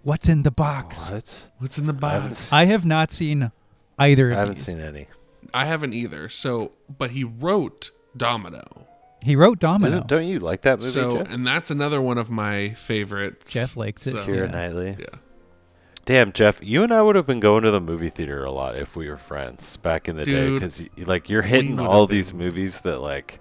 What's 0.03 0.29
in 0.29 0.43
the 0.43 0.51
box? 0.51 1.11
What? 1.11 1.49
what's 1.59 1.79
in 1.79 1.85
the 1.87 1.97
I 2.03 2.11
haven't, 2.13 2.29
box? 2.31 2.39
s- 2.49 2.53
I 2.53 2.65
have 2.67 2.85
not 2.85 3.11
seen 3.11 3.51
either 3.99 4.33
I 4.35 4.37
haven't 4.37 4.57
these. 4.57 4.67
seen 4.67 4.81
any. 4.81 5.07
I 5.55 5.65
haven't 5.65 5.95
either. 5.95 6.29
So, 6.29 6.73
but 6.99 7.13
he 7.13 7.25
wrote 7.25 7.91
Domino. 8.15 8.84
He 9.25 9.37
wrote 9.37 9.59
Domino. 9.59 9.87
Isn't, 9.87 10.07
don't 10.07 10.27
you 10.27 10.39
like 10.39 10.63
that 10.63 10.79
movie, 10.81 10.91
so, 10.91 11.19
Jeff? 11.19 11.31
and 11.33 11.47
that's 11.47 11.71
another 11.71 12.01
one 12.03 12.19
of 12.19 12.31
my 12.31 12.71
favorites. 12.75 13.53
Jeff 13.53 13.77
likes 13.77 14.07
it. 14.07 14.13
So, 14.13 14.25
Keira 14.25 14.47
yeah. 14.47 14.53
Knightley. 14.53 14.97
yeah. 14.99 15.07
Damn, 16.05 16.33
Jeff, 16.33 16.63
you 16.63 16.83
and 16.83 16.93
I 16.93 17.01
would 17.01 17.17
have 17.17 17.27
been 17.27 17.41
going 17.41 17.63
to 17.63 17.71
the 17.71 17.81
movie 17.81 18.11
theater 18.11 18.45
a 18.45 18.51
lot 18.53 18.77
if 18.77 18.95
we 18.95 19.09
were 19.09 19.17
friends 19.17 19.79
back 19.79 20.07
in 20.07 20.17
the 20.17 20.27
day. 20.27 20.33
Dude, 20.33 20.55
Because 20.61 20.85
like 21.09 21.31
you're 21.31 21.41
hitting 21.43 21.81
all 21.81 22.03
have 22.03 22.11
these 22.11 22.31
been. 22.33 22.41
movies 22.41 22.81
that 22.83 23.01
like 23.01 23.41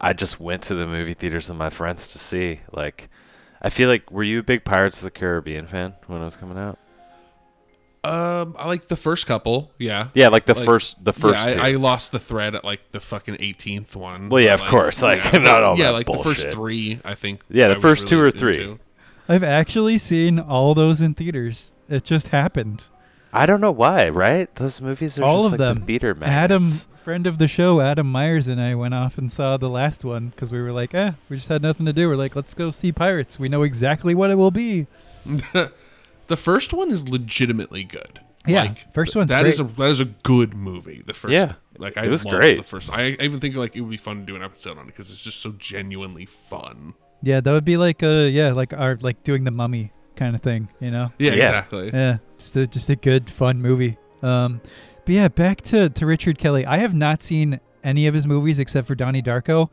I 0.00 0.12
just 0.12 0.38
went 0.38 0.62
to 0.64 0.76
the 0.76 0.86
movie 0.86 1.14
theaters 1.14 1.48
with 1.48 1.58
my 1.58 1.70
friends 1.70 2.12
to 2.12 2.18
see. 2.20 2.60
Like, 2.72 3.08
I 3.60 3.68
feel 3.70 3.88
like 3.88 4.12
were 4.12 4.22
you 4.22 4.38
a 4.38 4.42
big 4.44 4.64
Pirates 4.64 4.98
of 4.98 5.04
the 5.04 5.10
Caribbean 5.10 5.66
fan 5.66 5.94
when 6.06 6.20
it 6.22 6.24
was 6.24 6.36
coming 6.36 6.56
out? 6.58 6.78
Um, 8.04 8.54
I 8.58 8.66
like 8.66 8.88
the 8.88 8.96
first 8.96 9.26
couple. 9.26 9.72
Yeah. 9.78 10.08
Yeah, 10.14 10.28
like 10.28 10.44
the 10.46 10.54
Like, 10.54 10.64
first, 10.64 11.02
the 11.04 11.12
first 11.12 11.48
yeah, 11.48 11.54
two. 11.54 11.60
I, 11.60 11.68
I 11.70 11.72
lost 11.72 12.12
the 12.12 12.18
thread 12.18 12.54
at 12.54 12.64
like 12.64 12.92
the 12.92 13.00
fucking 13.00 13.36
18th 13.36 13.96
one. 13.96 14.28
Well, 14.28 14.42
yeah, 14.42 14.56
but, 14.56 14.64
of 14.64 14.70
course, 14.70 15.02
like, 15.02 15.24
yeah, 15.32 15.38
not 15.42 15.62
all 15.62 15.78
yeah, 15.78 15.84
that 15.86 15.92
like 15.92 16.06
the 16.06 16.18
first 16.22 16.50
three. 16.50 17.00
I 17.04 17.14
think. 17.14 17.40
Yeah, 17.48 17.68
the 17.68 17.74
I 17.74 17.76
was 17.76 17.82
first 17.82 18.06
two 18.08 18.20
or 18.20 18.30
three. 18.30 18.62
into. 18.62 18.78
I've 19.28 19.42
actually 19.42 19.96
seen 19.98 20.38
all 20.38 20.74
those 20.74 21.00
in 21.00 21.14
theaters. 21.14 21.72
It 21.88 22.04
just 22.04 22.28
happened. 22.28 22.88
I 23.32 23.46
don't 23.46 23.60
know 23.60 23.72
why, 23.72 24.10
right? 24.10 24.54
Those 24.54 24.80
movies 24.80 25.18
are 25.18 25.24
All 25.24 25.42
just 25.42 25.46
of 25.46 25.52
like 25.52 25.58
them. 25.58 25.80
the 25.80 25.86
theater 25.86 26.16
Adam, 26.22 26.68
friend 27.02 27.26
of 27.26 27.38
the 27.38 27.48
show, 27.48 27.80
Adam 27.80 28.06
Myers 28.10 28.46
and 28.46 28.60
I 28.60 28.74
went 28.76 28.94
off 28.94 29.18
and 29.18 29.32
saw 29.32 29.56
the 29.56 29.68
last 29.68 30.04
one 30.04 30.28
because 30.28 30.52
we 30.52 30.60
were 30.62 30.70
like, 30.70 30.94
eh, 30.94 31.12
we 31.28 31.36
just 31.38 31.48
had 31.48 31.60
nothing 31.62 31.84
to 31.86 31.92
do. 31.92 32.06
We're 32.08 32.14
like, 32.16 32.36
let's 32.36 32.54
go 32.54 32.70
see 32.70 32.92
Pirates. 32.92 33.38
We 33.38 33.48
know 33.48 33.62
exactly 33.64 34.14
what 34.14 34.30
it 34.30 34.36
will 34.36 34.52
be. 34.52 34.86
the 36.28 36.36
first 36.36 36.72
one 36.72 36.90
is 36.90 37.08
legitimately 37.08 37.84
good. 37.84 38.20
Yeah, 38.46 38.64
Like, 38.64 38.92
first 38.92 39.16
one's 39.16 39.28
that 39.30 39.42
great. 39.42 39.54
is 39.54 39.60
a 39.60 39.64
that 39.64 39.90
is 39.90 40.00
a 40.00 40.04
good 40.04 40.52
movie. 40.54 41.02
The 41.06 41.14
first, 41.14 41.32
Yeah, 41.32 41.54
like 41.78 41.96
I 41.96 42.04
it 42.04 42.10
was 42.10 42.24
loved 42.26 42.38
great. 42.38 42.56
The 42.58 42.62
first, 42.62 42.90
I, 42.92 43.16
I 43.18 43.22
even 43.22 43.40
think 43.40 43.56
like 43.56 43.74
it 43.74 43.80
would 43.80 43.90
be 43.90 43.96
fun 43.96 44.20
to 44.20 44.26
do 44.26 44.36
an 44.36 44.42
episode 44.42 44.76
on 44.76 44.84
it 44.84 44.86
because 44.88 45.10
it's 45.10 45.22
just 45.22 45.40
so 45.40 45.52
genuinely 45.58 46.26
fun. 46.26 46.92
yeah, 47.22 47.40
that 47.40 47.50
would 47.50 47.64
be 47.64 47.78
like, 47.78 48.02
uh, 48.02 48.28
yeah, 48.30 48.52
like 48.52 48.74
our 48.74 48.98
like 49.00 49.22
doing 49.24 49.44
the 49.44 49.50
Mummy 49.50 49.92
kind 50.16 50.34
of 50.36 50.42
thing, 50.42 50.68
you 50.78 50.90
know? 50.90 51.10
Yeah, 51.18 51.30
Yeah. 51.32 51.48
exactly. 51.48 51.90
Yeah, 51.92 52.18
just 52.38 52.54
a 52.56 52.66
just 52.66 52.90
a 52.90 52.96
good 52.96 53.30
fun 53.30 53.62
movie. 53.62 53.96
Um, 54.22 54.60
but 55.06 55.14
yeah, 55.14 55.28
back 55.28 55.62
to 55.62 55.88
to 55.88 56.04
Richard 56.06 56.36
Kelly. 56.36 56.66
I 56.66 56.76
have 56.78 56.92
not 56.94 57.22
seen 57.22 57.60
any 57.82 58.06
of 58.08 58.12
his 58.14 58.26
movies 58.26 58.58
except 58.58 58.86
for 58.86 58.94
Donnie 58.94 59.22
Darko. 59.22 59.70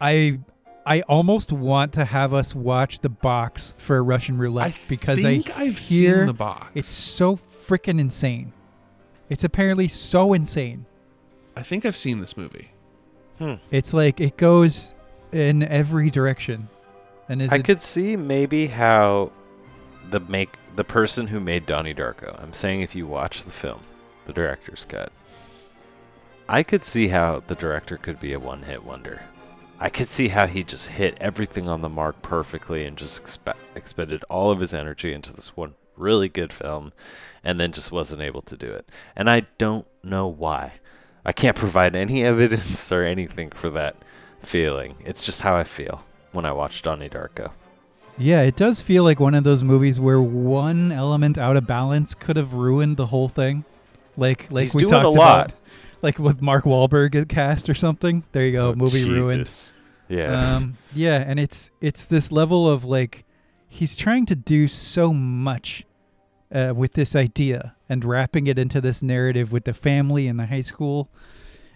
I 0.00 0.40
I 0.86 1.00
almost 1.02 1.52
want 1.52 1.92
to 1.94 2.04
have 2.04 2.32
us 2.32 2.54
watch 2.54 3.00
the 3.00 3.08
box 3.08 3.74
for 3.76 3.96
a 3.96 4.02
Russian 4.02 4.38
roulette 4.38 4.74
I 4.74 4.78
because 4.88 5.20
think 5.20 5.50
I 5.58 5.64
I've 5.64 5.78
hear 5.78 6.18
seen 6.18 6.26
the 6.26 6.32
box. 6.32 6.68
it's 6.74 6.88
so 6.90 7.36
freaking 7.36 7.98
insane. 8.00 8.52
It's 9.28 9.42
apparently 9.42 9.88
so 9.88 10.32
insane. 10.32 10.86
I 11.56 11.62
think 11.64 11.84
I've 11.84 11.96
seen 11.96 12.20
this 12.20 12.36
movie. 12.36 12.70
Hmm. 13.38 13.54
It's 13.72 13.92
like 13.92 14.20
it 14.20 14.36
goes 14.36 14.94
in 15.32 15.64
every 15.64 16.08
direction. 16.10 16.68
And 17.28 17.42
is 17.42 17.50
I 17.52 17.56
it, 17.56 17.64
could 17.64 17.82
see 17.82 18.14
maybe 18.16 18.68
how 18.68 19.32
the 20.10 20.20
make 20.20 20.50
the 20.76 20.84
person 20.84 21.26
who 21.26 21.40
made 21.40 21.66
Donnie 21.66 21.94
Darko. 21.94 22.40
I'm 22.40 22.52
saying 22.52 22.82
if 22.82 22.94
you 22.94 23.06
watch 23.08 23.42
the 23.42 23.50
film, 23.50 23.80
the 24.26 24.32
director's 24.32 24.84
cut, 24.84 25.10
I 26.48 26.62
could 26.62 26.84
see 26.84 27.08
how 27.08 27.42
the 27.44 27.56
director 27.56 27.96
could 27.96 28.20
be 28.20 28.32
a 28.32 28.38
one-hit 28.38 28.84
wonder. 28.84 29.22
I 29.78 29.88
could 29.90 30.08
see 30.08 30.28
how 30.28 30.46
he 30.46 30.62
just 30.64 30.88
hit 30.88 31.16
everything 31.20 31.68
on 31.68 31.82
the 31.82 31.88
mark 31.88 32.22
perfectly 32.22 32.84
and 32.86 32.96
just 32.96 33.22
expe- 33.22 33.54
expended 33.74 34.24
all 34.30 34.50
of 34.50 34.60
his 34.60 34.72
energy 34.72 35.12
into 35.12 35.32
this 35.34 35.56
one 35.56 35.74
really 35.96 36.28
good 36.28 36.52
film 36.52 36.92
and 37.44 37.60
then 37.60 37.72
just 37.72 37.92
wasn't 37.92 38.22
able 38.22 38.42
to 38.42 38.56
do 38.56 38.70
it. 38.72 38.88
And 39.14 39.28
I 39.30 39.42
don't 39.58 39.86
know 40.02 40.26
why. 40.26 40.74
I 41.24 41.32
can't 41.32 41.56
provide 41.56 41.94
any 41.96 42.24
evidence 42.32 42.90
or 42.90 43.02
anything 43.02 43.50
for 43.50 43.68
that 43.70 43.96
feeling. 44.40 44.96
It's 45.04 45.24
just 45.24 45.42
how 45.42 45.56
I 45.56 45.64
feel 45.64 46.04
when 46.32 46.44
I 46.44 46.52
watch 46.52 46.82
Donnie 46.82 47.08
Darko. 47.08 47.50
Yeah, 48.18 48.42
it 48.42 48.56
does 48.56 48.80
feel 48.80 49.04
like 49.04 49.20
one 49.20 49.34
of 49.34 49.44
those 49.44 49.62
movies 49.62 50.00
where 50.00 50.22
one 50.22 50.90
element 50.90 51.36
out 51.36 51.56
of 51.56 51.66
balance 51.66 52.14
could 52.14 52.36
have 52.36 52.54
ruined 52.54 52.96
the 52.96 53.06
whole 53.06 53.28
thing. 53.28 53.64
Like 54.16 54.50
like 54.50 54.64
He's 54.64 54.74
we 54.74 54.80
doing 54.80 54.90
talked 54.90 55.04
a 55.04 55.10
lot. 55.10 55.46
about 55.52 55.60
like 56.02 56.18
with 56.18 56.40
Mark 56.42 56.64
Wahlberg 56.64 57.28
cast 57.28 57.68
or 57.68 57.74
something. 57.74 58.24
There 58.32 58.44
you 58.46 58.52
go, 58.52 58.70
Oh, 58.70 58.74
movie 58.74 59.04
ruined. 59.08 59.40
Jesus. 59.40 59.72
Yeah. 60.08 60.56
Um 60.56 60.76
yeah, 60.94 61.22
and 61.26 61.38
it's 61.40 61.70
it's 61.80 62.04
this 62.04 62.30
level 62.30 62.70
of 62.70 62.84
like 62.84 63.24
he's 63.68 63.96
trying 63.96 64.26
to 64.26 64.36
do 64.36 64.68
so 64.68 65.12
much 65.12 65.84
uh, 66.54 66.72
with 66.76 66.92
this 66.92 67.16
idea 67.16 67.74
and 67.88 68.04
wrapping 68.04 68.46
it 68.46 68.58
into 68.58 68.80
this 68.80 69.02
narrative 69.02 69.50
with 69.52 69.64
the 69.64 69.74
family 69.74 70.28
and 70.28 70.38
the 70.38 70.46
high 70.46 70.60
school. 70.60 71.10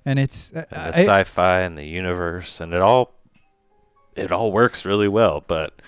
and 0.05 0.19
it's 0.19 0.53
uh, 0.53 0.65
and 0.71 0.95
the 0.95 0.99
I- 0.99 1.03
sci-fi 1.25 1.61
and 1.63 1.77
the 1.77 1.85
universe 1.85 2.61
and 2.61 2.73
it 2.73 2.81
all 2.81 3.15
it 4.17 4.31
all 4.33 4.53
works 4.53 4.85
really 4.85 5.09
well 5.09 5.43
but 5.47 5.83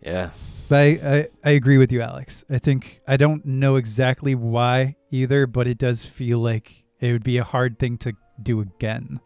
yeah 0.00 0.30
But 0.68 0.76
I, 0.78 0.86
I, 1.16 1.28
I 1.44 1.50
agree 1.50 1.78
with 1.78 1.92
you, 1.92 2.00
Alex. 2.00 2.44
I 2.48 2.58
think 2.58 3.00
I 3.06 3.16
don't 3.16 3.44
know 3.44 3.76
exactly 3.76 4.34
why 4.34 4.96
either, 5.10 5.46
but 5.46 5.66
it 5.66 5.76
does 5.78 6.06
feel 6.06 6.38
like 6.38 6.81
it 7.02 7.12
would 7.12 7.22
be 7.24 7.36
a 7.36 7.44
hard 7.44 7.78
thing 7.78 7.98
to 7.98 8.14
do 8.42 8.60
again. 8.60 9.20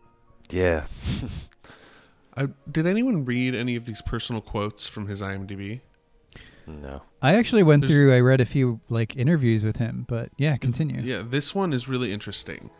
yeah 0.50 0.84
I, 2.36 2.48
did 2.70 2.86
anyone 2.86 3.24
read 3.24 3.54
any 3.54 3.76
of 3.76 3.86
these 3.86 4.02
personal 4.02 4.42
quotes 4.42 4.86
from 4.86 5.06
his 5.08 5.22
IMDb? 5.22 5.80
no 6.66 7.02
I 7.22 7.34
actually 7.36 7.62
went 7.62 7.82
There's- 7.82 7.92
through. 7.92 8.14
I 8.14 8.20
read 8.20 8.40
a 8.40 8.44
few 8.44 8.80
like 8.88 9.16
interviews 9.16 9.64
with 9.64 9.76
him, 9.76 10.04
but 10.08 10.30
yeah, 10.36 10.56
continue. 10.56 11.00
Yeah, 11.00 11.22
this 11.24 11.54
one 11.54 11.72
is 11.72 11.88
really 11.88 12.12
interesting. 12.12 12.70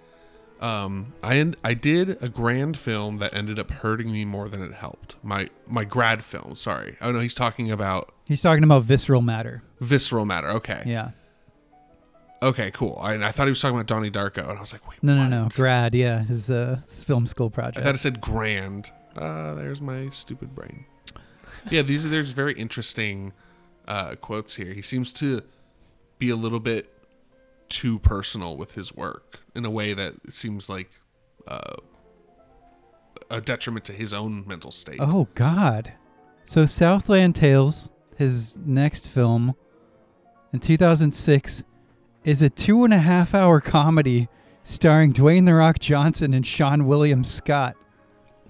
Um, 0.61 1.13
I 1.23 1.37
en- 1.39 1.55
I 1.65 1.75
did 1.75 2.21
a 2.23 2.29
grand 2.29 2.77
film 2.77 3.19
that 3.19 3.35
ended 3.35 3.59
up 3.59 3.71
hurting 3.71 4.11
me 4.11 4.25
more 4.25 4.49
than 4.49 4.63
it 4.63 4.73
helped. 4.73 5.17
My 5.23 5.51
my 5.67 5.85
grad 5.85 6.23
film. 6.25 6.55
Sorry. 6.57 6.97
Oh 7.01 7.13
no, 7.13 7.21
he's 7.21 7.35
talking 7.35 7.71
about 7.71 8.13
He's 8.27 8.43
talking 8.43 8.65
about 8.65 8.83
visceral 8.85 9.21
matter. 9.21 9.63
visceral 9.81 10.25
matter. 10.27 10.49
Okay. 10.51 10.83
Yeah. 10.87 11.11
Okay. 12.43 12.71
Cool. 12.71 12.99
I, 13.01 13.15
I 13.15 13.33
thought 13.33 13.47
he 13.47 13.51
was 13.51 13.61
talking 13.61 13.77
about 13.77 13.87
Donnie 13.87 14.11
Darko, 14.11 14.49
and 14.49 14.59
I 14.59 14.61
was 14.61 14.73
like, 14.73 14.89
wait. 14.89 15.03
No, 15.03 15.17
what? 15.17 15.29
no, 15.29 15.43
no. 15.43 15.49
Grad. 15.49 15.95
Yeah, 15.95 16.23
his 16.23 16.51
uh, 16.51 16.81
his 16.87 17.03
film 17.03 17.27
school 17.27 17.51
project. 17.51 17.79
I 17.79 17.83
thought 17.83 17.95
it 17.95 17.99
said 17.99 18.21
grand. 18.21 18.91
Uh, 19.17 19.55
there's 19.55 19.81
my 19.81 20.09
stupid 20.11 20.55
brain. 20.55 20.85
Yeah, 21.71 21.83
these 21.83 22.05
are 22.07 22.09
there's 22.09 22.31
very 22.31 22.55
interesting 22.55 23.33
uh, 23.89 24.15
quotes 24.17 24.55
here. 24.55 24.73
He 24.73 24.83
seems 24.83 25.13
to 25.15 25.43
be 26.19 26.31
a 26.31 26.37
little 26.37 26.61
bit 26.61 26.93
too 27.69 27.99
personal 27.99 28.57
with 28.57 28.73
his 28.73 28.95
work 28.95 29.41
in 29.55 29.65
a 29.65 29.71
way 29.71 29.95
that 29.95 30.33
seems 30.33 30.69
like 30.69 30.91
uh, 31.49 31.77
a 33.31 33.41
detriment 33.41 33.85
to 33.87 33.93
his 33.93 34.13
own 34.13 34.47
mental 34.47 34.71
state. 34.71 34.99
Oh 35.01 35.29
God. 35.35 35.93
So 36.45 36.65
Southland 36.65 37.35
Tales, 37.35 37.91
his 38.17 38.57
next 38.59 39.09
film, 39.09 39.57
in 40.53 40.61
2006, 40.61 41.65
is 42.27 42.43
a 42.43 42.51
two 42.51 42.85
and 42.85 42.93
a 42.93 42.99
half 42.99 43.35
hour 43.35 43.63
comedy 43.63 44.29
starring 44.65 45.15
Dwayne 45.15 45.47
the 45.47 45.55
Rock 45.55 45.79
Johnson 45.79 46.35
and 46.35 46.45
Seann 46.45 46.85
William 46.85 47.25
Scott, 47.25 47.75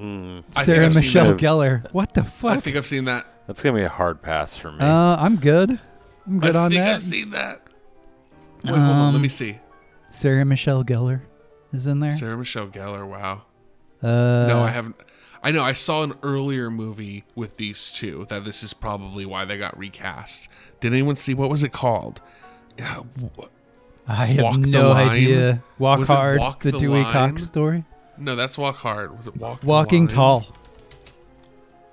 mm, 0.01 0.43
Sarah 0.53 0.91
Michelle 0.93 1.35
that. 1.35 1.37
Gellar. 1.39 1.93
What 1.93 2.15
the 2.15 2.25
fuck? 2.25 2.57
I 2.57 2.61
think 2.61 2.75
I've 2.77 2.87
seen 2.87 3.05
that. 3.05 3.27
that's 3.47 3.63
gonna 3.63 3.77
be 3.79 3.85
a 3.85 3.89
hard 3.89 4.21
pass 4.23 4.57
for 4.57 4.73
me 4.73 4.79
Uh, 4.81 5.17
I'm 5.17 5.37
good. 5.37 5.79
I'm 6.27 6.41
good 6.41 6.57
on 6.57 6.57
it. 6.57 6.59
I 6.59 6.65
on 6.65 6.71
think 6.71 6.81
that. 6.85 6.95
I've 6.97 7.03
seen 7.05 7.31
that. 7.31 7.63
Wait, 8.65 8.71
hold 8.71 8.81
on. 8.81 9.13
Let 9.13 9.17
Um, 9.17 9.23
me 9.23 9.29
see. 9.29 9.59
Sarah 10.11 10.45
Michelle 10.45 10.83
Gellar 10.83 11.21
is 11.73 11.87
in 11.87 12.01
there. 12.01 12.11
Sarah 12.13 12.37
Michelle 12.37 12.67
Gellar. 12.69 13.07
Wow. 13.07 13.43
Uh, 14.03 14.47
no, 14.49 14.63
I 14.63 14.71
haven't. 14.71 14.97
I 15.43 15.51
know. 15.53 15.63
I 15.63 15.75
saw 15.75 16.03
an 16.03 16.15
earlier 16.23 16.71
movie 16.71 17.25
with 17.37 17.57
these 17.59 17.93
two. 17.93 18.27
That 18.29 18.45
this 18.45 18.63
is 18.65 18.73
probably 18.73 19.25
why 19.27 19.45
they 19.45 19.57
got 19.57 19.79
recast. 19.79 20.49
Did 20.81 20.93
anyone 20.93 21.15
see 21.15 21.35
what 21.35 21.51
was 21.51 21.63
it 21.63 21.73
called? 21.73 22.21
Yeah, 22.79 23.03
wh- 23.39 23.45
I 24.09 24.27
have 24.27 24.45
Walk 24.45 24.57
no 24.59 24.93
idea. 24.93 25.63
Walk 25.79 25.99
Was 26.01 26.09
hard. 26.09 26.39
Walk 26.41 26.61
the, 26.61 26.71
the 26.73 26.79
Dewey 26.79 27.03
Line? 27.03 27.13
Cox 27.13 27.45
story. 27.45 27.85
No, 28.19 28.37
that's 28.37 28.57
Walk 28.57 28.77
Hard. 28.77 29.17
Was 29.17 29.27
it 29.27 29.37
Walk? 29.37 29.61
the 29.61 29.67
Walking 29.67 30.01
Line? 30.07 30.09
tall. 30.09 30.47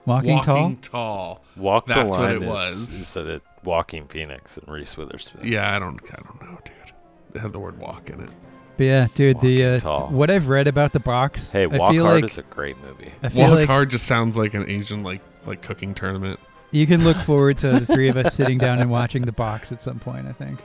Walking, 0.06 0.42
Tall. 0.42 0.56
Walking 0.56 0.78
tall. 0.78 1.36
tall. 1.36 1.44
walk 1.56 1.86
the 1.88 1.94
That's 1.94 2.10
what 2.10 2.20
line 2.20 2.36
it 2.36 2.42
is, 2.44 2.50
was. 2.50 2.72
is 2.74 3.14
that 3.14 3.28
it 3.28 3.42
Joaquin 3.64 4.06
phoenix 4.08 4.58
and 4.58 4.68
reese 4.68 4.98
witherspoon 4.98 5.48
Yeah, 5.50 5.74
I 5.74 5.80
don't. 5.80 6.00
I 6.12 6.16
don't 6.22 6.42
know, 6.42 6.60
dude. 6.66 6.94
It 7.36 7.40
had 7.40 7.54
the 7.54 7.60
word 7.60 7.80
walk 7.80 8.10
in 8.10 8.20
it. 8.22 8.30
But 8.76 8.84
yeah, 8.84 9.08
dude, 9.16 9.40
the 9.40 9.66
uh, 9.66 9.80
tall. 9.80 10.08
what 10.10 10.30
I've 10.30 10.50
read 10.50 10.68
about 10.68 10.92
the 10.94 11.00
box, 11.00 11.52
hey 11.52 11.64
I 11.64 11.68
walk 11.68 11.92
feel 11.94 12.04
hard 12.06 12.22
like 12.24 12.32
is 12.32 12.38
a 12.38 12.42
great 12.44 12.76
movie 12.82 13.12
I 13.22 13.30
feel 13.30 13.44
Walk 13.50 13.52
like 13.60 13.68
Hard 13.70 13.90
just 13.92 14.06
sounds 14.08 14.38
like 14.38 14.54
an 14.56 14.70
Asian 14.70 15.04
like 15.04 15.22
like 15.46 15.62
cooking 15.62 15.94
tournament. 15.94 16.40
you 16.72 16.86
can 16.88 17.04
look 17.06 17.18
forward 17.18 17.58
to 17.60 17.80
the 17.80 17.86
three 17.86 18.10
of 18.10 18.18
us 18.18 18.34
sitting 18.36 18.58
down 18.58 18.80
and 18.80 18.90
watching 18.90 19.22
the 19.24 19.32
box 19.32 19.72
at 19.72 19.80
some 19.80 20.00
point. 20.00 20.28
I 20.28 20.34
think. 20.34 20.60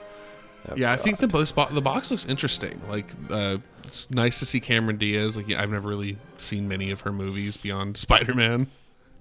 Yeah, 0.77 0.91
I 0.91 0.95
think 0.95 1.17
the 1.19 1.27
box 1.27 1.51
the 1.71 1.81
box 1.81 2.11
looks 2.11 2.25
interesting. 2.25 2.81
Like, 2.89 3.11
uh, 3.29 3.57
it's 3.83 4.09
nice 4.11 4.39
to 4.39 4.45
see 4.45 4.59
Cameron 4.59 4.97
Diaz. 4.97 5.35
Like, 5.37 5.47
yeah, 5.47 5.61
I've 5.61 5.71
never 5.71 5.87
really 5.89 6.17
seen 6.37 6.67
many 6.67 6.91
of 6.91 7.01
her 7.01 7.11
movies 7.11 7.57
beyond 7.57 7.97
Spider 8.05 8.33
Man, 8.33 8.67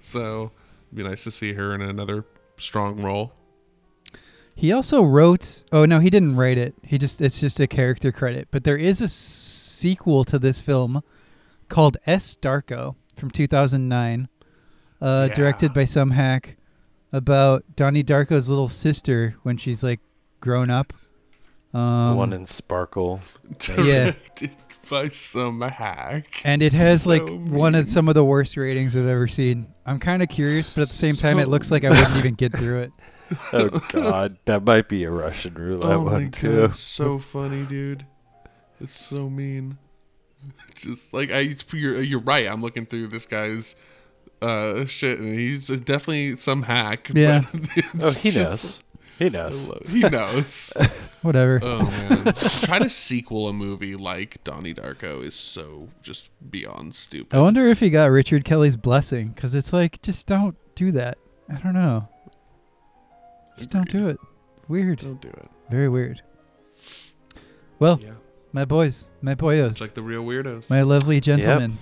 so 0.00 0.50
it'd 0.88 0.96
be 0.96 1.02
nice 1.02 1.24
to 1.24 1.30
see 1.30 1.54
her 1.54 1.74
in 1.74 1.80
another 1.82 2.24
strong 2.58 3.00
role. 3.00 3.32
He 4.54 4.72
also 4.72 5.02
wrote. 5.02 5.62
Oh 5.70 5.84
no, 5.84 6.00
he 6.00 6.10
didn't 6.10 6.34
write 6.36 6.58
it. 6.58 6.74
He 6.82 6.98
just 6.98 7.20
it's 7.20 7.38
just 7.40 7.60
a 7.60 7.66
character 7.68 8.10
credit. 8.10 8.48
But 8.50 8.64
there 8.64 8.76
is 8.76 9.00
a 9.00 9.06
sequel 9.08 10.24
to 10.24 10.38
this 10.38 10.58
film 10.60 11.02
called 11.68 11.96
S. 12.06 12.36
Darko 12.40 12.96
from 13.16 13.30
2009, 13.30 14.28
uh, 15.00 15.26
Yeah. 15.28 15.34
directed 15.34 15.72
by 15.72 15.84
some 15.84 16.10
hack 16.10 16.56
about 17.12 17.64
Donnie 17.76 18.02
Darko's 18.02 18.48
little 18.48 18.68
sister 18.68 19.36
when 19.44 19.56
she's 19.56 19.82
like 19.84 20.00
grown 20.40 20.70
up. 20.70 20.92
Um, 21.78 22.10
the 22.10 22.16
one 22.16 22.32
in 22.32 22.46
sparkle 22.46 23.20
Yeah. 23.68 24.12
Directed 24.12 24.50
by 24.90 25.08
some 25.08 25.60
hack. 25.60 26.40
and 26.44 26.62
it 26.62 26.72
has 26.72 27.06
like 27.06 27.20
So 27.26 27.36
one 27.36 27.74
of 27.74 27.88
some 27.88 28.08
of 28.08 28.14
the 28.14 28.24
worst 28.24 28.56
ratings 28.56 28.96
I've 28.96 29.06
ever 29.06 29.28
seen. 29.28 29.72
I'm 29.84 29.98
kind 29.98 30.22
of 30.22 30.28
curious, 30.28 30.70
but 30.70 30.82
at 30.82 30.88
the 30.88 30.94
same 30.94 31.14
time, 31.16 31.38
it 31.38 31.48
looks 31.48 31.70
like 31.70 31.84
I 31.84 31.90
wouldn't 31.90 32.16
even 32.16 32.34
get 32.34 32.52
through 32.52 32.80
it. 32.82 32.92
oh 33.52 33.68
god 33.92 34.38
that 34.46 34.64
might 34.64 34.88
be 34.88 35.04
a 35.04 35.10
russian 35.10 35.52
roulette 35.52 35.92
oh 35.92 36.02
my 36.02 36.12
one 36.12 36.24
god, 36.24 36.32
too 36.32 36.64
it's 36.64 36.80
so 36.80 37.18
funny, 37.18 37.64
dude. 37.66 38.06
It's 38.80 38.98
so 39.04 39.28
mean. 39.28 39.76
Just 40.74 41.12
like 41.12 41.30
I, 41.30 41.40
it's- 41.40 41.64
you're 41.74 42.00
you're 42.00 42.20
right. 42.20 42.46
I'm 42.46 42.62
looking 42.62 42.86
through 42.86 43.08
this 43.08 43.26
guy's 43.26 43.76
uh 44.40 44.86
shit, 44.86 45.18
and 45.18 45.38
he's 45.38 45.66
definitely 45.66 46.36
some 46.36 46.62
hack. 46.62 47.10
Yeah. 47.12 47.44
but 47.52 47.84
oh 48.00 48.10
he 48.12 48.30
just- 48.30 48.36
knows 48.38 48.80
he 49.18 49.28
knows 49.30 49.68
love- 49.68 49.82
He 49.88 50.00
knows. 50.00 50.72
Whatever. 51.22 51.58
oh 51.62 51.82
man, 51.82 52.32
try 52.34 52.78
to 52.78 52.88
sequel 52.88 53.48
a 53.48 53.52
movie 53.52 53.96
like 53.96 54.42
Donnie 54.44 54.72
Darko 54.74 55.24
is 55.24 55.34
so 55.34 55.88
just 56.02 56.30
beyond 56.50 56.94
stupid. 56.94 57.36
I 57.36 57.40
wonder 57.40 57.68
if 57.68 57.80
he 57.80 57.90
got 57.90 58.06
Richard 58.12 58.44
Kelly's 58.44 58.76
blessing, 58.76 59.28
because 59.28 59.54
it's 59.56 59.72
like, 59.72 60.00
just 60.02 60.26
don't 60.28 60.56
do 60.76 60.92
that. 60.92 61.18
I 61.52 61.56
don't 61.58 61.74
know. 61.74 62.08
Just 63.58 63.70
don't 63.70 63.90
do 63.90 64.08
it. 64.08 64.18
Weird. 64.68 64.98
Don't 64.98 65.20
do 65.20 65.28
it. 65.28 65.48
Very 65.70 65.88
weird. 65.88 66.22
Well, 67.80 67.98
Yeah, 68.02 68.12
my 68.52 68.64
boys, 68.64 69.10
my 69.22 69.34
boyos, 69.34 69.70
it's 69.70 69.80
like 69.80 69.94
the 69.94 70.02
real 70.02 70.24
weirdos. 70.24 70.68
my 70.70 70.82
lovely 70.82 71.20
gentlemen, 71.20 71.78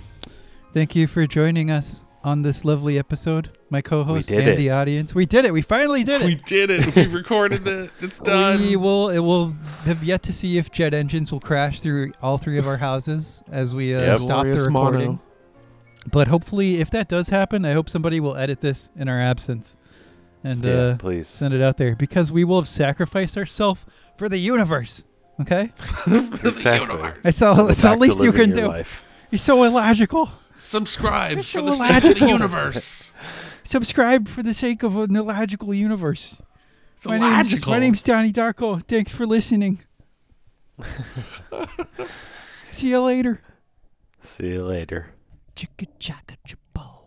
thank 0.72 0.95
you 0.97 1.07
for 1.07 1.26
joining 1.26 1.70
us 1.70 2.05
on 2.24 2.43
this 2.43 2.64
lovely 2.64 2.99
episode. 2.99 3.51
My 3.68 3.80
co-host 3.80 4.30
and 4.30 4.46
it. 4.46 4.56
the 4.56 4.70
audience. 4.70 5.12
We 5.14 5.26
did 5.26 5.44
it. 5.44 5.52
We 5.52 5.60
finally 5.62 6.04
did 6.04 6.22
it. 6.22 6.24
we 6.26 6.34
did 6.36 6.70
it. 6.70 6.94
We 6.94 7.06
recorded 7.06 7.66
it. 7.66 7.90
It's 8.00 8.20
done. 8.20 8.60
We 8.60 8.76
will. 8.76 9.08
It 9.10 9.18
will 9.18 9.56
have 9.84 10.04
yet 10.04 10.22
to 10.24 10.32
see 10.32 10.56
if 10.56 10.70
jet 10.70 10.94
engines 10.94 11.32
will 11.32 11.40
crash 11.40 11.80
through 11.80 12.12
all 12.22 12.38
three 12.38 12.58
of 12.58 12.68
our 12.68 12.76
houses 12.76 13.42
as 13.50 13.74
we 13.74 13.94
uh, 13.94 14.00
Yep. 14.00 14.18
stop 14.20 14.44
the 14.44 14.52
recording. 14.52 14.72
mono. 14.72 15.20
But 16.12 16.28
hopefully, 16.28 16.80
if 16.80 16.90
that 16.92 17.08
does 17.08 17.30
happen, 17.30 17.64
I 17.64 17.72
hope 17.72 17.88
somebody 17.90 18.20
will 18.20 18.36
edit 18.36 18.60
this 18.60 18.90
in 18.96 19.08
our 19.08 19.20
absence 19.20 19.74
and 20.44 20.64
yeah 20.64 20.72
uh, 20.72 20.96
please 20.96 21.26
send 21.26 21.52
it 21.52 21.60
out 21.60 21.76
there 21.76 21.96
because 21.96 22.30
we 22.30 22.44
will 22.44 22.60
have 22.60 22.68
sacrificed 22.68 23.36
ourselves 23.36 23.84
for 24.16 24.28
the 24.28 24.38
universe. 24.38 25.04
Okay, 25.40 25.72
exactly 26.06 27.10
I 27.24 27.30
saw. 27.30 27.54
Go 27.54 27.66
That's 27.66 27.82
the 27.82 27.96
least 27.96 28.22
you 28.22 28.32
can 28.32 28.50
your 28.50 28.60
do. 28.60 28.68
life. 28.68 29.02
He's 29.30 29.42
so 29.42 29.64
illogical. 29.64 30.30
Subscribe 30.58 31.38
It's 31.38 31.50
for 31.53 31.58
so 31.58 31.66
the 31.66 31.72
sake 31.72 32.04
of 32.04 32.18
the 32.20 32.28
universe. 32.28 33.12
Subscribe 33.67 34.29
for 34.29 34.45
the 34.45 34.55
sake 34.55 34.84
of 34.84 34.97
an 34.97 35.17
illogical 35.17 35.75
universe. 35.75 36.41
It's 36.97 37.05
my 37.05 37.18
name's, 37.18 37.51
illogical. 37.51 37.72
my 37.72 37.79
name's 37.80 38.01
Donnie 38.01 38.30
Darko. 38.33 38.80
Thanks 38.80 39.11
for 39.11 39.26
listening. 39.26 39.80
See 42.71 42.91
you 42.91 43.01
later. 43.01 43.41
see 44.22 44.53
you 44.53 44.63
later 44.63 45.09
Chicka 45.57 45.88
chacka 45.99 46.37
chapo. 46.47 47.01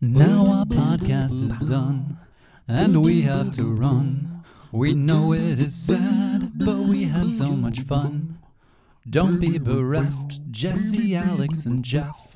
Now 0.00 0.46
our 0.46 0.64
podcast 0.64 1.34
is 1.34 1.58
done, 1.68 2.16
and 2.66 3.04
we 3.04 3.20
have 3.22 3.50
to 3.56 3.74
run. 3.74 4.44
We 4.70 4.94
know 4.94 5.34
it 5.34 5.58
is 5.58 5.74
sad, 5.74 6.52
but 6.54 6.78
we 6.78 7.04
had 7.04 7.34
so 7.34 7.48
much 7.48 7.80
fun. 7.80 8.38
Don't 9.10 9.38
be 9.38 9.58
bereft, 9.58 10.40
Jesse, 10.50 11.14
Alex, 11.14 11.66
and 11.66 11.84
Jeff. 11.84 12.31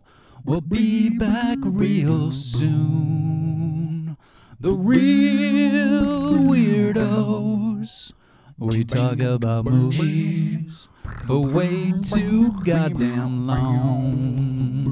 We'll 0.47 0.61
be 0.61 1.09
back 1.09 1.59
real 1.61 2.31
soon. 2.31 4.17
The 4.61 4.71
real 4.71 6.35
weirdos. 6.39 8.13
We 8.57 8.85
talk 8.85 9.21
about 9.21 9.65
movies 9.65 10.89
for 11.27 11.41
way 11.41 11.93
too 12.01 12.53
goddamn 12.63 13.49
long. 13.49 14.87